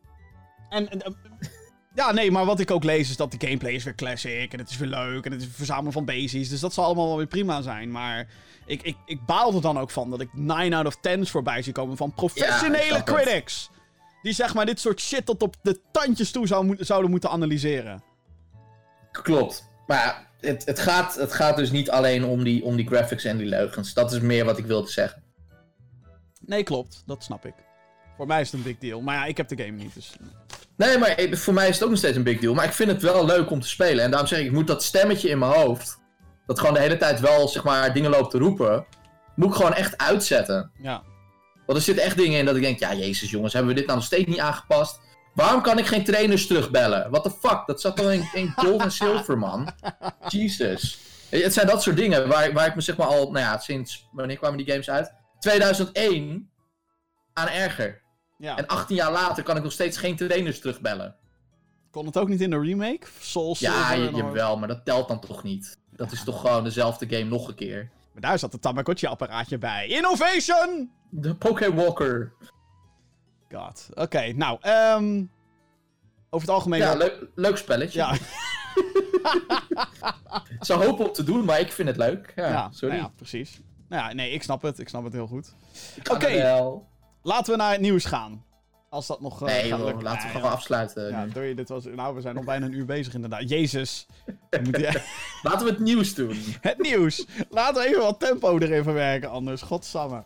En, 0.68 0.90
en 0.90 0.98
uh, 0.98 1.48
ja, 1.94 2.12
nee, 2.12 2.30
maar 2.30 2.44
wat 2.44 2.60
ik 2.60 2.70
ook 2.70 2.84
lees 2.84 3.10
is 3.10 3.16
dat 3.16 3.30
de 3.30 3.46
gameplay 3.46 3.72
is 3.72 3.84
weer 3.84 3.94
classic. 3.94 4.52
En 4.52 4.58
het 4.58 4.70
is 4.70 4.76
weer 4.76 4.88
leuk. 4.88 5.24
En 5.24 5.32
het 5.32 5.40
is 5.40 5.48
verzamelen 5.52 5.92
van 5.92 6.04
basics. 6.04 6.48
Dus 6.48 6.60
dat 6.60 6.72
zal 6.72 6.84
allemaal 6.84 7.06
wel 7.06 7.16
weer 7.16 7.26
prima 7.26 7.62
zijn. 7.62 7.90
Maar 7.90 8.26
ik, 8.66 8.82
ik, 8.82 8.96
ik 9.06 9.26
baal 9.26 9.54
er 9.54 9.60
dan 9.60 9.78
ook 9.78 9.90
van 9.90 10.10
dat 10.10 10.20
ik 10.20 10.28
9 10.32 10.72
out 10.72 10.86
of 10.86 10.96
10's 10.96 11.30
voorbij 11.30 11.62
zie 11.62 11.72
komen 11.72 11.96
van 11.96 12.14
professionele 12.14 12.94
ja, 12.94 13.02
critics. 13.02 13.70
Die 14.22 14.32
zeg 14.32 14.54
maar 14.54 14.66
dit 14.66 14.80
soort 14.80 15.00
shit 15.00 15.26
tot 15.26 15.42
op 15.42 15.56
de 15.62 15.80
tandjes 15.92 16.30
toe 16.30 16.46
zou, 16.46 16.76
zouden 16.78 17.10
moeten 17.10 17.30
analyseren. 17.30 18.02
Klopt. 19.12 19.70
Maar 19.86 20.30
het, 20.40 20.64
het, 20.64 20.78
gaat, 20.80 21.14
het 21.14 21.32
gaat 21.32 21.56
dus 21.56 21.70
niet 21.70 21.90
alleen 21.90 22.24
om 22.24 22.44
die, 22.44 22.64
om 22.64 22.76
die 22.76 22.86
graphics 22.86 23.24
en 23.24 23.36
die 23.36 23.46
leugens. 23.46 23.94
Dat 23.94 24.12
is 24.12 24.20
meer 24.20 24.44
wat 24.44 24.58
ik 24.58 24.66
wilde 24.66 24.90
zeggen. 24.90 25.22
Nee, 26.46 26.62
klopt. 26.62 27.02
Dat 27.06 27.24
snap 27.24 27.46
ik. 27.46 27.54
Voor 28.16 28.26
mij 28.26 28.40
is 28.40 28.50
het 28.50 28.54
een 28.54 28.62
big 28.62 28.78
deal. 28.78 29.00
Maar 29.00 29.14
ja, 29.14 29.24
ik 29.24 29.36
heb 29.36 29.48
de 29.48 29.56
game 29.56 29.76
niet, 29.76 29.94
dus... 29.94 30.12
Nee, 30.76 30.98
maar 30.98 31.16
voor 31.30 31.54
mij 31.54 31.68
is 31.68 31.74
het 31.74 31.84
ook 31.84 31.90
nog 31.90 31.98
steeds 31.98 32.16
een 32.16 32.22
big 32.22 32.40
deal. 32.40 32.54
Maar 32.54 32.64
ik 32.64 32.72
vind 32.72 32.90
het 32.90 33.02
wel 33.02 33.24
leuk 33.24 33.50
om 33.50 33.60
te 33.60 33.68
spelen. 33.68 34.04
En 34.04 34.10
daarom 34.10 34.28
zeg 34.28 34.38
ik, 34.38 34.46
ik 34.46 34.52
moet 34.52 34.66
dat 34.66 34.82
stemmetje 34.82 35.28
in 35.28 35.38
mijn 35.38 35.52
hoofd... 35.52 36.00
dat 36.46 36.58
gewoon 36.58 36.74
de 36.74 36.80
hele 36.80 36.96
tijd 36.96 37.20
wel, 37.20 37.48
zeg 37.48 37.64
maar, 37.64 37.94
dingen 37.94 38.10
loopt 38.10 38.30
te 38.30 38.38
roepen... 38.38 38.86
moet 39.36 39.48
ik 39.48 39.54
gewoon 39.54 39.74
echt 39.74 39.98
uitzetten. 39.98 40.70
Ja. 40.82 41.02
Want 41.66 41.78
er 41.78 41.84
zitten 41.84 42.04
echt 42.04 42.16
dingen 42.16 42.38
in 42.38 42.44
dat 42.44 42.56
ik 42.56 42.62
denk... 42.62 42.78
ja, 42.78 42.94
jezus 42.94 43.30
jongens, 43.30 43.52
hebben 43.52 43.72
we 43.72 43.78
dit 43.78 43.86
nou 43.86 43.98
nog 43.98 44.06
steeds 44.06 44.28
niet 44.28 44.40
aangepast? 44.40 45.00
Waarom 45.34 45.62
kan 45.62 45.78
ik 45.78 45.86
geen 45.86 46.04
trainers 46.04 46.46
terugbellen? 46.46 47.10
What 47.10 47.22
the 47.22 47.30
fuck? 47.30 47.62
Dat 47.66 47.80
zat 47.80 48.00
al 48.00 48.10
in, 48.10 48.28
in 48.32 48.52
gold 48.56 48.80
en 48.80 48.92
silver, 48.92 49.38
man. 49.38 49.68
Jesus. 50.28 50.98
Het 51.28 51.52
zijn 51.52 51.66
dat 51.66 51.82
soort 51.82 51.96
dingen 51.96 52.28
waar, 52.28 52.52
waar 52.52 52.66
ik 52.66 52.74
me 52.74 52.80
zeg 52.80 52.96
maar 52.96 53.06
al... 53.06 53.30
Nou 53.30 53.44
ja, 53.44 53.58
sinds... 53.58 54.08
Wanneer 54.12 54.38
kwamen 54.38 54.58
die 54.58 54.70
games 54.70 54.90
uit? 54.90 55.12
2001 55.42 56.50
aan 57.32 57.48
erger. 57.48 58.02
Ja. 58.38 58.56
En 58.56 58.66
18 58.66 58.96
jaar 58.96 59.12
later 59.12 59.42
kan 59.42 59.56
ik 59.56 59.62
nog 59.62 59.72
steeds 59.72 59.96
geen 59.96 60.16
trainers 60.16 60.60
terugbellen. 60.60 61.16
Kon 61.90 62.06
het 62.06 62.16
ook 62.16 62.28
niet 62.28 62.40
in 62.40 62.50
de 62.50 62.60
remake? 62.60 63.06
Soul 63.20 63.56
Ja, 63.58 63.92
je, 63.92 64.30
wel, 64.30 64.58
maar 64.58 64.68
dat 64.68 64.84
telt 64.84 65.08
dan 65.08 65.20
toch 65.20 65.42
niet. 65.42 65.78
Dat 65.90 66.12
is 66.12 66.24
toch 66.24 66.40
gewoon 66.40 66.64
dezelfde 66.64 67.08
game 67.08 67.30
nog 67.30 67.48
een 67.48 67.54
keer. 67.54 67.90
Maar 68.12 68.22
daar 68.22 68.38
zat 68.38 68.52
het 68.52 68.62
Tamagotchi-apparaatje 68.62 69.58
bij. 69.58 69.88
Innovation! 69.88 70.90
De 71.10 71.34
Pokewalker. 71.34 72.32
God. 73.52 73.88
Oké, 73.94 74.32
nou, 74.32 74.58
um, 74.96 75.30
over 76.30 76.46
het 76.46 76.56
algemeen... 76.56 76.80
Ja, 76.80 76.94
leuk, 76.94 77.26
leuk 77.34 77.56
spelletje. 77.56 77.98
Ja. 77.98 78.12
ik 80.58 80.64
zou 80.64 80.84
hopen 80.84 81.04
op 81.04 81.14
te 81.14 81.24
doen, 81.24 81.44
maar 81.44 81.60
ik 81.60 81.72
vind 81.72 81.88
het 81.88 81.96
leuk. 81.96 82.32
Ja, 82.36 82.48
ja 82.48 82.68
sorry. 82.72 82.94
Nou 82.94 83.08
ja, 83.08 83.12
precies. 83.16 83.60
Nou 83.92 84.04
ja, 84.04 84.12
nee, 84.12 84.30
ik 84.30 84.42
snap 84.42 84.62
het. 84.62 84.78
Ik 84.78 84.88
snap 84.88 85.04
het 85.04 85.12
heel 85.12 85.26
goed. 85.26 85.54
Oké, 86.10 86.62
laten 87.22 87.52
we 87.52 87.58
naar 87.58 87.72
het 87.72 87.80
nieuws 87.80 88.04
gaan. 88.04 88.44
Als 88.88 89.06
dat 89.06 89.20
nog. 89.20 89.42
Uh, 89.42 89.48
nee, 89.48 89.68
joh, 89.68 90.00
laten 90.00 90.28
we 90.28 90.34
gewoon 90.34 90.50
afsluiten. 90.50 91.08
Ja, 91.08 91.26
doei, 91.26 91.54
dit 91.54 91.68
was, 91.68 91.84
nou, 91.84 92.14
we 92.14 92.20
zijn 92.20 92.36
al 92.36 92.44
bijna 92.44 92.66
een 92.66 92.72
uur 92.72 92.84
bezig 92.84 93.14
inderdaad. 93.14 93.48
Jezus. 93.48 94.06
laten 95.42 95.66
we 95.66 95.70
het 95.70 95.78
nieuws 95.78 96.14
doen. 96.14 96.36
Het 96.60 96.82
nieuws. 96.82 97.26
Laten 97.50 97.82
we 97.82 97.88
even 97.88 98.02
wat 98.02 98.20
tempo 98.20 98.58
erin 98.58 98.82
verwerken, 98.82 99.30
anders. 99.30 99.62
Godsamme. 99.62 100.22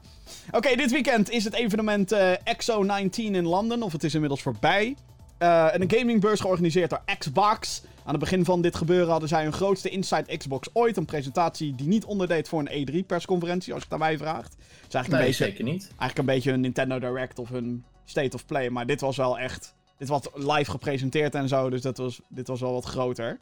Oké, 0.51 0.77
dit 0.77 0.91
weekend 0.91 1.31
is 1.31 1.45
het 1.45 1.55
evenement 1.55 2.13
uh, 2.13 2.31
EXO 2.45 2.83
19 2.83 3.35
in 3.35 3.47
Londen. 3.47 3.83
Of 3.83 3.93
het 3.93 4.05
is 4.05 4.15
inmiddels 4.15 4.43
voorbij. 4.43 4.97
Uh, 5.39 5.69
een 5.73 5.91
gamingbeurs 5.91 6.41
georganiseerd 6.41 6.91
door 6.91 7.03
Xbox. 7.19 7.83
Aan 8.07 8.15
het 8.15 8.21
begin 8.21 8.45
van 8.45 8.61
dit 8.63 8.77
gebeuren 8.77 9.11
hadden 9.11 9.29
zij 9.29 9.43
hun 9.43 9.53
grootste 9.53 9.89
Inside 9.89 10.37
Xbox 10.37 10.69
ooit. 10.73 10.97
Een 10.97 11.05
presentatie 11.05 11.75
die 11.75 11.87
niet 11.87 12.05
onderdeed 12.05 12.49
voor 12.49 12.61
een 12.65 12.89
E3-persconferentie, 12.89 13.73
als 13.73 13.83
je 13.83 13.89
het 13.89 13.93
aan 13.93 13.99
mij 13.99 14.19
vraagt. 14.19 14.53
Het 14.53 14.89
is 14.89 14.95
eigenlijk 14.95 15.09
nee, 15.09 15.21
een 15.21 15.27
beetje, 15.27 15.45
zeker 15.45 15.65
niet. 15.65 15.83
Eigenlijk 15.89 16.19
een 16.19 16.35
beetje 16.35 16.53
een 16.53 16.61
Nintendo 16.61 16.99
Direct 16.99 17.39
of 17.39 17.51
een 17.51 17.85
State 18.05 18.37
of 18.37 18.47
Play. 18.47 18.71
Maar 18.71 18.87
dit 18.87 19.01
was 19.01 19.17
wel 19.17 19.39
echt... 19.39 19.75
Dit 19.99 20.09
was 20.09 20.23
live 20.35 20.71
gepresenteerd 20.71 21.35
en 21.35 21.49
zo, 21.49 21.71
dus 21.71 21.83
dat 21.83 21.97
was, 21.97 22.21
dit 22.29 22.49
was 22.49 22.61
wel 22.61 22.73
wat 22.73 22.85
groter. 22.85 23.39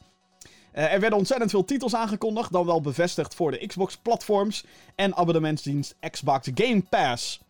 Uh, 0.75 0.93
er 0.93 0.99
werden 0.99 1.19
ontzettend 1.19 1.51
veel 1.51 1.65
titels 1.65 1.95
aangekondigd, 1.95 2.51
dan 2.51 2.65
wel 2.65 2.81
bevestigd 2.81 3.35
voor 3.35 3.51
de 3.51 3.67
Xbox-platforms 3.67 4.65
en 4.95 5.15
abonnementsdienst 5.15 5.95
Xbox 6.11 6.49
Game 6.53 6.81
Pass. 6.81 7.41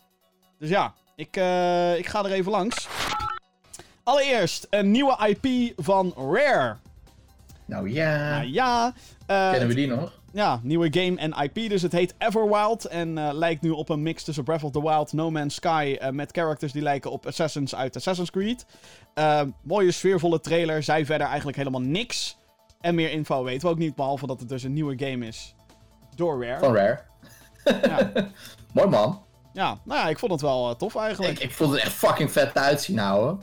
Dus 0.60 0.70
ja, 0.70 0.94
ik, 1.16 1.38
uh, 1.38 1.98
ik 1.98 2.08
ga 2.08 2.24
er 2.24 2.32
even 2.32 2.52
langs. 2.52 2.88
Allereerst 4.04 4.68
een 4.70 4.92
nieuwe 4.92 5.38
IP 5.42 5.74
van 5.78 6.14
Rare. 6.18 6.78
Nou 7.66 7.90
ja. 7.90 8.30
Nou 8.30 8.52
ja. 8.52 8.94
Uh, 9.32 9.50
Kennen 9.50 9.68
we 9.68 9.74
die 9.76 9.88
nog? 9.88 10.20
Ja, 10.32 10.60
nieuwe 10.64 10.88
game 10.92 11.18
en 11.18 11.34
IP. 11.44 11.70
Dus 11.70 11.82
het 11.82 11.92
heet 11.92 12.14
Everwild. 12.18 12.86
En 12.86 13.18
uh, 13.18 13.30
lijkt 13.34 13.62
nu 13.62 13.70
op 13.70 13.90
een 13.90 14.02
mix 14.02 14.24
tussen 14.24 14.44
Breath 14.44 14.64
of 14.64 14.72
the 14.72 14.82
Wild, 14.82 15.14
No 15.14 15.32
Man's 15.32 15.56
Sky. 15.56 15.98
Uh, 16.02 16.10
met 16.10 16.32
characters 16.32 16.72
die 16.72 16.82
lijken 16.82 17.12
op 17.12 17.26
Assassins 17.26 17.76
uit 17.76 17.96
Assassin's 17.96 18.32
Creed. 18.32 18.66
mooie 19.62 19.92
sfeervolle 19.92 20.40
trailer. 20.40 20.84
Zij 20.84 21.06
verder 21.06 21.28
eigenlijk 21.28 21.58
helemaal 21.58 21.82
niks. 21.82 22.38
En 22.82 22.96
meer 22.96 23.12
info 23.12 23.44
weten 23.44 23.68
we 23.68 23.74
ook 23.74 23.80
niet. 23.80 23.96
Behalve 23.96 24.28
dat 24.28 24.40
het 24.40 24.50
dus 24.50 24.64
een 24.64 24.74
nieuwe 24.74 25.06
game 25.06 25.26
is. 25.26 25.56
Door 26.16 26.46
Rare. 26.46 26.60
Van 26.60 26.76
Rare. 26.76 27.00
Ja. 27.88 28.12
Mooi 28.74 28.88
man. 28.88 29.24
Ja, 29.54 29.78
nou 29.84 30.00
ja, 30.00 30.08
ik 30.10 30.20
vond 30.20 30.32
het 30.32 30.42
wel 30.42 30.76
tof 30.76 30.96
eigenlijk. 30.96 31.34
Ik, 31.34 31.40
ik 31.40 31.52
vond 31.52 31.72
het 31.72 31.82
echt 31.82 31.94
fucking 31.94 32.32
vet 32.32 32.58
uitzien 32.58 32.96
nou 32.96 33.38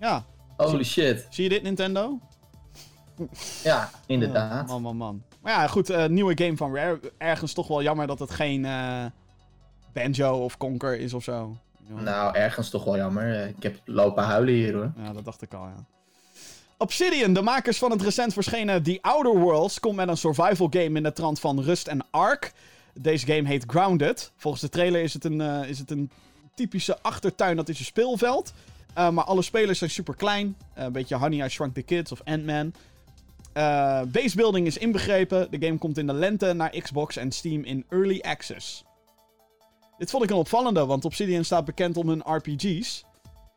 Ja. 0.00 0.24
Holy 0.56 0.84
shit. 0.84 1.26
Zie 1.30 1.44
je 1.44 1.50
dit 1.50 1.62
Nintendo? 1.62 2.18
Ja, 3.62 3.90
inderdaad. 4.06 4.66
man, 4.66 4.82
man, 4.82 4.96
man. 4.96 5.22
Maar 5.42 5.52
ja, 5.52 5.66
goed, 5.66 5.90
uh, 5.90 6.06
nieuwe 6.06 6.44
game 6.44 6.56
van 6.56 6.74
Rare. 6.74 7.00
Ergens 7.18 7.52
toch 7.52 7.68
wel 7.68 7.82
jammer 7.82 8.06
dat 8.06 8.18
het 8.18 8.30
geen 8.30 8.64
uh, 8.64 9.04
Banjo 9.92 10.44
of 10.44 10.56
Conker 10.56 10.98
is 10.98 11.14
of 11.14 11.22
zo. 11.22 11.56
Nou, 11.88 12.36
ergens 12.36 12.70
toch 12.70 12.84
wel 12.84 12.96
jammer. 12.96 13.46
Ik 13.48 13.62
heb 13.62 13.80
lopen 13.84 14.24
huilen 14.24 14.54
hier 14.54 14.74
hoor. 14.74 14.92
Ja, 14.96 15.12
dat 15.12 15.24
dacht 15.24 15.42
ik 15.42 15.54
al, 15.54 15.64
ja. 15.64 15.84
Obsidian, 16.78 17.32
de 17.34 17.42
makers 17.42 17.78
van 17.78 17.90
het 17.90 18.02
recent 18.02 18.32
verschenen 18.32 18.82
The 18.82 18.98
Outer 19.00 19.38
Worlds, 19.38 19.80
komt 19.80 19.96
met 19.96 20.08
een 20.08 20.16
survival 20.16 20.66
game 20.70 20.96
in 20.96 21.02
de 21.02 21.12
trant 21.12 21.40
van 21.40 21.60
Rust 21.60 21.86
en 21.86 22.06
Ark. 22.10 22.52
Deze 22.94 23.26
game 23.26 23.48
heet 23.48 23.64
Grounded. 23.66 24.32
Volgens 24.36 24.62
de 24.62 24.68
trailer 24.68 25.02
is 25.02 25.12
het 25.12 25.24
een, 25.24 25.40
is 25.40 25.78
het 25.78 25.90
een 25.90 26.10
typische 26.54 26.98
achtertuin, 27.02 27.56
dat 27.56 27.68
is 27.68 27.78
een 27.78 27.84
speelveld. 27.84 28.52
Maar 28.94 29.24
alle 29.24 29.42
spelers 29.42 29.78
zijn 29.78 29.90
super 29.90 30.16
klein. 30.16 30.56
Een 30.74 30.92
beetje 30.92 31.16
Honey, 31.16 31.44
I 31.44 31.48
Shrunk 31.48 31.74
the 31.74 31.82
Kids 31.82 32.12
of 32.12 32.20
Ant-Man. 32.24 32.72
Uh, 33.56 34.00
basebuilding 34.06 34.66
is 34.66 34.78
inbegrepen. 34.78 35.50
De 35.50 35.66
game 35.66 35.78
komt 35.78 35.98
in 35.98 36.06
de 36.06 36.12
lente 36.12 36.52
naar 36.52 36.70
Xbox 36.80 37.16
en 37.16 37.32
Steam 37.32 37.64
in 37.64 37.84
Early 37.88 38.20
Access. 38.20 38.84
Dit 39.98 40.10
vond 40.10 40.24
ik 40.24 40.30
een 40.30 40.36
opvallende, 40.36 40.86
want 40.86 41.04
Obsidian 41.04 41.44
staat 41.44 41.64
bekend 41.64 41.96
om 41.96 42.08
hun 42.08 42.22
RPG's. 42.24 43.04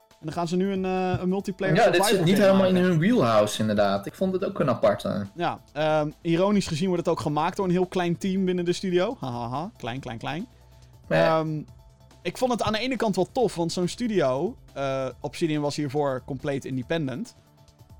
En 0.09 0.25
dan 0.25 0.33
gaan 0.33 0.47
ze 0.47 0.55
nu 0.55 0.71
een, 0.71 0.83
uh, 0.83 1.19
een 1.19 1.29
multiplayer 1.29 1.75
Ja, 1.75 1.89
dit 1.89 2.05
zit 2.05 2.23
niet 2.23 2.37
helemaal 2.37 2.65
in 2.65 2.75
hun 2.75 2.97
wheelhouse 2.97 3.61
inderdaad. 3.61 4.05
Ik 4.05 4.13
vond 4.13 4.33
het 4.33 4.45
ook 4.45 4.59
een 4.59 4.69
aparte. 4.69 5.25
Ja, 5.35 5.59
uh, 5.77 6.01
ironisch 6.21 6.67
gezien 6.67 6.87
wordt 6.87 7.05
het 7.05 7.13
ook 7.13 7.19
gemaakt 7.19 7.55
door 7.55 7.65
een 7.65 7.71
heel 7.71 7.85
klein 7.85 8.17
team 8.17 8.45
binnen 8.45 8.65
de 8.65 8.73
studio. 8.73 9.17
Hahaha, 9.19 9.71
klein, 9.77 9.99
klein, 9.99 10.17
klein. 10.17 10.47
Ja. 11.09 11.39
Um, 11.39 11.65
ik 12.21 12.37
vond 12.37 12.51
het 12.51 12.61
aan 12.61 12.73
de 12.73 12.79
ene 12.79 12.95
kant 12.95 13.15
wel 13.15 13.31
tof, 13.31 13.55
want 13.55 13.71
zo'n 13.71 13.87
studio, 13.87 14.55
uh, 14.77 15.07
Obsidian 15.19 15.61
was 15.61 15.75
hiervoor 15.75 16.21
compleet 16.25 16.65
independent. 16.65 17.35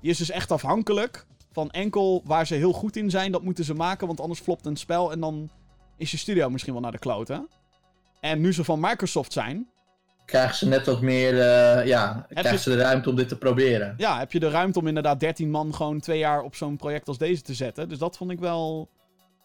Die 0.00 0.10
is 0.10 0.18
dus 0.18 0.30
echt 0.30 0.50
afhankelijk 0.50 1.26
van 1.52 1.70
enkel 1.70 2.22
waar 2.24 2.46
ze 2.46 2.54
heel 2.54 2.72
goed 2.72 2.96
in 2.96 3.10
zijn, 3.10 3.32
dat 3.32 3.42
moeten 3.42 3.64
ze 3.64 3.74
maken, 3.74 4.06
want 4.06 4.20
anders 4.20 4.40
flopt 4.40 4.66
een 4.66 4.76
spel 4.76 5.12
en 5.12 5.20
dan 5.20 5.50
is 5.96 6.10
je 6.10 6.16
studio 6.16 6.50
misschien 6.50 6.72
wel 6.72 6.82
naar 6.82 6.92
de 6.92 6.98
kloten. 6.98 7.48
En 8.20 8.40
nu 8.40 8.52
ze 8.52 8.64
van 8.64 8.80
Microsoft 8.80 9.32
zijn... 9.32 9.68
Krijgen 10.24 10.56
ze 10.56 10.68
net 10.68 10.86
wat 10.86 11.00
meer, 11.00 11.32
uh, 11.32 11.86
ja, 11.86 12.26
krijgen 12.28 12.58
ze 12.58 12.70
de 12.70 12.76
ruimte 12.76 13.08
om 13.08 13.16
dit 13.16 13.28
te 13.28 13.38
proberen. 13.38 13.94
Ja, 13.96 14.18
heb 14.18 14.32
je 14.32 14.40
de 14.40 14.50
ruimte 14.50 14.78
om 14.78 14.86
inderdaad 14.86 15.20
13 15.20 15.50
man 15.50 15.74
gewoon 15.74 16.00
twee 16.00 16.18
jaar 16.18 16.42
op 16.42 16.54
zo'n 16.54 16.76
project 16.76 17.08
als 17.08 17.18
deze 17.18 17.42
te 17.42 17.54
zetten. 17.54 17.88
Dus 17.88 17.98
dat 17.98 18.16
vond 18.16 18.30
ik 18.30 18.38
wel 18.38 18.88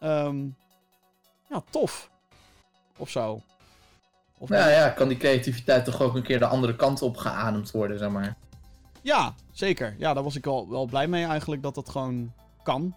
um, 0.03 0.55
ja, 1.49 1.63
tof. 1.69 2.09
Of 2.97 3.09
zo. 3.09 3.41
Of 4.37 4.49
Nou 4.49 4.69
ja, 4.69 4.89
kan 4.89 5.07
die 5.07 5.17
creativiteit 5.17 5.85
toch 5.85 6.01
ook 6.01 6.15
een 6.15 6.23
keer 6.23 6.39
de 6.39 6.45
andere 6.45 6.75
kant 6.75 7.01
op 7.01 7.17
geademd 7.17 7.71
worden, 7.71 7.97
zeg 7.97 8.09
maar. 8.09 8.35
Ja, 9.01 9.33
zeker. 9.55 9.95
Ja, 9.97 10.13
daar 10.13 10.23
was 10.23 10.35
ik 10.35 10.45
wel, 10.45 10.69
wel 10.69 10.85
blij 10.85 11.07
mee 11.07 11.25
eigenlijk 11.25 11.63
dat 11.63 11.75
dat 11.75 11.89
gewoon 11.89 12.33
kan. 12.63 12.95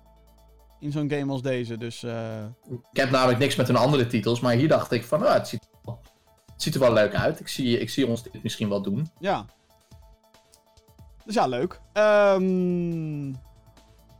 In 0.81 0.93
zo'n 0.93 1.11
game 1.11 1.33
als 1.33 1.43
deze. 1.43 1.77
Dus 1.77 2.03
eh, 2.03 2.45
Ik 2.71 2.97
heb 2.97 3.11
namelijk 3.11 3.39
niks 3.39 3.57
met 3.57 3.67
hun 3.67 3.77
andere 3.77 4.07
titels, 4.07 4.41
maar 4.41 4.53
hier 4.55 4.69
dacht 4.69 4.93
ik 4.93 5.05
van, 5.05 5.27
ah, 5.27 5.33
het, 5.33 5.49
ziet, 5.49 5.63
er 5.63 5.79
wel- 5.85 6.01
het 6.53 6.63
ziet 6.63 6.75
er 6.75 6.81
wel 6.81 6.93
leuk 6.93 7.15
uit. 7.15 7.41
Ik 7.41 7.49
zie, 7.49 7.79
ik 7.79 7.91
zie 7.91 8.07
ons 8.07 8.23
dit 8.23 8.43
misschien 8.43 8.69
wel 8.69 8.83
doen. 8.83 9.11
ja. 9.21 9.45
Dus 11.25 11.35
ja, 11.37 11.47
leuk. 11.47 11.81
Ehm 11.93 13.29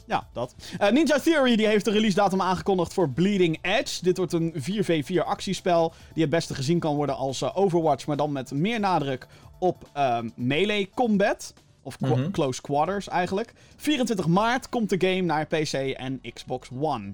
ja, 0.07 0.29
dat. 0.33 0.55
Eh, 0.79 0.91
Ninja 0.91 1.19
Theory 1.19 1.57
die 1.57 1.67
heeft 1.67 1.85
de 1.85 1.91
release 1.91 2.15
datum 2.15 2.41
aangekondigd 2.41 2.93
voor 2.93 3.11
Bleeding 3.11 3.59
Edge. 3.63 4.03
Dit 4.05 4.17
wordt 4.17 4.33
een 4.33 4.53
4v4 4.57 5.25
actiespel 5.25 5.93
die 6.13 6.23
het 6.23 6.31
beste 6.31 6.55
gezien 6.55 6.79
kan 6.79 6.95
worden 6.97 7.17
als 7.17 7.43
eh, 7.43 7.57
Overwatch, 7.57 8.07
maar 8.07 8.17
dan 8.17 8.33
met 8.33 8.51
meer 8.53 8.81
nadruk 8.81 9.27
op 9.59 9.89
ehm, 9.93 10.29
melee 10.35 10.91
combat. 10.95 11.55
Of 11.89 12.01
Mhm. 12.01 12.31
close 12.31 12.61
quarters 12.61 13.09
eigenlijk. 13.09 13.53
24 13.77 14.27
maart 14.27 14.69
komt 14.69 14.91
de 14.91 15.09
game 15.09 15.21
naar 15.21 15.47
PC 15.47 15.73
en 15.97 16.21
Xbox 16.35 16.69
One. 16.81 17.13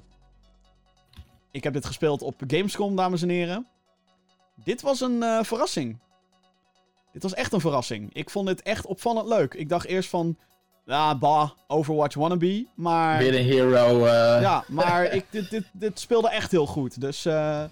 Ik 1.51 1.65
heb 1.65 1.73
dit 1.73 1.85
gespeeld 1.87 2.23
op 2.23 2.43
Gamescom, 2.47 2.97
dames 2.97 3.23
en 3.23 3.29
heren. 3.29 3.67
Dit 4.65 4.83
was 4.83 5.01
een 5.01 5.23
eh, 5.23 5.43
verrassing. 5.43 5.99
Dit 7.13 7.23
was 7.23 7.35
echt 7.35 7.53
een 7.53 7.61
verrassing. 7.61 8.11
Ik 8.15 8.31
vond 8.31 8.47
dit 8.47 8.63
echt 8.63 8.87
opvallend 8.87 9.29
leuk. 9.29 9.55
Ik 9.55 9.69
dacht 9.69 9.87
eerst 9.87 10.09
van... 10.09 10.37
Ja, 10.87 11.19
bah, 11.19 11.51
Overwatch 11.67 12.15
wannabe. 12.17 12.67
Maar... 12.75 13.19
Weer 13.19 13.35
een 13.39 13.45
hero. 13.45 14.05
eh, 14.05 14.41
Ja, 14.41 14.65
maar 14.81 15.05
ik, 15.13 15.25
dit, 15.31 15.51
dit, 15.51 15.65
dit 15.73 16.01
speelde 16.01 16.31
echt 16.31 16.51
heel 16.51 16.67
goed. 16.67 17.01
Dus 17.01 17.25
eh, 17.25 17.65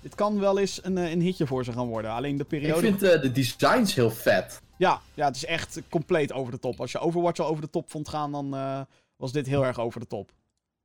dit 0.00 0.14
kan 0.14 0.40
wel 0.40 0.58
eens 0.58 0.80
een, 0.84 0.98
eh, 0.98 1.10
een 1.10 1.20
hitje 1.20 1.46
voor 1.46 1.64
ze 1.64 1.72
gaan 1.72 1.86
worden. 1.86 2.10
Alleen 2.10 2.36
de 2.36 2.42
Ik 2.42 2.48
periode... 2.48 2.80
vind 2.80 3.02
eh, 3.02 3.20
de 3.20 3.32
designs 3.32 3.94
heel 3.94 4.10
vet. 4.10 4.62
Ja, 4.78 5.00
ja, 5.14 5.26
het 5.26 5.36
is 5.36 5.44
echt 5.44 5.80
compleet 5.88 6.32
over 6.32 6.52
de 6.52 6.58
top. 6.58 6.80
Als 6.80 6.92
je 6.92 6.98
Overwatch 6.98 7.40
al 7.40 7.46
over 7.46 7.62
de 7.62 7.70
top 7.70 7.90
vond 7.90 8.08
gaan, 8.08 8.32
dan 8.32 8.54
eh, 8.54 8.80
was 9.16 9.32
dit 9.32 9.46
heel 9.46 9.64
erg 9.64 9.78
over 9.80 10.00
de 10.00 10.06
top. 10.06 10.32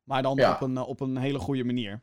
Maar 0.04 0.22
dan 0.22 0.36
Ja. 0.38 0.54
op, 0.54 0.62
een, 0.62 0.78
eh, 0.78 0.88
op 0.88 1.00
een 1.00 1.18
hele 1.18 1.40
goede 1.40 1.64
manier. 1.64 2.02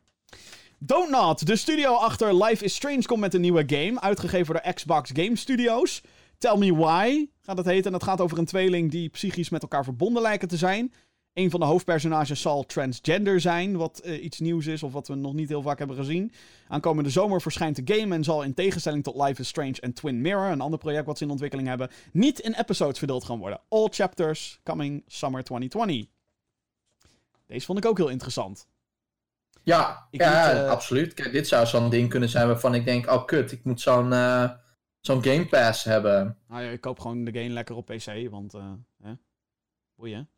Don't 0.79 1.09
Not, 1.09 1.45
de 1.45 1.55
studio 1.55 1.93
achter 1.93 2.43
Life 2.43 2.63
is 2.63 2.75
Strange, 2.75 3.01
komt 3.05 3.19
met 3.19 3.33
een 3.33 3.41
nieuwe 3.41 3.63
game. 3.67 4.01
Uitgegeven 4.01 4.53
door 4.53 4.73
Xbox 4.73 5.09
Game 5.13 5.35
Studios. 5.35 6.01
Tell 6.37 6.57
Me 6.57 6.75
Why 6.75 7.25
gaat 7.41 7.57
het 7.57 7.65
heten. 7.65 7.85
En 7.85 7.91
dat 7.91 8.03
gaat 8.03 8.21
over 8.21 8.37
een 8.37 8.45
tweeling 8.45 8.91
die 8.91 9.09
psychisch 9.09 9.49
met 9.49 9.61
elkaar 9.61 9.83
verbonden 9.83 10.21
lijken 10.21 10.47
te 10.47 10.57
zijn. 10.57 10.93
Een 11.37 11.49
van 11.49 11.59
de 11.59 11.65
hoofdpersonages 11.65 12.41
zal 12.41 12.65
transgender 12.65 13.41
zijn, 13.41 13.77
wat 13.77 13.99
eh, 13.99 14.23
iets 14.23 14.39
nieuws 14.39 14.65
is 14.65 14.83
of 14.83 14.93
wat 14.93 15.07
we 15.07 15.15
nog 15.15 15.33
niet 15.33 15.49
heel 15.49 15.61
vaak 15.61 15.77
hebben 15.77 15.95
gezien. 15.95 16.31
Aankomende 16.67 17.09
zomer 17.09 17.41
verschijnt 17.41 17.85
de 17.85 17.95
game 17.95 18.15
en 18.15 18.23
zal 18.23 18.43
in 18.43 18.53
tegenstelling 18.53 19.03
tot 19.03 19.15
Life 19.15 19.41
is 19.41 19.47
Strange 19.47 19.75
en 19.79 19.93
Twin 19.93 20.21
Mirror, 20.21 20.51
een 20.51 20.61
ander 20.61 20.79
project 20.79 21.05
wat 21.05 21.17
ze 21.17 21.23
in 21.23 21.29
ontwikkeling 21.29 21.67
hebben, 21.67 21.89
niet 22.11 22.39
in 22.39 22.53
episodes 22.53 22.97
verdeeld 22.97 23.23
gaan 23.23 23.39
worden. 23.39 23.59
All 23.69 23.87
chapters 23.91 24.59
coming 24.63 25.03
summer 25.07 25.43
2020. 25.43 26.11
Deze 27.45 27.65
vond 27.65 27.77
ik 27.77 27.85
ook 27.85 27.97
heel 27.97 28.09
interessant. 28.09 28.67
Ja, 29.63 30.07
Ik 30.11 30.21
ja 30.21 30.51
eh, 30.51 30.69
absoluut. 30.69 31.13
Kijk, 31.13 31.31
dit 31.31 31.47
zou 31.47 31.65
zo'n 31.65 31.89
ding 31.89 32.09
kunnen 32.09 32.29
zijn 32.29 32.47
waarvan 32.47 32.75
ik 32.75 32.85
denk, 32.85 33.11
oh 33.11 33.25
kut, 33.25 33.51
ik 33.51 33.63
moet 33.63 33.81
zo'n 33.81 34.13
eh, 34.13 34.49
zo'n 35.01 35.23
Game 35.23 35.47
Pass 35.47 35.83
hebben. 35.83 36.37
Nou 36.47 36.63
ja, 36.63 36.69
ik 36.69 36.81
koop 36.81 36.99
gewoon 36.99 37.23
de 37.23 37.33
game 37.33 37.53
lekker 37.53 37.75
op 37.75 37.85
PC, 37.85 38.29
want 38.29 38.51
hè? 39.03 39.11
boeien. 39.95 40.29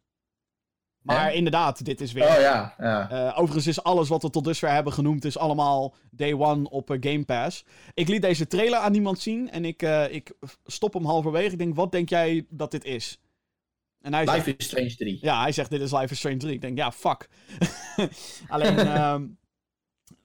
Maar 1.09 1.25
Hè? 1.25 1.31
inderdaad, 1.31 1.85
dit 1.85 2.01
is 2.01 2.11
weer... 2.11 2.23
Oh 2.23 2.39
ja, 2.39 2.73
ja. 2.77 3.09
Eh, 3.09 3.39
overigens 3.39 3.67
is 3.67 3.83
alles 3.83 4.09
wat 4.09 4.21
we 4.21 4.29
tot 4.29 4.43
dusver 4.43 4.71
hebben 4.71 4.93
genoemd, 4.93 5.25
is 5.25 5.37
allemaal 5.37 5.95
day 6.11 6.33
one 6.33 6.69
op 6.69 6.91
eh, 6.91 6.97
Game 6.99 7.25
Pass. 7.25 7.65
Ik 7.93 8.07
liet 8.07 8.21
deze 8.21 8.47
trailer 8.47 8.79
aan 8.79 8.93
iemand 8.93 9.19
zien 9.19 9.51
en 9.51 9.65
ik, 9.65 9.81
eh, 9.81 10.13
ik 10.13 10.31
stop 10.65 10.93
hem 10.93 11.05
halverwege. 11.05 11.51
Ik 11.51 11.57
denk, 11.57 11.75
wat 11.75 11.91
denk 11.91 12.09
jij 12.09 12.45
dat 12.49 12.71
dit 12.71 12.83
is? 12.83 13.19
En 14.01 14.13
hij 14.13 14.25
zegt, 14.25 14.37
Life 14.37 14.57
is 14.57 14.65
Strange 14.65 14.95
3. 14.95 15.17
ja, 15.21 15.41
hij 15.41 15.51
zegt, 15.51 15.69
dit 15.69 15.81
is 15.81 15.91
Life 15.91 16.11
is 16.11 16.17
Strange 16.17 16.37
3. 16.37 16.53
Ik 16.53 16.61
denk, 16.61 16.77
ja, 16.77 16.91
fuck. 16.91 17.29
Alleen, 18.47 18.77
ehm, 18.87 19.25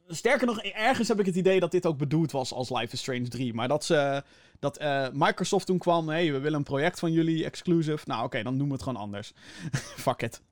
sterker 0.09 0.47
nog, 0.47 0.62
ergens 0.62 1.09
heb 1.09 1.20
ik 1.20 1.26
het 1.26 1.37
idee 1.37 1.61
dat 1.61 1.70
dit 1.70 1.87
ook 1.87 1.99
bedoeld 1.99 2.32
was 2.32 2.53
als 2.53 2.70
Life 2.70 2.93
is 2.93 3.01
Strange 3.01 3.28
3. 3.28 3.55
Maar 3.55 3.68
dat, 3.68 3.85
ze, 3.85 4.22
dat 4.59 4.80
Microsoft 5.12 5.66
toen 5.66 5.78
kwam, 5.78 6.09
hé, 6.09 6.14
hey, 6.14 6.32
we 6.32 6.39
willen 6.39 6.59
een 6.59 6.64
project 6.64 6.99
van 6.99 7.12
jullie, 7.12 7.45
exclusive. 7.45 8.05
Nou, 8.05 8.24
oké, 8.24 8.43
dan 8.43 8.59
doen 8.59 8.66
we 8.66 8.72
het 8.72 8.82
gewoon 8.82 9.01
anders. 9.01 9.32
fuck 10.07 10.22
it. 10.22 10.43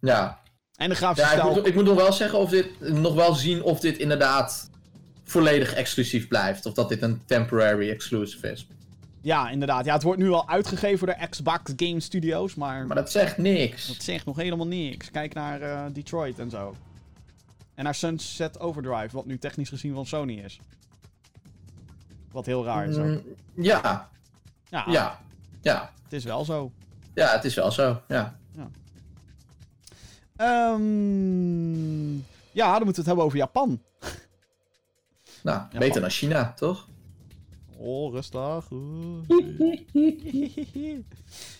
Ja, 0.00 0.40
En 0.76 0.88
de 0.88 0.94
grafische 0.94 1.28
ja 1.30 1.34
ik, 1.34 1.40
stijl... 1.40 1.54
moet, 1.54 1.66
ik 1.66 1.74
moet 1.74 1.84
nog 1.84 1.96
wel 1.96 2.12
zeggen 2.12 2.38
of 2.38 2.50
dit, 2.50 2.80
nog 2.80 3.14
wel 3.14 3.34
zien 3.34 3.62
of 3.62 3.80
dit 3.80 3.98
inderdaad 3.98 4.70
volledig 5.24 5.74
exclusief 5.74 6.28
blijft. 6.28 6.66
Of 6.66 6.74
dat 6.74 6.88
dit 6.88 7.02
een 7.02 7.22
temporary 7.26 7.90
exclusive 7.90 8.50
is. 8.50 8.66
Ja, 9.22 9.50
inderdaad. 9.50 9.84
Ja, 9.84 9.92
het 9.92 10.02
wordt 10.02 10.20
nu 10.20 10.30
al 10.30 10.48
uitgegeven 10.48 11.06
door 11.06 11.28
Xbox 11.30 11.72
Game 11.76 12.00
Studios, 12.00 12.54
maar, 12.54 12.86
Maar 12.86 12.96
dat 12.96 13.10
zegt 13.10 13.38
niks. 13.38 13.86
dat 13.86 14.02
zegt 14.02 14.26
nog 14.26 14.36
helemaal 14.36 14.66
niks. 14.66 15.10
Kijk 15.10 15.34
naar 15.34 15.60
eh, 15.62 15.84
Detroit 15.92 16.38
en 16.38 16.50
zo. 16.50 16.74
En 17.74 17.84
naar 17.84 17.94
Sunset 17.94 18.60
Overdrive, 18.60 19.16
wat 19.16 19.26
nu 19.26 19.38
technisch 19.38 19.68
gezien 19.68 19.94
van 19.94 20.06
Sony 20.06 20.32
is. 20.34 20.60
Wat 22.32 22.46
heel 22.46 22.64
raar 22.64 22.88
is. 22.88 22.96
ook. 22.96 23.04
Mm, 23.04 23.22
ja, 23.54 24.08
Ja, 24.70 24.84
ja, 24.88 25.20
ja. 25.60 25.90
het 26.02 26.12
is 26.12 26.24
wel 26.24 26.44
zo. 26.44 26.72
Ja, 27.14 27.32
het 27.32 27.44
is 27.44 27.54
wel 27.54 27.70
zo. 27.70 28.00
Ja. 28.08 28.38
Ehm, 30.40 32.14
ja, 32.52 32.72
dan 32.72 32.84
moeten 32.84 32.86
we 32.86 32.90
het 32.94 33.06
hebben 33.06 33.24
over 33.24 33.38
Japan. 33.38 33.80
Nou, 35.42 35.62
beter 35.78 36.00
dan 36.00 36.10
China, 36.10 36.52
toch? 36.56 36.88
Oh, 37.76 38.12
rustig. 38.12 38.68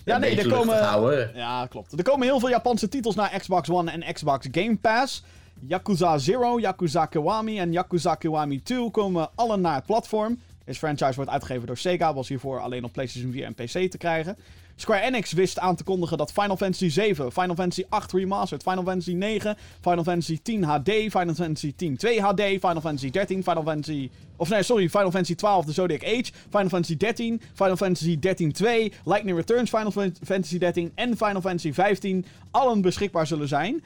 Ja, 0.04 0.14
ja, 0.14 0.18
nee, 0.18 0.36
er 0.40 0.48
komen... 0.48 0.84
Houden. 0.84 1.30
Ja, 1.34 1.66
klopt. 1.66 1.98
Er 1.98 2.02
komen 2.02 2.26
heel 2.26 2.40
veel 2.40 2.48
Japanse 2.48 2.88
titels 2.88 3.14
naar 3.14 3.38
Xbox 3.38 3.68
One 3.70 3.90
en 3.90 4.14
Xbox 4.14 4.46
Game 4.50 4.76
Pass. 4.76 5.22
Yakuza 5.66 6.18
0, 6.26 6.58
Yakuza 6.58 7.06
Kiwami 7.06 7.58
en 7.58 7.72
Yakuza 7.72 8.14
Kiwami 8.14 8.62
2 8.62 8.90
komen 8.90 9.30
alle 9.34 9.56
naar 9.56 9.74
het 9.74 9.86
platform. 9.86 10.40
Deze 10.64 10.78
franchise 10.78 11.14
wordt 11.14 11.30
uitgegeven 11.30 11.66
door 11.66 11.76
Sega, 11.76 12.14
was 12.14 12.28
hiervoor 12.28 12.60
alleen 12.60 12.84
op 12.84 12.92
PlayStation 12.92 13.32
4 13.32 13.44
en 13.44 13.54
PC 13.54 13.90
te 13.90 13.98
krijgen. 13.98 14.36
Square 14.80 15.00
Enix 15.00 15.32
wist 15.32 15.58
aan 15.58 15.76
te 15.76 15.84
kondigen 15.84 16.18
dat 16.18 16.32
Final 16.32 16.56
Fantasy 16.56 16.88
7, 16.88 17.32
Final 17.32 17.54
Fantasy 17.54 17.84
8 17.88 18.12
Remastered, 18.12 18.62
Final 18.62 18.84
Fantasy 18.84 19.12
9, 19.12 19.56
Final 19.80 20.04
Fantasy 20.04 20.38
10 20.42 20.64
HD, 20.64 20.90
Final 20.90 21.34
Fantasy 21.34 21.72
10 21.76 21.96
2 21.96 22.20
HD, 22.20 22.40
Final 22.40 22.80
Fantasy 22.80 23.10
13, 23.10 23.42
Final 23.42 23.62
Fantasy... 23.62 24.10
Of 24.36 24.48
nee, 24.48 24.62
sorry, 24.62 24.88
Final 24.88 25.10
Fantasy 25.10 25.34
12 25.34 25.64
The 25.66 25.72
Zodiac 25.72 26.02
Age, 26.04 26.32
Final 26.50 26.68
Fantasy 26.68 26.96
13, 26.96 27.40
Final 27.54 27.76
Fantasy 27.76 28.18
13 28.18 28.52
2, 28.52 28.92
Lightning 29.04 29.36
Returns, 29.36 29.70
Final 29.70 29.90
Fan- 29.90 30.16
Fantasy 30.24 30.58
13 30.58 30.92
en 30.94 31.16
Final 31.16 31.40
Fantasy 31.40 31.72
15 31.72 32.24
allen 32.50 32.80
beschikbaar 32.80 33.26
zullen 33.26 33.48
zijn. 33.48 33.82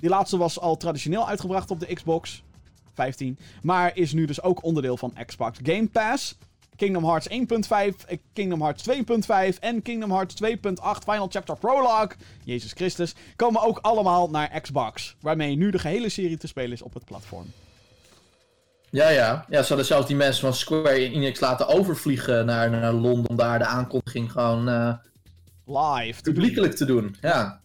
Die 0.00 0.08
laatste 0.10 0.36
was 0.36 0.60
al 0.60 0.76
traditioneel 0.76 1.28
uitgebracht 1.28 1.70
op 1.70 1.80
de 1.80 1.94
Xbox 1.94 2.42
15, 2.94 3.38
maar 3.62 3.96
is 3.96 4.12
nu 4.12 4.24
dus 4.24 4.42
ook 4.42 4.64
onderdeel 4.64 4.96
van 4.96 5.12
Xbox 5.26 5.58
Game 5.62 5.88
Pass. 5.88 6.36
Kingdom 6.76 7.04
Hearts 7.04 7.28
1.5, 7.28 8.04
eh, 8.06 8.18
Kingdom 8.32 8.62
Hearts 8.62 8.82
2.5 8.82 9.58
en 9.60 9.82
Kingdom 9.82 10.10
Hearts 10.10 10.34
2.8 10.34 11.04
Final 11.04 11.28
Chapter 11.30 11.56
Prologue, 11.56 12.10
Jezus 12.44 12.72
Christus, 12.72 13.14
komen 13.36 13.62
ook 13.62 13.78
allemaal 13.82 14.30
naar 14.30 14.60
Xbox. 14.60 15.16
Waarmee 15.20 15.56
nu 15.56 15.70
de 15.70 15.78
gehele 15.78 16.08
serie 16.08 16.36
te 16.38 16.46
spelen 16.46 16.72
is 16.72 16.82
op 16.82 16.94
het 16.94 17.04
platform. 17.04 17.46
Ja, 18.90 19.08
ja. 19.08 19.44
Ja, 19.48 19.62
ze 19.62 19.68
hadden 19.68 19.86
zelfs 19.86 20.06
die 20.06 20.16
mensen 20.16 20.40
van 20.40 20.54
Square 20.54 20.94
Enix 21.10 21.40
laten 21.40 21.68
overvliegen 21.68 22.46
naar, 22.46 22.70
naar 22.70 22.92
Londen 22.92 23.30
om 23.30 23.36
daar 23.36 23.58
de 23.58 23.64
aankondiging 23.66 24.32
gewoon 24.32 24.68
eh, 24.68 24.94
Live. 25.66 26.22
publiekelijk 26.22 26.74
te 26.74 26.84
doen. 26.84 27.16
Ja. 27.20 27.60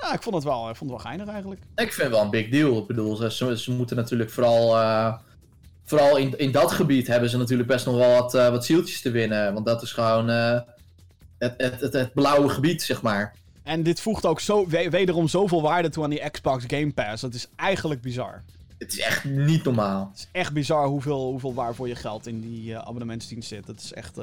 Ja, 0.00 0.12
ik 0.12 0.22
vond 0.22 0.34
het 0.34 0.44
wel, 0.44 0.68
ik 0.70 0.76
vond 0.76 0.90
het 0.90 1.02
wel 1.02 1.10
geinig 1.10 1.28
eigenlijk. 1.28 1.60
Ik 1.60 1.92
vind 1.92 1.96
het 2.02 2.10
wel 2.10 2.20
een 2.22 2.30
big 2.30 2.48
deal. 2.48 2.78
Ik 2.78 2.86
bedoel, 2.86 3.16
ze, 3.16 3.30
ze, 3.30 3.58
ze 3.58 3.70
moeten 3.72 3.96
natuurlijk 3.96 4.30
vooral... 4.30 4.76
eh, 4.78 5.14
vooral 5.86 6.16
in, 6.16 6.38
in 6.38 6.52
dat 6.52 6.72
gebied 6.72 7.06
hebben 7.06 7.30
ze 7.30 7.36
natuurlijk 7.36 7.68
best 7.68 7.86
nog 7.86 7.96
wel 7.96 8.20
wat, 8.20 8.34
eh, 8.34 8.50
wat 8.50 8.64
zieltjes 8.64 9.00
te 9.00 9.10
winnen. 9.10 9.52
Want 9.54 9.66
dat 9.66 9.82
is 9.82 9.92
gewoon 9.92 10.30
eh, 10.30 10.60
het, 11.38 11.54
het, 11.56 11.80
het, 11.80 11.92
het 11.92 12.12
blauwe 12.12 12.48
gebied, 12.48 12.82
zeg 12.82 13.02
maar. 13.02 13.34
En 13.62 13.82
dit 13.82 14.00
voegt 14.00 14.26
ook 14.26 14.40
zo, 14.40 14.66
we- 14.68 14.90
wederom 14.90 15.28
zoveel 15.28 15.62
waarde 15.62 15.88
toe 15.88 16.04
aan 16.04 16.10
die 16.10 16.30
Xbox 16.30 16.64
Game 16.66 16.92
Pass. 16.92 17.22
Dat 17.22 17.34
is 17.34 17.48
eigenlijk 17.56 18.00
bizar. 18.00 18.42
Het 18.78 18.92
is 18.92 19.00
echt 19.00 19.24
niet 19.24 19.64
normaal. 19.64 20.08
Het 20.10 20.18
is 20.18 20.28
echt 20.32 20.52
bizar 20.52 20.86
hoeveel, 20.86 21.30
hoeveel 21.30 21.54
waar 21.54 21.74
voor 21.74 21.88
je 21.88 21.94
geld 21.94 22.26
in 22.26 22.40
die 22.40 22.72
eh, 22.74 22.78
abonnementsdienst 22.80 23.48
zit. 23.48 23.66
Dat 23.66 23.80
is 23.80 23.92
echt... 23.92 24.18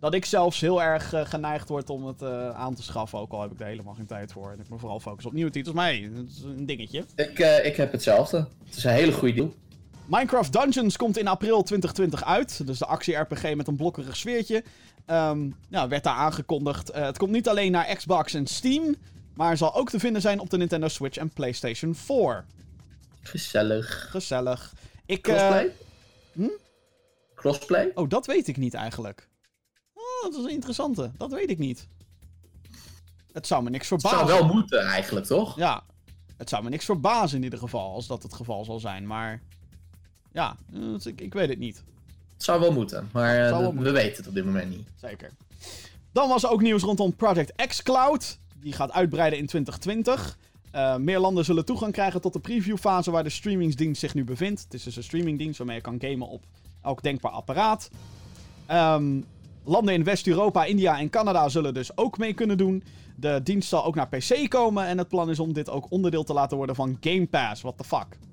dat 0.00 0.14
ik 0.14 0.24
zelfs 0.24 0.60
heel 0.60 0.82
erg 0.82 1.12
geneigd 1.24 1.68
word 1.68 1.90
om 1.90 2.06
het 2.06 2.22
aan 2.54 2.74
te 2.74 2.82
schaffen. 2.82 3.18
Ook 3.18 3.32
al 3.32 3.40
heb 3.40 3.52
ik 3.52 3.60
er 3.60 3.66
helemaal 3.66 3.94
geen 3.94 4.06
tijd 4.06 4.32
voor. 4.32 4.50
En 4.52 4.58
ik 4.60 4.68
me 4.68 4.78
vooral 4.78 5.00
focus 5.00 5.26
op 5.26 5.32
nieuwe 5.32 5.50
titels. 5.50 5.74
Maar 5.74 5.86
hey, 5.86 6.10
dat 6.14 6.24
is 6.28 6.42
een 6.42 6.66
dingetje. 6.66 7.04
Ik, 7.16 7.38
ik 7.64 7.76
heb 7.76 7.92
hetzelfde. 7.92 8.46
Het 8.66 8.76
is 8.76 8.84
een 8.84 8.90
hele 8.92 9.12
goede 9.12 9.34
deal. 9.34 9.54
Minecraft 10.06 10.52
Dungeons 10.52 10.96
komt 10.96 11.18
in 11.18 11.28
april 11.28 11.62
2020 11.62 12.24
uit. 12.24 12.66
Dus 12.66 12.78
de 12.78 12.86
actie-RPG 12.86 13.54
met 13.54 13.66
een 13.68 13.76
blokkerig 13.76 14.16
sfeertje. 14.16 14.64
Ja, 15.68 15.88
werd 15.88 16.04
daar 16.04 16.14
aangekondigd. 16.14 16.90
Eh, 16.90 17.04
het 17.04 17.18
komt 17.18 17.30
niet 17.30 17.48
alleen 17.48 17.72
naar 17.72 17.94
Xbox 17.96 18.34
en 18.34 18.46
Steam. 18.46 18.94
Maar 19.34 19.56
zal 19.56 19.74
ook 19.74 19.90
te 19.90 19.98
vinden 19.98 20.22
zijn 20.22 20.40
op 20.40 20.50
de 20.50 20.56
Nintendo 20.56 20.88
Switch 20.88 21.16
en 21.16 21.30
PlayStation 21.30 21.94
4. 21.94 22.44
Gezellig. 23.22 24.06
Gezellig. 24.10 24.72
Ik, 25.06 25.28
eh, 25.28 25.34
Crossplay? 25.34 25.72
hm? 26.32 26.48
Crossplay? 27.34 27.90
oh, 27.94 28.08
dat 28.08 28.26
weet 28.26 28.48
ik 28.48 28.56
niet 28.56 28.74
eigenlijk. 28.74 29.28
Oh, 29.94 30.22
dat 30.22 30.34
is 30.34 30.44
een 30.44 30.50
interessante. 30.50 31.10
Dat 31.16 31.32
weet 31.32 31.50
ik 31.50 31.58
niet. 31.58 31.88
Het 33.32 33.46
zou 33.46 33.62
me 33.62 33.70
niks 33.70 33.90
Het 33.90 34.00
verbazen. 34.00 34.28
zou 34.28 34.40
wel 34.40 34.54
moeten 34.54 34.86
eigenlijk, 34.86 35.26
toch? 35.26 35.56
Ja, 35.56 35.82
het 36.36 36.48
zou 36.48 36.62
me 36.62 36.68
niks 36.70 36.84
verbazen 36.84 37.36
in 37.38 37.44
ieder 37.44 37.58
geval, 37.58 37.92
als 37.94 38.06
dat 38.06 38.22
het 38.22 38.34
geval 38.34 38.64
zal 38.64 38.78
zijn. 38.80 39.06
Maar 39.06 39.42
ja, 40.36 40.56
ik, 41.04 41.20
ik 41.20 41.32
weet 41.32 41.48
het 41.48 41.58
niet. 41.58 41.82
Het 42.32 42.44
zou 42.44 42.60
wel 42.60 42.72
moeten, 42.72 43.08
maar 43.12 43.44
eh, 43.44 43.50
wel 43.50 43.72
moeten. 43.72 43.92
we 43.92 43.98
weten 43.98 44.16
het 44.16 44.26
op 44.26 44.34
dit 44.34 44.44
moment 44.44 44.70
niet. 44.70 44.88
Zeker. 45.00 45.30
Dan 46.12 46.28
was 46.28 46.42
er 46.42 46.50
ook 46.50 46.62
nieuws 46.62 46.82
rondom 46.82 47.14
Project 47.14 47.66
xCloud. 47.66 48.38
Die 48.60 48.72
gaat 48.72 48.92
uitbreiden 48.92 49.38
in 49.38 49.46
2020. 49.46 50.38
Eh, 50.70 50.96
meer 50.96 51.18
landen 51.18 51.44
zullen 51.44 51.64
toegang 51.64 51.92
krijgen 51.92 52.20
tot 52.20 52.32
de 52.32 52.38
previewfase 52.40 53.10
waar 53.10 53.24
de 53.24 53.30
streamingsdienst 53.30 54.00
zich 54.00 54.14
nu 54.14 54.24
bevindt. 54.24 54.62
Het 54.62 54.74
is 54.74 54.82
dus 54.82 54.96
een 54.96 55.02
streamingdienst 55.02 55.58
waarmee 55.58 55.76
je 55.76 55.82
kan 55.82 56.00
gamen 56.00 56.28
op 56.28 56.42
elk 56.82 57.02
denkbaar 57.02 57.32
apparaat. 57.32 57.90
Ehm, 58.66 59.20
landen 59.64 59.94
in 59.94 60.04
West-Europa, 60.04 60.64
India 60.64 60.98
en 60.98 61.10
Canada 61.10 61.48
zullen 61.48 61.74
dus 61.74 61.96
ook 61.96 62.18
mee 62.18 62.32
kunnen 62.32 62.58
doen. 62.58 62.82
De 63.14 63.40
dienst 63.42 63.68
zal 63.68 63.84
ook 63.84 63.94
naar 63.94 64.08
PC 64.08 64.48
komen 64.48 64.86
en 64.86 64.98
het 64.98 65.08
plan 65.08 65.30
is 65.30 65.38
om 65.38 65.52
dit 65.52 65.70
ook 65.70 65.90
onderdeel 65.90 66.24
te 66.24 66.32
laten 66.32 66.56
worden 66.56 66.76
van 66.76 66.96
Game 67.00 67.26
Pass. 67.26 67.62
What 67.62 67.76
the 67.76 67.84
fuck. 67.84 68.25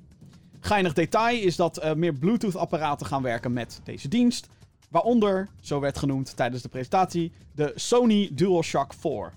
Geinig 0.63 0.93
detail 0.93 1.41
is 1.41 1.55
dat 1.55 1.77
eh, 1.77 1.93
meer 1.93 2.13
Bluetooth-apparaten 2.13 3.05
gaan 3.05 3.21
werken 3.21 3.53
met 3.53 3.79
deze 3.83 4.07
dienst. 4.07 4.47
Waaronder, 4.89 5.47
zo 5.61 5.79
werd 5.79 5.97
genoemd 5.97 6.35
tijdens 6.35 6.61
de 6.61 6.69
presentatie, 6.69 7.31
de 7.51 7.71
Sony 7.75 8.29
DualShock 8.33 8.93
4. 8.93 9.33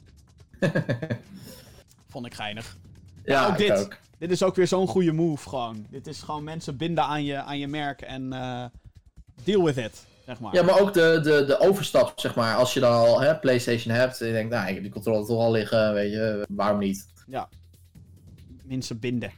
Vond 2.13 2.27
ik 2.27 2.35
geinig. 2.35 2.77
Ja, 3.25 3.47
ook 3.47 3.59
dit. 3.59 3.79
ook. 3.79 3.97
Dit 4.19 4.31
is 4.31 4.43
ook 4.43 4.55
weer 4.55 4.67
zo'n 4.67 4.87
goede 4.87 5.13
move 5.13 5.49
gewoon. 5.49 5.87
Dit 5.91 6.07
is 6.07 6.23
gewoon 6.23 6.45
mensen 6.45 6.77
binden 6.77 7.05
aan 7.05 7.25
je, 7.25 7.37
aan 7.37 7.59
je 7.59 7.69
merk 7.69 8.03
en 8.03 8.33
eh, 8.33 8.65
deal 9.45 9.65
with 9.65 9.77
it, 9.77 10.05
zeg 10.27 10.41
maar. 10.41 10.55
Ja, 10.55 10.63
maar 10.63 10.81
ook 10.81 10.93
de, 10.95 11.21
de, 11.23 11.45
de 11.45 11.59
overstap, 11.59 12.13
zeg 12.17 12.35
maar. 12.35 12.57
Als 12.57 12.75
je 12.75 12.81
dan 12.81 12.93
al 12.93 13.21
hè, 13.21 13.39
PlayStation 13.39 13.95
hebt 13.95 14.21
en 14.21 14.27
je 14.27 14.33
denkt, 14.33 14.51
nou, 14.51 14.69
ik 14.69 14.75
heb 14.75 14.83
die 14.83 14.93
controle 14.93 15.27
toch 15.27 15.39
al 15.39 15.51
liggen, 15.51 15.93
weet 15.93 16.13
je, 16.13 16.47
waarom 16.49 16.79
niet? 16.79 17.07
mensen 18.63 18.99
binden. 18.99 19.33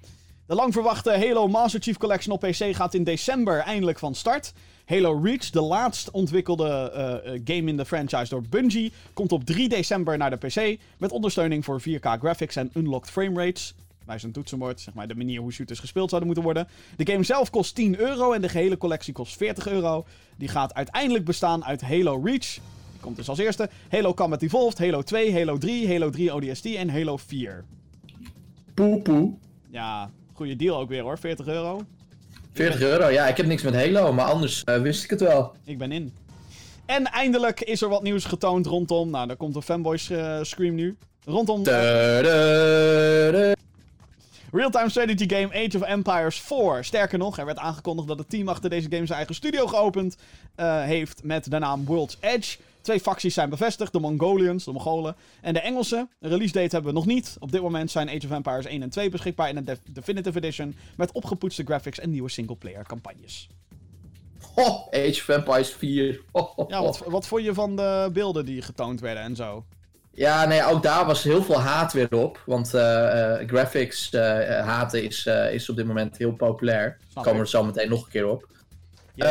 De 0.49 0.55
lang 0.55 0.73
verwachte 0.73 1.11
Halo 1.11 1.49
Master 1.49 1.81
Chief 1.81 1.97
Collection 1.97 2.35
op 2.35 2.41
PC 2.41 2.75
gaat 2.75 2.95
in 2.95 3.05
december 3.05 3.59
eindelijk 3.59 3.99
van 3.99 4.15
start. 4.15 4.53
Halo 4.85 5.21
Reach, 5.23 5.51
de 5.51 5.61
laatst 5.61 6.11
ontwikkelde 6.11 6.91
eh, 6.95 7.35
eh, 7.35 7.41
game 7.45 7.71
in 7.71 7.77
de 7.77 7.85
franchise 7.85 8.29
door 8.29 8.43
Bungie, 8.49 8.93
komt 9.13 9.33
op 9.33 9.45
3 9.45 9.69
december 9.69 10.17
naar 10.17 10.31
de 10.31 10.37
PC 10.37 10.81
met 10.99 11.13
ondersteuning 11.13 11.65
voor 11.65 11.81
4K 11.81 12.19
graphics 12.19 12.57
en 12.57 12.71
unlocked 12.75 13.11
framerates. 13.11 13.75
Bij 14.05 14.19
zijn 14.19 14.33
toetsenbord, 14.33 14.81
zeg 14.81 14.95
maar 14.95 15.09
de 15.09 15.15
manier 15.15 15.41
hoe 15.41 15.53
shooters 15.53 15.79
gespeeld 15.79 16.09
zouden 16.09 16.27
moeten 16.27 16.47
worden. 16.47 16.69
De 16.97 17.13
game 17.13 17.25
zelf 17.25 17.51
kost 17.51 17.75
10 17.75 17.99
euro 17.99 18.33
en 18.33 18.41
de 18.41 18.49
gehele 18.49 18.77
collectie 18.77 19.13
kost 19.13 19.37
40 19.37 19.69
euro. 19.69 20.05
Die 20.37 20.49
gaat 20.49 20.75
uiteindelijk 20.75 21.25
bestaan 21.25 21.65
uit 21.65 21.81
Halo 21.81 22.21
Reach. 22.25 22.55
Die 22.91 23.01
komt 23.01 23.17
dus 23.17 23.29
als 23.29 23.39
eerste. 23.39 23.71
Halo 23.89 24.15
Combat 24.15 24.43
Evolved, 24.43 24.79
Halo 24.79 25.03
2, 25.03 25.33
Halo 25.33 25.59
3, 25.59 25.93
Halo 25.93 26.11
3 26.11 26.35
ODST 26.35 26.65
en 26.65 26.91
Halo 26.91 27.17
4. 27.17 27.65
Poe 28.75 29.03
poe. 29.03 29.35
Ja, 29.71 30.11
goede 30.39 30.57
deal 30.57 30.78
ook 30.78 30.89
weer 30.89 31.03
hoor, 31.03 31.18
40 31.18 31.47
euro. 31.47 31.80
40 32.53 32.80
euro, 32.80 33.09
ja, 33.09 33.26
ik 33.26 33.36
heb 33.36 33.47
niks 33.47 33.62
met 33.62 33.74
Halo, 33.74 34.12
maar 34.12 34.26
anders 34.26 34.64
eh, 34.64 34.80
wist 34.80 35.05
ik 35.05 35.11
het 35.11 35.20
wel. 35.20 35.53
Ik 35.64 35.78
ben 35.78 35.93
in. 35.93 36.12
En 36.86 37.05
eindelijk 37.05 37.61
is 37.61 37.82
er 37.82 37.89
wat 37.89 38.03
nieuws 38.03 38.24
getoond 38.24 38.66
rondom. 38.66 39.11
Nou, 39.11 39.26
daar 39.26 39.36
komt 39.36 39.57
een 39.57 39.62
fanboys 39.62 40.11
eh, 40.11 40.39
scream 40.43 40.74
nu. 40.74 40.97
Rondom 41.24 41.62
real-time 44.53 44.89
strategy 44.89 45.28
game 45.28 45.66
Age 45.66 45.76
of 45.76 45.82
Empires 45.82 46.41
4. 46.41 46.84
Sterker 46.84 47.18
nog, 47.18 47.39
er 47.39 47.45
werd 47.45 47.59
aangekondigd 47.59 48.09
dat 48.09 48.18
het 48.18 48.30
team 48.30 48.49
achter 48.49 48.70
deze 48.70 48.89
game 48.91 49.07
zijn 49.07 49.18
eigen 49.18 49.34
studio 49.34 49.66
geopend 49.66 50.16
eh, 50.55 50.82
heeft 50.82 51.22
met 51.24 51.51
de 51.51 51.59
naam 51.59 51.84
World's 51.84 52.16
Edge. 52.20 52.59
Twee 52.83 53.01
facties 53.01 53.35
zijn 53.35 53.51
bevestigd, 53.51 53.93
de 53.93 54.01
Mongolians, 54.01 54.64
de 54.64 54.72
Mongolen 54.72 55.16
en 55.41 55.55
de 55.55 55.61
Engelsen. 55.61 56.11
Een 56.20 56.31
release 56.31 56.53
date 56.53 56.74
hebben 56.74 56.93
we 56.93 56.99
nog 56.99 57.07
niet. 57.07 57.37
Op 57.39 57.53
dit 57.53 57.62
moment 57.62 57.91
zijn 57.91 58.09
Age 58.09 58.26
of 58.26 58.31
Empires 58.31 58.66
1 58.66 58.83
en 58.83 58.91
2 58.91 59.09
beschikbaar 59.11 59.49
in 59.49 59.57
een 59.57 59.64
def- 59.64 59.81
Definitive 59.91 60.39
Edition 60.39 60.76
met 60.97 61.12
opgepoetste 61.12 61.62
graphics 61.64 61.99
en 61.99 62.11
nieuwe 62.11 62.29
singleplayer 62.31 62.85
campagnes. 62.87 63.49
Ho, 64.55 64.89
Age 64.91 65.09
of 65.20 65.29
Empires 65.29 65.70
4. 65.72 66.20
Ho, 66.33 66.53
ho, 66.57 66.64
Ja, 66.68 66.83
wat, 66.83 67.03
wat 67.07 67.26
vond 67.26 67.45
je 67.45 67.55
van 67.55 67.76
de 67.76 68.11
beelden 68.12 68.45
die 68.45 68.62
getoond 68.62 69.01
werden 69.01 69.22
en 69.22 69.37
zo? 69.37 69.64
Ja, 70.12 70.45
nee, 70.45 70.64
ook 70.66 70.83
daar 70.83 71.07
was 71.07 71.22
heel 71.22 71.43
veel 71.43 71.61
haat 71.61 71.93
weer 71.93 72.14
op. 72.14 72.43
Want 72.47 72.74
eh, 72.74 73.41
eh, 73.41 73.49
graphics 73.49 74.11
eh, 74.11 74.20
haten 74.66 75.03
is, 75.05 75.26
is 75.51 75.68
op 75.70 75.76
dit 75.76 75.87
moment 75.87 76.16
heel 76.18 76.33
populair. 76.33 76.97
Snap 77.09 77.24
komen 77.24 77.39
we 77.39 77.45
er 77.45 77.51
zo 77.51 77.64
meteen 77.64 77.89
nog 77.89 78.05
een 78.05 78.11
keer 78.11 78.26
op. 78.26 78.49
Jee. 79.14 79.29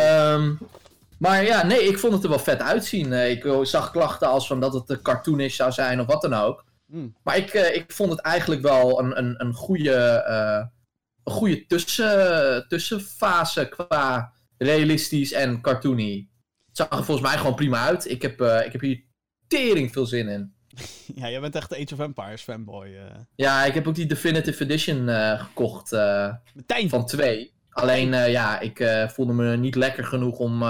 Maar 1.20 1.44
ja, 1.44 1.66
nee, 1.66 1.84
ik 1.84 2.00
vond 2.00 2.14
het 2.14 2.24
er 2.24 2.30
wel 2.30 2.40
vet 2.40 2.62
uitzien. 2.62 3.14
Eh, 3.14 3.30
ik 3.30 3.46
eh, 3.46 3.64
zag 3.64 3.92
klachten 3.92 4.28
als 4.28 4.48
van 4.48 4.60
dat 4.60 4.74
het 4.74 4.88
te 4.88 5.02
cartoonish 5.02 5.56
zou 5.56 5.72
zijn 5.72 6.00
of 6.00 6.06
wat 6.06 6.22
dan 6.22 6.34
ook. 6.34 6.66
Hmm. 6.88 7.16
Maar 7.24 7.38
ik, 7.38 7.50
eh, 7.50 7.76
ik 7.76 7.92
vond 7.92 8.12
het 8.12 8.20
eigenlijk 8.20 8.62
wel 8.62 9.00
een, 9.00 9.18
een, 9.18 9.42
een 9.42 9.54
goede, 9.54 10.24
een 11.24 11.34
goede 11.34 11.66
tussen, 11.66 12.66
tussenfase 12.68 13.70
qua 13.70 14.34
realistisch 14.58 15.32
en 15.32 15.62
cartoony. 15.62 16.30
Het 16.68 16.78
zag 16.78 16.90
er 16.90 17.04
volgens 17.04 17.28
mij 17.28 17.38
gewoon 17.38 17.56
prima 17.56 17.86
uit. 17.86 18.10
Ik 18.10 18.22
heb, 18.22 18.42
ik 18.42 18.72
heb 18.72 18.82
hier 18.82 19.04
tering 19.48 19.92
veel 19.92 20.06
zin 20.06 20.28
in. 20.28 20.56
Ja, 21.16 21.30
jij 21.30 21.40
bent 21.40 21.56
echt 21.56 21.70
de 21.70 21.76
Age 21.76 21.94
of 21.94 22.00
Empires 22.00 22.42
fanboy. 22.42 23.00
Ja, 23.36 23.66
ik 23.66 23.74
heb 23.74 23.88
ook 23.88 23.96
die 23.96 24.06
Definitive 24.06 24.64
Edition 24.64 25.08
gekocht 25.38 25.92
Meteen. 26.54 26.90
van 26.90 27.06
twee. 27.06 27.54
Alleen, 27.70 28.30
ja, 28.30 28.60
ik 28.60 29.08
voelde 29.08 29.34
me 29.34 29.58
niet 29.58 29.76
lekker 29.76 30.06
genoeg 30.06 30.38
om 30.38 30.64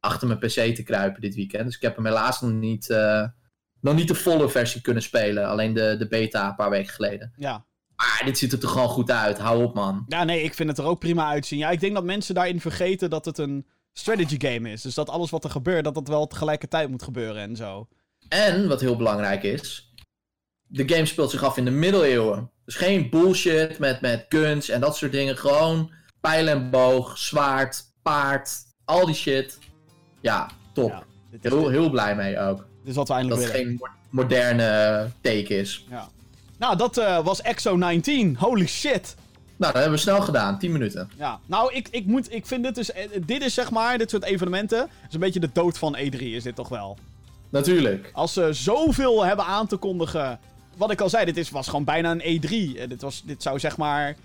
achter 0.00 0.26
mijn 0.26 0.38
PC 0.38 0.74
te 0.74 0.82
kruipen 0.82 1.20
dit 1.20 1.34
weekend. 1.34 1.64
Dus 1.64 1.76
ik 1.76 1.82
heb 1.82 1.96
hem 1.96 2.06
helaas 2.06 2.40
nog 2.40 2.50
niet, 2.50 2.90
eh, 2.90 3.26
nog 3.80 3.94
niet 3.94 4.08
de 4.08 4.14
volle 4.14 4.48
versie 4.48 4.80
kunnen 4.80 5.02
spelen. 5.02 5.46
Alleen 5.46 5.74
de, 5.74 5.96
de 5.98 6.08
beta 6.08 6.48
een 6.48 6.54
paar 6.54 6.70
weken 6.70 6.92
geleden. 6.92 7.32
Ja. 7.36 7.66
Maar 7.96 8.22
dit 8.24 8.38
ziet 8.38 8.52
er 8.52 8.58
toch 8.58 8.72
gewoon 8.72 8.88
goed 8.88 9.10
uit. 9.10 9.38
Hou 9.38 9.64
op, 9.64 9.74
man. 9.74 10.04
ja, 10.08 10.24
nee, 10.24 10.42
ik 10.42 10.54
vind 10.54 10.68
het 10.68 10.78
er 10.78 10.84
ook 10.84 10.98
prima 10.98 11.28
uitzien. 11.28 11.58
Ja, 11.58 11.70
ik 11.70 11.80
denk 11.80 11.94
dat 11.94 12.04
mensen 12.04 12.34
daarin 12.34 12.60
vergeten 12.60 13.10
dat 13.10 13.24
het 13.24 13.38
een 13.38 13.66
strategy 13.92 14.36
game 14.38 14.70
is. 14.70 14.82
Dus 14.82 14.94
dat 14.94 15.08
alles 15.08 15.30
wat 15.30 15.44
er 15.44 15.50
gebeurt, 15.50 15.84
dat 15.84 15.94
dat 15.94 16.08
wel 16.08 16.26
tegelijkertijd 16.26 16.90
moet 16.90 17.02
gebeuren 17.02 17.42
en 17.42 17.56
zo. 17.56 17.88
En, 18.28 18.68
wat 18.68 18.80
heel 18.80 18.96
belangrijk 18.96 19.42
is, 19.42 19.94
de 20.62 20.88
game 20.88 21.06
speelt 21.06 21.30
zich 21.30 21.42
af 21.42 21.56
in 21.56 21.64
de 21.64 21.70
middeleeuwen. 21.70 22.50
Dus 22.64 22.74
geen 22.74 23.10
bullshit 23.10 23.78
met, 23.78 24.00
met 24.00 24.26
guns 24.28 24.68
en 24.68 24.80
dat 24.80 24.96
soort 24.96 25.12
dingen. 25.12 25.36
Gewoon 25.36 25.92
pijl 26.20 26.46
en 26.48 26.70
boog, 26.70 27.18
zwaard, 27.18 27.82
paard, 28.02 28.50
al 28.84 29.06
die 29.06 29.14
shit. 29.14 29.58
Ja, 30.20 30.50
top. 30.72 30.88
Ja, 30.90 31.02
Heel, 31.40 31.60
dit, 31.62 31.70
heel 31.70 31.90
blij 31.90 32.16
mee 32.16 32.38
ook. 32.40 32.56
dit 32.56 32.88
is 32.90 32.94
wat 32.94 33.08
we 33.08 33.14
Dat 33.14 33.16
eindelijk 33.16 33.42
het 33.42 33.52
willen. 33.52 33.66
geen 33.68 33.78
mo- 33.80 34.20
moderne 34.22 35.10
take 35.20 35.58
is. 35.58 35.84
Ja. 35.90 36.08
Nou, 36.58 36.76
dat 36.76 36.96
eh, 36.98 37.24
was 37.24 37.42
Exo 37.42 37.76
19. 37.76 38.36
Holy 38.36 38.66
shit. 38.66 39.14
Nou, 39.56 39.72
dat 39.72 39.82
hebben 39.82 39.90
we 39.92 39.96
snel 40.04 40.20
gedaan. 40.20 40.58
10 40.58 40.72
minuten. 40.72 41.10
Ja, 41.16 41.38
nou, 41.46 41.72
ik, 41.74 41.88
ik, 41.90 42.06
moet, 42.06 42.32
ik 42.32 42.46
vind 42.46 42.62
dit 42.64 42.74
dus... 42.74 42.92
eh, 42.92 43.08
Dit 43.26 43.42
is 43.42 43.54
zeg 43.54 43.70
maar, 43.70 43.98
dit 43.98 44.10
soort 44.10 44.24
evenementen... 44.24 44.88
is 45.08 45.14
een 45.14 45.20
beetje 45.20 45.40
de 45.40 45.50
dood 45.52 45.78
van 45.78 45.96
E3, 45.96 46.18
is 46.18 46.42
dit 46.42 46.54
toch 46.56 46.68
wel. 46.68 46.98
Natuurlijk. 47.48 48.10
Als 48.12 48.32
ze 48.32 48.48
zoveel 48.52 49.24
hebben 49.24 49.44
aan 49.44 49.66
te 49.66 49.76
kondigen. 49.76 50.38
Wat 50.76 50.90
ik 50.90 51.00
al 51.00 51.08
zei, 51.08 51.24
dit 51.24 51.36
is, 51.36 51.50
was 51.50 51.66
gewoon 51.68 51.84
bijna 51.84 52.10
een 52.10 52.40
E3. 52.42 52.48
Eh, 52.78 52.88
dit, 52.88 53.02
was, 53.02 53.22
dit 53.24 53.42
zou 53.42 53.58
zeg 53.58 53.76
maar. 53.76 54.16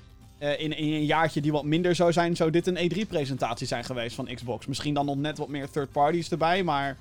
Eh, 0.54 0.64
in, 0.64 0.78
in 0.78 0.94
een 0.94 1.06
jaartje 1.06 1.42
die 1.42 1.52
wat 1.52 1.64
minder 1.64 1.96
zou 1.96 2.12
zijn, 2.14 2.36
zou 2.36 2.50
dit 2.52 2.68
een 2.68 2.92
E3-presentatie 2.92 3.68
zijn 3.68 3.84
geweest 3.84 4.16
van 4.16 4.30
Xbox. 4.36 4.66
Misschien 4.66 4.94
dan 4.94 5.06
nog 5.06 5.16
net 5.16 5.38
wat 5.38 5.48
meer 5.48 5.70
third 5.70 5.92
parties 5.92 6.30
erbij, 6.32 6.64
maar. 6.64 6.98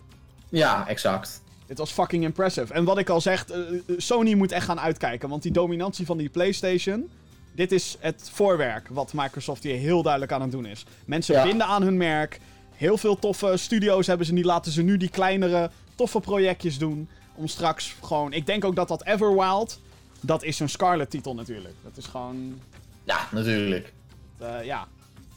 Ja, 0.48 0.88
exact. 0.88 1.42
Dit 1.66 1.78
was 1.78 1.90
fucking 1.90 2.24
impressive. 2.24 2.72
En 2.74 2.84
wat 2.84 2.98
ik 2.98 3.08
al 3.08 3.20
zeg, 3.20 3.46
eh, 3.50 3.58
Sony 3.96 4.34
moet 4.34 4.52
echt 4.52 4.64
gaan 4.66 4.80
uitkijken. 4.80 5.28
Want 5.28 5.42
die 5.42 5.52
dominantie 5.52 6.06
van 6.06 6.16
die 6.16 6.28
PlayStation. 6.28 7.08
Dit 7.52 7.72
is 7.72 7.96
het 8.00 8.30
voorwerk 8.32 8.88
wat 8.90 9.12
Microsoft 9.12 9.62
hier 9.62 9.76
heel 9.76 10.02
duidelijk 10.02 10.32
aan 10.32 10.40
het 10.40 10.50
doen 10.50 10.66
is. 10.66 10.84
Mensen 11.04 11.34
Ja. 11.34 11.42
binden 11.42 11.66
aan 11.66 11.82
hun 11.82 11.96
merk. 11.96 12.40
Heel 12.74 12.96
veel 12.98 13.18
toffe 13.18 13.56
studio's 13.56 14.06
hebben 14.06 14.26
ze 14.26 14.32
niet. 14.32 14.44
Laten 14.44 14.72
ze 14.72 14.82
nu 14.82 14.96
die 14.96 15.08
kleinere, 15.08 15.70
toffe 15.94 16.20
projectjes 16.20 16.78
doen. 16.78 17.08
Om 17.34 17.46
straks 17.48 17.94
gewoon. 18.02 18.32
Ik 18.32 18.46
denk 18.46 18.64
ook 18.64 18.76
dat 18.76 18.88
dat 18.88 19.04
Everwild. 19.04 19.80
Dat 20.20 20.42
is 20.42 20.56
zo'n 20.56 20.68
Scarlet-titel 20.68 21.34
natuurlijk. 21.34 21.74
Dat 21.82 21.96
is 21.96 22.06
gewoon. 22.06 22.60
Ja, 23.04 23.28
natuurlijk. 23.30 23.92
eh, 24.38 24.64
ja. 24.64 24.86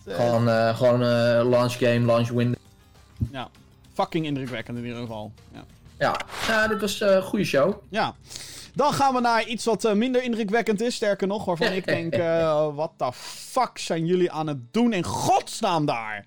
Eh, 0.06 0.16
Gewoon, 0.16 0.50
eh, 0.50 0.78
gewoon 0.78 1.00
launch 1.50 1.74
game, 1.78 2.00
launch 2.00 2.30
window. 2.30 2.60
ja. 3.32 3.50
Fucking 3.94 4.26
indrukwekkend 4.26 4.78
in 4.78 4.86
ieder 4.86 5.00
geval. 5.02 5.32
Ja. 5.54 5.64
Ja, 6.00 6.20
ja 6.48 6.68
dit 6.68 6.82
was 6.82 7.00
een 7.02 7.22
goede 7.22 7.46
show. 7.46 7.74
Ja. 7.90 8.16
Dan 8.74 8.94
gaan 8.94 9.14
we 9.14 9.20
naar 9.20 9.46
iets 9.46 9.66
wat 9.66 9.94
minder 9.96 10.24
indrukwekkend 10.24 10.82
is. 10.82 10.96
Sterker 10.96 11.28
nog, 11.28 11.46
waarvan 11.46 11.72
ik 11.72 11.86
denk: 11.96 12.16
wat 12.76 12.92
de 12.98 13.12
fuck 13.14 13.78
zijn 13.78 14.06
jullie 14.06 14.32
aan 14.32 14.48
het 14.48 14.74
doen 14.74 14.94
in 14.94 15.04
godsnaam 15.04 15.86
daar? 15.86 16.26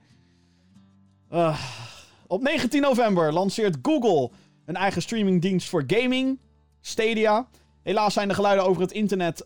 Op 2.26 2.42
19 2.42 2.80
november 2.82 3.32
lanceert 3.32 3.76
Google 3.82 4.30
een 4.66 4.76
eigen 4.76 5.02
streamingdienst 5.02 5.68
voor 5.68 5.84
gaming, 5.86 6.38
Stadia. 6.80 7.46
Helaas 7.82 8.12
zijn 8.12 8.28
de 8.28 8.34
geluiden 8.34 8.64
over 8.64 8.82
het 8.82 8.92
internet 8.92 9.44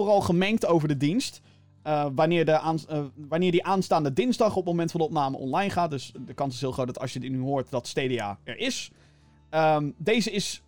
vooral 0.00 0.20
gemengd 0.20 0.66
over 0.66 0.88
de 0.88 0.96
dienst. 0.96 1.40
eh, 1.82 2.06
wanneer, 2.14 2.44
de 2.44 2.52
eh, 2.52 3.04
wanneer 3.28 3.50
die 3.50 3.64
aanstaande 3.64 4.12
dinsdag 4.12 4.50
op 4.50 4.56
het 4.56 4.64
moment 4.64 4.90
van 4.90 5.00
de 5.00 5.06
opname 5.06 5.36
online 5.36 5.70
gaat. 5.70 5.90
Dus 5.90 6.12
de 6.26 6.34
kans 6.34 6.54
is 6.54 6.60
heel 6.60 6.72
groot 6.72 6.86
dat 6.86 7.00
als 7.00 7.12
je 7.12 7.20
dit 7.20 7.30
nu 7.30 7.40
hoort, 7.40 7.70
dat 7.70 7.86
Stadia 7.86 8.38
er 8.44 8.58
is. 8.58 8.90
Ehm, 9.50 9.90
deze 9.96 10.30
is 10.30 10.62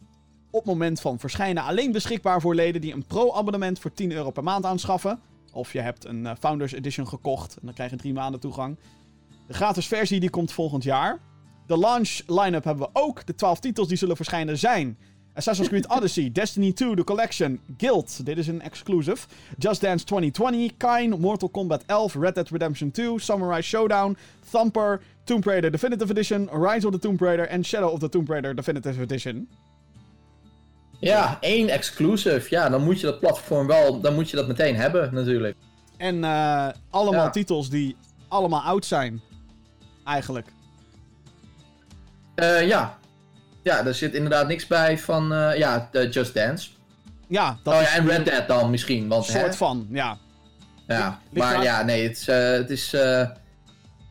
op 0.51 0.65
het 0.65 0.73
moment 0.73 1.01
van 1.01 1.19
verschijnen 1.19 1.63
alleen 1.63 1.93
beschikbaar 1.93 2.41
voor 2.41 2.55
leden 2.55 2.81
die 2.81 2.93
een 2.93 3.07
pro-abonnement 3.07 3.79
voor 3.79 3.93
10 3.93 4.13
euro 4.13 4.31
per 4.31 4.43
maand 4.43 4.65
aanschaffen. 4.65 5.21
Of 5.53 5.73
je 5.73 5.81
hebt 5.81 6.05
een 6.05 6.27
eh, 6.27 6.33
Founders 6.39 6.73
Edition 6.73 7.09
gekocht 7.09 7.55
en 7.55 7.61
dan 7.63 7.75
krijg 7.75 7.91
je 7.91 7.97
drie 7.97 8.13
maanden 8.13 8.41
toegang. 8.41 8.77
De 9.47 9.55
gratis 9.55 9.87
versie 9.87 10.21
die 10.21 10.31
komt 10.31 10.53
volgend 10.53 10.83
jaar. 10.83 11.21
De 11.67 11.79
launch 11.79 12.21
line-up 12.27 12.65
hebben 12.65 12.87
we 12.87 13.01
ook. 13.01 13.27
De 13.27 13.35
12 13.35 13.61
titels 13.61 13.89
die 13.89 13.97
zullen 13.97 14.17
verschijnen 14.17 14.59
zijn... 14.59 14.99
Assassin's 15.35 15.69
Creed 15.69 15.87
Odyssey, 15.89 16.33
Destiny 16.33 16.73
2, 16.73 16.95
The 16.95 17.05
Collection, 17.05 17.61
Guild, 17.79 18.25
dit 18.27 18.39
is 18.39 18.47
een 18.47 18.61
exclusive. 18.63 19.27
Just 19.59 19.81
Dance 19.81 20.05
2020, 20.05 20.77
Kine, 20.77 21.17
Mortal 21.17 21.49
Kombat 21.49 21.83
11, 21.87 22.15
Red 22.21 22.35
Dead 22.35 22.49
Redemption 22.51 22.91
2, 22.91 23.19
Samurai 23.19 23.63
Showdown, 23.63 24.17
Thumper, 24.51 25.01
Tomb 25.25 25.43
Raider 25.45 25.71
Definitive 25.71 26.11
Edition, 26.11 26.49
Rise 26.53 26.87
of 26.87 26.93
the 26.93 26.99
Tomb 26.99 27.17
Raider 27.19 27.49
en 27.49 27.65
Shadow 27.65 27.91
of 27.93 27.99
the 28.01 28.09
Tomb 28.09 28.29
Raider 28.29 28.55
Definitive 28.55 29.01
Edition. 29.03 29.49
Ja, 30.99 31.39
één 31.41 31.69
exclusive. 31.69 32.47
Ja, 32.51 32.69
dan 32.69 32.83
moet 32.85 33.01
je 33.01 33.07
dat 33.07 33.21
platform 33.21 33.67
wel, 33.67 34.01
dan 34.01 34.15
moet 34.15 34.31
je 34.31 34.37
dat 34.37 34.47
meteen 34.47 34.77
hebben 34.77 35.15
natuurlijk. 35.15 35.57
En 35.97 36.25
eh, 36.25 36.69
allemaal 36.91 37.25
Ja. 37.25 37.31
titels 37.31 37.69
die 37.71 37.97
allemaal 38.29 38.61
oud 38.61 38.85
zijn. 38.85 39.21
Eigenlijk. 40.05 40.47
Eh, 42.35 42.67
ja. 42.67 42.99
Ja, 43.63 43.87
er 43.87 43.95
zit 43.95 44.15
inderdaad 44.15 44.49
niks 44.49 44.67
bij 44.67 44.99
van, 44.99 45.33
eh, 45.33 45.59
ja, 45.59 45.89
Just 46.11 46.35
Dance. 46.35 46.71
Ja, 47.29 47.59
dat 47.63 47.75
oh 47.75 47.81
is 47.81 47.89
ja, 47.93 47.97
en 47.97 48.07
Red 48.07 48.25
Dead 48.25 48.49
dan 48.49 48.71
misschien, 48.71 49.11
een 49.11 49.19
hè? 49.19 49.23
soort 49.23 49.57
van, 49.57 49.87
ja. 49.91 50.19
Ja, 50.87 51.21
maar 51.31 51.63
ja, 51.63 51.83
nee, 51.83 52.03
het 52.03 52.17
is, 52.17 52.29
eh, 52.29 52.51
het 52.51 52.71
is 52.71 52.93
eh, 52.93 53.29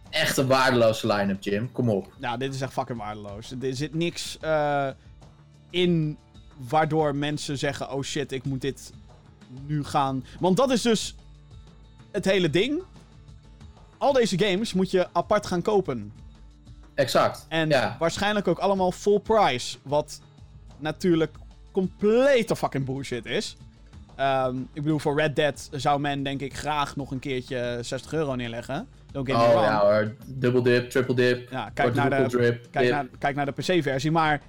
echt 0.10 0.38
een 0.38 0.48
waardeloze 0.48 1.08
line-up, 1.08 1.44
Jim. 1.44 1.72
Kom 1.72 1.90
op. 1.90 2.14
Ja, 2.20 2.38
dit 2.38 2.54
is 2.54 2.62
echt 2.62 2.74
fucking 2.74 2.98
waardeloos. 2.98 3.52
Er 3.62 3.76
zit 3.76 3.94
niks 3.94 4.38
in 5.70 6.18
waardoor 6.70 7.16
mensen 7.16 7.58
zeggen: 7.58 7.92
oh 7.92 8.04
shit, 8.04 8.32
ik 8.32 8.44
moet 8.44 8.62
dit 8.62 8.92
nu 9.68 9.84
gaan. 9.84 10.26
Want 10.40 10.58
dat 10.58 10.72
is 10.72 10.82
dus 10.82 11.16
het 12.12 12.26
hele 12.26 12.50
ding. 12.50 12.82
Al 13.98 14.14
deze 14.14 14.40
games 14.40 14.74
moet 14.74 14.92
je 14.92 15.08
apart 15.14 15.46
gaan 15.46 15.62
kopen. 15.62 16.12
Exact. 17.02 17.46
En 17.50 17.70
ja. 17.70 17.96
waarschijnlijk 18.00 18.48
ook 18.48 18.60
allemaal 18.60 18.92
full 18.92 19.20
price. 19.20 19.78
Wat 19.84 20.22
natuurlijk 20.78 21.36
complete 21.72 22.56
fucking 22.56 22.86
bullshit 22.86 23.26
is. 23.26 23.58
Ehm, 24.16 24.56
ik 24.74 24.82
bedoel, 24.84 25.00
voor 25.00 25.20
Red 25.20 25.36
Dead 25.36 25.70
zou 25.72 26.00
men 26.00 26.24
denk 26.24 26.42
ik 26.42 26.56
graag 26.58 26.96
nog 26.96 27.12
een 27.12 27.20
keertje 27.20 27.78
60 27.82 28.14
euro 28.14 28.36
neerleggen. 28.36 28.88
Don't 29.12 29.28
get 29.28 29.38
me 29.38 29.44
Oh 29.44 29.52
ja 29.52 29.80
hoor, 29.80 30.16
double 30.26 30.62
dip, 30.62 30.90
triple 30.90 31.16
dip, 31.16 31.52
Ja, 31.52 31.70
kijk 31.74 31.94
naar 31.94 32.10
de, 32.10 32.26
drip, 32.30 32.68
Kijk 32.72 32.86
dip. 32.86 32.94
naar, 32.94 33.06
kijk 33.20 33.36
naar 33.36 33.46
de 33.46 33.52
PC-versie. 33.52 34.12
Maar 34.12 34.42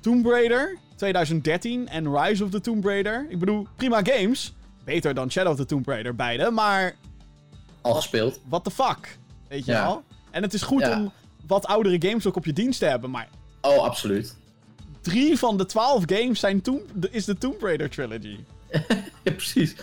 Tomb 0.00 0.26
Raider 0.26 0.78
2013 0.96 1.88
en 1.88 2.16
Rise 2.18 2.44
of 2.44 2.50
the 2.50 2.60
Tomb 2.60 2.84
Raider. 2.84 3.26
Ik 3.28 3.38
bedoel, 3.38 3.66
prima 3.76 4.00
games. 4.02 4.54
Beter 4.84 5.14
dan 5.14 5.30
Shadow 5.30 5.52
of 5.52 5.58
the 5.58 5.66
Tomb 5.66 5.86
Raider, 5.88 6.14
beide. 6.14 6.50
Maar 6.50 6.94
al 7.80 7.94
gespeeld. 7.94 8.40
what 8.48 8.64
the 8.64 8.70
fuck? 8.70 9.18
Weet 9.48 9.64
je 9.64 9.72
Ja. 9.72 9.82
wel? 9.84 10.02
En 10.30 10.42
het 10.42 10.54
is 10.54 10.62
goed 10.62 10.80
Ja. 10.80 10.98
om 11.00 11.12
wat 11.46 11.66
oudere 11.66 12.08
games 12.08 12.26
ook 12.26 12.36
op 12.36 12.44
je 12.44 12.52
dienst 12.52 12.78
te 12.78 12.84
hebben. 12.86 13.10
Maar 13.10 13.28
Oh, 13.60 13.78
absoluut. 13.82 14.36
drie 15.00 15.38
van 15.38 15.56
de 15.56 15.66
twaalf 15.66 16.02
games 16.06 16.40
zijn 16.40 16.60
Tomb, 16.60 16.82
de- 16.94 17.08
is 17.10 17.24
de 17.24 17.38
Tomb 17.38 17.62
Raider 17.62 17.90
trilogy. 17.90 18.38
Ja, 19.22 19.32
precies. 19.32 19.74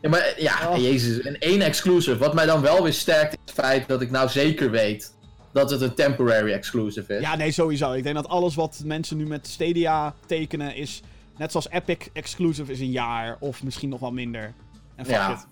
Ja, 0.00 0.08
maar 0.08 0.34
ja, 0.38 0.68
Oh. 0.70 0.76
jezus, 0.76 1.20
en 1.20 1.38
één 1.38 1.60
exclusive. 1.62 2.16
Wat 2.18 2.34
mij 2.34 2.46
dan 2.46 2.60
wel 2.60 2.82
weer 2.82 2.92
sterkt, 2.92 3.32
is 3.32 3.38
het 3.44 3.50
feit 3.64 3.88
dat 3.88 4.00
ik 4.00 4.10
nou 4.10 4.28
zeker 4.28 4.70
weet 4.70 5.14
dat 5.52 5.70
het 5.70 5.80
een 5.80 5.94
temporary 5.94 6.52
exclusive 6.52 7.14
is. 7.14 7.20
Ja, 7.20 7.36
nee, 7.36 7.50
sowieso. 7.52 7.92
Ik 7.92 8.02
denk 8.02 8.14
dat 8.14 8.28
alles 8.28 8.54
wat 8.54 8.82
mensen 8.84 9.16
nu 9.16 9.26
met 9.26 9.46
Stadia 9.46 10.14
tekenen 10.26 10.74
is... 10.76 11.00
Net 11.36 11.50
zoals 11.50 11.70
Epic 11.70 11.96
exclusive 12.12 12.72
is 12.72 12.80
een 12.80 12.90
jaar. 12.90 13.36
Of 13.40 13.62
misschien 13.62 13.88
nog 13.88 14.00
wel 14.00 14.12
minder. 14.12 14.52
En 14.96 15.04
fuck 15.04 15.14
Ja. 15.14 15.32
it. 15.32 15.46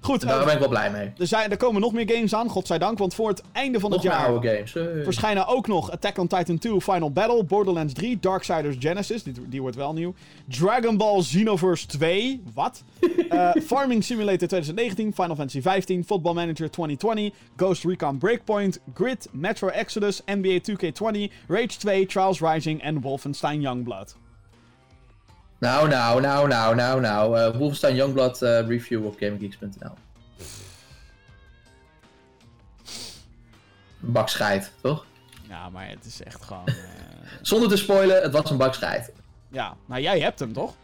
Goed, 0.00 0.20
Daar 0.20 0.38
eh, 0.38 0.44
ben 0.44 0.52
ik 0.54 0.58
wel 0.58 0.68
blij 0.68 0.90
mee. 0.90 1.12
Er, 1.18 1.26
zijn, 1.26 1.50
er 1.50 1.56
komen 1.56 1.80
nog 1.80 1.92
meer 1.92 2.10
games 2.10 2.34
aan, 2.34 2.48
godzijdank. 2.48 2.98
Want 2.98 3.14
voor 3.14 3.28
het 3.28 3.42
einde 3.52 3.80
van 3.80 3.90
Nog 3.90 4.02
het 4.02 4.12
jaar 4.12 4.26
oude 4.26 4.48
games. 4.48 4.72
Hey. 4.72 5.02
verschijnen 5.04 5.46
ook 5.46 5.66
nog 5.66 5.90
Attack 5.90 6.18
on 6.18 6.26
Titan 6.26 6.58
2 6.58 6.80
Final 6.80 7.10
Battle, 7.10 7.44
Borderlands 7.44 7.92
3, 7.92 8.18
Darksiders 8.20 8.76
Genesis, 8.78 9.22
die, 9.22 9.34
die 9.48 9.60
wordt 9.60 9.76
wel 9.76 9.92
nieuw. 9.92 10.14
Dragon 10.48 10.96
Ball 10.96 11.20
Xenoverse 11.20 11.86
2, 11.86 12.42
wat? 12.54 12.82
Eh, 13.26 13.50
Farming 13.62 14.04
Simulator 14.04 14.48
2019, 14.48 15.14
Final 15.14 15.36
Fantasy 15.36 15.60
15, 15.60 16.04
Football 16.04 16.34
Manager 16.34 16.70
2020, 16.70 17.32
Ghost 17.56 17.84
Recon 17.84 18.18
Breakpoint, 18.18 18.80
Grid, 18.94 19.28
Metro 19.32 19.68
Exodus, 19.68 20.22
NBA 20.26 20.58
2K20, 20.70 21.32
Rage 21.48 21.78
2, 21.78 22.06
Trials 22.06 22.40
Rising 22.40 22.82
en 22.82 23.00
Wolfenstein 23.00 23.60
Youngblood. 23.60 24.16
Nou, 25.66 25.88
nou, 25.88 26.20
nou, 26.20 26.48
nou, 26.48 26.74
nou, 26.74 27.00
nou. 27.00 27.38
eh 27.38 27.56
Wolfenstein 27.56 27.94
Youngblood 27.94 28.42
eh, 28.42 28.66
review 28.66 29.06
op 29.06 29.16
GameGeeks.nl. 29.18 29.90
Een 34.02 34.12
bak 34.12 34.28
scheid, 34.28 34.72
toch? 34.82 35.06
Ja, 35.48 35.68
maar 35.68 35.88
het 35.88 36.04
is 36.04 36.22
echt 36.22 36.44
gewoon... 36.44 36.66
eh, 36.66 36.74
Zonder 37.42 37.68
te 37.68 37.76
spoilen, 37.76 38.22
het 38.22 38.32
was 38.32 38.50
een 38.50 38.56
bak 38.56 38.74
scheid. 38.74 39.12
ja, 39.48 39.76
nou 39.86 40.02
jij 40.02 40.20
hebt 40.20 40.38
hem 40.38 40.52
toch? 40.52 40.74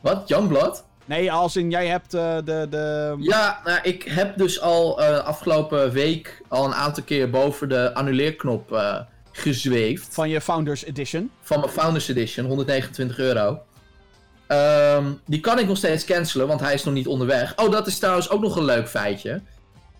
Wat? 0.00 0.28
Youngblood? 0.28 0.84
Nee, 1.04 1.32
als 1.32 1.56
in 1.56 1.70
jij 1.70 1.86
hebt 1.86 2.10
de... 2.10 2.66
de... 2.70 3.16
Ja, 3.18 3.60
nou, 3.64 3.78
ik 3.82 4.02
heb 4.02 4.36
dus 4.36 4.60
al 4.60 5.02
afgelopen 5.02 5.92
week 5.92 6.42
al 6.48 6.64
een 6.64 6.74
aantal 6.74 7.02
keer 7.02 7.30
boven 7.30 7.68
de 7.68 7.94
annuleerknop 7.94 8.72
eh, 8.72 9.00
gezweefd. 9.32 10.14
Van 10.14 10.28
je 10.28 10.40
Founders 10.40 10.84
Edition. 10.84 11.30
Van 11.40 11.60
mijn 11.60 11.72
Founders 11.72 12.08
Edition, 12.08 12.46
129 12.46 13.18
euro. 13.18 13.62
Ehm, 14.46 15.04
die 15.26 15.40
kan 15.40 15.58
ik 15.58 15.66
nog 15.66 15.76
steeds 15.76 16.04
cancelen, 16.04 16.46
want 16.46 16.60
hij 16.60 16.74
is 16.74 16.84
nog 16.84 16.94
niet 16.94 17.06
onderweg. 17.06 17.52
Oh, 17.56 17.70
dat 17.70 17.86
is 17.86 17.98
trouwens 17.98 18.30
ook 18.30 18.40
nog 18.40 18.56
een 18.56 18.64
leuk 18.64 18.88
feitje. 18.88 19.40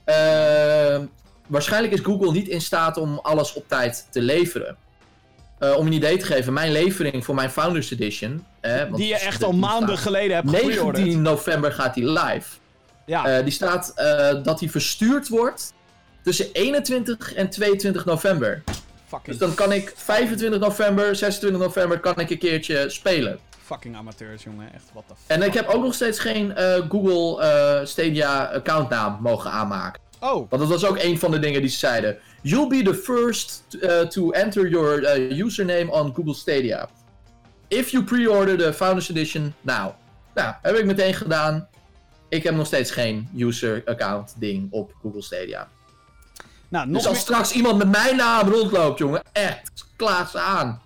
Ehm, 0.04 1.02
waarschijnlijk 1.46 1.92
is 1.92 2.00
Google 2.00 2.32
niet 2.32 2.48
in 2.48 2.60
staat 2.60 2.96
om 2.96 3.18
alles 3.22 3.52
op 3.52 3.68
tijd 3.68 4.06
te 4.10 4.20
leveren. 4.20 4.76
Eh, 5.58 5.76
om 5.76 5.86
een 5.86 5.92
idee 5.92 6.16
te 6.16 6.24
geven, 6.26 6.52
mijn 6.52 6.72
levering 6.72 7.24
voor 7.24 7.34
mijn 7.34 7.50
Founders 7.50 7.90
Edition. 7.90 8.44
eh, 8.60 8.78
want 8.82 8.96
Die 8.96 9.06
je 9.08 9.18
echt 9.18 9.42
al 9.42 9.52
maanden 9.52 9.88
staat- 9.88 10.06
geleden 10.06 10.36
hebt 10.36 10.50
gepreorderd. 10.50 10.96
19 10.96 11.22
november 11.22 11.72
gaat 11.72 11.94
die 11.94 12.10
live. 12.10 12.48
Ja, 13.06 13.26
Eh, 13.26 13.42
die 13.44 13.52
staat 13.52 13.92
eh, 13.96 14.34
dat 14.42 14.58
die 14.58 14.70
verstuurd 14.70 15.28
wordt 15.28 15.72
tussen 16.22 16.46
21 16.52 17.34
en 17.34 17.50
22 17.50 18.04
november. 18.04 18.62
fucking, 19.06 19.26
Dus 19.26 19.38
dan 19.38 19.54
kan 19.54 19.72
ik 19.72 19.92
25 19.96 20.60
november, 20.60 21.16
26 21.16 21.60
november 21.60 22.00
kan 22.00 22.18
ik 22.20 22.30
een 22.30 22.38
keertje 22.38 22.84
spelen. 22.90 23.38
Fucking 23.64 23.96
amateurs, 23.96 24.42
jongen. 24.42 24.72
Echt, 24.74 24.84
the 24.92 25.02
fuck. 25.06 25.16
En 25.26 25.42
ik 25.42 25.54
heb 25.54 25.68
ook 25.68 25.82
nog 25.82 25.94
steeds 25.94 26.18
geen 26.18 26.54
eh, 26.54 26.74
Google 26.88 27.42
eh, 27.42 27.86
Stadia 27.86 28.44
accountnaam 28.44 29.18
mogen 29.22 29.50
aanmaken. 29.50 30.02
Oh, 30.20 30.50
Want 30.50 30.50
dat 30.50 30.68
was 30.68 30.84
ook 30.84 30.98
een 30.98 31.18
van 31.18 31.30
de 31.30 31.38
dingen 31.38 31.60
die 31.60 31.70
ze 31.70 31.78
zeiden. 31.78 32.18
You'll 32.42 32.68
be 32.68 32.82
the 32.82 32.94
first 32.94 33.62
uh, 33.70 34.00
to 34.00 34.30
enter 34.30 34.68
your 34.68 35.18
uh, 35.18 35.38
username 35.38 35.90
on 35.90 36.14
Google 36.14 36.34
Stadia. 36.34 36.88
If 37.68 37.90
you 37.90 38.04
pre-order 38.04 38.56
the 38.56 38.72
Founders 38.72 39.08
Edition 39.10 39.54
now. 39.60 39.90
Nou, 40.34 40.54
heb 40.62 40.74
ik 40.74 40.84
meteen 40.84 41.14
gedaan. 41.14 41.68
Ik 42.28 42.42
heb 42.42 42.54
nog 42.54 42.66
steeds 42.66 42.90
geen 42.90 43.28
user 43.36 43.82
account 43.84 44.34
ding 44.38 44.72
op 44.72 44.92
Google 45.02 45.22
Stadia. 45.22 45.68
nou, 46.68 46.86
nog 46.86 46.96
Dus 46.96 47.06
als 47.06 47.14
meer... 47.14 47.22
straks 47.24 47.52
iemand 47.52 47.78
met 47.78 47.90
mijn 47.90 48.16
naam 48.16 48.48
rondloopt, 48.48 48.98
jongen, 48.98 49.22
echt, 49.32 49.86
klaar 49.96 50.28
ze 50.28 50.38
aan. 50.38 50.82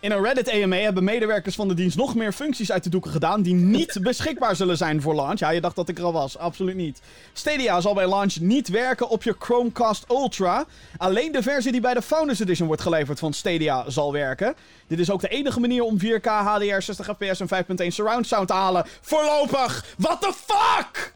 In 0.00 0.10
een 0.12 0.22
Reddit 0.22 0.50
AMA 0.50 0.76
hebben 0.76 1.04
medewerkers 1.04 1.54
van 1.54 1.68
de 1.68 1.74
dienst 1.74 1.96
nog 1.96 2.14
meer 2.14 2.32
functies 2.32 2.72
uit 2.72 2.84
de 2.84 2.90
doeken 2.90 3.10
gedaan 3.10 3.42
die 3.42 3.54
niet 3.54 3.98
beschikbaar 4.02 4.56
zullen 4.56 4.76
zijn 4.76 5.02
voor 5.02 5.14
launch. 5.14 5.38
Ja, 5.38 5.50
je 5.50 5.60
dacht 5.60 5.76
dat 5.76 5.88
ik 5.88 5.98
er 5.98 6.04
al 6.04 6.12
was. 6.12 6.38
Absoluut 6.38 6.74
niet. 6.74 7.00
Stadia 7.32 7.80
zal 7.80 7.94
bij 7.94 8.08
launch 8.08 8.36
niet 8.40 8.68
werken 8.68 9.08
op 9.08 9.22
je 9.22 9.34
Chromecast 9.38 10.04
Ultra. 10.10 10.64
Alleen 10.96 11.32
de 11.32 11.42
versie 11.42 11.72
die 11.72 11.80
bij 11.80 11.94
de 11.94 12.02
Founders 12.02 12.40
Edition 12.40 12.66
wordt 12.66 12.82
geleverd 12.82 13.18
van 13.18 13.32
Stadia 13.32 13.90
zal 13.90 14.12
werken. 14.12 14.54
Dit 14.86 14.98
is 14.98 15.10
ook 15.10 15.20
de 15.20 15.28
enige 15.28 15.60
manier 15.60 15.82
om 15.82 15.98
4K, 15.98 16.24
HDR, 16.24 16.82
60 16.82 17.06
fps 17.06 17.40
en 17.40 17.64
5.1 17.82 17.86
surround 17.86 18.26
sound 18.26 18.48
te 18.48 18.54
halen. 18.54 18.84
Voorlopig! 19.00 19.84
What 19.98 20.20
the 20.20 20.32
fuck? 20.46 21.14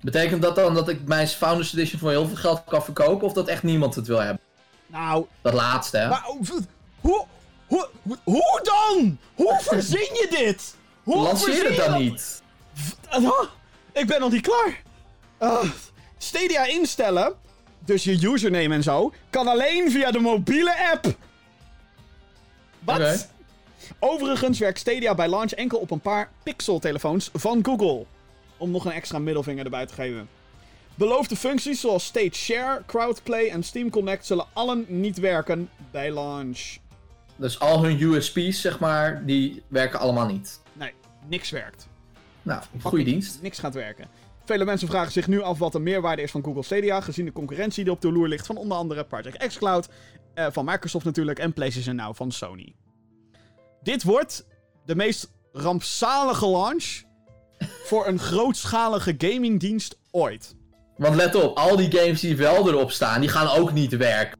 Betekent 0.00 0.42
dat 0.42 0.54
dan 0.56 0.74
dat 0.74 0.88
ik 0.88 1.00
mijn 1.04 1.28
Founders 1.28 1.72
Edition 1.74 2.00
voor 2.00 2.10
heel 2.10 2.26
veel 2.26 2.36
geld 2.36 2.62
kan 2.64 2.84
verkopen? 2.84 3.26
Of 3.26 3.32
dat 3.32 3.48
echt 3.48 3.62
niemand 3.62 3.94
het 3.94 4.06
wil 4.06 4.18
hebben? 4.18 4.40
Nou, 4.86 5.26
Dat 5.42 5.52
laatste, 5.52 5.98
hè? 5.98 6.08
maar, 6.08 6.24
hoe, 7.00 7.26
hoe, 7.66 7.88
hoe, 8.24 8.60
dan? 8.62 9.18
Hoe 9.34 9.58
verzin 9.68 10.00
je 10.00 10.26
dit? 10.30 10.74
Hoe 11.02 11.22
Lanceer 11.22 11.64
het 11.64 11.76
dan 11.76 11.90
dat? 11.90 11.98
niet. 11.98 12.42
Ah, 13.08 13.42
ik 13.92 14.06
ben 14.06 14.20
nog 14.20 14.32
niet 14.32 14.42
klaar. 14.42 14.82
Ah, 15.38 15.70
Stadia 16.18 16.64
instellen, 16.64 17.34
dus 17.84 18.04
je 18.04 18.26
username 18.32 18.74
en 18.74 18.82
zo, 18.82 19.12
kan 19.30 19.48
alleen 19.48 19.90
via 19.90 20.10
de 20.10 20.18
mobiele 20.18 20.90
app. 20.92 21.14
Wat? 22.78 23.28
Overigens 23.98 24.58
werkt 24.58 24.78
Stadia 24.78 25.14
bij 25.14 25.28
launch 25.28 25.50
enkel 25.52 25.78
op 25.78 25.90
een 25.90 26.00
paar 26.00 26.30
Pixel-telefoons 26.42 27.30
van 27.32 27.64
Google. 27.64 28.04
om 28.56 28.70
nog 28.70 28.84
een 28.84 28.92
extra 28.92 29.18
middelvinger 29.18 29.64
erbij 29.64 29.86
te 29.86 29.94
geven. 29.94 30.28
Beloofde 30.94 31.36
functies 31.36 31.80
zoals 31.80 32.04
Stage 32.04 32.34
Share, 32.34 32.82
Crowdplay 32.86 33.48
en 33.48 33.62
Steam 33.62 33.90
Connect 33.90 34.26
zullen 34.26 34.46
allen 34.52 34.84
niet 34.88 35.18
werken 35.18 35.70
bij 35.90 36.10
launch. 36.12 36.76
Dus 37.36 37.60
al 37.60 37.84
hun 37.84 38.02
USP's, 38.02 38.60
zeg 38.60 38.78
maar, 38.78 39.26
die 39.26 39.62
werken 39.68 39.98
allemaal 39.98 40.26
niet. 40.26 40.60
Nee, 40.72 40.92
niks 41.28 41.50
werkt. 41.50 41.88
Nou, 42.42 42.62
goede 42.82 43.04
dienst. 43.04 43.42
Niks 43.42 43.58
gaat 43.58 43.74
werken. 43.74 44.08
Vele 44.44 44.64
mensen 44.64 44.88
vragen 44.88 45.12
zich 45.12 45.26
nu 45.26 45.42
af 45.42 45.58
wat 45.58 45.72
de 45.72 45.78
meerwaarde 45.78 46.22
is 46.22 46.30
van 46.30 46.44
Google 46.44 46.62
Stadia, 46.62 47.00
gezien 47.00 47.24
de 47.24 47.32
concurrentie 47.32 47.84
die 47.84 47.92
op 47.92 48.00
de 48.00 48.12
loer 48.12 48.28
ligt 48.28 48.46
van 48.46 48.56
onder 48.56 48.76
andere 48.76 49.04
Project 49.04 49.46
xCloud, 49.46 49.88
eh, 50.34 50.46
van 50.50 50.64
Microsoft 50.64 51.04
natuurlijk, 51.04 51.38
en 51.38 51.52
PlayStation 51.52 51.96
Now 51.96 52.14
van 52.14 52.32
Sony. 52.32 52.74
Dit 53.82 54.02
wordt 54.02 54.46
de 54.84 54.96
meest 54.96 55.32
rampzalige 55.52 56.48
launch 56.48 57.02
voor 57.88 58.06
een 58.06 58.18
grootschalige 58.18 59.14
gamingdienst 59.18 59.98
ooit. 60.10 60.54
Want 60.96 61.14
let 61.14 61.34
op, 61.34 61.56
al 61.56 61.76
die 61.76 61.98
games 61.98 62.20
die 62.20 62.36
wel 62.36 62.68
erop 62.68 62.90
staan, 62.90 63.20
die 63.20 63.28
gaan 63.28 63.48
ook 63.48 63.72
niet 63.72 63.96
werken. 63.96 64.38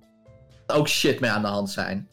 Ook 0.67 0.89
shit 0.89 1.21
mee 1.21 1.31
aan 1.31 1.43
de 1.43 1.49
hand 1.49 1.71
zijn. 1.71 2.09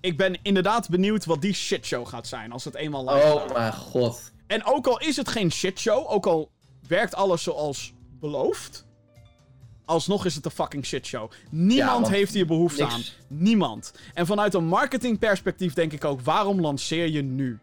Ik 0.00 0.16
ben 0.16 0.38
inderdaad 0.42 0.88
benieuwd 0.88 1.24
wat 1.24 1.42
die 1.42 1.52
shitshow 1.54 2.06
gaat 2.08 2.26
zijn 2.26 2.52
als 2.52 2.64
het 2.64 2.74
eenmaal 2.74 3.04
live 3.14 3.26
Oh 3.26 3.42
staat. 3.44 3.52
mijn 3.52 3.72
god. 3.72 4.32
En 4.46 4.64
ook 4.64 4.86
al 4.86 4.98
is 5.00 5.16
het 5.16 5.28
geen 5.28 5.52
shitshow, 5.52 6.10
ook 6.10 6.26
al 6.26 6.50
werkt 6.88 7.14
alles 7.14 7.42
zoals 7.42 7.92
beloofd, 8.20 8.86
alsnog 9.84 10.24
is 10.24 10.34
het 10.34 10.44
een 10.44 10.50
fucking 10.50 10.86
shitshow. 10.86 11.30
Niemand 11.50 12.08
heeft 12.08 12.34
hier 12.34 12.46
behoefte 12.46 12.82
niks- 12.82 12.94
aan. 12.94 13.02
Niemand. 13.38 13.92
En 14.14 14.26
vanuit 14.26 14.54
een 14.54 14.64
marketingperspectief 14.66 15.74
denk 15.74 15.92
ik 15.92 16.04
ook, 16.04 16.20
waarom 16.20 16.60
lanceer 16.60 17.08
je 17.08 17.22
nu? 17.22 17.58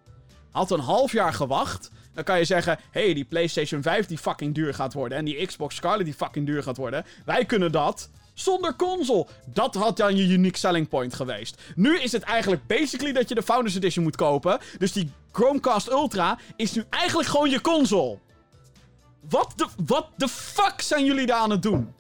Had 0.52 0.72
een 0.72 0.80
half 0.80 1.12
jaar 1.12 1.34
gewacht, 1.34 1.92
dan 2.14 2.24
kan 2.24 2.38
je 2.38 2.46
zeggen, 2.46 2.80
hey, 2.92 3.14
die 3.14 3.26
PlayStation 3.26 3.82
5 3.82 4.06
die 4.06 4.18
fucking 4.18 4.56
duur 4.56 4.74
gaat 4.74 4.94
worden 4.94 5.18
en 5.18 5.26
die 5.26 5.46
Xbox 5.46 5.76
Scarlet 5.76 6.06
die 6.06 6.14
fucking 6.14 6.46
duur 6.46 6.64
gaat 6.64 6.78
worden. 6.78 7.06
Wij 7.26 7.46
kunnen 7.46 7.72
dat 7.72 8.10
zonder 8.36 8.76
console. 8.76 9.28
Dat 9.54 9.76
had 9.76 9.98
dan 9.98 10.16
je 10.16 10.34
unique 10.34 10.58
selling 10.58 10.88
point 10.88 11.14
geweest. 11.14 11.62
Nu 11.76 12.00
is 12.00 12.12
het 12.12 12.24
eigenlijk 12.24 12.68
basically 12.68 13.14
dat 13.14 13.30
je 13.30 13.36
de 13.36 13.44
Founders 13.44 13.76
Edition 13.76 14.04
moet 14.04 14.16
kopen. 14.16 14.60
Dus 14.78 14.92
die 14.92 15.12
Chromecast 15.32 15.90
Ultra 15.90 16.40
is 16.56 16.74
nu 16.74 16.84
eigenlijk 16.90 17.30
gewoon 17.30 17.50
je 17.50 17.62
console. 17.62 18.18
Wat 19.30 19.54
de, 19.56 19.68
wat 19.86 20.08
de 20.18 20.28
fuck 20.28 20.82
zijn 20.82 21.06
jullie 21.06 21.26
daar 21.26 21.40
aan 21.40 21.50
het 21.50 21.62
doen? 21.62 21.94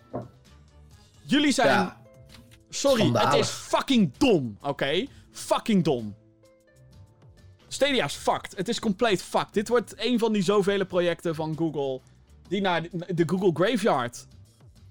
Jullie 1.22 1.52
zijn... 1.52 1.68
Ja, 1.68 2.03
Sorry, 2.70 3.12
het 3.14 3.34
is 3.34 3.49
fucking 3.49 4.12
dom, 4.18 4.57
oké? 4.62 5.06
Fucking 5.32 5.84
dom. 5.84 6.16
Stadia 7.68 8.06
is 8.06 8.14
fucked. 8.14 8.57
Het 8.57 8.68
is 8.68 8.80
compleet 8.80 9.22
fucked. 9.22 9.53
Dit 9.53 9.68
wordt 9.68 9.94
een 9.98 10.20
van 10.20 10.34
die 10.34 10.44
zoveel 10.44 10.86
projecten 10.86 11.36
van 11.36 11.57
Google. 11.57 12.02
Die 12.48 12.62
naar 12.62 12.82
de 13.07 13.24
Google 13.26 13.52
Graveyard. 13.53 14.28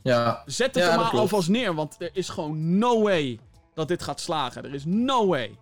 Ja. 0.05 0.43
Zet 0.47 0.75
het 0.75 0.85
Ja, 0.85 0.91
er 0.91 0.97
maar 0.99 1.11
alvast 1.11 1.49
neer, 1.49 1.75
want 1.75 1.97
er 1.99 2.11
is 2.13 2.29
gewoon 2.29 2.79
no 2.79 3.03
way 3.03 3.39
dat 3.75 3.89
dit 3.89 4.03
gaat 4.03 4.21
slagen. 4.21 4.65
Er 4.65 4.75
is 4.75 4.85
no 4.85 5.27
way. 5.27 5.59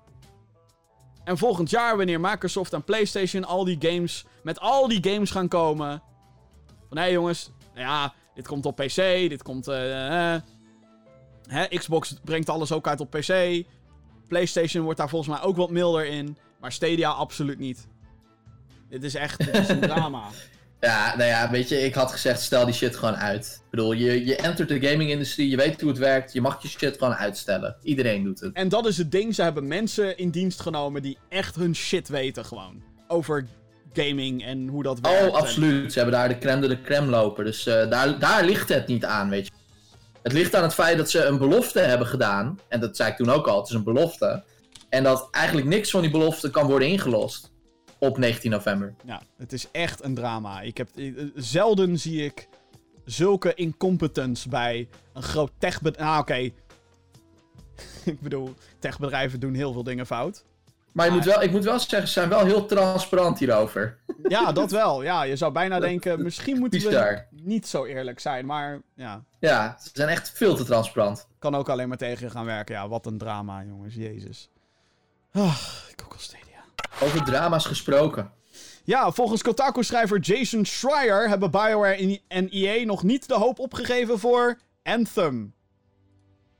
En 1.24 1.38
volgend 1.38 1.70
jaar, 1.70 1.96
wanneer 1.96 2.20
Microsoft 2.20 2.72
en 2.72 2.82
PlayStation 2.84 3.44
al 3.44 3.64
die 3.64 3.76
games, 3.80 4.24
met 4.42 4.60
al 4.60 4.88
die 4.88 5.10
games 5.12 5.30
gaan 5.30 5.48
komen. 5.48 6.02
Van 6.88 6.96
hé 6.98 7.04
jongens, 7.04 7.50
nou 7.74 7.86
ja, 7.86 8.14
dit 8.34 8.46
komt 8.46 8.66
op 8.66 8.76
PC, 8.76 8.94
dit 9.28 9.42
komt. 9.42 9.68
eh, 9.68 10.34
eh, 10.34 10.40
hè, 11.46 11.66
Xbox 11.66 12.14
brengt 12.24 12.48
alles 12.48 12.72
ook 12.72 12.86
uit 12.86 13.00
op 13.00 13.10
PC. 13.10 13.64
PlayStation 14.28 14.84
wordt 14.84 14.98
daar 14.98 15.08
volgens 15.08 15.36
mij 15.36 15.46
ook 15.46 15.56
wat 15.56 15.70
milder 15.70 16.06
in. 16.06 16.36
Maar 16.60 16.72
Stadia 16.72 17.10
absoluut 17.10 17.58
niet. 17.58 17.86
Dit 18.88 19.02
is 19.02 19.14
echt 19.14 19.38
dit 19.38 19.54
is 19.54 19.68
een 19.68 19.80
drama. 19.90 20.22
Ja, 20.86 21.16
nou 21.16 21.28
ja, 21.28 21.50
weet 21.50 21.68
je, 21.68 21.80
ik 21.80 21.94
had 21.94 22.12
gezegd, 22.12 22.40
stel 22.40 22.64
die 22.64 22.74
shit 22.74 22.96
gewoon 22.96 23.16
uit. 23.16 23.60
Ik 23.64 23.70
bedoel, 23.70 23.92
je, 23.92 24.24
je 24.26 24.36
entert 24.36 24.68
de 24.68 24.80
gaming-industrie, 24.88 25.48
je 25.48 25.56
weet 25.56 25.80
hoe 25.80 25.90
het 25.90 25.98
werkt, 25.98 26.32
je 26.32 26.40
mag 26.40 26.62
je 26.62 26.68
shit 26.68 26.98
gewoon 26.98 27.14
uitstellen. 27.14 27.76
Iedereen 27.82 28.24
doet 28.24 28.40
het. 28.40 28.54
En 28.54 28.68
dat 28.68 28.86
is 28.86 28.98
het 28.98 29.10
ding, 29.10 29.34
ze 29.34 29.42
hebben 29.42 29.68
mensen 29.68 30.16
in 30.18 30.30
dienst 30.30 30.60
genomen 30.60 31.02
die 31.02 31.18
echt 31.28 31.54
hun 31.54 31.74
shit 31.74 32.08
weten 32.08 32.44
gewoon. 32.44 32.82
Over 33.08 33.46
gaming 33.92 34.44
en 34.44 34.68
hoe 34.68 34.82
dat 34.82 35.00
werkt. 35.00 35.20
Oh, 35.20 35.26
En- 35.26 35.32
absoluut. 35.32 35.92
Ze 35.92 35.98
hebben 35.98 36.18
daar 36.18 36.28
de 36.28 36.38
crème 36.38 36.60
de 36.60 36.68
la 36.68 36.76
crème 36.84 37.06
lopen. 37.06 37.44
Dus 37.44 37.66
eh, 37.66 37.90
daar, 37.90 38.18
daar 38.18 38.44
ligt 38.44 38.68
het 38.68 38.86
niet 38.86 39.04
aan, 39.04 39.28
weet 39.30 39.46
je. 39.46 39.52
Het 40.22 40.32
ligt 40.32 40.54
aan 40.54 40.62
het 40.62 40.74
feit 40.74 40.96
dat 40.96 41.10
ze 41.10 41.24
een 41.24 41.38
belofte 41.38 41.80
hebben 41.80 42.06
gedaan. 42.06 42.58
En 42.68 42.80
dat 42.80 42.96
zei 42.96 43.10
ik 43.10 43.16
toen 43.16 43.30
ook 43.30 43.46
al, 43.46 43.58
het 43.60 43.68
is 43.68 43.74
een 43.74 43.84
belofte. 43.84 44.42
En 44.88 45.02
dat 45.02 45.28
eigenlijk 45.30 45.66
niks 45.66 45.90
van 45.90 46.00
die 46.02 46.10
belofte 46.10 46.50
kan 46.50 46.66
worden 46.66 46.88
ingelost. 46.88 47.51
Op 48.02 48.18
19 48.18 48.50
november. 48.50 48.94
Ja, 49.04 49.22
het 49.36 49.52
is 49.52 49.70
echt 49.70 50.04
een 50.04 50.14
drama. 50.14 50.60
Ik 50.60 50.76
heb, 50.76 50.88
eh, 50.96 51.12
zelden 51.34 51.98
zie 51.98 52.24
ik 52.24 52.48
zulke 53.04 53.54
incompetence 53.54 54.48
bij 54.48 54.88
een 55.12 55.22
groot 55.22 55.50
techbedrijf. 55.58 56.08
Ah, 56.10 56.18
oké. 56.18 56.34
ik 58.12 58.20
bedoel, 58.20 58.54
techbedrijven 58.78 59.40
doen 59.40 59.54
heel 59.54 59.72
veel 59.72 59.82
dingen 59.82 60.06
fout. 60.06 60.44
Maar 60.92 61.06
je 61.06 61.12
moet 61.12 61.24
wel, 61.24 61.42
ik 61.42 61.50
moet 61.50 61.64
wel 61.64 61.78
zeggen, 61.78 62.06
ze 62.08 62.12
zijn 62.12 62.28
wel 62.28 62.44
heel 62.44 62.66
transparant 62.66 63.38
hierover. 63.38 63.98
Ja, 64.28 64.52
dat 64.62 64.70
wel. 64.70 65.02
Ja, 65.02 65.22
je 65.22 65.36
zou 65.36 65.52
bijna 65.52 65.80
denken, 65.80 66.22
misschien 66.22 66.58
moeten 66.58 66.80
we 66.80 67.24
niet 67.30 67.66
zo 67.66 67.84
eerlijk 67.84 68.20
zijn. 68.20 68.46
Maar 68.46 68.80
ja, 68.94 69.24
Ja, 69.38 69.76
ze 69.82 69.90
zijn 69.92 70.08
echt 70.08 70.30
veel 70.30 70.54
te 70.54 70.64
transparant. 70.64 71.28
kan 71.38 71.54
ook 71.54 71.68
alleen 71.68 71.88
maar 71.88 71.96
tegen 71.96 72.26
je 72.26 72.30
gaan 72.32 72.44
werken. 72.44 72.74
Ja, 72.74 72.88
wat 72.88 73.06
een 73.06 73.18
drama, 73.18 73.62
jongens. 73.64 73.94
Jezus. 73.94 74.48
Ah, 75.32 75.56
Google 75.96 76.18
Stadia. 76.18 76.41
Over 77.00 77.24
drama's 77.24 77.64
gesproken. 77.64 78.30
Ja, 78.84 79.10
volgens 79.10 79.42
Kotaku-schrijver 79.42 80.18
Jason 80.18 80.64
Schreier 80.64 81.28
hebben 81.28 81.50
BioWare 81.50 82.20
en 82.28 82.48
EA 82.48 82.84
nog 82.84 83.02
niet 83.02 83.28
de 83.28 83.34
hoop 83.34 83.58
opgegeven 83.58 84.18
voor 84.18 84.58
Anthem. 84.82 85.54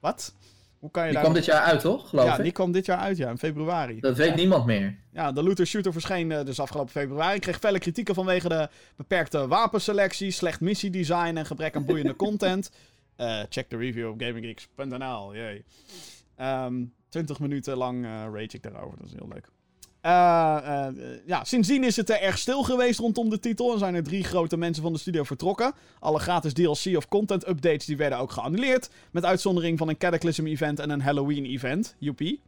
Wat? 0.00 0.34
Hoe 0.78 0.90
kan 0.90 1.02
je 1.02 1.08
Die 1.08 1.16
daar... 1.16 1.24
kwam 1.24 1.36
dit 1.36 1.44
jaar 1.44 1.62
uit, 1.62 1.80
toch? 1.80 2.08
Geloof 2.08 2.26
ja, 2.26 2.36
ik. 2.36 2.42
die 2.42 2.52
kwam 2.52 2.72
dit 2.72 2.86
jaar 2.86 2.98
uit, 2.98 3.16
ja, 3.16 3.30
in 3.30 3.38
februari. 3.38 4.00
Dat 4.00 4.16
weet 4.16 4.34
niemand 4.34 4.66
meer. 4.66 4.98
Ja, 5.12 5.32
de 5.32 5.42
looter 5.42 5.66
shooter 5.66 5.92
verscheen 5.92 6.32
eh, 6.32 6.44
dus 6.44 6.60
afgelopen 6.60 6.90
februari. 6.92 7.38
Kreeg 7.38 7.58
felle 7.58 7.78
kritieken 7.78 8.14
vanwege 8.14 8.48
de 8.48 8.68
beperkte 8.96 9.46
wapenselectie, 9.46 10.30
slecht 10.30 10.60
missiedesign 10.60 11.36
en 11.36 11.46
gebrek 11.46 11.76
aan 11.76 11.84
boeiende 11.84 12.16
content. 12.16 12.70
Eh, 13.16 13.40
check 13.48 13.70
de 13.70 13.76
review 13.76 14.08
op 14.08 14.20
gaminggeeks.nl. 14.20 15.34
Jee. 15.34 15.64
Ehm 16.36 16.84
20 17.08 17.40
minuten 17.40 17.76
lang 17.76 18.04
eh 18.04 18.10
rage 18.10 18.48
ik 18.50 18.62
daarover, 18.62 18.98
dat 18.98 19.06
is 19.06 19.12
heel 19.12 19.28
leuk. 19.28 19.48
Eh, 20.02 20.86
eh, 20.86 20.94
ja, 21.26 21.44
sindsdien 21.44 21.84
is 21.84 21.96
het 21.96 22.10
er 22.10 22.20
erg 22.20 22.38
stil 22.38 22.62
geweest 22.62 22.98
rondom 22.98 23.30
de 23.30 23.38
titel 23.38 23.72
en 23.72 23.78
zijn 23.78 23.94
er 23.94 24.02
drie 24.02 24.24
grote 24.24 24.56
mensen 24.56 24.82
van 24.82 24.92
de 24.92 24.98
studio 24.98 25.22
vertrokken. 25.22 25.72
Alle 25.98 26.18
gratis 26.18 26.52
DLC 26.52 26.96
of 26.96 27.08
content 27.08 27.48
updates 27.48 27.86
die 27.86 27.96
werden 27.96 28.18
ook 28.18 28.32
geannuleerd, 28.32 28.90
met 29.10 29.24
uitzondering 29.24 29.78
van 29.78 29.88
een 29.88 29.96
Cataclysm 29.96 30.46
event 30.46 30.78
en 30.78 30.90
een 30.90 31.00
Halloween 31.00 31.44
event. 31.44 31.94
Joepie. 31.98 32.42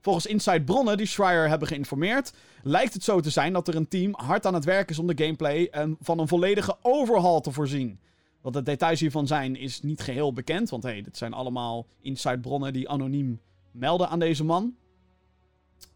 Volgens 0.00 0.26
Inside 0.26 0.62
bronnen 0.62 0.96
die 0.96 1.06
Schreier 1.06 1.48
hebben 1.48 1.68
geïnformeerd, 1.68 2.32
lijkt 2.62 2.94
het 2.94 3.04
zo 3.04 3.20
te 3.20 3.30
zijn 3.30 3.52
dat 3.52 3.68
er 3.68 3.76
een 3.76 3.88
team 3.88 4.14
hard 4.16 4.46
aan 4.46 4.54
het 4.54 4.64
werk 4.64 4.90
is 4.90 4.98
om 4.98 5.06
de 5.06 5.24
gameplay 5.24 5.68
en 5.70 5.96
van 6.00 6.18
een 6.18 6.28
volledige 6.28 6.76
overhaul 6.82 7.40
te 7.40 7.52
voorzien. 7.52 8.00
Wat 8.40 8.52
de 8.52 8.62
details 8.62 9.00
hiervan 9.00 9.26
zijn, 9.26 9.56
is 9.56 9.82
niet 9.82 10.00
geheel 10.00 10.32
bekend, 10.32 10.70
want 10.70 10.82
hey, 10.82 11.02
dit 11.02 11.16
zijn 11.16 11.32
allemaal 11.32 11.86
inside 12.00 12.38
bronnen 12.38 12.72
die 12.72 12.88
anoniem 12.88 13.40
melden 13.70 14.08
aan 14.08 14.18
deze 14.18 14.44
man. 14.44 14.74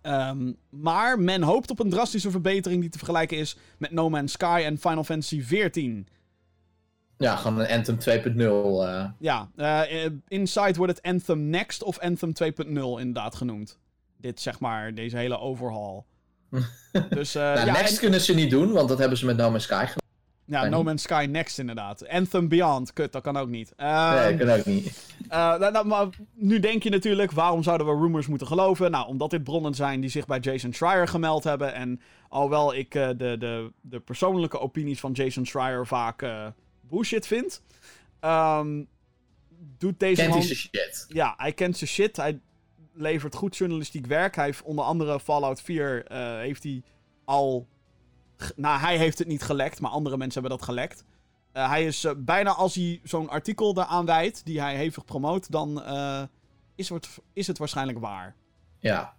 Ehm, 0.00 0.52
maar 0.70 1.18
men 1.20 1.42
hoopt 1.42 1.70
op 1.70 1.78
een 1.80 1.90
drastische 1.90 2.30
verbetering 2.30 2.80
die 2.80 2.90
te 2.90 2.98
vergelijken 2.98 3.36
is 3.38 3.56
met 3.78 3.90
No 3.90 4.08
Man's 4.10 4.32
Sky 4.32 4.62
en 4.64 4.78
Final 4.78 5.04
Fantasy 5.04 5.40
XIV. 5.42 5.92
Ja, 7.18 7.36
gewoon 7.36 7.58
een 7.58 7.68
Anthem 7.70 7.98
2.0. 7.98 8.84
eh. 8.86 9.04
Ja, 9.18 9.50
eh, 9.56 10.04
eh, 10.04 10.12
Inside 10.28 10.74
wordt 10.74 10.96
het 10.96 11.02
Anthem 11.02 11.40
Next 11.50 11.82
of 11.82 11.98
Anthem 11.98 12.32
2.0 12.32 12.98
inderdaad 12.98 13.34
genoemd. 13.34 13.78
Dit 14.20 14.40
zeg 14.40 14.60
maar, 14.60 14.94
deze 14.94 15.16
hele 15.16 15.38
overhaul. 15.38 16.06
dus 17.10 17.32
nou, 17.32 17.66
ja, 17.66 17.72
Next 17.72 17.92
en- 17.92 17.98
kunnen 17.98 18.20
ze 18.20 18.34
niet 18.34 18.50
doen, 18.50 18.72
want 18.72 18.88
dat 18.88 18.98
hebben 18.98 19.18
ze 19.18 19.26
met 19.26 19.36
No 19.36 19.50
Man's 19.50 19.62
Sky 19.64 19.84
gedaan. 19.86 20.04
Ja, 20.46 20.68
No. 20.68 20.82
Man's 20.82 21.02
Sky 21.02 21.26
Next 21.30 21.58
inderdaad. 21.58 22.08
Anthem 22.08 22.48
Beyond, 22.48 22.92
kut, 22.92 23.12
dat 23.12 23.22
kan 23.22 23.36
ook 23.36 23.48
niet. 23.48 23.72
Ehm, 23.76 24.14
nee, 24.14 24.36
kan 24.36 24.50
ook 24.50 24.64
niet. 24.64 24.92
Eh, 25.28 25.58
nou, 25.58 25.72
nou, 25.72 25.86
maar 25.86 26.08
nu 26.34 26.60
denk 26.60 26.82
je 26.82 26.90
natuurlijk, 26.90 27.32
waarom 27.32 27.62
zouden 27.62 27.86
we 27.86 27.92
rumors 27.92 28.26
moeten 28.26 28.46
geloven? 28.46 28.90
Nou, 28.90 29.06
omdat 29.06 29.30
dit 29.30 29.44
bronnen 29.44 29.74
zijn 29.74 30.00
die 30.00 30.10
zich 30.10 30.26
bij 30.26 30.38
Jason 30.38 30.72
Schreier 30.72 31.08
gemeld 31.08 31.44
hebben. 31.44 31.74
En 31.74 32.00
alhoewel 32.28 32.74
ik 32.74 32.94
eh, 32.94 33.08
de, 33.08 33.36
de, 33.38 33.72
de 33.80 34.00
persoonlijke 34.00 34.58
opinies 34.58 35.00
van 35.00 35.12
Jason 35.12 35.46
Schreier 35.46 35.86
vaak 35.86 36.22
eh, 36.22 36.46
bullshit 36.80 37.26
vind, 37.26 37.62
ehm, 38.20 38.82
doet 39.78 40.00
deze 40.00 40.20
Kent 40.20 40.34
man... 40.34 40.42
zijn 40.42 40.56
shit. 40.56 41.06
Ja, 41.08 41.34
hij 41.36 41.52
kent 41.52 41.76
zijn 41.76 41.90
shit. 41.90 42.16
Hij 42.16 42.40
levert 42.92 43.34
goed 43.34 43.56
journalistiek 43.56 44.06
werk. 44.06 44.36
Hij 44.36 44.44
heeft 44.44 44.62
onder 44.62 44.84
andere 44.84 45.20
Fallout 45.20 45.62
4 45.62 46.06
eh, 46.06 46.36
heeft 46.36 46.62
hij 46.62 46.82
al... 47.24 47.66
Nou, 48.56 48.80
hij 48.80 48.96
heeft 48.96 49.18
het 49.18 49.28
niet 49.28 49.42
gelekt, 49.42 49.80
maar 49.80 49.90
andere 49.90 50.16
mensen 50.16 50.40
hebben 50.40 50.58
dat 50.58 50.68
gelekt. 50.68 51.04
Eh, 51.52 51.68
hij 51.68 51.86
is 51.86 52.04
eh, 52.04 52.12
bijna 52.16 52.50
als 52.50 52.74
hij 52.74 53.00
zo'n 53.02 53.28
artikel 53.28 53.74
daaraan 53.74 54.06
wijdt, 54.06 54.44
die 54.44 54.60
hij 54.60 54.76
hevig 54.76 55.04
promoot, 55.04 55.50
dan 55.50 55.82
eh, 55.82 56.22
is, 56.74 56.88
het, 56.88 57.08
is 57.32 57.46
het 57.46 57.58
waarschijnlijk 57.58 57.98
waar. 57.98 58.34
Ja. 58.78 59.14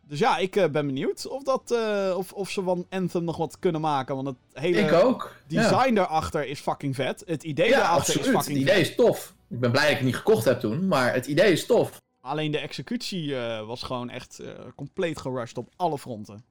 Dus 0.00 0.18
ja, 0.18 0.38
ik 0.38 0.50
ben 0.52 0.86
benieuwd 0.86 1.26
of, 1.28 1.42
dat, 1.42 1.70
of, 2.16 2.32
of 2.32 2.50
ze 2.50 2.62
van 2.62 2.86
Anthem 2.90 3.24
nog 3.24 3.36
wat 3.36 3.58
kunnen 3.58 3.80
maken. 3.80 4.14
Want 4.14 4.26
het 4.26 4.36
hele 4.52 4.80
Ik 4.80 4.92
ook. 4.92 5.36
Design 5.46 5.94
daarachter 5.94 6.46
is 6.46 6.60
fucking 6.60 6.94
vet. 6.94 7.22
Het 7.26 7.42
idee 7.42 7.68
Ja, 7.68 7.78
daarachter 7.78 7.98
absoluut. 8.14 8.26
is 8.26 8.26
Het 8.26 8.36
fucking 8.42 8.58
idee 8.58 8.74
vet. 8.74 8.88
is 8.88 8.94
tof. 8.94 9.34
Ik 9.48 9.60
ben 9.60 9.70
blij 9.70 9.82
dat 9.82 9.90
ik 9.90 9.96
het 9.96 10.06
niet 10.06 10.16
gekocht 10.16 10.44
heb 10.44 10.60
toen, 10.60 10.88
maar 10.88 11.12
het 11.12 11.26
idee 11.26 11.52
is 11.52 11.66
tof. 11.66 12.00
Alleen 12.20 12.50
de 12.50 12.58
executie 12.58 13.34
was 13.66 13.82
gewoon 13.82 14.10
echt 14.10 14.40
compleet 14.74 15.18
gerushed 15.18 15.58
op 15.58 15.68
alle 15.76 15.98
fronten. 15.98 16.44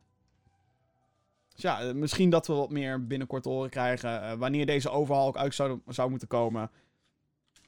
Dus 1.62 1.72
ja, 1.72 1.82
eh, 1.82 1.94
misschien 1.94 2.30
dat 2.30 2.48
we 2.48 2.54
wat 2.54 2.70
meer 2.70 3.08
binnenkort 3.08 3.44
te 3.44 3.50
horen 3.50 3.70
krijgen. 3.70 4.22
eh, 4.22 4.34
wanneer 4.34 4.66
deze 4.66 4.90
overhaul 4.90 5.28
ook 5.28 5.38
uit 5.38 5.56
zou, 5.56 5.80
zou 5.88 6.10
moeten 6.10 6.28
komen. 6.28 6.70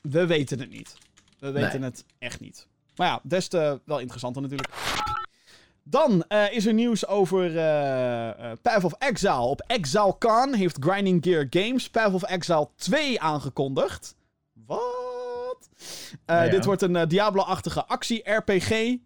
We 0.01 0.25
weten 0.25 0.59
het 0.59 0.69
niet. 0.69 0.97
We 1.39 1.51
weten 1.51 1.79
Nee. 1.79 1.89
het 1.89 2.05
echt 2.19 2.39
niet. 2.39 2.67
Maar 2.95 3.07
ja, 3.07 3.19
des 3.23 3.47
te 3.47 3.81
wel 3.85 3.99
interessanter 3.99 4.41
natuurlijk. 4.41 4.69
Dan 5.83 6.23
eh, 6.27 6.51
is 6.53 6.65
er 6.65 6.73
nieuws 6.73 7.07
over 7.07 7.57
eh, 7.57 8.51
Path 8.61 8.83
of 8.83 8.93
Exile. 8.93 9.39
Op 9.41 9.61
ExileCon 9.67 10.53
heeft 10.53 10.77
Grinding 10.79 11.23
Gear 11.23 11.47
Games 11.49 11.89
Path 11.89 12.13
of 12.13 12.23
Exile 12.23 12.69
2 12.75 13.21
aangekondigd. 13.21 14.15
Wat? 14.65 15.69
Ja. 16.25 16.47
Dit 16.47 16.65
wordt 16.65 16.81
een 16.81 17.07
Diablo-achtige 17.07 17.85
actie-RPG. 17.85 18.97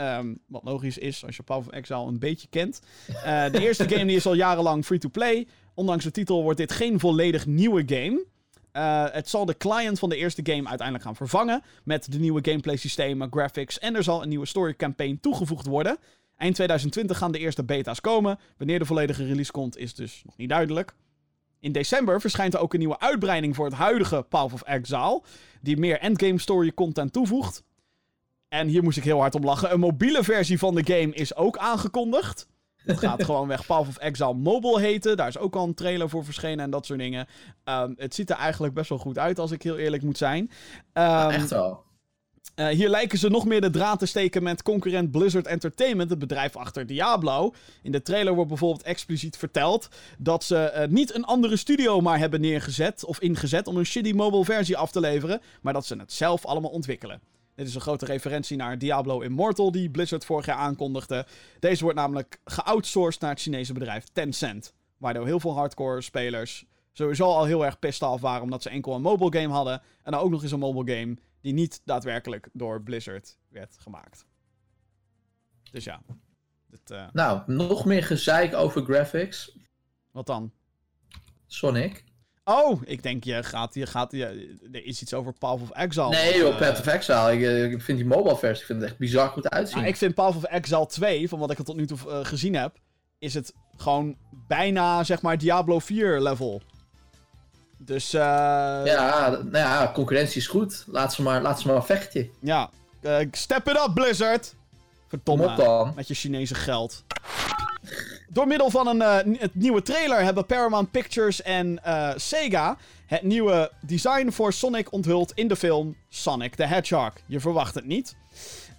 Ehm, 0.00 0.34
wat 0.46 0.64
logisch 0.64 0.98
is 0.98 1.24
als 1.24 1.36
je 1.36 1.42
Path 1.42 1.58
of 1.58 1.68
Exile 1.68 2.06
een 2.06 2.18
beetje 2.18 2.48
kent. 2.48 2.80
Eh, 3.06 3.50
de 3.50 3.60
eerste 3.60 3.88
game 3.88 4.04
die 4.04 4.16
is 4.16 4.26
al 4.26 4.34
jarenlang 4.34 4.84
free-to-play. 4.84 5.46
Ondanks 5.74 6.04
de 6.04 6.10
titel 6.10 6.42
wordt 6.42 6.58
dit 6.58 6.72
geen 6.72 7.00
volledig 7.00 7.46
nieuwe 7.46 7.82
game. 7.86 8.24
Eh, 8.72 9.04
het 9.12 9.28
zal 9.28 9.44
de 9.44 9.56
client 9.56 9.98
van 9.98 10.08
de 10.08 10.16
eerste 10.16 10.40
game 10.44 10.68
uiteindelijk 10.68 11.06
gaan 11.06 11.16
vervangen. 11.16 11.62
Met 11.84 12.12
de 12.12 12.18
nieuwe 12.18 12.40
gameplay 12.42 12.76
systemen, 12.76 13.28
graphics. 13.30 13.78
En 13.78 13.96
er 13.96 14.02
zal 14.02 14.22
een 14.22 14.28
nieuwe 14.28 14.46
story 14.46 14.74
campaign 14.74 15.18
toegevoegd 15.20 15.66
worden. 15.66 15.96
Eind 16.36 16.54
2020 16.54 17.18
gaan 17.18 17.32
de 17.32 17.38
eerste 17.38 17.64
beta's 17.64 18.00
komen. 18.00 18.38
Wanneer 18.56 18.78
de 18.78 18.84
volledige 18.84 19.26
release 19.26 19.52
komt, 19.52 19.76
is 19.76 19.94
dus 19.94 20.22
nog 20.24 20.36
niet 20.36 20.48
duidelijk. 20.48 20.94
In 21.58 21.72
december 21.72 22.20
verschijnt 22.20 22.54
er 22.54 22.60
ook 22.60 22.72
een 22.72 22.78
nieuwe 22.78 23.00
uitbreiding 23.00 23.56
voor 23.56 23.64
het 23.64 23.74
huidige 23.74 24.26
Path 24.28 24.52
of 24.52 24.62
Exile. 24.62 25.22
Die 25.60 25.76
meer 25.76 25.98
endgame 25.98 26.38
story 26.38 26.72
content 26.72 27.12
toevoegt. 27.12 27.62
En 28.50 28.68
hier 28.68 28.82
moest 28.82 28.96
ik 28.96 29.04
heel 29.04 29.18
hard 29.20 29.34
om 29.34 29.44
lachen. 29.44 29.72
Een 29.72 29.80
mobiele 29.80 30.24
versie 30.24 30.58
van 30.58 30.74
de 30.74 30.84
game 30.84 31.14
is 31.14 31.34
ook 31.36 31.58
aangekondigd. 31.58 32.46
Het 32.76 32.98
gaat 33.06 33.24
gewoon 33.24 33.48
weg 33.48 33.66
Path 33.66 33.88
of 33.88 33.96
Exile 33.96 34.34
Mobile 34.34 34.80
heten. 34.80 35.16
Daar 35.16 35.28
is 35.28 35.38
ook 35.38 35.56
al 35.56 35.64
een 35.66 35.74
trailer 35.74 36.08
voor 36.08 36.24
verschenen 36.24 36.64
en 36.64 36.70
dat 36.70 36.86
soort 36.86 36.98
dingen. 36.98 37.26
Ehm, 37.64 37.92
het 37.96 38.14
ziet 38.14 38.30
er 38.30 38.36
eigenlijk 38.36 38.74
best 38.74 38.88
wel 38.88 38.98
goed 38.98 39.18
uit, 39.18 39.38
als 39.38 39.50
ik 39.50 39.62
heel 39.62 39.76
eerlijk 39.78 40.02
moet 40.02 40.18
zijn. 40.18 40.50
Ehm, 40.92 41.28
Echt 41.30 41.50
wel. 41.50 41.82
eh, 42.54 42.66
hier 42.68 42.88
lijken 42.88 43.18
ze 43.18 43.28
nog 43.28 43.46
meer 43.46 43.60
de 43.60 43.70
draad 43.70 43.98
te 43.98 44.06
steken 44.06 44.42
met 44.42 44.62
concurrent 44.62 45.10
Blizzard 45.10 45.46
Entertainment, 45.46 46.10
het 46.10 46.18
bedrijf 46.18 46.56
achter 46.56 46.86
Diablo. 46.86 47.54
In 47.82 47.92
de 47.92 48.02
trailer 48.02 48.34
wordt 48.34 48.48
bijvoorbeeld 48.48 48.82
expliciet 48.82 49.36
verteld 49.36 49.88
dat 50.18 50.44
ze 50.44 50.56
eh, 50.58 50.88
niet 50.88 51.14
een 51.14 51.24
andere 51.24 51.56
studio 51.56 52.00
maar 52.00 52.18
hebben 52.18 52.40
neergezet 52.40 53.04
of 53.04 53.20
ingezet 53.20 53.66
om 53.66 53.76
een 53.76 53.86
shitty 53.86 54.12
mobile 54.12 54.44
versie 54.44 54.76
af 54.76 54.90
te 54.90 55.00
leveren, 55.00 55.40
maar 55.60 55.72
dat 55.72 55.86
ze 55.86 55.96
het 55.96 56.12
zelf 56.12 56.44
allemaal 56.46 56.70
ontwikkelen. 56.70 57.20
Dit 57.60 57.68
is 57.68 57.74
een 57.74 57.80
grote 57.80 58.04
referentie 58.04 58.56
naar 58.56 58.78
Diablo 58.78 59.20
Immortal 59.20 59.72
die 59.72 59.90
Blizzard 59.90 60.24
vorig 60.24 60.46
jaar 60.46 60.56
aankondigde. 60.56 61.26
Deze 61.58 61.82
wordt 61.82 61.98
namelijk 61.98 62.40
geoutsourced 62.44 63.20
naar 63.20 63.30
het 63.30 63.40
Chinese 63.40 63.72
bedrijf 63.72 64.06
Tencent. 64.12 64.74
Waardoor 64.96 65.26
heel 65.26 65.40
veel 65.40 65.54
hardcore 65.54 66.00
spelers 66.00 66.64
sowieso 66.92 67.24
al 67.24 67.44
heel 67.44 67.64
erg 67.64 67.78
pissed 67.78 68.08
af 68.08 68.20
waren 68.20 68.42
omdat 68.42 68.62
ze 68.62 68.70
enkel 68.70 68.94
een 68.94 69.02
mobile 69.02 69.40
game 69.40 69.54
hadden. 69.54 69.82
En 70.02 70.12
dan 70.12 70.20
ook 70.20 70.30
nog 70.30 70.42
eens 70.42 70.52
een 70.52 70.58
mobile 70.58 70.98
game 70.98 71.16
die 71.40 71.52
niet 71.52 71.80
daadwerkelijk 71.84 72.48
door 72.52 72.82
Blizzard 72.82 73.36
werd 73.48 73.76
gemaakt. 73.78 74.26
Dus 75.70 75.84
ja. 75.84 76.02
Dit, 76.66 76.90
eh, 76.90 77.08
Nou, 77.12 77.42
nog 77.46 77.84
meer 77.84 78.04
gezeik 78.04 78.54
over 78.54 78.84
graphics. 78.84 79.56
wat 80.10 80.26
dan? 80.26 80.52
Sonic. 81.46 82.04
Oh, 82.50 82.80
ik 82.84 83.02
denk 83.02 83.24
je 83.24 83.42
gaat, 83.42 83.74
je 83.74 83.86
gaat, 83.86 84.12
er 84.12 84.84
is 84.84 85.02
iets 85.02 85.14
over 85.14 85.32
Path 85.32 85.60
of 85.60 85.70
Exile. 85.70 86.08
Nee, 86.08 86.38
joh 86.38 86.48
joh, 86.48 86.58
Path 86.58 86.78
of 86.78 86.86
Exile. 86.86 87.32
Ik, 87.32 87.42
eh, 87.42 87.70
ik 87.72 87.82
vind 87.82 87.98
die 87.98 88.06
mobile 88.06 88.36
versie 88.36 88.60
ik 88.60 88.66
vind 88.66 88.80
het 88.80 88.90
echt 88.90 88.98
bizar 88.98 89.28
goed 89.28 89.50
uitzien. 89.50 89.76
Nou, 89.76 89.88
ik 89.88 89.96
vind 89.96 90.14
Path 90.14 90.36
of 90.36 90.42
Exile 90.44 90.86
2, 90.86 91.28
van 91.28 91.38
wat 91.38 91.50
ik 91.50 91.58
er 91.58 91.64
tot 91.64 91.76
nu 91.76 91.86
toe 91.86 91.98
eh, 92.08 92.18
gezien 92.22 92.54
heb, 92.54 92.76
is 93.18 93.34
het 93.34 93.52
gewoon 93.76 94.16
bijna, 94.48 95.04
zeg 95.04 95.22
maar, 95.22 95.38
Diablo 95.38 95.78
4 95.78 96.20
level. 96.20 96.62
Dus, 97.78 98.12
eh 98.12 98.20
Ja, 98.84 99.28
nou 99.28 99.50
ja, 99.56 99.90
concurrentie 99.94 100.40
is 100.40 100.46
goed. 100.46 100.84
Laat 100.86 101.14
ze 101.14 101.22
maar, 101.22 101.42
laat 101.42 101.60
ze 101.60 101.66
maar 101.68 101.84
vechten. 101.84 102.30
ja. 102.40 102.70
Eh, 103.00 103.18
step 103.30 103.68
it 103.68 103.76
up, 103.76 103.90
Blizzard! 103.94 104.54
Kom 105.08 105.08
Verdomme. 105.08 105.46
op 105.50 105.56
dan. 105.56 105.92
Met 105.96 106.08
je 106.08 106.14
Chinese 106.14 106.54
geld. 106.54 107.04
Door 108.32 108.46
middel 108.46 108.70
van 108.70 108.86
een 108.86 109.36
het 109.38 109.54
nieuwe 109.54 109.82
trailer 109.82 110.22
hebben 110.22 110.46
Paramount 110.46 110.90
Pictures 110.90 111.42
en 111.42 111.84
eh, 111.84 112.10
Sega 112.16 112.76
het 113.06 113.22
nieuwe 113.22 113.72
design 113.80 114.30
voor 114.30 114.52
Sonic 114.52 114.92
onthuld 114.92 115.32
in 115.34 115.48
de 115.48 115.56
film 115.56 115.96
Sonic 116.08 116.54
the 116.54 116.64
Hedgehog. 116.64 117.12
Je 117.26 117.40
verwacht 117.40 117.74
het 117.74 117.86
niet. 117.86 118.16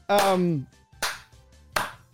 Ehm, 0.06 0.58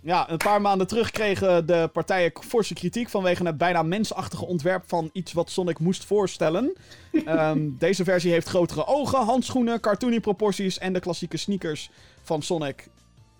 ja, 0.01 0.29
een 0.29 0.37
paar 0.37 0.61
maanden 0.61 0.87
terug 0.87 1.11
kregen 1.11 1.65
de 1.65 1.89
partijen 1.93 2.31
forse 2.47 2.73
kritiek 2.73 3.09
vanwege 3.09 3.45
het 3.45 3.57
bijna 3.57 3.83
mensachtige 3.83 4.45
ontwerp 4.45 4.83
van 4.87 5.09
iets 5.13 5.33
wat 5.33 5.49
Sonic 5.49 5.79
moest 5.79 6.05
voorstellen. 6.05 6.73
Ehm, 7.25 7.69
deze 7.77 8.03
versie 8.03 8.31
heeft 8.31 8.49
grotere 8.49 8.85
ogen, 8.85 9.19
handschoenen, 9.19 9.79
cartoony 9.79 10.19
proporties 10.19 10.77
en 10.77 10.93
de 10.93 10.99
klassieke 10.99 11.37
sneakers 11.37 11.89
van 12.23 12.41
Sonic 12.41 12.87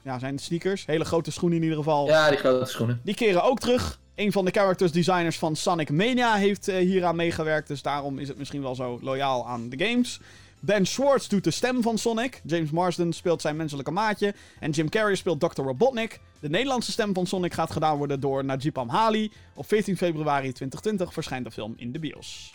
ja, 0.07 0.19
zijn 0.19 0.39
sneakers. 0.39 0.85
Hele 0.85 1.05
grote 1.05 1.31
schoenen 1.31 1.57
in 1.57 1.63
ieder 1.63 1.77
geval. 1.77 2.07
Ja, 2.07 2.29
die 2.29 2.37
grote 2.37 2.65
schoenen. 2.65 3.01
Die 3.03 3.15
keren 3.15 3.43
ook 3.43 3.59
terug. 3.59 3.99
Een 4.15 4.31
van 4.31 4.45
de 4.45 4.51
characters 4.51 4.91
designers 4.91 5.37
van 5.37 5.55
Sonic 5.55 5.89
Mania 5.91 6.33
heeft 6.35 6.67
eh, 6.67 6.77
hieraan 6.77 7.15
meegewerkt. 7.15 7.67
Dus 7.67 7.81
daarom 7.81 8.19
is 8.19 8.27
het 8.27 8.37
misschien 8.37 8.61
wel 8.61 8.75
zo 8.75 8.99
loyaal 9.01 9.47
aan 9.47 9.69
de 9.69 9.85
games. 9.85 10.19
Ben 10.59 10.85
Schwartz 10.85 11.27
doet 11.27 11.43
de 11.43 11.51
stem 11.51 11.81
van 11.81 11.97
Sonic. 11.97 12.41
James 12.45 12.71
Marsden 12.71 13.13
speelt 13.13 13.41
zijn 13.41 13.55
menselijke 13.55 13.91
maatje. 13.91 14.33
En 14.59 14.71
Jim 14.71 14.89
Carrey 14.89 15.15
speelt 15.15 15.39
Dr. 15.39 15.61
Robotnik. 15.61 16.19
De 16.39 16.49
Nederlandse 16.49 16.91
stem 16.91 17.13
van 17.13 17.25
Sonic 17.25 17.53
gaat 17.53 17.71
gedaan 17.71 17.97
worden 17.97 18.19
door 18.19 18.45
Najib 18.45 18.77
Amhali. 18.77 19.31
Op 19.53 19.67
14 19.67 19.97
februari 19.97 20.51
2020 20.51 21.13
verschijnt 21.13 21.45
de 21.45 21.51
film 21.51 21.73
in 21.77 21.91
de 21.91 21.99
bios. 21.99 22.53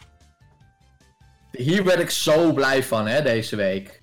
Hier 1.53 1.85
ben 1.85 2.01
ik 2.01 2.11
zo 2.11 2.53
blij 2.53 2.83
van, 2.83 3.07
hè, 3.07 3.23
deze 3.23 3.57
week. 3.57 4.03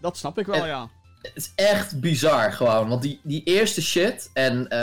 Dat 0.00 0.16
snap 0.16 0.38
ik 0.38 0.46
wel, 0.46 0.60
En- 0.62 0.66
ja. 0.66 0.88
Het 1.34 1.42
is 1.44 1.52
echt 1.54 2.00
bizar 2.00 2.52
gewoon. 2.52 2.88
Want 2.88 3.02
die, 3.02 3.20
die 3.22 3.42
eerste 3.44 3.82
shit. 3.82 4.30
En 4.32 4.68
eh, 4.68 4.78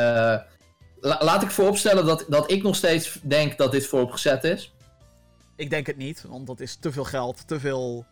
la- 1.00 1.20
laat 1.24 1.44
ik 1.44 1.52
vooropstellen 1.52 2.06
dat, 2.06 2.26
dat 2.28 2.52
ik 2.52 2.64
nog 2.64 2.76
steeds 2.76 3.20
denk 3.22 3.58
dat 3.58 3.72
dit 3.72 3.88
vooropgezet 3.88 4.44
is. 4.44 4.72
Ik 5.56 5.70
denk 5.70 5.88
het 5.88 5.98
niet, 5.98 6.24
want 6.28 6.48
dat 6.48 6.60
is 6.60 6.76
te 6.76 6.92
veel 6.92 7.04
geld, 7.04 7.48
te 7.48 7.60
veel... 7.60 8.06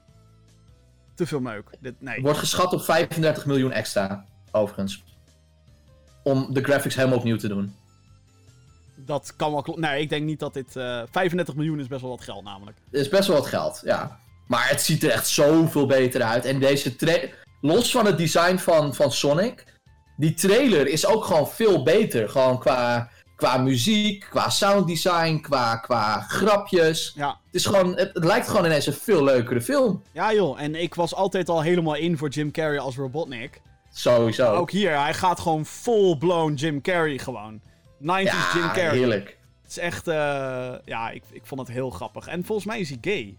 Te 1.15 1.25
veel 1.27 1.39
meuk. 1.39 1.69
Dit, 1.79 2.01
nee. 2.01 2.21
Wordt 2.21 2.39
geschat 2.39 2.73
op 2.73 2.81
35 2.81 3.45
miljoen 3.45 3.71
extra, 3.71 4.25
overigens. 4.51 5.03
Om 6.23 6.53
de 6.53 6.63
graphics 6.63 6.95
helemaal 6.95 7.17
opnieuw 7.17 7.37
te 7.37 7.47
doen. 7.47 7.75
Dat 8.95 9.33
kan 9.35 9.51
wel 9.51 9.61
kloppen. 9.61 9.83
Nee, 9.83 10.01
ik 10.01 10.09
denk 10.09 10.25
niet 10.25 10.39
dat 10.39 10.53
dit... 10.53 10.75
eh 10.75 11.01
35 11.11 11.55
miljoen 11.55 11.79
is 11.79 11.87
best 11.87 12.01
wel 12.01 12.09
wat 12.09 12.21
geld 12.21 12.43
namelijk. 12.43 12.77
Het 12.91 12.99
is 13.01 13.09
best 13.09 13.27
wel 13.27 13.37
wat 13.37 13.45
geld, 13.47 13.81
ja. 13.83 14.19
Maar 14.47 14.69
het 14.69 14.81
ziet 14.81 15.03
er 15.03 15.09
echt 15.11 15.27
zoveel 15.27 15.85
beter 15.85 16.21
uit. 16.21 16.45
En 16.45 16.59
deze 16.59 16.95
tra- 16.95 17.27
Los 17.61 17.91
van 17.91 18.05
het 18.05 18.17
design 18.17 18.57
van, 18.57 18.95
van 18.95 19.11
Sonic. 19.11 19.65
Die 20.17 20.33
trailer 20.33 20.87
is 20.87 21.05
ook 21.05 21.23
gewoon 21.25 21.47
veel 21.47 21.83
beter. 21.83 22.29
Gewoon 22.29 22.59
qua, 22.59 23.09
qua 23.35 23.57
muziek, 23.57 24.25
qua 24.29 24.49
sounddesign, 24.49 25.39
qua, 25.41 25.75
qua 25.75 26.21
grapjes. 26.21 27.11
Ja. 27.15 27.27
Het, 27.45 27.55
is 27.55 27.65
gewoon, 27.65 27.95
het, 27.95 28.13
het 28.13 28.23
lijkt 28.23 28.47
gewoon 28.47 28.65
ineens 28.65 28.85
een 28.85 28.93
veel 28.93 29.23
leukere 29.23 29.61
film. 29.61 30.03
Ja 30.11 30.33
joh, 30.33 30.61
en 30.61 30.75
ik 30.75 30.95
was 30.95 31.15
altijd 31.15 31.49
al 31.49 31.61
helemaal 31.61 31.95
in 31.95 32.17
voor 32.17 32.29
Jim 32.29 32.51
Carrey 32.51 32.79
als 32.79 32.95
Robotnik. 32.95 33.61
Sowieso. 33.93 34.53
Ook 34.53 34.71
hier, 34.71 35.01
hij 35.01 35.13
gaat 35.13 35.39
gewoon 35.39 35.65
full-blown 35.65 36.53
Jim 36.53 36.81
Carrey 36.81 37.17
gewoon. 37.17 37.59
90s 37.59 38.03
ja, 38.03 38.51
Jim 38.53 38.67
Carrey. 38.67 38.97
heerlijk. 38.97 39.37
Het 39.61 39.71
is 39.71 39.77
echt, 39.77 40.07
eh, 40.07 40.73
ja, 40.85 41.09
ik, 41.09 41.23
ik 41.31 41.45
vond 41.45 41.61
het 41.61 41.69
heel 41.69 41.89
grappig. 41.89 42.27
En 42.27 42.45
volgens 42.45 42.67
mij 42.67 42.79
is 42.79 42.89
hij 42.89 42.97
gay, 43.01 43.37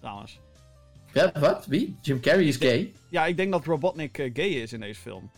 trouwens. 0.00 0.40
Ja, 1.12 1.32
wat? 1.40 1.66
Wie? 1.66 1.96
Jim 2.00 2.20
Carrey 2.20 2.44
is 2.44 2.56
gay? 2.56 2.92
Ja, 3.08 3.26
ik 3.26 3.36
denk 3.36 3.52
dat 3.52 3.64
Robotnik 3.64 4.18
eh, 4.18 4.30
gay 4.34 4.46
is 4.48 4.72
in 4.72 4.80
deze 4.80 5.00
film. 5.00 5.30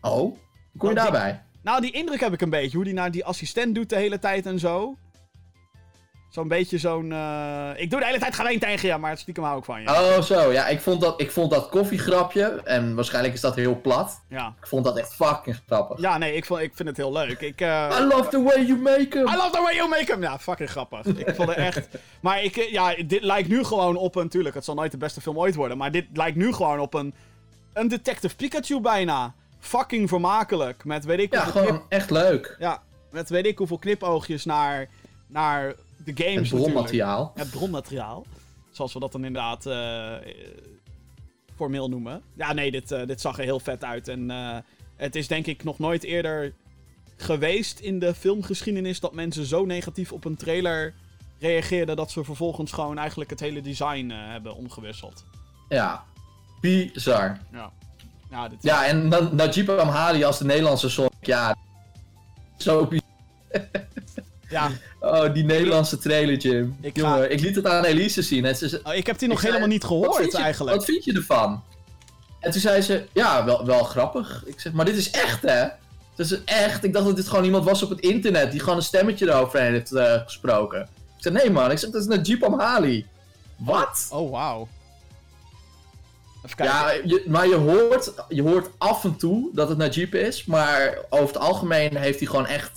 Oh, 0.00 0.10
hoe 0.12 0.36
kom 0.78 0.88
je 0.88 0.94
die- 0.94 1.04
daarbij? 1.04 1.42
Nou, 1.62 1.80
die 1.80 1.90
indruk 1.92 2.20
heb 2.20 2.32
ik 2.32 2.40
een 2.40 2.50
beetje. 2.50 2.76
Hoe 2.76 2.84
die 2.84 2.94
naar 2.94 3.10
die 3.10 3.24
assistent 3.24 3.74
doet 3.74 3.88
de 3.88 3.96
hele 3.96 4.18
tijd 4.18 4.46
en 4.46 4.58
zo. 4.58 4.96
Zo'n 6.32 6.48
beetje 6.48 6.78
zo'n... 6.78 7.12
eh, 7.12 7.70
Ik 7.76 7.90
doe 7.90 8.00
de 8.00 8.06
hele 8.06 8.18
tijd 8.18 8.38
alleen 8.38 8.58
tegen 8.58 8.88
je, 8.88 8.96
maar 8.96 9.18
stiekem 9.18 9.44
hou 9.44 9.58
ik 9.58 9.64
van 9.64 9.82
je. 9.82 9.88
Oh, 9.88 10.20
zo. 10.20 10.52
Ja, 10.52 10.66
ik 10.66 10.80
vond 10.80 11.00
dat, 11.00 11.20
ik 11.20 11.30
vond 11.30 11.50
dat 11.50 11.68
koffiegrapje, 11.68 12.60
en 12.64 12.94
waarschijnlijk 12.94 13.34
is 13.34 13.40
dat 13.40 13.54
heel 13.54 13.80
plat. 13.80 14.22
Ja. 14.28 14.54
Ik 14.60 14.66
vond 14.66 14.84
dat 14.84 14.98
echt 14.98 15.14
fucking 15.14 15.60
grappig. 15.66 16.00
Ja, 16.00 16.18
nee, 16.18 16.34
ik, 16.34 16.44
vond, 16.44 16.60
ik 16.60 16.72
vind 16.74 16.88
het 16.88 16.96
heel 16.96 17.12
leuk. 17.12 17.40
Ik, 17.40 17.60
eh, 17.60 17.96
I 18.00 18.04
love 18.04 18.28
the 18.28 18.42
way 18.42 18.64
you 18.64 18.78
make 18.80 19.08
him. 19.18 19.26
I 19.28 19.36
love 19.36 19.50
the 19.50 19.60
way 19.62 19.74
you 19.74 19.88
make 19.88 20.12
him. 20.12 20.22
Ja, 20.22 20.38
fucking 20.38 20.70
grappig. 20.70 21.06
Ik 21.06 21.34
vond 21.34 21.48
het 21.48 21.58
echt... 21.58 21.88
Maar 22.20 22.42
ik, 22.42 22.56
eh, 22.56 22.72
ja, 22.72 22.94
dit 23.06 23.22
lijkt 23.22 23.48
nu 23.48 23.64
gewoon 23.64 23.96
op 23.96 24.14
een... 24.16 24.28
Tuurlijk, 24.28 24.54
het 24.54 24.64
zal 24.64 24.74
nooit 24.74 24.90
de 24.90 24.96
beste 24.98 25.20
film 25.20 25.38
ooit 25.38 25.54
worden. 25.54 25.76
Maar 25.76 25.90
dit 25.90 26.06
lijkt 26.12 26.36
nu 26.36 26.52
gewoon 26.52 26.78
op 26.80 26.94
een... 26.94 27.14
Een 27.72 27.88
Detective 27.88 28.36
Pikachu 28.36 28.80
bijna. 28.80 29.34
fucking 29.60 30.08
vermakelijk. 30.08 30.84
Met 30.84 31.04
weet 31.04 31.18
ik 31.18 31.32
Ja, 31.34 31.40
knip, 31.40 31.52
gewoon 31.52 31.82
echt 31.88 32.10
leuk. 32.10 32.56
ja, 32.58 32.82
met 33.10 33.28
weet 33.28 33.46
ik 33.46 33.58
hoeveel 33.58 33.78
knipoogjes 33.78 34.44
naar, 34.44 34.88
naar 35.26 35.74
de 36.04 36.12
games 36.24 36.50
Het 36.50 36.60
bronmateriaal. 36.60 37.32
Het 37.34 37.50
bronmateriaal. 37.50 38.26
Zoals 38.70 38.92
we 38.92 39.00
dat 39.00 39.12
dan 39.12 39.24
inderdaad 39.24 39.66
eh, 39.66 40.14
formeel 41.56 41.88
noemen. 41.88 42.22
Ja, 42.34 42.52
nee, 42.52 42.70
dit, 42.70 42.90
eh, 42.92 43.06
dit 43.06 43.20
zag 43.20 43.38
er 43.38 43.44
heel 43.44 43.60
vet 43.60 43.84
uit. 43.84 44.08
En 44.08 44.30
eh, 44.30 44.56
het 44.96 45.16
is 45.16 45.28
denk 45.28 45.46
ik 45.46 45.64
nog 45.64 45.78
nooit 45.78 46.02
eerder 46.04 46.52
geweest 47.16 47.78
in 47.78 47.98
de 47.98 48.14
filmgeschiedenis 48.14 49.00
dat 49.00 49.12
mensen 49.14 49.44
zo 49.46 49.64
negatief 49.64 50.12
op 50.12 50.24
een 50.24 50.36
trailer 50.36 50.94
reageerden 51.38 51.96
dat 51.96 52.10
ze 52.10 52.24
vervolgens 52.24 52.72
gewoon 52.72 52.98
eigenlijk 52.98 53.30
het 53.30 53.40
hele 53.40 53.60
design 53.60 54.08
hebben 54.10 54.54
omgewisseld. 54.54 55.24
Ja. 55.68 56.04
Bizar. 56.60 57.38
Ja. 57.52 57.72
Ja, 58.30 58.48
dit 58.48 58.62
Ja, 58.62 58.86
en 58.86 59.08
Na- 59.08 59.28
Najib 59.32 59.68
Amhali 59.68 60.24
als 60.24 60.38
de 60.38 60.44
Nederlandse 60.44 60.88
Sonic. 60.88 61.12
Ja. 61.20 61.56
Zo 62.56 62.86
bizar. 62.86 63.08
ja. 64.52 64.70
Oh, 65.00 65.34
die 65.34 65.44
Nederlandse 65.44 65.98
trailer, 65.98 66.36
Jim. 66.36 66.76
Ik 66.80 66.96
Ik, 66.96 67.02
ga- 67.02 67.24
ik 67.24 67.40
liet 67.40 67.56
het 67.56 67.66
aan 67.66 67.84
Elise 67.84 68.22
zien. 68.22 68.44
En 68.44 68.56
ze 68.56 68.68
zei, 68.68 68.82
Oh, 68.84 68.94
ik 68.94 69.06
heb 69.06 69.18
die 69.18 69.28
nog 69.28 69.36
Ik 69.36 69.42
zei, 69.42 69.52
helemaal 69.54 69.74
niet 69.76 69.84
gehoord 69.84 70.32
je- 70.32 70.38
eigenlijk. 70.38 70.76
Wat 70.76 70.84
vind 70.84 71.04
je 71.04 71.12
ervan? 71.12 71.62
En 72.40 72.50
toen 72.50 72.60
zei 72.60 72.80
ze, 72.80 73.04
ja, 73.12 73.44
wel, 73.44 73.66
wel 73.66 73.82
grappig. 73.84 74.42
Ik 74.46 74.60
zeg, 74.60 74.72
maar 74.72 74.84
dit 74.84 74.96
is 74.96 75.10
echt, 75.10 75.42
hè? 75.42 75.66
Is 76.16 76.44
echt. 76.44 76.84
Ik 76.84 76.92
dacht 76.92 77.06
dat 77.06 77.16
dit 77.16 77.28
gewoon 77.28 77.44
iemand 77.44 77.64
was 77.64 77.82
op 77.82 77.90
het 77.90 78.00
internet 78.00 78.50
die 78.50 78.60
gewoon 78.60 78.76
een 78.76 78.82
stemmetje 78.82 79.26
eroverheen 79.28 79.72
heeft 79.72 79.92
eh, 79.92 80.20
gesproken. 80.24 80.80
Ik 80.82 80.88
zeg, 81.22 81.32
nee 81.32 81.50
man, 81.50 81.70
ik 81.70 81.78
zeg, 81.78 81.90
dat 81.90 82.00
is 82.00 82.06
Najib 82.08 82.42
Amhali. 82.44 83.06
Wat? 83.56 84.06
Oh, 84.10 84.30
wauw. 84.30 84.68
Ja, 86.56 86.90
je, 87.04 87.24
maar 87.28 87.48
je 87.48 87.54
hoort, 87.54 88.12
je 88.28 88.42
hoort 88.42 88.68
af 88.78 89.04
en 89.04 89.16
toe 89.16 89.50
dat 89.54 89.68
het 89.68 89.78
Najib 89.78 90.14
is, 90.14 90.44
maar 90.44 90.98
over 91.10 91.26
het 91.26 91.36
algemeen 91.38 91.96
heeft 91.96 92.18
hij 92.18 92.28
gewoon 92.28 92.46
echt 92.46 92.70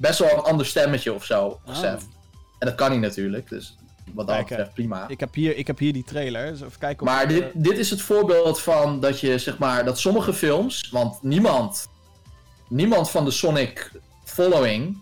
best 0.00 0.18
wel 0.18 0.30
een 0.30 0.42
ander 0.42 0.66
stemmetje 0.66 1.12
of 1.12 1.24
zo 1.24 1.60
gezet. 1.64 2.08
En 2.58 2.66
dat 2.66 2.74
kan 2.74 2.90
hij 2.90 2.98
natuurlijk, 2.98 3.48
dus 3.48 3.76
wat 4.14 4.26
dat 4.26 4.38
betreft 4.38 4.74
prima. 4.74 5.08
Ik, 5.08 5.20
heb 5.20 5.34
hier, 5.34 5.56
ik 5.56 5.66
heb 5.66 5.78
hier 5.78 5.92
die 5.92 6.04
trailer. 6.04 6.50
Dus 6.50 6.60
even 6.60 6.78
kijken 6.78 7.06
of 7.06 7.12
Maar 7.12 7.28
dit, 7.28 7.42
eh, 7.42 7.48
dit 7.54 7.78
is 7.78 7.90
het 7.90 8.00
voorbeeld 8.00 8.60
van 8.60 9.00
dat 9.00 9.20
je, 9.20 9.38
zeg 9.38 9.58
maar, 9.58 9.84
dat 9.84 9.98
sommige 9.98 10.32
films, 10.32 10.88
want 10.90 11.22
niemand, 11.22 11.88
niemand 12.68 13.10
van 13.10 13.24
de 13.24 13.30
Sonic 13.30 13.90
following, 14.24 14.98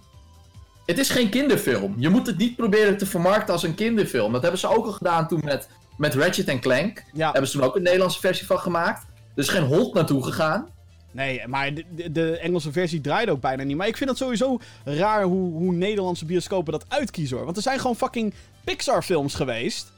het 0.87 0.99
is 0.99 1.11
geen 1.11 1.31
kinderfilm. 1.31 1.95
Je 1.99 2.09
moet 2.09 2.27
het 2.27 2.37
niet 2.39 2.57
proberen 2.57 2.97
te 2.99 3.07
vermarkten 3.07 3.53
als 3.53 3.62
een 3.62 3.75
kinderfilm. 3.75 4.33
Dat 4.33 4.43
hebben 4.43 4.61
ze 4.61 4.69
ook 4.69 4.87
al 4.87 4.93
gedaan 4.93 5.29
toen 5.29 5.41
met, 5.45 5.69
met 5.97 6.15
Ratchet 6.15 6.59
Clank. 6.59 7.05
Ja, 7.12 7.31
Hebben 7.31 7.51
ze 7.51 7.59
toen 7.59 7.66
ook 7.66 7.77
een 7.77 7.83
Nederlandse 7.83 8.20
versie 8.20 8.47
van 8.47 8.59
gemaakt. 8.59 9.07
Er 9.35 9.43
is 9.43 9.49
geen 9.49 9.62
hond 9.62 9.95
naartoe 9.95 10.25
gegaan. 10.25 10.69
Nee, 11.11 11.47
maar 11.47 11.75
de, 11.75 12.13
de, 12.13 12.39
Engelse 12.39 12.73
versie 12.73 13.01
draait 13.01 13.29
ook 13.29 13.41
bijna 13.41 13.63
niet. 13.63 13.77
Maar 13.77 13.87
ik 13.87 13.97
vind 13.97 14.11
het 14.11 14.19
sowieso 14.19 14.59
raar 14.85 15.23
hoe, 15.23 15.53
hoe 15.53 15.73
Nederlandse 15.73 16.25
bioscopen 16.25 16.73
dat 16.73 16.85
uitkiezen 16.89 17.37
hoor. 17.37 17.45
Want 17.45 17.57
er 17.57 17.63
zijn 17.63 17.79
gewoon 17.81 17.97
fucking 17.97 18.35
Pixar-films 18.65 19.35
geweest. 19.35 19.93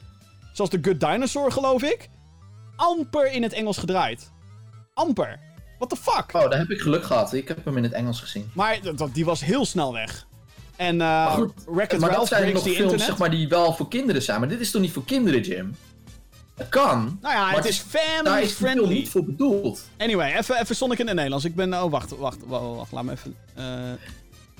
Zoals 0.53 0.69
The 0.69 0.79
Good 0.81 0.99
Dinosaur, 0.99 1.51
geloof 1.51 1.83
ik. 1.83 2.09
Amper 2.75 3.31
in 3.31 3.43
het 3.43 3.53
Engels 3.53 3.77
gedraaid. 3.77 4.31
Amper. 4.93 5.39
What 5.77 5.89
the 5.89 5.95
fuck? 6.11 6.33
Oh, 6.33 6.49
daar 6.49 6.59
heb 6.59 6.69
ik 6.69 6.79
geluk 6.81 7.03
gehad. 7.03 7.33
Ik 7.33 7.47
heb 7.47 7.65
hem 7.65 7.77
in 7.77 7.83
het 7.83 7.91
Engels 7.91 8.19
gezien. 8.19 8.51
Maar 8.53 8.79
dat- 8.95 9.13
die 9.13 9.25
was 9.25 9.41
heel 9.41 9.65
snel 9.65 9.93
weg. 9.93 10.27
En 10.75 11.01
eh 11.01 11.33
goed, 11.33 11.53
maar 11.99 12.11
dat 12.11 12.27
zijn 12.27 12.53
nog 12.53 12.63
films 12.63 12.77
internet. 12.77 13.01
zeg 13.01 13.17
maar, 13.17 13.29
die 13.31 13.47
wel 13.47 13.73
voor 13.73 13.87
kinderen 13.87 14.21
zijn. 14.21 14.39
Maar 14.39 14.49
dit 14.49 14.59
is 14.59 14.71
toch 14.71 14.81
niet 14.81 14.91
voor 14.91 15.05
kinderen, 15.05 15.41
Jim? 15.41 15.75
Het 16.61 16.69
kan. 16.69 17.17
Nou 17.21 17.33
ja, 17.35 17.45
maar 17.45 17.55
het 17.55 17.65
is 17.65 17.77
family 17.79 18.41
is 18.41 18.51
friendly. 18.51 18.93
niet 18.93 19.09
voor 19.09 19.23
bedoeld. 19.25 19.81
Anyway, 19.97 20.35
even, 20.37 20.59
even 20.61 20.75
Sonic 20.75 20.99
in 20.99 21.05
het 21.05 21.15
Nederlands. 21.15 21.45
Ik 21.45 21.55
ben... 21.55 21.73
Oh, 21.73 21.91
wacht, 21.91 22.17
wacht, 22.17 22.37
wacht, 22.45 22.63
wacht. 22.75 22.91
Laat 22.91 23.03
me 23.03 23.11
even... 23.11 23.35
eh, 23.55 23.63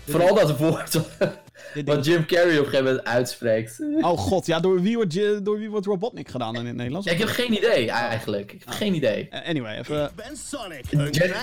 Vooral 0.08 0.36
dat 0.36 0.58
woord 0.58 1.00
wat 1.86 2.06
Jim 2.06 2.26
Carrey 2.26 2.54
op 2.60 2.66
een 2.66 2.70
gegeven 2.70 2.86
moment 2.86 3.04
uitspreekt. 3.06 3.80
Oh 4.02 4.18
god, 4.18 4.46
ja, 4.46 4.60
door 4.60 4.82
wie 4.82 4.96
wordt, 4.96 5.14
je- 5.14 5.40
door 5.44 5.58
wie 5.58 5.70
wordt 5.70 5.86
Robotnik 5.86 6.30
gedaan 6.30 6.56
in 6.56 6.66
het 6.66 6.76
Nederlands? 6.76 7.08
Ik 7.08 7.18
heb 7.18 7.28
geen 7.28 7.54
idee 7.54 7.90
eigenlijk. 7.92 8.52
Ik 8.52 8.60
heb 8.66 8.74
geen 8.74 8.94
idee. 8.94 9.28
Eh, 9.30 9.50
anyway, 9.50 9.78
even... 9.78 10.04
Ik 10.06 10.16
ben 10.16 10.38
Sonic. 10.38 10.86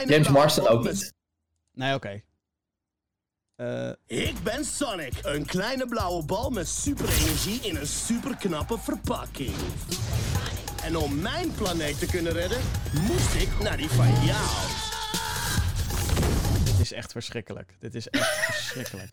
James 0.09 0.29
Marston 0.29 0.67
ook 0.69 0.85
niet. 0.85 1.13
Nee, 1.73 1.95
oké. 1.95 2.23
Eh, 3.59 3.91
Ik 4.07 4.43
ben 4.43 4.65
Sonic. 4.65 5.13
Een 5.23 5.47
kleine 5.47 5.87
blauwe 5.87 6.25
bal 6.25 6.51
met 6.51 6.69
superenergie 6.69 7.61
in 7.61 7.77
een 7.77 7.87
superknappe 7.87 8.79
verpakking. 8.79 9.55
En 10.83 10.97
om 10.97 11.21
mijn 11.21 11.55
planeet 11.55 11.99
te 11.99 12.07
kunnen 12.07 12.33
redden, 12.33 12.59
moest 13.07 13.35
ik 13.35 13.49
naar 13.63 13.77
die 13.77 13.89
van 13.89 14.25
jou. 14.25 14.47
dit 16.65 16.81
is 16.81 16.93
echt 16.93 17.13
verschrikkelijk. 17.13 17.77
Dit 17.81 17.95
is 17.95 18.09
echt 18.09 18.37
verschrikkelijk. 18.53 19.13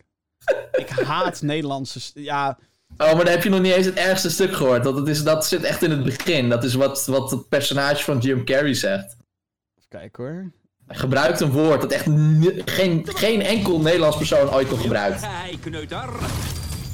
Ik 0.72 0.88
haat 0.88 1.42
Nederlandse... 1.42 2.00
Ja, 2.14 2.58
Oh, 2.96 3.06
maar 3.14 3.24
dan 3.24 3.34
heb 3.34 3.42
je 3.42 3.48
nog 3.48 3.60
niet 3.60 3.72
eens 3.72 3.86
het 3.86 3.94
ergste 3.94 4.30
stuk 4.30 4.54
gehoord. 4.54 4.84
Dat, 4.84 4.96
het 4.96 5.08
is, 5.08 5.22
dat 5.22 5.46
zit 5.46 5.62
echt 5.62 5.82
in 5.82 5.90
het 5.90 6.04
begin. 6.04 6.48
Dat 6.48 6.64
is 6.64 6.74
wat, 6.74 7.06
wat 7.06 7.30
het 7.30 7.48
personage 7.48 8.04
van 8.04 8.18
Jim 8.18 8.44
Carrey 8.44 8.74
zegt. 8.74 9.04
even 9.76 9.88
kijken 9.88 10.24
hoor. 10.24 10.52
Gebruikt 10.88 11.40
een 11.40 11.50
woord 11.50 11.80
dat 11.80 11.92
echt 11.92 12.06
geen, 12.64 13.06
geen 13.14 13.42
enkel 13.42 13.80
Nederlands 13.80 14.16
persoon 14.16 14.50
ooit 14.50 14.70
nog 14.70 14.80
gebruikt. 14.80 15.26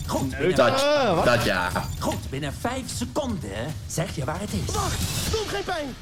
Goed, 0.07 0.31
binnen, 0.39 0.57
Dat, 0.57 0.83
Eh, 0.83 1.25
dat 1.25 1.45
ja. 1.45 1.71
goed, 1.99 2.31
binnen 2.31 2.53
vijf 2.53 2.83
seconden 2.87 3.51
zeg 3.87 4.17
je 4.17 4.25
waar 4.25 4.41
het 4.41 4.53
is. 4.53 4.75
Wacht, 4.75 5.31
doe 5.33 5.41
geen 5.47 5.65
pijn. 5.65 5.95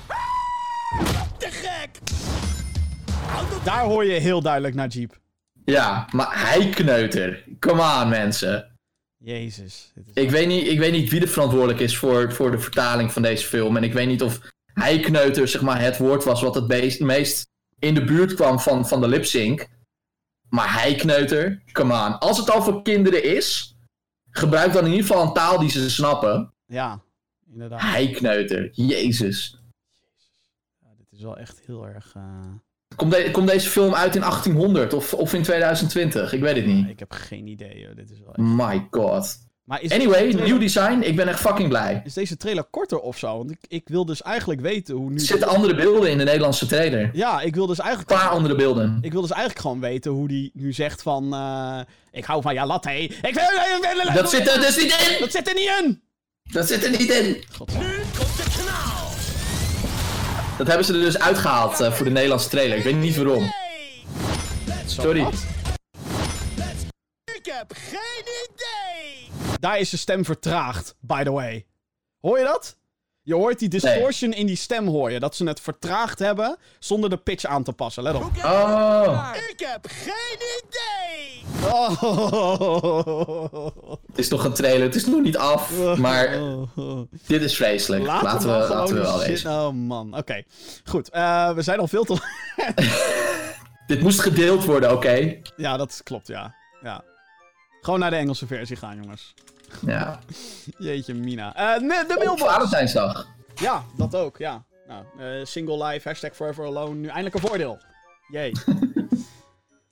Te 1.39 1.49
gek. 1.51 1.99
Daar 3.65 3.85
hoor 3.85 4.05
je 4.05 4.13
heel 4.21 4.43
duidelijk 4.43 4.75
naar 4.75 4.89
Jeep. 4.89 5.19
Ja, 5.65 6.09
maar 6.13 6.49
hij 6.49 6.69
kneuter. 6.69 7.45
Come 7.59 8.03
on, 8.03 8.09
mensen. 8.09 8.79
Jezus. 9.17 9.93
Dit 9.95 10.05
is... 10.15 10.23
Ik 10.23 10.31
weet 10.31 10.47
niet, 10.47 10.67
ik 10.67 10.79
weet 10.79 10.93
niet 10.93 11.11
wie 11.11 11.21
er 11.21 11.29
verantwoordelijk 11.29 11.81
is 11.81 11.97
voor, 11.97 12.33
voor 12.33 12.51
de 12.51 12.59
vertaling 12.59 13.13
van 13.13 13.23
deze 13.23 13.47
film. 13.47 13.77
En 13.77 13.85
ik 13.85 13.93
weet 13.93 14.07
niet 14.07 14.23
of 14.23 14.41
hij 14.75 15.01
kneuter 15.01 15.49
zeg 15.49 15.61
maar, 15.61 15.81
het 15.81 15.99
woord 15.99 16.25
was 16.25 16.43
wat 16.43 16.55
het 16.55 16.69
meest, 16.69 17.01
meest 17.01 17.50
in 17.81 17.95
de 17.95 18.05
buurt 18.05 18.35
kwam 18.35 18.61
van, 18.61 18.89
van 18.89 19.01
de 19.01 19.09
lip 19.09 19.25
sync. 19.25 19.69
Maar 20.49 20.73
hij 20.83 20.95
kneuter, 20.95 21.63
come 21.73 21.93
on. 21.93 22.19
Als 22.19 22.39
het 22.39 22.51
al 22.51 22.63
voor 22.63 22.83
kinderen 22.83 23.25
is, 23.37 23.77
gebruik 24.31 24.73
dan 24.73 24.85
in 24.87 24.91
ieder 24.91 25.07
geval 25.07 25.23
een 25.27 25.33
taal 25.33 25.59
die 25.59 25.71
ze 25.71 25.91
snappen. 25.91 26.55
Ja, 26.67 27.03
inderdaad. 27.53 27.81
Hij 27.81 28.11
kneuter, 28.11 28.71
jezus. 28.73 29.59
Ja, 30.81 30.89
dit 30.99 31.13
is 31.13 31.21
wel 31.23 31.37
echt 31.37 31.61
heel 31.67 31.87
erg... 31.87 32.13
eh, 32.17 32.23
Komt, 32.97 33.13
de- 33.13 33.31
komt 33.31 33.49
deze 33.49 33.69
film 33.71 33.95
uit 33.95 34.15
in 34.15 34.21
1800 34.21 34.93
of, 34.93 35.15
of 35.15 35.35
in 35.35 35.43
2020? 35.43 36.33
Ik 36.33 36.41
weet 36.41 36.57
het 36.57 36.67
niet. 36.67 36.89
Ik 36.89 36.99
heb 36.99 37.13
geen 37.13 37.47
idee. 37.47 37.87
Hoor. 37.87 37.95
Dit 37.95 38.11
is 38.11 38.19
wel 38.21 38.29
echt... 38.35 38.39
My 38.47 38.87
god. 38.91 39.49
Maar 39.71 39.83
is 39.83 39.91
Anyway, 39.93 40.19
trailer- 40.19 40.45
nieuw 40.45 40.59
design. 40.59 41.01
Ik 41.03 41.17
ben 41.17 41.29
echt 41.29 41.41
fucking 41.41 41.69
blij. 41.69 42.03
Is 42.05 42.15
deze 42.15 42.37
trailer 42.37 42.65
korter 42.65 42.99
of 42.99 43.19
zo? 43.19 43.37
Want 43.37 43.51
ik, 43.51 43.59
ik 43.69 43.83
wil 43.89 44.05
dus 44.05 44.23
eigenlijk 44.23 44.61
weten 44.61 44.95
hoe 44.95 45.11
nu... 45.11 45.15
Er 45.15 45.21
zitten 45.21 45.49
andere 45.49 45.75
beelden 45.75 46.11
in 46.11 46.19
de 46.19 46.25
Nederlandse 46.25 46.67
trailer. 46.67 47.11
Ja, 47.13 47.41
ik 47.41 47.55
wil 47.55 47.67
dus 47.67 47.79
Een 47.79 47.85
eigenlijk... 47.85 48.21
paar 48.21 48.29
andere 48.31 48.55
beelden. 48.55 48.99
Ik 49.03 49.13
wil 49.13 49.21
dus 49.21 49.31
eigenlijk 49.31 49.61
gewoon 49.61 49.81
weten 49.81 50.11
hoe 50.11 50.29
die 50.29 50.51
nu 50.55 50.73
zegt 50.73 51.03
van... 51.03 51.35
eh, 51.35 51.81
ik 52.13 52.25
hou 52.25 52.43
van 52.43 52.55
ja, 52.55 52.67
latte. 52.67 52.91
Ik 53.01 53.35
wil... 53.35 54.15
Dat 54.15 54.31
zit 54.31 54.49
er 54.49 54.61
dus 54.61 54.77
niet 54.77 55.09
in! 55.11 55.17
Dat 55.21 55.31
zit 55.31 55.49
er 55.49 55.55
niet 55.55 55.71
in! 55.83 56.03
Dat 56.43 56.67
zit 56.69 56.85
er 56.85 56.91
niet 56.91 57.11
in! 57.11 57.45
God. 57.57 57.73
Nu 57.79 57.87
komt 58.19 58.37
de 58.37 58.45
knal. 58.63 59.09
Dat 60.59 60.67
hebben 60.67 60.87
ze 60.87 60.93
er 60.95 61.01
dus 61.01 61.19
uitgehaald 61.19 61.81
eh, 61.81 61.93
voor 61.93 62.05
de 62.05 62.13
Nederlandse 62.13 62.49
trailer. 62.49 62.77
Ik 62.79 62.85
weet 62.85 62.97
niet 62.97 63.17
waarom. 63.17 63.53
Sorry. 64.87 65.27
Ik 67.35 67.53
heb 67.53 67.73
geen 67.91 68.25
idee. 68.25 69.29
Daar 69.61 69.79
is 69.79 69.91
de 69.91 69.97
stem 69.97 70.25
vertraagd, 70.25 70.95
by 71.01 71.23
the 71.23 71.31
way. 71.33 71.67
Hoor 72.21 72.39
je 72.39 72.45
dat? 72.45 72.79
Je 73.23 73.35
hoort 73.35 73.59
die 73.59 73.69
distortion 73.69 74.33
in 74.33 74.47
die 74.47 74.57
stem 74.57 74.87
hoor 74.87 75.11
je. 75.11 75.21
Dat 75.21 75.37
ze 75.37 75.45
het 75.45 75.61
vertraagd 75.61 76.19
hebben 76.19 76.57
zonder 76.79 77.11
de 77.11 77.17
pitch 77.17 77.45
aan 77.45 77.63
te 77.63 77.73
passen. 77.73 78.03
Let 78.03 78.15
op. 78.15 78.23
Oh, 78.45 79.31
Ik 79.51 79.61
heb 79.61 79.87
geen 79.89 80.39
idee. 80.63 81.43
Oh. 81.73 82.03
het 84.07 84.19
is 84.19 84.29
nog 84.29 84.45
een 84.45 84.53
trailer. 84.55 84.83
Het 84.83 84.95
is 84.95 85.07
nog 85.07 85.21
niet 85.21 85.37
af. 85.37 85.97
Maar 85.97 86.39
dit 87.27 87.43
is 87.43 87.57
vreselijk. 87.57 88.05
Laten, 88.05 88.27
Laten, 88.27 88.69
we, 88.69 88.75
laten 88.75 88.95
we 88.95 89.01
wel 89.01 89.19
wezen. 89.19 89.51
Oh 89.51 89.73
man, 89.73 90.17
oké. 90.17 90.43
Goed, 90.85 91.11
eh, 91.11 91.53
we 91.53 91.63
zijn 91.63 91.79
al 91.79 91.89
veel 91.89 92.05
te... 92.05 92.17
Dit 93.87 94.01
moest 94.01 94.21
gedeeld 94.21 94.65
worden, 94.65 94.93
oké? 94.93 95.41
ja, 95.57 95.77
dat 95.77 96.01
klopt, 96.05 96.27
ja. 96.27 96.55
ja. 96.83 97.05
Gewoon 97.81 97.99
naar 97.99 98.11
de 98.11 98.17
Engelse 98.17 98.47
versie 98.47 98.77
gaan, 98.77 98.97
jongens. 98.97 99.35
Ja. 99.87 100.19
Jeetje, 100.79 101.15
Mina. 101.15 101.55
Eh, 101.55 101.79
de 101.79 102.05
Op 102.09 102.17
mailbox. 102.19 102.53
Valentijnsdag. 102.53 103.27
Ja, 103.55 103.85
dat 103.97 104.15
ook, 104.15 104.39
ja. 104.39 104.65
Nou, 104.89 105.05
eh, 105.19 105.45
single 105.45 105.85
life, 105.85 106.09
hashtag 106.09 106.35
forever 106.35 106.65
alone. 106.65 106.95
Nu 106.95 107.07
eindelijk 107.07 107.35
een 107.35 107.41
voordeel. 107.41 107.79
Jee. 108.29 108.53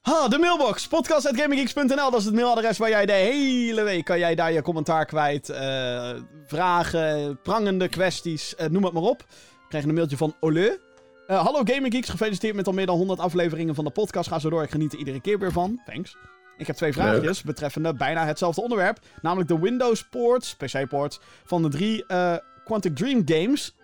Ha, 0.00 0.28
de 0.28 0.38
mailbox. 0.38 0.88
Podcast.gaminggeeks.nl. 0.88 2.10
Dat 2.10 2.14
is 2.14 2.24
het 2.24 2.34
mailadres 2.34 2.78
waar 2.78 2.88
jij 2.88 3.06
de 3.06 3.12
hele 3.12 3.82
week 3.82 4.04
kan 4.04 4.18
jij 4.18 4.34
daar 4.34 4.52
je 4.52 4.62
commentaar 4.62 5.04
kwijt. 5.06 5.48
eh, 5.48 6.10
vragen, 6.46 7.38
prangende 7.42 7.88
kwesties, 7.88 8.54
noem 8.70 8.84
het 8.84 8.92
maar 8.92 9.02
op. 9.02 9.18
We 9.28 9.68
kregen 9.68 9.88
een 9.88 9.94
mailtje 9.94 10.16
van 10.16 10.34
Ole. 10.40 10.80
Hallo 11.26 11.60
Gaming 11.64 11.94
Geeks, 11.94 12.08
gefeliciteerd 12.08 12.54
met 12.54 12.66
al 12.66 12.72
meer 12.72 12.86
dan 12.86 12.96
100 12.96 13.20
afleveringen 13.20 13.74
van 13.74 13.84
de 13.84 13.90
podcast. 13.90 14.28
Ga 14.28 14.38
zo 14.38 14.50
door, 14.50 14.62
ik 14.62 14.70
geniet 14.70 14.92
er 14.92 14.98
iedere 14.98 15.20
keer 15.20 15.38
weer 15.38 15.52
van. 15.52 15.80
Thanks. 15.86 16.16
Ik 16.58 16.66
heb 16.66 16.76
twee 16.76 16.92
vraagjes 16.92 17.42
betreffende 17.42 17.94
bijna 17.94 18.26
hetzelfde 18.26 18.62
onderwerp. 18.62 18.98
Namelijk 19.22 19.48
de 19.48 19.58
Windows 19.58 20.08
ports, 20.08 20.56
PC-ports, 20.56 21.20
van 21.44 21.62
de 21.62 21.68
drie 21.68 22.06
eh, 22.06 22.36
Quantic 22.64 22.96
Dream 22.96 23.22
games. 23.24 23.76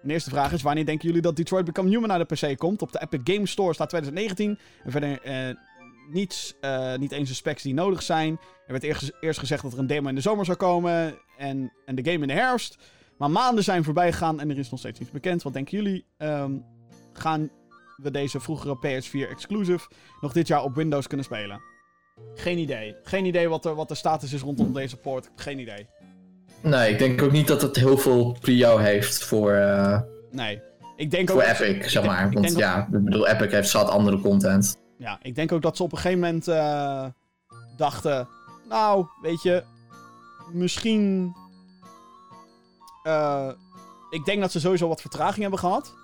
Mijn 0.00 0.12
eerste 0.12 0.30
vraag 0.30 0.52
is, 0.52 0.62
wanneer 0.62 0.86
denken 0.86 1.06
jullie 1.06 1.22
dat 1.22 1.36
Detroit 1.36 1.64
Become 1.64 1.88
Human 1.88 2.08
naar 2.08 2.26
de 2.26 2.34
PC 2.34 2.58
komt? 2.58 2.82
Op 2.82 2.92
de 2.92 3.00
Epic 3.00 3.34
Games 3.34 3.50
Store 3.50 3.74
staat 3.74 3.88
2019. 3.88 4.58
En 4.84 4.90
verder 4.90 5.22
eh, 5.22 5.54
niets, 6.10 6.54
eh, 6.60 6.94
niet 6.94 7.12
eens 7.12 7.28
de 7.28 7.34
specs 7.34 7.62
die 7.62 7.74
nodig 7.74 8.02
zijn. 8.02 8.32
Er 8.66 8.72
werd 8.72 8.82
eerst, 8.82 9.12
eerst 9.20 9.38
gezegd 9.38 9.62
dat 9.62 9.72
er 9.72 9.78
een 9.78 9.86
demo 9.86 10.08
in 10.08 10.14
de 10.14 10.20
zomer 10.20 10.44
zou 10.44 10.56
komen 10.56 11.18
en, 11.38 11.72
en 11.84 11.94
de 11.94 12.10
game 12.10 12.22
in 12.22 12.28
de 12.28 12.34
herfst. 12.34 12.78
Maar 13.18 13.30
maanden 13.30 13.64
zijn 13.64 13.84
voorbij 13.84 14.12
gegaan 14.12 14.40
en 14.40 14.50
er 14.50 14.58
is 14.58 14.70
nog 14.70 14.78
steeds 14.78 14.98
niets 14.98 15.12
bekend. 15.12 15.42
Wat 15.42 15.52
denken 15.52 15.76
jullie? 15.76 16.06
Ehm, 16.16 16.52
gaan 17.12 17.50
we 17.96 18.10
deze 18.10 18.40
vroegere 18.40 18.76
PS4 18.76 19.30
exclusive 19.30 19.88
nog 20.20 20.32
dit 20.32 20.46
jaar 20.46 20.62
op 20.62 20.74
Windows 20.74 21.06
kunnen 21.06 21.26
spelen? 21.26 21.75
Geen 22.34 22.58
idee. 22.58 22.96
Geen 23.02 23.24
idee 23.24 23.48
wat, 23.48 23.64
er, 23.64 23.74
wat 23.74 23.88
de 23.88 23.94
status 23.94 24.32
is 24.32 24.40
rondom 24.42 24.72
deze 24.72 24.96
port. 24.96 25.30
Geen 25.36 25.58
idee. 25.58 25.86
Nee, 26.62 26.92
ik 26.92 26.98
denk 26.98 27.22
ook 27.22 27.32
niet 27.32 27.48
dat 27.48 27.62
het 27.62 27.76
heel 27.76 27.98
veel 27.98 28.36
prio 28.40 28.76
heeft 28.76 29.24
voor, 29.24 29.52
eh, 29.52 30.00
Nee. 30.30 30.60
Ik 30.96 31.10
denk 31.10 31.30
ook 31.30 31.42
voor 31.42 31.54
ze- 31.54 31.64
Epic, 31.64 31.76
ik 31.84 31.90
zeg 31.90 32.02
denk- 32.02 32.14
maar. 32.14 32.30
Want 32.32 32.48
dat- 32.48 32.58
ja, 32.58 32.86
ik 32.92 33.02
bedoel, 33.04 33.26
Epic 33.28 33.50
heeft 33.50 33.68
zat 33.68 33.88
andere 33.88 34.20
content. 34.20 34.76
Ja, 34.98 35.18
ik 35.22 35.34
denk 35.34 35.52
ook 35.52 35.62
dat 35.62 35.76
ze 35.76 35.82
op 35.82 35.92
een 35.92 35.98
gegeven 35.98 36.20
moment 36.20 36.48
eh, 36.48 37.04
dachten... 37.76 38.28
Nou, 38.68 39.06
weet 39.22 39.42
je... 39.42 39.62
Misschien... 40.52 41.32
eh, 43.02 43.48
ik 44.10 44.24
denk 44.24 44.40
dat 44.40 44.52
ze 44.52 44.60
sowieso 44.60 44.88
wat 44.88 45.00
vertraging 45.00 45.40
hebben 45.40 45.58
gehad. 45.58 45.94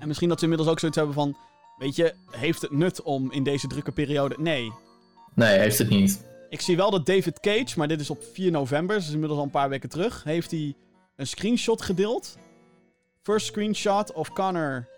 En 0.00 0.06
misschien 0.08 0.28
dat 0.28 0.38
ze 0.38 0.44
inmiddels 0.44 0.70
ook 0.70 0.78
zoiets 0.78 0.98
hebben 0.98 1.14
van... 1.16 1.36
Weet 1.78 1.96
je, 1.96 2.14
heeft 2.30 2.62
het 2.62 2.70
nut 2.70 3.02
om 3.02 3.32
in 3.32 3.42
deze 3.42 3.66
drukke 3.66 3.92
periode... 3.92 4.34
Nee. 4.38 4.72
Nee, 5.34 5.58
heeft 5.58 5.78
het 5.78 5.88
niet. 5.88 6.24
Ik 6.48 6.60
zie 6.60 6.76
wel 6.76 6.90
dat 6.90 7.06
David 7.06 7.40
Cage, 7.40 7.74
maar 7.76 7.88
dit 7.88 8.00
is 8.00 8.10
op 8.10 8.24
4 8.32 8.50
november, 8.50 8.96
dus 8.96 9.10
inmiddels 9.10 9.38
al 9.38 9.44
een 9.44 9.50
paar 9.50 9.68
weken 9.68 9.88
terug, 9.88 10.24
heeft 10.24 10.50
hij 10.50 10.74
een 11.16 11.26
screenshot 11.26 11.82
gedeeld. 11.82 12.36
First 13.22 13.46
screenshot 13.46 14.12
of 14.12 14.32
Connor 14.32 14.88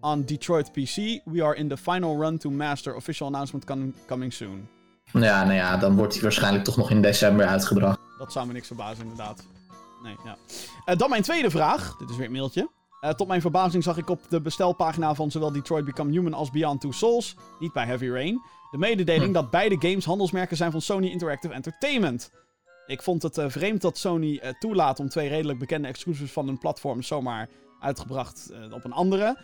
on 0.00 0.22
Detroit 0.24 0.72
PC. 0.72 1.20
We 1.24 1.42
are 1.44 1.56
in 1.56 1.68
the 1.68 1.76
final 1.76 2.20
run 2.20 2.38
to 2.38 2.50
master. 2.50 2.94
Official 2.94 3.26
announcement 3.26 3.64
com- 3.64 3.94
coming 4.06 4.32
soon. 4.32 4.68
Ja, 5.12 5.42
nou 5.44 5.54
ja, 5.54 5.76
dan 5.76 5.96
wordt 5.96 6.12
hij 6.12 6.22
waarschijnlijk 6.22 6.64
toch 6.64 6.76
nog 6.76 6.90
in 6.90 7.02
december 7.02 7.46
uitgebracht. 7.46 7.98
Dat 8.18 8.32
zou 8.32 8.46
me 8.46 8.52
niks 8.52 8.66
verbazen, 8.66 9.02
inderdaad. 9.02 9.46
Nee, 10.02 10.16
ja. 10.24 10.36
Eh, 10.84 10.96
dan 10.96 11.10
mijn 11.10 11.22
tweede 11.22 11.50
vraag. 11.50 11.96
Dit 11.96 12.10
is 12.10 12.16
weer 12.16 12.26
een 12.26 12.32
mailtje. 12.32 12.68
Eh, 13.00 13.10
tot 13.10 13.28
mijn 13.28 13.40
verbazing 13.40 13.82
zag 13.82 13.96
ik 13.96 14.10
op 14.10 14.20
de 14.28 14.40
bestelpagina 14.40 15.14
van 15.14 15.30
zowel 15.30 15.52
Detroit 15.52 15.84
Become 15.84 16.10
Human 16.10 16.34
als 16.34 16.50
Beyond 16.50 16.80
Two 16.80 16.92
Souls, 16.92 17.36
niet 17.58 17.72
bij 17.72 17.86
Heavy 17.86 18.08
Rain, 18.08 18.42
de 18.74 18.80
mededeling 18.80 19.26
Hm. 19.26 19.32
dat 19.32 19.50
beide 19.50 19.76
games 19.78 20.04
handelsmerken 20.04 20.56
zijn 20.56 20.70
van 20.70 20.80
Sony 20.80 21.06
Interactive 21.08 21.54
Entertainment. 21.54 22.30
Ik 22.86 23.02
vond 23.02 23.22
het 23.22 23.38
eh, 23.38 23.44
vreemd 23.48 23.80
dat 23.80 23.98
Sony 23.98 24.38
eh, 24.42 24.50
toelaat 24.58 25.00
om 25.00 25.08
twee 25.08 25.28
redelijk 25.28 25.58
bekende 25.58 25.88
exclusives 25.88 26.32
van 26.32 26.46
hun 26.46 26.58
platform 26.58 27.02
zomaar 27.02 27.48
uitgebracht 27.80 28.50
eh, 28.52 28.72
op 28.72 28.84
een 28.84 28.92
andere. 28.92 29.36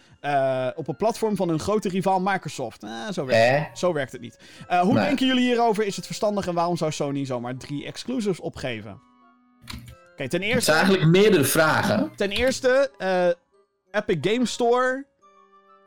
op 0.76 0.88
een 0.88 0.96
platform 0.96 1.36
van 1.36 1.48
hun 1.48 1.58
grote 1.60 1.88
rivaal 1.88 2.20
Microsoft. 2.20 2.84
Zo, 3.12 3.24
werkt, 3.24 3.68
Eh? 3.70 3.74
zo 3.76 3.92
werkt 3.92 4.12
het 4.12 4.20
niet. 4.20 4.38
Hoe 4.68 4.92
Nee. 4.92 5.04
denken 5.06 5.26
jullie 5.26 5.44
hierover? 5.44 5.84
Is 5.86 5.96
het 5.96 6.06
verstandig 6.06 6.46
en 6.46 6.54
waarom 6.54 6.76
zou 6.76 6.92
Sony 6.92 7.24
zomaar 7.24 7.56
drie 7.56 7.84
exclusives 7.86 8.40
opgeven? 8.40 9.00
Oké, 10.12 10.28
ten 10.28 10.40
Het 10.40 10.50
eerste... 10.50 10.60
zijn 10.72 10.76
eigenlijk 10.76 11.10
meerdere 11.10 11.44
vragen. 11.44 12.12
Ten 12.16 12.30
eerste, 12.30 12.90
Epic 13.90 14.18
Game 14.32 14.46
Store. 14.46 15.06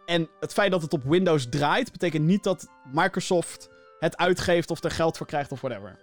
En 0.05 0.29
het 0.39 0.53
feit 0.53 0.71
dat 0.71 0.81
het 0.81 0.93
op 0.93 1.03
Windows 1.03 1.47
draait, 1.49 1.91
betekent 1.91 2.25
niet 2.25 2.43
dat 2.43 2.67
Microsoft 2.91 3.69
het 3.99 4.17
uitgeeft 4.17 4.71
of 4.71 4.83
er 4.83 4.91
geld 4.91 5.17
voor 5.17 5.27
krijgt 5.27 5.51
of 5.51 5.61
whatever. 5.61 5.99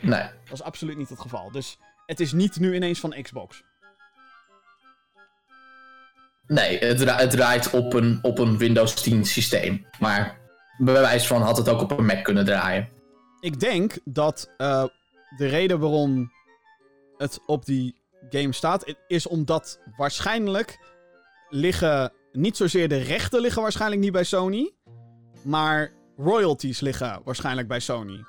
Nee. 0.00 0.22
Dat 0.44 0.52
is 0.52 0.62
absoluut 0.62 0.96
niet 0.96 1.08
het 1.08 1.20
geval. 1.20 1.50
Dus 1.50 1.78
het 2.06 2.20
is 2.20 2.32
niet 2.32 2.58
nu 2.58 2.74
ineens 2.74 3.00
van 3.00 3.14
Xbox. 3.22 3.62
Nee, 6.46 6.78
het, 6.78 6.98
dra- 6.98 7.16
het 7.16 7.30
draait 7.30 7.70
op 7.70 7.92
een, 7.92 8.18
op 8.22 8.38
een 8.38 8.58
Windows 8.58 8.94
10 8.94 9.24
systeem. 9.24 9.86
Maar 9.98 10.38
bij 10.78 10.94
wijze 10.94 11.26
van 11.26 11.42
had 11.42 11.56
het 11.56 11.68
ook 11.68 11.80
op 11.80 11.98
een 11.98 12.06
Mac 12.06 12.24
kunnen 12.24 12.44
draaien. 12.44 12.88
Ik 13.40 13.60
denk 13.60 13.98
dat 14.04 14.54
eh, 14.56 14.84
de 15.36 15.46
reden 15.46 15.78
waarom 15.80 16.32
het 17.16 17.40
op 17.46 17.64
die 17.64 17.94
game 18.30 18.52
staat, 18.52 18.94
is 19.06 19.26
omdat 19.26 19.80
waarschijnlijk 19.96 20.78
liggen 21.48 22.12
niet 22.32 22.56
zozeer 22.56 22.88
de 22.88 22.96
rechten 22.96 23.40
liggen 23.40 23.62
waarschijnlijk 23.62 24.00
niet 24.00 24.12
bij 24.12 24.24
Sony, 24.24 24.72
maar 25.42 25.92
royalties 26.16 26.80
liggen 26.80 27.20
waarschijnlijk 27.24 27.68
bij 27.68 27.80
Sony. 27.80 28.24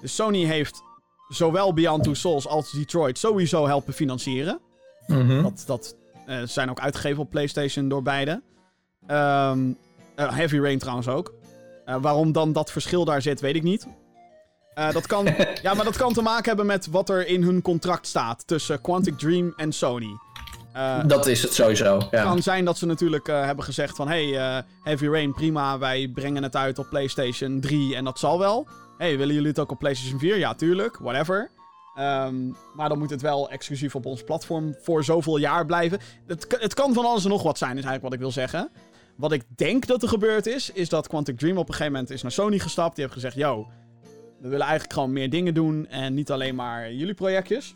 Dus 0.00 0.14
Sony 0.14 0.44
heeft 0.44 0.82
zowel 1.28 1.74
Beyond 1.74 2.02
Two 2.02 2.14
Souls 2.14 2.46
als 2.46 2.70
Detroit 2.70 3.18
sowieso 3.18 3.66
helpen 3.66 3.92
financieren. 3.92 4.60
Mhm. 5.06 5.42
Dat, 5.42 5.64
dat 5.66 5.96
eh, 6.26 6.42
zijn 6.44 6.70
ook 6.70 6.80
uitgegeven 6.80 7.22
op 7.22 7.30
PlayStation 7.30 7.88
door 7.88 8.02
beide. 8.02 8.42
Ehm, 9.06 9.72
eh, 10.14 10.34
Heavy 10.34 10.58
Rain 10.58 10.78
trouwens 10.78 11.08
ook. 11.08 11.34
Eh, 11.84 11.96
waarom 12.00 12.32
dan 12.32 12.52
dat 12.52 12.70
verschil 12.70 13.04
daar 13.04 13.22
zit, 13.22 13.40
weet 13.40 13.54
ik 13.54 13.62
niet. 13.62 13.86
Dat 14.92 15.06
kan, 15.06 15.24
ja, 15.62 15.74
maar 15.74 15.84
dat 15.84 15.96
kan 15.96 16.12
te 16.12 16.22
maken 16.22 16.44
hebben 16.44 16.66
met 16.66 16.86
wat 16.86 17.08
er 17.08 17.26
in 17.26 17.42
hun 17.42 17.62
contract 17.62 18.06
staat 18.06 18.46
tussen 18.46 18.80
Quantic 18.80 19.18
Dream 19.18 19.52
en 19.56 19.72
Sony. 19.72 20.16
Eh, 20.76 20.98
Dat 21.06 21.26
is 21.26 21.42
het 21.42 21.54
sowieso. 21.54 21.98
het 21.98 22.10
Ja. 22.10 22.22
kan 22.22 22.42
zijn 22.42 22.64
dat 22.64 22.78
ze 22.78 22.86
natuurlijk 22.86 23.28
eh, 23.28 23.44
hebben 23.44 23.64
gezegd 23.64 23.96
van... 23.96 24.08
Hey, 24.08 24.38
eh, 24.38 24.62
Heavy 24.82 25.06
Rain, 25.06 25.32
prima, 25.32 25.78
wij 25.78 26.08
brengen 26.14 26.42
het 26.42 26.56
uit 26.56 26.78
op 26.78 26.88
PlayStation 26.88 27.60
3 27.60 27.96
en 27.96 28.04
dat 28.04 28.18
zal 28.18 28.38
wel. 28.38 28.66
Hey, 28.98 29.18
willen 29.18 29.34
jullie 29.34 29.48
het 29.48 29.58
ook 29.58 29.70
op 29.70 29.78
PlayStation 29.78 30.18
4? 30.18 30.38
Ja, 30.38 30.54
tuurlijk, 30.54 30.96
whatever. 30.96 31.50
Ehm, 31.94 32.34
maar 32.74 32.88
dan 32.88 32.98
moet 32.98 33.10
het 33.10 33.22
wel 33.22 33.50
exclusief 33.50 33.94
op 33.94 34.06
ons 34.06 34.24
platform 34.24 34.74
voor 34.82 35.04
zoveel 35.04 35.36
jaar 35.36 35.66
blijven. 35.66 35.98
Het, 36.26 36.56
het 36.58 36.74
kan 36.74 36.92
van 36.94 37.04
alles 37.04 37.24
en 37.24 37.30
nog 37.30 37.42
wat 37.42 37.58
zijn, 37.58 37.70
is 37.78 37.84
eigenlijk 37.84 38.04
wat 38.04 38.12
ik 38.12 38.18
wil 38.20 38.30
zeggen. 38.30 38.70
Wat 39.16 39.32
ik 39.32 39.42
denk 39.56 39.86
dat 39.86 40.02
er 40.02 40.08
gebeurd 40.08 40.46
is, 40.46 40.70
is 40.70 40.88
dat 40.88 41.08
Quantic 41.08 41.38
Dream 41.38 41.56
op 41.58 41.68
een 41.68 41.74
gegeven 41.74 41.92
moment 41.92 42.10
is 42.10 42.22
naar 42.22 42.32
Sony 42.32 42.58
gestapt. 42.58 42.94
Die 42.94 43.04
heeft 43.04 43.16
gezegd, 43.16 43.36
yo, 43.36 43.66
we 44.40 44.48
willen 44.48 44.64
eigenlijk 44.64 44.92
gewoon 44.92 45.12
meer 45.12 45.30
dingen 45.30 45.54
doen 45.54 45.86
en 45.88 46.14
niet 46.14 46.30
alleen 46.30 46.54
maar 46.54 46.92
jullie 46.92 47.14
projectjes. 47.14 47.74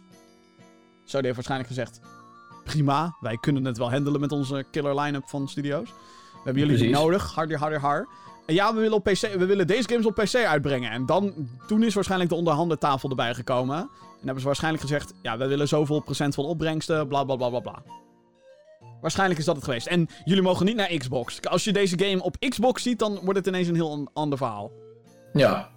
Sony 1.04 1.22
heeft 1.24 1.34
waarschijnlijk 1.34 1.68
gezegd, 1.68 2.00
prima, 2.70 3.16
wij 3.20 3.36
kunnen 3.40 3.64
het 3.64 3.78
wel 3.78 3.90
handelen 3.90 4.20
met 4.20 4.32
onze 4.32 4.64
killer 4.70 5.00
line-up 5.00 5.28
van 5.28 5.48
studio's. 5.48 5.88
We 6.32 6.40
hebben 6.44 6.62
jullie 6.62 6.82
niet 6.86 6.94
nodig, 6.94 7.34
harder, 7.34 7.58
harder, 7.58 7.80
har. 7.80 8.08
En 8.46 8.54
ja, 8.54 8.74
we 8.74 8.80
willen, 8.80 8.96
op 8.96 9.04
PC, 9.04 9.20
we 9.20 9.46
willen 9.46 9.66
deze 9.66 9.88
games 9.88 10.06
op 10.06 10.14
PC 10.14 10.34
uitbrengen. 10.34 10.90
En 10.90 11.06
dan, 11.06 11.48
toen 11.66 11.82
is 11.82 11.94
waarschijnlijk 11.94 12.30
de 12.30 12.36
onderhandeltafel 12.36 13.10
erbij 13.10 13.34
gekomen. 13.34 13.76
En 13.76 14.24
hebben 14.26 14.40
ze 14.40 14.46
waarschijnlijk 14.46 14.82
gezegd, 14.82 15.14
ja, 15.22 15.38
we 15.38 15.46
willen 15.46 15.68
zoveel 15.68 16.00
procent 16.00 16.34
van 16.34 16.44
opbrengsten, 16.44 17.08
bla 17.08 17.24
bla 17.24 17.36
bla 17.36 17.48
bla 17.48 17.60
bla. 17.60 17.82
Waarschijnlijk 19.00 19.38
is 19.40 19.44
dat 19.46 19.54
het 19.56 19.64
geweest. 19.64 19.86
En 19.86 20.08
jullie 20.24 20.42
mogen 20.42 20.66
niet 20.66 20.76
naar 20.76 20.96
Xbox. 20.96 21.42
Als 21.42 21.64
je 21.64 21.72
deze 21.72 21.98
game 21.98 22.22
op 22.22 22.36
Xbox 22.48 22.82
ziet, 22.82 22.98
dan 22.98 23.18
wordt 23.22 23.38
het 23.38 23.46
ineens 23.46 23.68
een 23.68 23.74
heel 23.74 23.90
an- 23.90 24.10
ander 24.12 24.38
verhaal. 24.38 24.70
ja. 25.32 25.70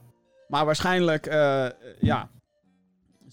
Maar 0.47 0.65
waarschijnlijk, 0.65 1.25
eh, 1.25 1.65
ja. 1.99 2.29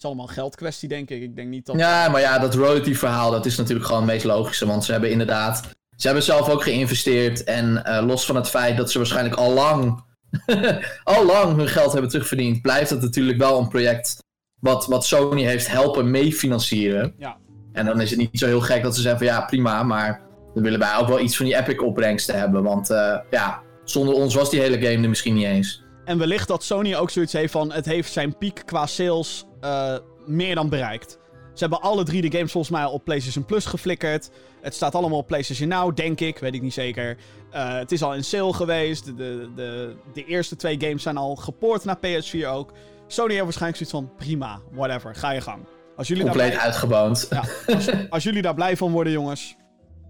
Het 0.01 0.09
is 0.09 0.15
allemaal 0.17 0.35
een 0.35 0.41
geldkwestie, 0.43 0.89
denk 0.89 1.09
ik. 1.09 1.21
Ik 1.21 1.35
denk 1.35 1.49
niet 1.49 1.65
dat. 1.65 1.75
Ja, 1.75 2.09
maar 2.09 2.21
ja, 2.21 2.39
dat 2.39 2.53
royalty 2.53 2.93
verhaal, 2.93 3.31
dat 3.31 3.45
is 3.45 3.57
natuurlijk 3.57 3.85
gewoon 3.85 4.01
het 4.01 4.11
meest 4.11 4.25
logische. 4.25 4.65
Want 4.65 4.85
ze 4.85 4.91
hebben 4.91 5.11
inderdaad... 5.11 5.69
Ze 5.95 6.05
hebben 6.05 6.23
zelf 6.23 6.49
ook 6.49 6.63
geïnvesteerd. 6.63 7.43
En 7.43 7.85
eh, 7.85 8.05
los 8.05 8.25
van 8.25 8.35
het 8.35 8.49
feit 8.49 8.77
dat 8.77 8.91
ze 8.91 8.97
waarschijnlijk 8.97 9.35
al 9.35 9.53
lang... 9.53 10.03
al 11.03 11.25
lang 11.25 11.57
hun 11.57 11.67
geld 11.67 11.91
hebben 11.91 12.09
terugverdiend... 12.09 12.61
blijft 12.61 12.89
het 12.89 13.01
natuurlijk 13.01 13.37
wel 13.37 13.59
een 13.59 13.67
project... 13.67 14.23
wat, 14.59 14.85
wat 14.85 15.05
Sony 15.05 15.43
heeft 15.43 15.67
helpen 15.67 16.11
meefinancieren. 16.11 17.13
Ja. 17.17 17.37
En 17.73 17.85
dan 17.85 18.01
is 18.01 18.09
het 18.09 18.19
niet 18.19 18.39
zo 18.39 18.45
heel 18.45 18.61
gek 18.61 18.83
dat 18.83 18.95
ze 18.95 19.01
zeggen 19.01 19.25
van... 19.25 19.35
ja, 19.35 19.41
prima, 19.41 19.83
maar... 19.83 20.21
dan 20.53 20.63
willen 20.63 20.79
wij 20.79 20.97
ook 20.97 21.07
wel 21.07 21.19
iets 21.19 21.37
van 21.37 21.45
die 21.45 21.57
Epic 21.57 21.79
opbrengsten 21.79 22.39
hebben. 22.39 22.63
Want 22.63 22.89
eh, 22.89 23.17
ja, 23.31 23.61
zonder 23.83 24.13
ons 24.13 24.35
was 24.35 24.49
die 24.49 24.59
hele 24.59 24.81
game 24.81 25.03
er 25.03 25.09
misschien 25.09 25.33
niet 25.33 25.45
eens. 25.45 25.83
En 26.05 26.17
wellicht 26.17 26.47
dat 26.47 26.63
Sony 26.63 26.95
ook 26.95 27.09
zoiets 27.09 27.33
heeft 27.33 27.51
van... 27.51 27.71
Het 27.71 27.85
heeft 27.85 28.11
zijn 28.11 28.37
piek 28.37 28.61
qua 28.65 28.85
sales 28.85 29.45
eh, 29.61 29.95
meer 30.25 30.55
dan 30.55 30.69
bereikt. 30.69 31.19
Ze 31.53 31.59
hebben 31.67 31.81
alle 31.81 32.03
drie 32.03 32.21
de 32.21 32.37
games 32.37 32.51
volgens 32.51 32.73
mij 32.73 32.85
op 32.85 33.03
PlayStation 33.03 33.45
Plus 33.45 33.65
geflikkerd. 33.65 34.29
Het 34.61 34.73
staat 34.73 34.95
allemaal 34.95 35.17
op 35.17 35.27
PlayStation 35.27 35.67
Now, 35.67 35.95
denk 35.95 36.19
ik. 36.19 36.37
Weet 36.37 36.53
ik 36.53 36.61
niet 36.61 36.73
zeker. 36.73 37.17
Eh, 37.51 37.73
het 37.73 37.91
is 37.91 38.03
al 38.03 38.13
in 38.13 38.23
sale 38.23 38.53
geweest. 38.53 39.05
De, 39.05 39.15
de, 39.15 39.49
de, 39.55 39.95
de 40.13 40.25
eerste 40.25 40.55
twee 40.55 40.79
games 40.79 41.03
zijn 41.03 41.17
al 41.17 41.35
gepoord 41.35 41.83
naar 41.83 41.97
PS4 41.97 42.45
ook. 42.47 42.71
Sony 43.07 43.31
heeft 43.31 43.43
waarschijnlijk 43.43 43.83
zoiets 43.83 44.09
van... 44.09 44.25
Prima, 44.25 44.59
whatever, 44.71 45.15
ga 45.15 45.31
je 45.31 45.41
gang. 45.41 45.65
Als 45.97 46.07
jullie, 46.07 46.23
daar 46.23 46.33
Compleet 46.33 46.53
blij, 46.53 46.65
uitgeboond. 46.65 47.27
ja, 47.29 47.43
als, 47.75 47.89
als 48.09 48.23
jullie 48.23 48.41
daar 48.41 48.53
blij 48.53 48.77
van 48.77 48.91
worden, 48.91 49.13
jongens... 49.13 49.55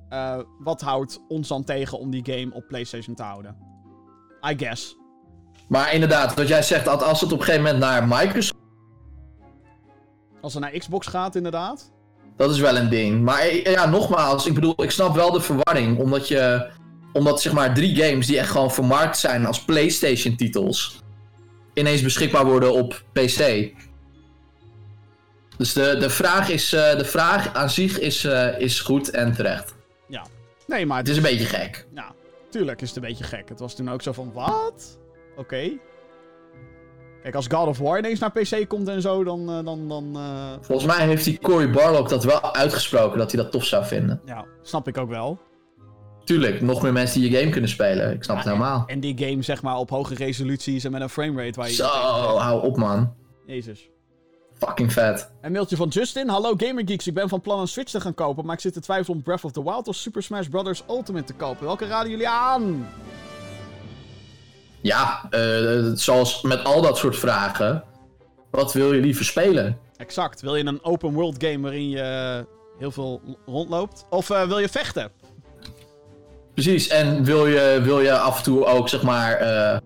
eh, 0.10 0.38
wat 0.60 0.82
houdt 0.82 1.20
ons 1.28 1.48
dan 1.48 1.64
tegen 1.64 2.00
om 2.00 2.12
die 2.12 2.26
game 2.26 2.54
op 2.54 2.68
PlayStation 2.68 3.16
te 3.16 3.24
houden? 3.24 3.58
I 4.50 4.54
guess. 4.58 4.96
Maar 5.68 5.94
inderdaad, 5.94 6.34
wat 6.36 6.48
jij 6.48 6.62
zegt, 6.62 6.86
dat 6.86 7.04
als 7.04 7.22
het 7.22 7.32
op 7.32 7.40
een 7.40 7.46
gegeven 7.46 7.66
moment 7.66 7.84
naar 7.84 8.08
Microsoft... 8.08 8.60
Als 10.42 10.54
het 10.54 10.64
naar 10.64 10.72
Xbox 10.72 11.08
gaat, 11.08 11.36
inderdaad. 11.36 11.92
Dat 12.38 12.52
is 12.52 12.60
wel 12.60 12.78
een 12.78 12.90
ding. 12.90 13.22
Maar 13.22 13.40
eh, 13.40 13.64
ja, 13.64 13.86
nogmaals, 13.86 14.46
ik 14.46 14.54
bedoel, 14.54 14.84
ik 14.84 14.92
snap 14.92 15.16
wel 15.16 15.32
de 15.32 15.42
verwarring. 15.42 15.98
Omdat 16.00 16.28
je. 16.28 16.70
Omdat 17.14 17.42
zeg 17.42 17.54
maar 17.54 17.74
drie 17.74 18.04
games 18.04 18.28
die 18.28 18.40
echt 18.40 18.50
gewoon 18.50 18.72
vermarkt 18.72 19.18
zijn 19.18 19.46
als 19.46 19.64
PlayStation 19.66 20.36
titels. 20.36 21.00
ineens 21.74 22.02
beschikbaar 22.02 22.46
worden 22.46 22.74
op 22.74 23.04
PC. 23.12 23.72
Dus 25.58 25.74
de, 25.74 25.98
de, 26.00 26.10
vraag, 26.10 26.50
is, 26.50 26.74
eh, 26.74 26.98
de 26.98 27.06
vraag 27.06 27.54
aan 27.54 27.70
zich 27.70 28.00
is, 28.00 28.24
eh, 28.24 28.60
is 28.60 28.80
goed 28.80 29.10
en 29.10 29.34
terecht. 29.34 29.76
Ja. 30.08 30.26
Nee, 30.68 30.86
maar 30.86 30.98
Het 30.98 31.10
is 31.10 31.16
een 31.16 31.22
beetje 31.22 31.46
gek. 31.46 31.88
Ja, 31.96 32.14
tuurlijk 32.50 32.82
is 32.82 32.88
het 32.88 32.98
een 32.98 33.10
beetje 33.10 33.24
gek. 33.24 33.50
Het 33.50 33.60
was 33.60 33.76
toen 33.76 33.90
ook 33.90 34.02
zo 34.02 34.12
van, 34.12 34.32
wat? 34.34 35.00
Oké. 35.36 35.72
Kijk, 37.22 37.36
als 37.36 37.48
God 37.48 37.68
of 37.68 37.78
War 37.78 37.98
ineens 37.98 38.20
naar 38.20 38.32
PC 38.32 38.68
komt 38.68 38.88
en 38.88 39.02
zo, 39.02 39.24
dan... 39.24 39.50
eh, 39.50 39.66
dan, 39.66 39.88
dan 39.88 40.12
eh, 40.16 40.52
Volgens 40.62 40.98
mij 40.98 41.06
heeft 41.08 41.24
die 41.26 41.40
Cory 41.40 41.70
Barlog 41.70 42.08
dat 42.10 42.24
wel 42.24 42.54
uitgesproken 42.56 43.18
dat 43.18 43.32
hij 43.32 43.42
dat 43.44 43.52
tof 43.52 43.66
zou 43.66 43.86
vinden. 43.86 44.22
ja, 44.26 44.46
snap 44.62 44.88
ik 44.88 44.98
ook 44.98 45.10
wel. 45.10 45.40
Tuurlijk, 46.24 46.62
nog 46.62 46.82
meer 46.82 46.94
mensen 46.94 47.22
die 47.22 47.32
je 47.32 47.38
game 47.38 47.50
kunnen 47.52 47.70
spelen. 47.70 48.14
Ik 48.14 48.24
snap 48.24 48.36
het 48.38 48.46
helemaal. 48.46 48.84
En 48.88 49.00
die 49.00 49.18
game, 49.18 49.42
zeg 49.42 49.62
maar, 49.62 49.78
op 49.78 49.90
hoge 49.90 50.16
resoluties 50.16 50.84
en 50.84 50.92
met 50.92 51.02
een 51.02 51.10
framerate 51.10 51.60
waar 51.60 51.68
je... 51.68 51.74
Zo, 51.74 51.86
hou 52.38 52.64
op 52.66 52.78
man. 52.78 53.14
Jezus. 53.46 53.90
Fucking 54.58 54.94
vet. 54.94 55.32
Een 55.42 55.52
mailtje 55.52 55.76
van 55.76 55.88
Justin. 55.88 56.30
Hallo 56.30 56.54
GamerGeeks, 56.58 57.08
ik 57.08 57.14
ben 57.14 57.30
van 57.30 57.42
plan 57.42 57.60
een 57.60 57.68
Switch 57.68 57.92
te 57.92 58.02
gaan 58.02 58.14
kopen, 58.14 58.46
maar 58.46 58.56
ik 58.56 58.62
zit 58.62 58.74
te 58.74 58.80
twijfelen 58.82 59.18
om 59.18 59.24
Breath 59.24 59.44
of 59.44 59.52
the 59.52 59.64
Wild 59.64 59.88
of 59.88 59.96
Super 59.96 60.24
Smash 60.24 60.48
Bros. 60.48 60.84
Ultimate 60.90 61.26
te 61.26 61.34
kopen. 61.34 61.66
Welke 61.66 61.88
raden 61.88 62.10
jullie 62.10 62.28
aan? 62.28 62.88
Ja, 64.82 65.28
eh, 65.30 65.92
zoals 65.94 66.42
met 66.42 66.64
al 66.64 66.82
dat 66.82 66.98
soort 66.98 67.18
vragen. 67.18 67.84
Wat 68.52 68.74
wil 68.74 68.94
je 68.94 69.02
liever 69.02 69.26
spelen? 69.26 69.78
Exact. 69.98 70.42
Wil 70.42 70.56
je 70.56 70.66
een 70.66 70.84
open 70.84 71.14
world 71.14 71.44
game 71.44 71.60
waarin 71.60 71.90
je 71.90 72.46
heel 72.82 72.92
veel 72.92 73.22
rondloopt? 73.46 74.06
Of 74.10 74.30
eh, 74.30 74.48
wil 74.48 74.60
je 74.60 74.70
vechten? 74.70 75.12
Precies, 76.54 76.88
en 76.88 77.24
wil 77.24 77.48
je, 77.48 77.80
wil 77.84 78.02
je 78.02 78.18
af 78.18 78.38
en 78.38 78.44
toe 78.44 78.66
ook 78.66 78.90
zeg 78.90 79.02
maar 79.02 79.34
eh, 79.34 79.78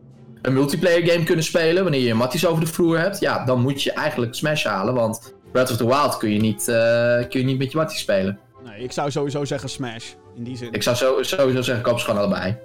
een 0.42 0.54
multiplayer 0.54 1.08
game 1.12 1.24
kunnen 1.24 1.46
spelen 1.46 1.84
wanneer 1.84 2.02
je 2.02 2.14
matties 2.14 2.46
over 2.46 2.64
de 2.64 2.70
vloer 2.70 3.00
hebt? 3.00 3.20
Ja, 3.20 3.46
dan 3.46 3.62
moet 3.62 3.84
je 3.84 3.92
eigenlijk 3.92 4.36
Smash 4.36 4.66
halen, 4.66 4.94
want 4.94 5.34
Breath 5.52 5.72
of 5.72 5.78
the 5.78 5.88
Wild 5.88 6.18
kun 6.18 6.30
je 6.30 6.40
niet, 6.40 6.68
eh, 6.68 7.30
kun 7.30 7.40
je 7.40 7.46
niet 7.46 7.58
met 7.58 7.72
je 7.72 7.78
matties 7.78 8.00
spelen. 8.00 8.40
Nee, 8.64 8.84
ik 8.84 8.92
zou 8.92 9.12
sowieso 9.12 9.46
zeggen 9.46 9.70
Smash. 9.70 10.12
In 10.36 10.44
die 10.44 10.58
zin. 10.58 10.72
Ik 10.72 10.84
zou 10.84 10.96
zo, 10.96 11.24
sowieso 11.24 11.62
zeggen, 11.62 11.84
koop 11.84 12.00
ze 12.00 12.06
gewoon 12.06 12.20
allebei. 12.20 12.58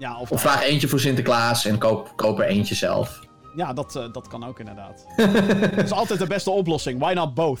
Ja, 0.00 0.18
of, 0.18 0.30
Of 0.30 0.40
vraag 0.40 0.62
eentje 0.62 0.88
voor 0.88 1.00
Sinterklaas 1.00 1.64
en 1.64 1.78
koop, 1.78 2.12
koop 2.16 2.38
er 2.38 2.46
eentje 2.46 2.74
zelf. 2.74 3.20
ja 3.54 3.72
dat, 3.72 3.96
eh, 3.96 4.12
dat 4.12 4.28
kan 4.28 4.44
ook 4.44 4.58
inderdaad. 4.58 5.06
dat 5.76 5.84
is 5.84 5.92
altijd 5.92 6.18
de 6.18 6.26
beste 6.26 6.50
oplossing. 6.50 7.00
Why 7.00 7.12
not 7.12 7.34
both? 7.34 7.60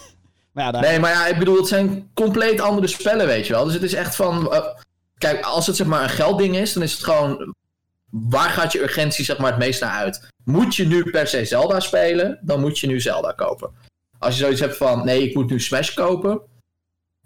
maar 0.52 0.64
ja, 0.64 0.70
daar... 0.70 0.82
Nee, 0.82 0.98
maar 0.98 1.10
ja, 1.10 1.26
ik 1.26 1.38
bedoel, 1.38 1.56
het 1.56 1.68
zijn 1.68 2.10
compleet 2.14 2.60
andere 2.60 2.86
spellen, 2.86 3.26
weet 3.26 3.46
je 3.46 3.52
wel. 3.52 3.64
Dus 3.64 3.74
het 3.74 3.82
is 3.82 3.94
echt 3.94 4.16
van... 4.16 4.52
eh, 4.52 4.64
kijk, 5.18 5.44
als 5.44 5.66
het 5.66 5.76
zeg 5.76 5.86
maar 5.86 6.02
een 6.02 6.08
geldding 6.08 6.56
is, 6.56 6.72
dan 6.72 6.82
is 6.82 6.92
het 6.92 7.04
gewoon... 7.04 7.54
Waar 8.10 8.50
gaat 8.50 8.72
je 8.72 8.82
urgentie 8.82 9.24
zeg 9.24 9.38
maar 9.38 9.50
het 9.50 9.58
meest 9.58 9.80
naar 9.80 9.90
uit? 9.98 10.28
Moet 10.44 10.76
je 10.76 10.86
nu 10.86 11.10
per 11.10 11.26
se 11.26 11.44
Zelda 11.44 11.80
spelen, 11.80 12.38
dan 12.42 12.60
moet 12.60 12.78
je 12.78 12.86
nu 12.86 13.00
Zelda 13.00 13.32
kopen. 13.32 13.70
Als 14.18 14.34
je 14.34 14.40
zoiets 14.40 14.60
hebt 14.60 14.76
van, 14.76 15.04
nee, 15.04 15.28
ik 15.28 15.34
moet 15.34 15.50
nu 15.50 15.60
Smash 15.60 15.94
kopen... 15.94 16.40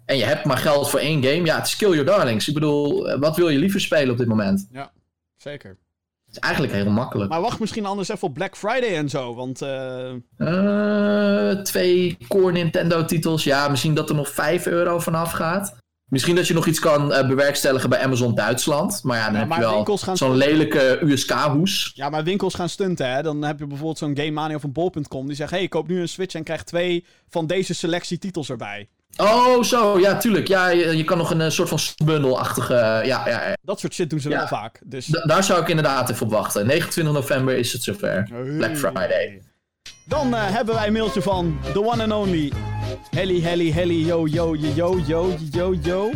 En 0.05 0.17
je 0.17 0.23
hebt 0.25 0.45
maar 0.45 0.57
geld 0.57 0.89
voor 0.89 0.99
één 0.99 1.23
game, 1.23 1.45
ja, 1.45 1.55
het 1.57 1.65
is 1.67 1.75
kill 1.75 1.89
your 1.89 2.05
darlings. 2.05 2.47
Ik 2.47 2.53
bedoel, 2.53 3.09
eh, 3.09 3.19
wat 3.19 3.35
wil 3.37 3.49
je 3.49 3.57
liever 3.59 3.81
spelen 3.81 4.11
op 4.11 4.17
dit 4.17 4.27
moment? 4.27 4.67
Ja, 4.71 4.91
zeker. 5.35 5.69
Het 6.25 6.35
is 6.35 6.39
eigenlijk 6.39 6.73
heel 6.73 6.89
makkelijk. 6.91 7.29
Maar 7.29 7.41
wacht 7.41 7.59
misschien 7.59 7.85
anders 7.85 8.09
even 8.09 8.27
op 8.27 8.33
Black 8.33 8.57
Friday 8.57 8.95
en 8.97 9.09
zo, 9.09 9.35
want... 9.35 9.61
eh, 9.61 10.09
Eh, 10.37 11.61
twee 11.61 12.17
core 12.27 12.51
Nintendo 12.51 13.05
titels. 13.05 13.43
Ja, 13.43 13.67
misschien 13.67 13.93
dat 13.93 14.09
er 14.09 14.15
nog 14.15 14.29
5 14.29 14.65
euro 14.65 14.99
vanaf 14.99 15.31
gaat. 15.31 15.75
Misschien 16.05 16.35
dat 16.35 16.47
je 16.47 16.53
nog 16.53 16.65
iets 16.67 16.79
kan 16.79 17.07
bewerkstelligen 17.07 17.89
bij 17.89 17.99
Amazon 18.03 18.35
Duitsland. 18.35 19.03
Maar 19.03 19.17
ja, 19.17 19.25
dan 19.25 19.33
Ja, 19.33 19.39
heb 19.39 19.49
je 19.55 19.83
wel 19.85 19.97
gaan- 19.97 20.17
zo'n 20.17 20.35
lelijke 20.35 20.99
USK-hoes. 21.01 21.91
Ja, 21.95 22.09
maar 22.09 22.23
winkels 22.23 22.53
gaan 22.53 22.69
stunten, 22.69 23.11
hè. 23.13 23.21
Dan 23.23 23.41
heb 23.41 23.59
je 23.59 23.67
bijvoorbeeld 23.67 23.97
zo'n 23.97 24.17
Game 24.17 24.31
Mania 24.31 24.55
of 24.55 24.63
een 24.63 24.71
Bol.com. 24.71 25.27
Die 25.27 25.35
zegt, 25.35 25.51
hey, 25.51 25.67
koop 25.67 25.87
nu 25.87 25.99
een 26.01 26.09
Switch 26.09 26.35
en 26.35 26.43
krijg 26.43 26.63
twee 26.63 27.05
van 27.29 27.47
deze 27.47 27.73
selectie 27.73 28.17
titels 28.17 28.49
erbij. 28.49 28.89
Oh, 29.17 29.63
zo. 29.63 29.99
Ja, 29.99 30.17
tuurlijk. 30.17 30.47
Ja, 30.47 30.67
je, 30.69 30.97
je 30.97 31.03
kan 31.03 31.17
nog 31.17 31.29
een 31.31 31.41
eh, 31.41 31.49
soort 31.49 31.69
van 31.69 31.79
bundle-achtige... 32.05 32.73
ja, 32.73 33.01
ja, 33.03 33.27
ja. 33.27 33.53
Dat 33.61 33.79
soort 33.79 33.93
shit 33.93 34.09
doen 34.09 34.19
ze 34.19 34.29
Ja. 34.29 34.37
wel 34.37 34.47
vaak. 34.47 34.79
Dus... 34.85 35.05
Da- 35.05 35.25
daar 35.25 35.43
zou 35.43 35.61
ik 35.61 35.67
inderdaad 35.67 36.09
even 36.09 36.25
op 36.25 36.31
wachten. 36.31 36.65
29 36.67 37.13
november 37.13 37.57
is 37.57 37.73
het 37.73 37.83
zover. 37.83 38.29
Black 38.57 38.77
Friday. 38.77 39.41
Dan 40.05 40.35
eh, 40.35 40.41
hebben 40.45 40.75
wij 40.75 40.87
een 40.87 40.93
mailtje 40.93 41.21
van 41.21 41.59
the 41.73 41.85
one 41.85 42.03
and 42.03 42.11
only... 42.11 42.51
Helly, 43.09 43.41
Helly, 43.41 43.71
Helly, 43.71 44.05
yo, 44.05 44.25
yo, 44.27 44.55
yo, 44.55 44.69
yo, 44.75 44.99
yo, 45.07 45.35
yo, 45.51 45.73
yo. 45.81 46.11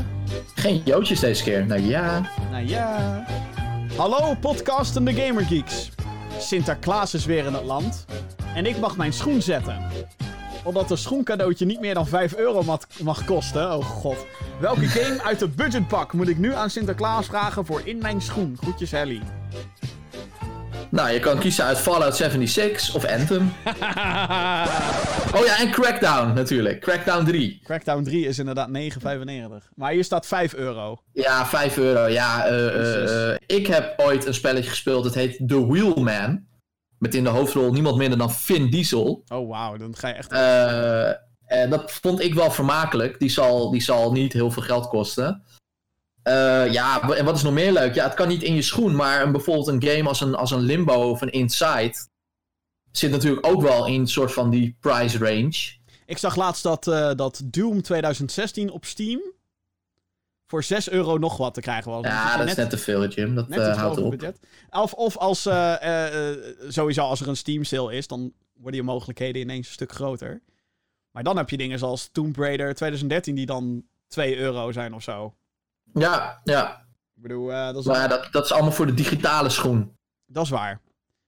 Geen 0.56 0.82
jootjes 0.86 1.20
deze 1.20 1.44
keer. 1.44 1.66
Nou 1.66 1.82
ja. 1.82 2.22
Nou 2.52 2.68
ja. 2.68 3.24
Hallo, 3.98 4.34
podcastende 4.34 5.14
gamergeeks. 5.14 5.90
Sinterklaas 6.40 7.14
is 7.14 7.26
weer 7.26 7.46
in 7.46 7.54
het 7.54 7.64
land. 7.64 8.06
En 8.56 8.66
ik 8.66 8.80
mag 8.80 8.98
mijn 8.98 9.14
schoen 9.14 9.42
zetten. 9.42 9.78
Omdat 10.70 10.92
een 10.92 10.98
schoencadeautje 10.98 11.66
niet 11.66 11.80
meer 11.80 11.94
dan 11.94 12.08
5 12.08 12.36
euro 12.36 12.64
mag, 12.64 12.80
mag 13.04 13.26
kosten. 13.26 13.76
Oh 13.76 13.86
god. 13.86 14.26
Welke 14.60 14.88
game 14.88 15.24
uit 15.24 15.40
de 15.40 15.48
budgetpak 15.48 16.14
moet 16.14 16.28
ik 16.28 16.38
nu 16.38 16.54
aan 16.54 16.70
Sinterklaas 16.70 17.26
vragen 17.26 17.66
voor 17.66 17.82
in 17.84 17.98
mijn 17.98 18.22
schoen? 18.22 18.58
Groetjes, 18.62 18.92
Helly. 18.92 19.22
Nou, 20.90 21.10
je 21.10 21.20
kan 21.20 21.40
kiezen 21.40 21.66
uit 21.66 21.78
Fallout 21.78 22.16
76 22.16 22.96
of 22.96 23.06
Anthem. 23.06 23.52
Oh 25.36 25.46
ja, 25.46 25.60
en 25.60 25.72
Crackdown 25.72 26.34
natuurlijk. 26.34 26.82
Crackdown 26.82 27.26
3. 27.26 27.60
Crackdown 27.64 28.04
3 28.04 28.26
is 28.26 28.40
inderdaad 28.40 28.70
9,95. 28.70 29.68
Maar 29.76 29.92
hier 29.92 30.04
staat 30.04 30.26
5 30.26 30.54
euro. 30.54 31.02
Ja, 31.14 31.46
5 31.46 31.78
euro. 31.78 32.08
Ja, 32.08 32.46
eh, 32.46 32.68
eh, 32.68 33.32
eh, 33.32 33.38
ik 33.46 33.68
heb 33.68 33.94
ooit 33.98 34.26
een 34.26 34.34
spelletje 34.34 34.70
gespeeld. 34.70 35.04
Het 35.04 35.14
heet 35.14 35.48
The 35.48 35.68
Wheelman. 35.68 36.48
Met 37.00 37.16
in 37.16 37.24
de 37.24 37.30
hoofdrol 37.30 37.72
niemand 37.72 37.98
minder 37.98 38.18
dan 38.18 38.32
Vin 38.32 38.70
Diesel. 38.70 39.24
Oh 39.28 39.50
wauw, 39.50 39.78
dan 39.78 39.96
ga 39.96 40.08
je 40.08 40.14
echt... 40.14 40.32
Eh, 40.32 41.10
en 41.46 41.70
dat 41.70 41.92
vond 41.92 42.20
ik 42.20 42.34
wel 42.34 42.52
vermakelijk. 42.52 43.20
Die 43.20 43.30
zal, 43.30 43.72
die 43.72 43.82
zal 43.82 44.12
niet 44.12 44.34
heel 44.34 44.52
veel 44.52 44.64
geld 44.64 44.88
kosten. 44.88 45.44
Eh, 46.24 46.72
ja, 46.72 47.10
en 47.10 47.26
wat 47.26 47.36
is 47.36 47.44
nog 47.44 47.54
meer 47.54 47.72
leuk? 47.72 47.96
Ja, 47.96 48.04
het 48.04 48.14
kan 48.14 48.28
niet 48.28 48.44
in 48.44 48.56
je 48.56 48.62
schoen, 48.62 48.96
maar 48.96 49.22
een, 49.22 49.32
bijvoorbeeld 49.32 49.68
een 49.68 49.84
game 49.84 50.08
als 50.08 50.22
een, 50.22 50.36
als 50.36 50.52
een 50.52 50.60
Limbo 50.60 51.10
of 51.10 51.22
een 51.22 51.32
Inside 51.32 51.94
zit 52.92 53.12
natuurlijk 53.12 53.46
ook 53.46 53.62
wel 53.62 53.86
in 53.88 54.00
een 54.00 54.08
soort 54.08 54.34
van 54.34 54.50
die 54.50 54.78
price 54.80 55.18
range. 55.18 55.78
Ik 56.06 56.18
zag 56.18 56.36
laatst 56.36 56.64
dat, 56.64 56.88
eh, 56.88 57.12
dat 57.16 57.42
Doom 57.46 57.82
2016 57.82 58.72
op 58.72 58.86
Steam 58.86 59.22
voor 60.50 60.64
6 60.64 60.90
euro 60.90 61.18
nog 61.18 61.38
wat 61.38 61.54
te 61.54 61.62
krijgen. 61.62 62.02
Dus 62.02 62.12
Ja, 62.12 62.38
dat 62.38 62.48
is 62.48 62.56
net 62.56 62.70
te 62.70 62.78
veel, 62.78 63.08
Jim. 63.08 63.36
Dat 63.36 63.48
net 63.48 63.68
iets 63.68 63.78
houdt 63.78 63.98
op. 63.98 64.10
budget. 64.10 64.40
Of, 64.70 64.94
of 64.94 65.18
als 65.18 65.46
eh, 65.46 66.30
eh, 66.32 66.38
sowieso 66.68 67.02
als 67.02 67.22
er 67.22 67.28
een 67.28 67.38
Steam 67.38 67.64
sale 67.64 67.96
is, 67.96 68.08
dan 68.08 68.34
worden 68.54 68.80
je 68.80 68.86
mogelijkheden 68.86 69.42
ineens 69.42 69.68
een 69.68 69.74
stuk 69.74 69.92
groter. 69.92 70.42
Maar 71.12 71.24
dan 71.24 71.38
heb 71.38 71.50
je 71.50 71.58
dingen 71.58 71.80
zoals 71.80 72.10
Tomb 72.12 72.38
Raider 72.38 72.74
2013 72.76 73.36
die 73.36 73.46
dan 73.46 73.84
2 74.08 74.38
euro 74.38 74.72
zijn 74.72 74.94
of 74.94 75.04
zo. 75.04 75.36
Ja, 75.94 76.42
ja. 76.44 76.88
Ik 77.16 77.22
bedoel, 77.22 77.48
dat, 77.48 77.76
is, 77.78 77.86
Maar 77.86 77.96
ja, 77.98 78.08
dat, 78.08 78.28
dat 78.32 78.46
is 78.46 78.52
allemaal 78.52 78.72
voor 78.72 78.86
de 78.86 78.94
digitale 78.94 79.50
schoen. 79.50 79.98
dat 80.26 80.44
is 80.44 80.50
waar. 80.50 80.70
Ja, 80.70 80.80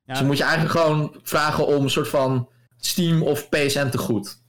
Dus 0.06 0.18
dan 0.18 0.26
moet 0.28 0.38
je 0.38 0.44
eigenlijk 0.44 0.80
gewoon 0.80 1.16
vragen 1.24 1.68
om 1.68 1.84
een 1.84 1.90
soort 1.90 2.08
van 2.08 2.50
Steam 2.78 3.24
of 3.24 3.50
PSN 3.50 3.90
te 3.90 3.98
goed. 3.98 4.41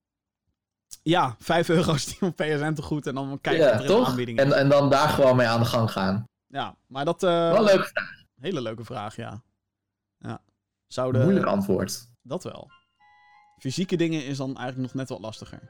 Ja, 1.02 1.36
5 1.38 1.68
euro 1.68 1.96
Steam 1.96 2.30
op 2.30 2.36
PSN 2.36 2.72
te 2.72 2.82
goed 2.82 3.06
en 3.06 3.14
dan 3.14 3.38
kijken 3.40 3.64
wat 3.64 3.68
Ja, 3.70 3.74
er 3.76 3.80
in 3.80 3.86
de 3.86 3.92
toch? 3.94 4.08
aanbiedingen 4.08 4.44
En, 4.44 4.52
en 4.52 4.68
dan 4.68 4.90
daar 4.90 5.08
gewoon 5.08 5.36
mee 5.36 5.46
aan 5.46 5.60
de 5.60 5.66
gang 5.66 5.90
gaan. 5.90 6.24
Ja, 6.46 6.76
maar 6.86 7.04
dat... 7.04 7.22
eh 7.22 7.30
Wel 7.52 7.64
leuk. 7.64 7.92
Hele 8.40 8.60
leuke 8.60 8.84
vraag, 8.84 9.16
ja. 9.16 9.42
Ja. 10.18 10.40
Zouden... 10.86 11.22
Moeilijk 11.22 11.46
antwoord. 11.46 12.08
Dat 12.22 12.44
wel. 12.44 12.70
Fysieke 13.58 13.96
dingen 13.96 14.24
is 14.26 14.36
dan 14.36 14.56
eigenlijk 14.56 14.78
nog 14.78 14.94
net 14.94 15.08
wat 15.08 15.20
lastiger. 15.20 15.60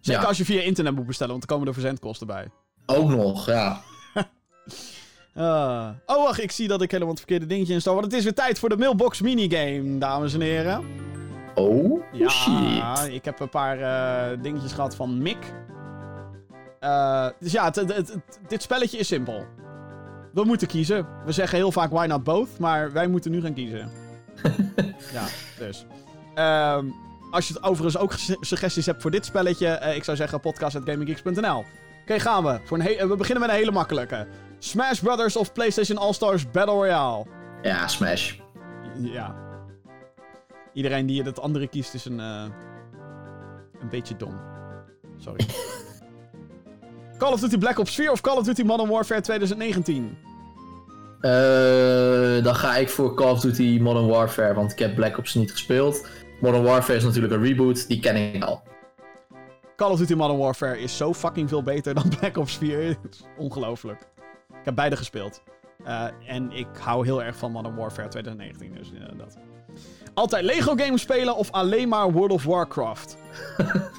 Zeker 0.00 0.22
Ja. 0.22 0.28
als 0.28 0.36
je 0.38 0.44
via 0.44 0.60
internet 0.60 0.94
moet 0.94 1.06
bestellen, 1.06 1.32
want 1.32 1.46
dan 1.46 1.56
komen 1.56 1.72
er 1.74 1.80
verzendkosten 1.80 2.26
bij. 2.26 2.50
Ook 2.86 3.08
nog, 3.08 3.46
ja. 3.46 3.80
Ah. 5.34 5.90
oh, 6.06 6.24
wacht, 6.24 6.42
ik 6.42 6.50
zie 6.50 6.68
dat 6.68 6.82
ik 6.82 6.90
helemaal 6.90 7.12
het 7.12 7.22
verkeerde 7.22 7.46
dingetje 7.46 7.72
instal. 7.72 7.92
Want 7.94 8.06
het 8.06 8.14
is 8.14 8.24
weer 8.24 8.34
tijd 8.34 8.58
voor 8.58 8.68
de 8.68 8.76
mailbox 8.76 9.20
minigame, 9.20 9.98
dames 9.98 10.34
en 10.34 10.40
heren. 10.40 10.84
Oh, 11.58 12.02
Ja, 12.12 12.28
shit. 12.28 13.12
ik 13.12 13.24
heb 13.24 13.40
een 13.40 13.48
paar 13.48 13.78
eh, 13.80 14.38
dingetjes 14.42 14.72
gehad 14.72 14.96
van 14.96 15.22
Mick. 15.22 15.52
Eh, 16.80 17.28
dus 17.40 17.52
ja, 17.52 17.70
dit 18.48 18.62
spelletje 18.62 18.98
is 18.98 19.06
simpel. 19.06 19.44
We 20.32 20.44
moeten 20.44 20.66
kiezen. 20.68 21.06
We 21.24 21.32
zeggen 21.32 21.58
heel 21.58 21.72
vaak 21.72 21.90
why 21.90 22.06
not 22.06 22.24
both, 22.24 22.58
maar 22.58 22.92
wij 22.92 23.06
moeten 23.06 23.30
nu 23.30 23.40
gaan 23.40 23.54
kiezen. 23.54 23.90
ja, 25.12 25.24
dus. 25.58 25.86
Ehm, 26.34 26.84
als 27.30 27.48
je 27.48 27.54
het 27.54 27.62
overigens 27.62 27.98
ook 28.02 28.12
ge- 28.12 28.36
suggesties 28.40 28.86
hebt 28.86 29.02
voor 29.02 29.10
dit 29.10 29.24
spelletje, 29.24 29.66
eh, 29.68 29.96
ik 29.96 30.04
zou 30.04 30.16
zeggen 30.16 30.40
podcast.gaminggeeks.nl. 30.40 31.64
Oké, 32.02 32.18
gaan 32.20 32.44
we. 32.44 32.60
Voor 32.64 32.78
een 32.78 33.08
we 33.08 33.16
beginnen 33.16 33.40
met 33.44 33.50
een 33.52 33.60
hele 33.60 33.70
makkelijke. 33.72 34.26
Smash 34.58 35.00
Brothers 35.00 35.36
of 35.36 35.52
PlayStation 35.52 35.98
All-Stars 35.98 36.50
Battle 36.50 36.74
Royale. 36.74 37.24
Ja, 37.62 37.88
Smash. 37.88 38.34
Ja. 38.98 39.34
Iedereen 40.76 41.06
die 41.06 41.22
het 41.22 41.40
andere 41.40 41.66
kiest 41.66 41.94
is 41.94 42.04
een, 42.04 42.20
eh, 42.20 42.44
een 43.80 43.88
beetje 43.88 44.16
dom. 44.16 44.40
Sorry. 45.16 45.46
Call 47.18 47.32
of 47.32 47.40
Duty 47.40 47.58
Black 47.58 47.78
Ops 47.78 47.94
4 47.94 48.10
of 48.10 48.20
Call 48.20 48.36
of 48.36 48.44
Duty 48.44 48.62
Modern 48.62 48.90
Warfare 48.90 49.20
2019? 49.20 50.18
Eh, 51.20 52.44
dan 52.44 52.54
ga 52.54 52.76
ik 52.76 52.88
voor 52.88 53.14
Call 53.14 53.30
of 53.30 53.40
Duty 53.40 53.78
Modern 53.80 54.06
Warfare, 54.06 54.54
want 54.54 54.72
ik 54.72 54.78
heb 54.78 54.94
Black 54.94 55.18
Ops 55.18 55.34
niet 55.34 55.50
gespeeld. 55.50 56.08
Modern 56.40 56.62
Warfare 56.62 56.98
is 56.98 57.04
natuurlijk 57.04 57.34
een 57.34 57.42
reboot, 57.42 57.88
die 57.88 58.00
ken 58.00 58.34
ik 58.34 58.44
al. 58.44 58.62
Call 59.76 59.90
of 59.90 59.98
Duty 59.98 60.14
Modern 60.14 60.38
Warfare 60.38 60.80
is 60.80 60.96
zo 60.96 61.14
fucking 61.14 61.48
veel 61.48 61.62
beter 61.62 61.94
dan 61.94 62.08
Black 62.18 62.36
Ops 62.36 62.56
4. 62.56 62.82
Het 62.82 63.14
is 63.14 63.22
ongelooflijk. 63.36 64.00
Ik 64.48 64.64
heb 64.64 64.74
beide 64.74 64.96
gespeeld. 64.96 65.42
Eh, 65.84 66.06
en 66.26 66.52
ik 66.52 66.68
hou 66.80 67.04
heel 67.04 67.22
erg 67.22 67.36
van 67.36 67.52
Modern 67.52 67.76
Warfare 67.76 68.08
2019. 68.08 68.74
Dus 68.74 68.92
dat. 69.16 69.38
Altijd 70.16 70.44
Lego 70.44 70.74
games 70.76 71.00
spelen 71.00 71.36
of 71.36 71.50
alleen 71.50 71.88
maar 71.88 72.12
World 72.12 72.30
of 72.30 72.44
Warcraft? 72.44 73.16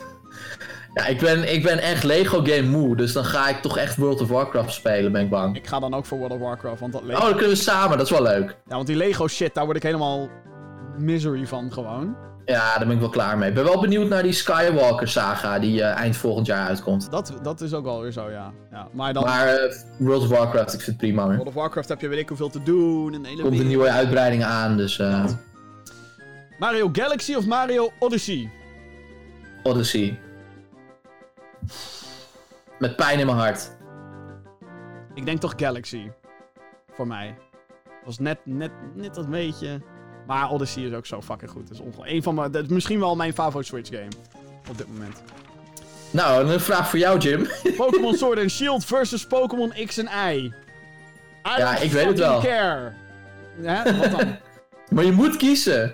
Ja, 0.93 1.05
ik 1.05 1.19
ben, 1.19 1.53
ik 1.53 1.63
ben 1.63 1.79
echt 1.79 2.03
Lego 2.03 2.43
game 2.43 2.61
moe, 2.61 2.95
dus 2.95 3.13
dan 3.13 3.25
ga 3.25 3.49
ik 3.49 3.61
toch 3.61 3.77
echt 3.77 3.95
World 3.95 4.21
of 4.21 4.27
Warcraft 4.27 4.73
spelen, 4.73 5.11
ben 5.11 5.21
ik 5.21 5.29
bang. 5.29 5.55
Ik 5.55 5.67
ga 5.67 5.79
dan 5.79 5.93
ook 5.93 6.05
voor 6.05 6.17
World 6.17 6.33
of 6.33 6.39
Warcraft. 6.39 6.79
Want 6.79 6.91
dat 6.91 7.01
Oh, 7.01 7.07
Lego... 7.07 7.19
dan 7.21 7.31
kunnen 7.31 7.49
we 7.49 7.55
samen, 7.55 7.97
dat 7.97 8.05
is 8.05 8.11
wel 8.11 8.21
leuk. 8.21 8.55
Ja, 8.67 8.75
want 8.75 8.87
die 8.87 8.95
Lego 8.95 9.27
shit, 9.27 9.53
daar 9.53 9.65
word 9.65 9.77
ik 9.77 9.83
helemaal 9.83 10.29
misery 10.97 11.47
van 11.47 11.71
gewoon. 11.71 12.15
Ja, 12.45 12.77
daar 12.77 12.85
ben 12.87 12.95
ik 12.95 12.99
wel 12.99 13.09
klaar 13.09 13.37
mee. 13.37 13.49
Ik 13.49 13.55
ben 13.55 13.63
wel 13.63 13.81
benieuwd 13.81 14.09
naar 14.09 14.23
die 14.23 14.31
Skywalker 14.31 15.07
saga 15.07 15.59
die 15.59 15.83
eh, 15.83 15.99
eind 15.99 16.17
volgend 16.17 16.45
jaar 16.45 16.67
uitkomt. 16.67 17.11
Dat, 17.11 17.33
dat 17.41 17.61
is 17.61 17.73
ook 17.73 17.83
wel 17.83 18.01
weer 18.01 18.11
zo, 18.11 18.29
ja. 18.29 18.51
ja 18.71 18.87
maar 18.91 19.13
dan 19.13 19.23
Maar 19.23 19.47
eh, 19.47 19.73
World 19.97 20.21
of 20.21 20.29
Warcraft, 20.29 20.73
ik 20.73 20.81
vind 20.81 20.85
het 20.85 20.97
prima 20.97 21.23
hoor. 21.23 21.31
World 21.31 21.47
of 21.47 21.53
Warcraft 21.53 21.89
heb 21.89 22.01
je 22.01 22.07
weet 22.07 22.19
ik 22.19 22.27
hoeveel 22.27 22.49
te 22.49 22.63
doen. 22.63 23.13
En 23.13 23.25
hele 23.25 23.37
Er 23.37 23.47
komt 23.47 23.59
een 23.59 23.67
nieuwe 23.67 23.89
uitbreiding 23.89 24.43
aan, 24.43 24.77
dus 24.77 24.99
eh, 24.99 25.25
Mario 26.59 26.89
Galaxy 26.91 27.35
of 27.35 27.45
Mario 27.45 27.91
Odyssey? 27.99 28.49
Odyssey. 29.63 30.19
Met 32.79 32.95
pijn 32.95 33.19
in 33.19 33.25
mijn 33.25 33.37
hart. 33.37 33.75
Ik 35.13 35.25
denk 35.25 35.39
toch 35.39 35.53
Galaxy. 35.57 36.09
Voor 36.93 37.07
mij. 37.07 37.35
Was 38.05 38.19
net, 38.19 38.37
net, 38.43 38.71
net 38.93 39.15
dat 39.15 39.29
beetje. 39.29 39.81
Maar 40.27 40.49
Odyssey 40.49 40.83
is 40.83 40.93
ook 40.93 41.05
zo 41.05 41.21
fucking 41.21 41.51
goed. 41.51 41.67
Dat 41.67 41.77
is 41.79 42.13
een 42.13 42.23
van 42.23 42.35
mijn, 42.35 42.51
dat 42.51 42.63
is 42.63 42.69
misschien 42.69 42.99
wel 42.99 43.15
mijn 43.15 43.33
favoriete 43.33 43.69
Switch 43.75 43.89
game. 43.89 44.11
Op 44.69 44.77
dit 44.77 44.87
moment. 44.87 45.21
Nou, 46.11 46.51
een 46.51 46.59
vraag 46.59 46.89
voor 46.89 46.99
jou, 46.99 47.19
Jim. 47.19 47.47
Pokémon 47.77 48.15
Sword 48.17 48.39
and 48.39 48.51
Shield 48.51 48.85
versus 48.85 49.27
Pokémon 49.27 49.73
X 49.85 49.97
en 49.97 50.05
Y. 50.33 50.35
I 50.37 50.51
Ja, 51.57 51.77
ik 51.77 51.91
weet 51.91 52.05
het 52.05 52.19
wel. 52.19 52.39
care. 52.41 52.93
Ja, 53.61 53.97
wat 53.97 54.11
dan? 54.11 54.35
Maar 54.93 55.03
je 55.03 55.11
moet 55.11 55.37
kiezen. 55.37 55.93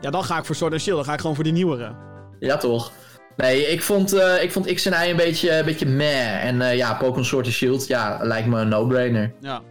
Ja, 0.00 0.10
dan 0.10 0.24
ga 0.24 0.38
ik 0.38 0.44
voor 0.44 0.54
Sword 0.54 0.72
and 0.72 0.80
Shield. 0.80 0.96
Dan 0.96 1.06
ga 1.06 1.12
ik 1.12 1.20
gewoon 1.20 1.34
voor 1.34 1.44
die 1.44 1.52
nieuwere. 1.52 1.94
Ja, 2.38 2.56
toch? 2.56 2.92
Nee, 3.36 3.66
ik 3.66 3.82
vond, 3.82 4.12
eh, 4.12 4.42
ik 4.42 4.52
vond 4.52 4.74
X 4.74 4.86
en 4.86 5.06
Y 5.06 5.10
een 5.10 5.16
beetje, 5.16 5.58
een 5.58 5.64
beetje 5.64 5.86
meh. 5.86 6.44
En 6.44 6.60
eh, 6.62 6.76
ja, 6.76 6.94
Pokémon 6.94 7.24
Sword 7.24 7.44
and 7.44 7.54
Shield, 7.54 7.86
ja, 7.86 8.18
lijkt 8.22 8.48
me 8.48 8.60
een 8.60 8.68
no-brainer. 8.68 9.32
Ja. 9.40 9.62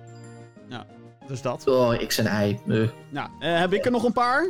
Ja, 0.70 0.86
dus 1.28 1.42
dat. 1.42 1.68
Oh, 1.68 2.08
X 2.08 2.18
en 2.18 2.50
Y. 2.50 2.60
Nou, 3.10 3.30
heb 3.40 3.74
ik 3.74 3.86
er 3.86 3.92
nog 3.92 4.04
een 4.04 4.14
paar? 4.14 4.50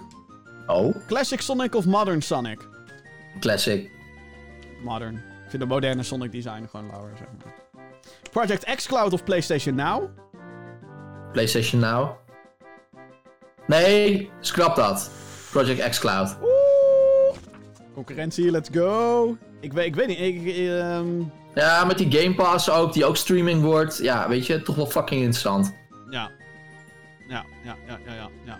Oh, 0.67 0.95
Classic 1.07 1.41
Sonic 1.41 1.75
of 1.75 1.85
Modern 1.85 2.21
Sonic? 2.21 2.67
classic. 3.39 3.89
Modern. 4.83 5.15
Ik 5.15 5.49
vind 5.49 5.61
de 5.61 5.67
moderne 5.67 6.03
Sonic 6.03 6.31
design 6.31 6.67
gewoon 6.71 6.87
lauwer, 6.87 7.11
zeg 7.17 7.27
maar. 7.37 7.53
Project 8.31 8.75
X 8.75 8.87
Cloud 8.87 9.13
of 9.13 9.23
PlayStation 9.23 9.75
Now? 9.75 10.09
PlayStation 11.31 11.81
Now. 11.81 12.09
Nee, 13.67 14.31
scrap 14.39 14.75
dat. 14.75 15.11
Project 15.51 15.89
X 15.89 15.99
Cloud. 15.99 16.37
Oeh. 16.41 17.37
Concurrentie, 17.93 18.51
let's 18.51 18.69
go. 18.73 19.37
Ik 19.59 19.73
weet, 19.73 19.85
ik 19.85 19.95
weet 19.95 20.07
niet, 20.07 20.19
ik, 20.19 20.55
ehm, 20.57 21.07
Ja, 21.55 21.85
met 21.85 21.97
die 21.97 22.11
Game 22.19 22.35
Pass 22.35 22.69
ook, 22.69 22.93
die 22.93 23.05
ook 23.05 23.17
streaming 23.17 23.61
wordt. 23.61 23.97
Ja, 23.97 24.27
weet 24.29 24.45
je, 24.45 24.61
toch 24.61 24.75
wel 24.75 24.85
fucking 24.85 25.21
interessant. 25.21 25.73
ja. 26.09 26.29
Ja, 27.27 27.45
ja, 27.63 27.75
ja, 27.87 27.97
ja, 28.05 28.29
ja, 28.45 28.57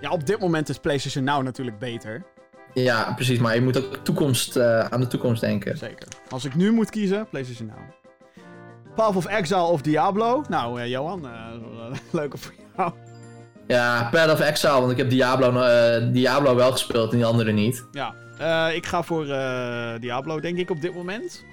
ja. 0.00 0.10
Op 0.10 0.26
dit 0.26 0.40
moment 0.40 0.68
is 0.68 0.78
PlayStation 0.78 1.24
Now 1.24 1.42
natuurlijk 1.42 1.78
beter. 1.78 2.24
Ja, 2.74 3.12
precies, 3.14 3.38
maar 3.38 3.54
je 3.54 3.60
moet 3.60 3.84
ook 3.84 3.96
toekomst, 4.02 4.56
eh, 4.56 4.80
aan 4.80 5.00
de 5.00 5.06
toekomst 5.06 5.40
denken. 5.40 5.76
Zeker. 5.78 6.08
Als 6.30 6.44
ik 6.44 6.54
nu 6.54 6.72
moet 6.72 6.90
kiezen, 6.90 7.28
PlayStation 7.28 7.66
Now. 7.66 7.78
Path 8.94 9.16
of 9.16 9.26
Exile 9.26 9.60
of 9.62 9.82
Diablo? 9.82 10.44
Nou, 10.48 10.80
eh, 10.80 10.88
Johan, 10.88 11.26
eh, 11.28 11.98
leuke 12.20 12.38
voor 12.38 12.52
jou. 12.76 12.92
Ja, 13.68 14.08
Path 14.10 14.32
of 14.32 14.40
Exile, 14.40 14.80
want 14.80 14.90
ik 14.90 14.96
heb 14.96 15.10
Diablo, 15.10 15.60
eh, 15.60 16.06
Diablo 16.12 16.54
wel 16.54 16.72
gespeeld 16.72 17.10
en 17.10 17.16
die 17.16 17.26
andere 17.26 17.52
niet. 17.52 17.86
Ja, 17.92 18.14
eh, 18.38 18.76
ik 18.76 18.86
ga 18.86 19.02
voor 19.02 19.28
eh, 19.28 20.00
Diablo, 20.00 20.40
denk 20.40 20.58
ik, 20.58 20.70
op 20.70 20.80
dit 20.80 20.94
moment. 20.94 21.44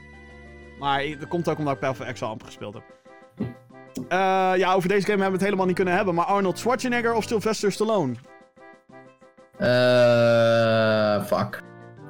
Maar 0.79 1.03
dat 1.19 1.27
komt 1.27 1.49
ook 1.49 1.57
omdat 1.57 1.73
ik 1.73 1.79
Path 1.79 1.99
of 1.99 2.05
Exile 2.05 2.29
amper 2.29 2.45
gespeeld 2.45 2.73
heb. 2.73 2.83
Ja, 4.57 4.73
over 4.73 4.89
deze 4.89 5.05
game 5.05 5.21
hebben 5.21 5.25
we 5.27 5.31
het 5.31 5.43
helemaal 5.43 5.65
niet 5.65 5.75
kunnen 5.75 5.93
hebben. 5.93 6.15
Maar 6.15 6.25
Arnold 6.25 6.59
Schwarzenegger 6.59 7.13
of 7.13 7.23
Sylvester 7.23 7.71
Stallone? 7.71 8.13
Eh, 9.57 11.23
fuck. 11.23 11.63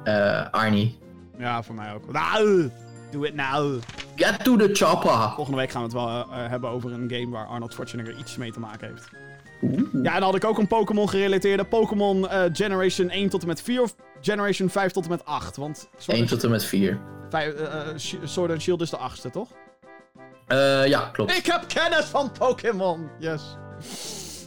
Eh, 0.04 0.50
Arnie. 0.50 0.98
Ja, 1.38 1.62
voor 1.62 1.74
mij 1.74 1.94
ook. 1.94 2.12
Nou, 2.12 2.70
doe 3.10 3.24
het 3.24 3.34
nou. 3.34 3.78
Get 4.16 4.44
to 4.44 4.56
the 4.56 4.68
chopper. 4.72 5.32
Volgende 5.34 5.58
week 5.58 5.70
gaan 5.70 5.80
we 5.80 5.86
het 5.86 5.96
wel 5.96 6.30
hebben 6.30 6.70
over 6.70 6.92
een 6.92 7.10
game 7.10 7.30
waar 7.30 7.46
Arnold 7.46 7.72
Schwarzenegger 7.72 8.18
iets 8.18 8.36
mee 8.36 8.52
te 8.52 8.60
maken 8.60 8.88
heeft. 8.88 9.08
Ja, 9.60 10.14
en 10.14 10.20
dan 10.20 10.22
had 10.22 10.34
ik 10.34 10.44
ook 10.44 10.58
een 10.58 10.66
Pokémon 10.66 11.08
gerelateerde. 11.08 11.64
Pokémon 11.64 12.28
eh, 12.28 12.42
Generation 12.52 13.10
1 13.10 13.28
tot 13.28 13.40
en 13.42 13.48
met 13.48 13.62
4 13.62 13.82
of 13.82 13.94
Generation 14.20 14.68
5 14.70 14.92
tot 14.92 15.04
en 15.04 15.10
met 15.10 15.24
8? 15.24 15.56
Want 15.56 15.88
Sword 15.96 16.06
1 16.18 16.20
and- 16.20 16.28
tot 16.28 16.44
en 16.44 16.50
met 16.50 16.64
4. 16.64 16.98
vijf- 17.30 17.54
eh, 17.54 17.80
eh, 17.90 17.96
Sh- 17.98 18.14
Sword 18.24 18.50
and 18.50 18.62
Shield 18.62 18.80
is 18.80 18.90
de 18.90 18.96
achtste, 18.96 19.30
toch? 19.30 19.48
Eh, 20.46 20.86
ja, 20.86 21.08
klopt. 21.12 21.36
Ik 21.36 21.46
heb 21.46 21.64
kennis 21.68 22.04
van 22.04 22.30
Pokémon! 22.38 23.08
Yes. 23.18 23.42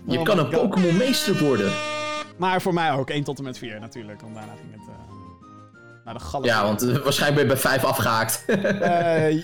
Je 0.06 0.18
Oh 0.18 0.24
kan 0.24 0.40
een. 0.40 0.50
Pokémon 0.50 0.98
meester 0.98 1.44
worden. 1.44 1.72
Maar 2.38 2.62
voor 2.62 2.74
mij 2.74 2.92
ook 2.92 3.10
1 3.10 3.24
tot 3.24 3.38
en 3.38 3.44
met 3.44 3.58
4 3.58 3.80
natuurlijk, 3.80 4.22
want 4.22 4.36
daarna 4.36 4.54
ging 4.62 4.72
het 4.72 4.82
eh, 4.88 5.09
naar 6.10 6.18
de 6.18 6.24
galop. 6.30 6.46
Ja, 6.46 6.64
want 6.64 6.82
eh, 6.82 6.98
waarschijnlijk 6.98 7.48
ben 7.48 7.58
je 7.58 7.62
bij 7.62 7.72
5 7.72 7.84
afgehaakt. 7.84 8.44
Eh, 8.48 9.42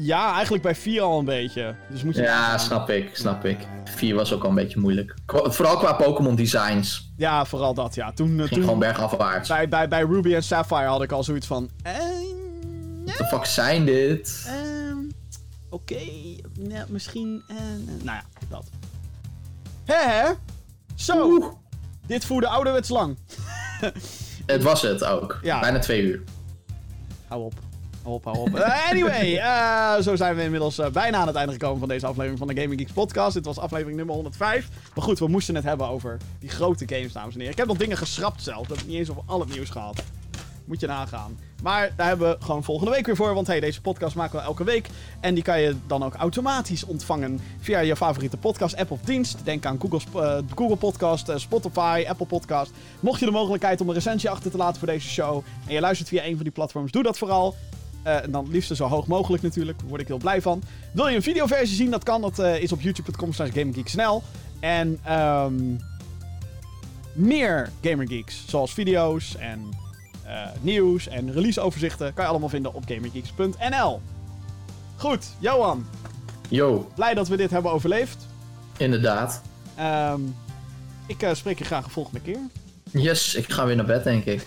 ja, 0.12 0.32
eigenlijk 0.32 0.62
bij 0.62 0.74
4 0.74 1.02
al 1.02 1.18
een 1.18 1.24
beetje. 1.24 1.74
Dus 1.90 2.02
moet 2.02 2.14
je 2.14 2.22
ja, 2.22 2.58
snap 2.58 2.90
ik, 2.90 3.16
snap 3.16 3.44
ik. 3.44 3.60
Ja, 3.60 3.66
ja, 3.66 3.82
ja. 3.84 3.92
4 3.92 4.14
was 4.14 4.32
ook 4.32 4.42
al 4.42 4.48
een 4.48 4.54
beetje 4.54 4.80
moeilijk. 4.80 5.14
Qua- 5.26 5.50
Vooral 5.50 5.76
qua 5.78 5.92
Pokémon 5.92 6.34
designs. 6.34 7.12
Ja, 7.16 7.44
vooral 7.44 7.74
dat, 7.74 7.94
ja. 7.94 8.12
Toen, 8.12 8.30
eh, 8.32 8.36
Ging 8.38 8.48
toen 8.50 8.62
gewoon 8.62 8.78
bergafwaarts. 8.78 9.48
bij, 9.48 9.68
bij, 9.68 9.88
bij 9.88 10.02
Ruby 10.02 10.34
en 10.34 10.42
Sapphire 10.42 10.86
had 10.88 11.02
ik 11.02 11.12
al 11.12 11.24
zoiets 11.24 11.46
van... 11.46 11.70
Eh, 11.82 11.92
Wat 13.04 13.16
de 13.16 13.24
fuck 13.24 13.44
zijn 13.44 13.84
dit? 13.84 14.44
Ehm, 14.46 14.96
Oké, 15.70 15.98
nou, 16.58 16.84
misschien. 16.88 17.42
eh, 17.48 17.56
nou 18.02 18.16
ja, 18.16 18.22
dat. 18.48 18.64
Hè, 19.84 20.10
hè? 20.10 20.30
Zo, 20.94 21.26
Oeh. 21.26 21.46
dit 22.06 22.24
voerde 22.24 22.46
ouderwets 22.48 22.88
lang. 22.88 23.16
Het 24.52 24.62
was 24.62 24.82
het 24.82 25.04
ook. 25.04 25.38
Ja. 25.42 25.60
Bijna 25.60 25.78
twee 25.78 26.02
uur. 26.02 26.22
Hou 27.26 27.42
op. 27.42 27.52
Hou 28.02 28.14
op, 28.14 28.24
hou 28.24 28.38
op. 28.38 28.54
Eh, 28.58 28.90
anyway, 28.90 29.36
eh, 29.36 30.02
zo 30.02 30.16
zijn 30.16 30.36
we 30.36 30.42
inmiddels 30.42 30.78
eh, 30.78 30.90
bijna 30.90 31.18
aan 31.18 31.26
het 31.26 31.36
einde 31.36 31.52
gekomen 31.52 31.78
van 31.78 31.88
deze 31.88 32.06
aflevering 32.06 32.38
van 32.38 32.48
de 32.48 32.60
Gaming 32.60 32.80
Geeks 32.80 32.92
podcast. 32.92 33.34
Dit 33.34 33.44
was 33.44 33.58
aflevering 33.58 33.96
nummer 33.96 34.14
105. 34.14 34.68
Maar 34.94 35.04
goed, 35.04 35.18
we 35.18 35.28
moesten 35.28 35.54
het 35.54 35.64
hebben 35.64 35.88
over 35.88 36.16
die 36.40 36.48
grote 36.48 36.84
games, 36.88 37.12
dames 37.12 37.32
en 37.32 37.38
heren. 37.38 37.52
Ik 37.52 37.58
heb 37.58 37.66
nog 37.66 37.76
dingen 37.76 37.96
geschrapt 37.96 38.42
zelf. 38.42 38.66
Dat 38.66 38.76
heb 38.76 38.78
ik 38.78 38.86
niet 38.86 38.98
eens 38.98 39.10
over 39.10 39.22
al 39.26 39.40
het 39.40 39.48
nieuws 39.48 39.70
gehad. 39.70 40.02
Moet 40.64 40.80
je 40.80 40.86
nagaan. 40.86 41.38
Maar 41.62 41.92
daar 41.96 42.06
hebben 42.06 42.30
we 42.30 42.44
gewoon 42.44 42.64
volgende 42.64 42.92
week 42.92 43.06
weer 43.06 43.16
voor. 43.16 43.34
Want 43.34 43.46
hey, 43.46 43.60
deze 43.60 43.80
podcast 43.80 44.14
maken 44.14 44.38
we 44.38 44.44
elke 44.44 44.64
week. 44.64 44.88
En 45.20 45.34
die 45.34 45.42
kan 45.42 45.60
je 45.60 45.76
dan 45.86 46.04
ook 46.04 46.14
automatisch 46.14 46.84
ontvangen 46.84 47.40
via 47.60 47.78
je 47.78 47.96
favoriete 47.96 48.36
podcast-app 48.36 48.90
of 48.90 49.00
dienst. 49.00 49.44
Denk 49.44 49.66
aan 49.66 49.80
Google, 49.80 50.20
eh, 50.22 50.38
Google 50.54 50.76
Podcast, 50.76 51.28
eh, 51.28 51.36
Spotify, 51.36 52.04
Apple 52.08 52.26
Podcast. 52.26 52.70
Mocht 53.00 53.20
je 53.20 53.26
de 53.26 53.32
mogelijkheid 53.32 53.80
om 53.80 53.88
een 53.88 53.94
recensie 53.94 54.30
achter 54.30 54.50
te 54.50 54.56
laten 54.56 54.78
voor 54.78 54.88
deze 54.88 55.08
show. 55.08 55.42
En 55.66 55.74
je 55.74 55.80
luistert 55.80 56.08
via 56.08 56.24
een 56.24 56.34
van 56.34 56.42
die 56.42 56.52
platforms, 56.52 56.92
doe 56.92 57.02
dat 57.02 57.18
vooral. 57.18 57.54
Eh, 58.02 58.22
en 58.22 58.30
dan 58.30 58.48
liefst 58.50 58.76
zo 58.76 58.86
hoog 58.86 59.06
mogelijk 59.06 59.42
natuurlijk. 59.42 59.78
Daar 59.78 59.88
word 59.88 60.00
ik 60.00 60.06
heel 60.06 60.18
blij 60.18 60.42
van. 60.42 60.62
Wil 60.92 61.08
je 61.08 61.16
een 61.16 61.22
videoversie 61.22 61.76
zien? 61.76 61.90
Dat 61.90 62.04
kan. 62.04 62.20
Dat 62.20 62.38
is 62.38 62.72
op 62.72 62.80
youtube.com 62.80 63.32
slash 63.32 63.50
GamerGeeksNL. 63.52 64.22
En 64.60 64.98
ehm 65.04 65.76
meer 67.12 67.70
GamerGeeks. 67.82 68.42
Zoals 68.46 68.72
video's 68.72 69.36
en 69.36 69.68
nieuws 70.60 71.08
en 71.08 71.32
releaseoverzichten. 71.32 72.14
Kan 72.14 72.24
je 72.24 72.30
allemaal 72.30 72.48
vinden 72.48 72.74
op 72.74 72.84
GamerGeeks.nl. 72.86 74.00
Goed, 74.96 75.26
Johan. 75.38 75.86
Yo, 76.48 76.90
Blij 76.94 77.14
dat 77.14 77.28
we 77.28 77.36
dit 77.36 77.50
hebben 77.50 77.72
overleefd. 77.72 78.26
inderdaad. 78.76 79.42
Ehm, 79.74 80.20
ik 81.06 81.22
eh, 81.22 81.34
spreek 81.34 81.58
je 81.58 81.64
graag 81.64 81.84
de 81.84 81.90
volgende 81.90 82.20
keer. 82.20 82.38
Yes, 82.90 83.34
ik 83.34 83.52
ga 83.52 83.66
weer 83.66 83.76
naar 83.76 83.84
bed, 83.84 84.04
denk 84.04 84.24
ik. 84.24 84.46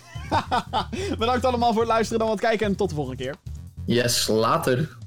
Bedankt 1.20 1.46
allemaal 1.46 1.72
voor 1.72 1.82
het 1.82 1.92
luisteren, 1.92 2.20
dan 2.20 2.28
wat 2.28 2.40
kijken 2.40 2.68
en 2.68 2.76
tot 2.76 2.90
de 2.90 2.96
volgende 2.96 3.24
keer. 3.24 3.36
Yes, 3.86 4.28
later. 4.28 4.98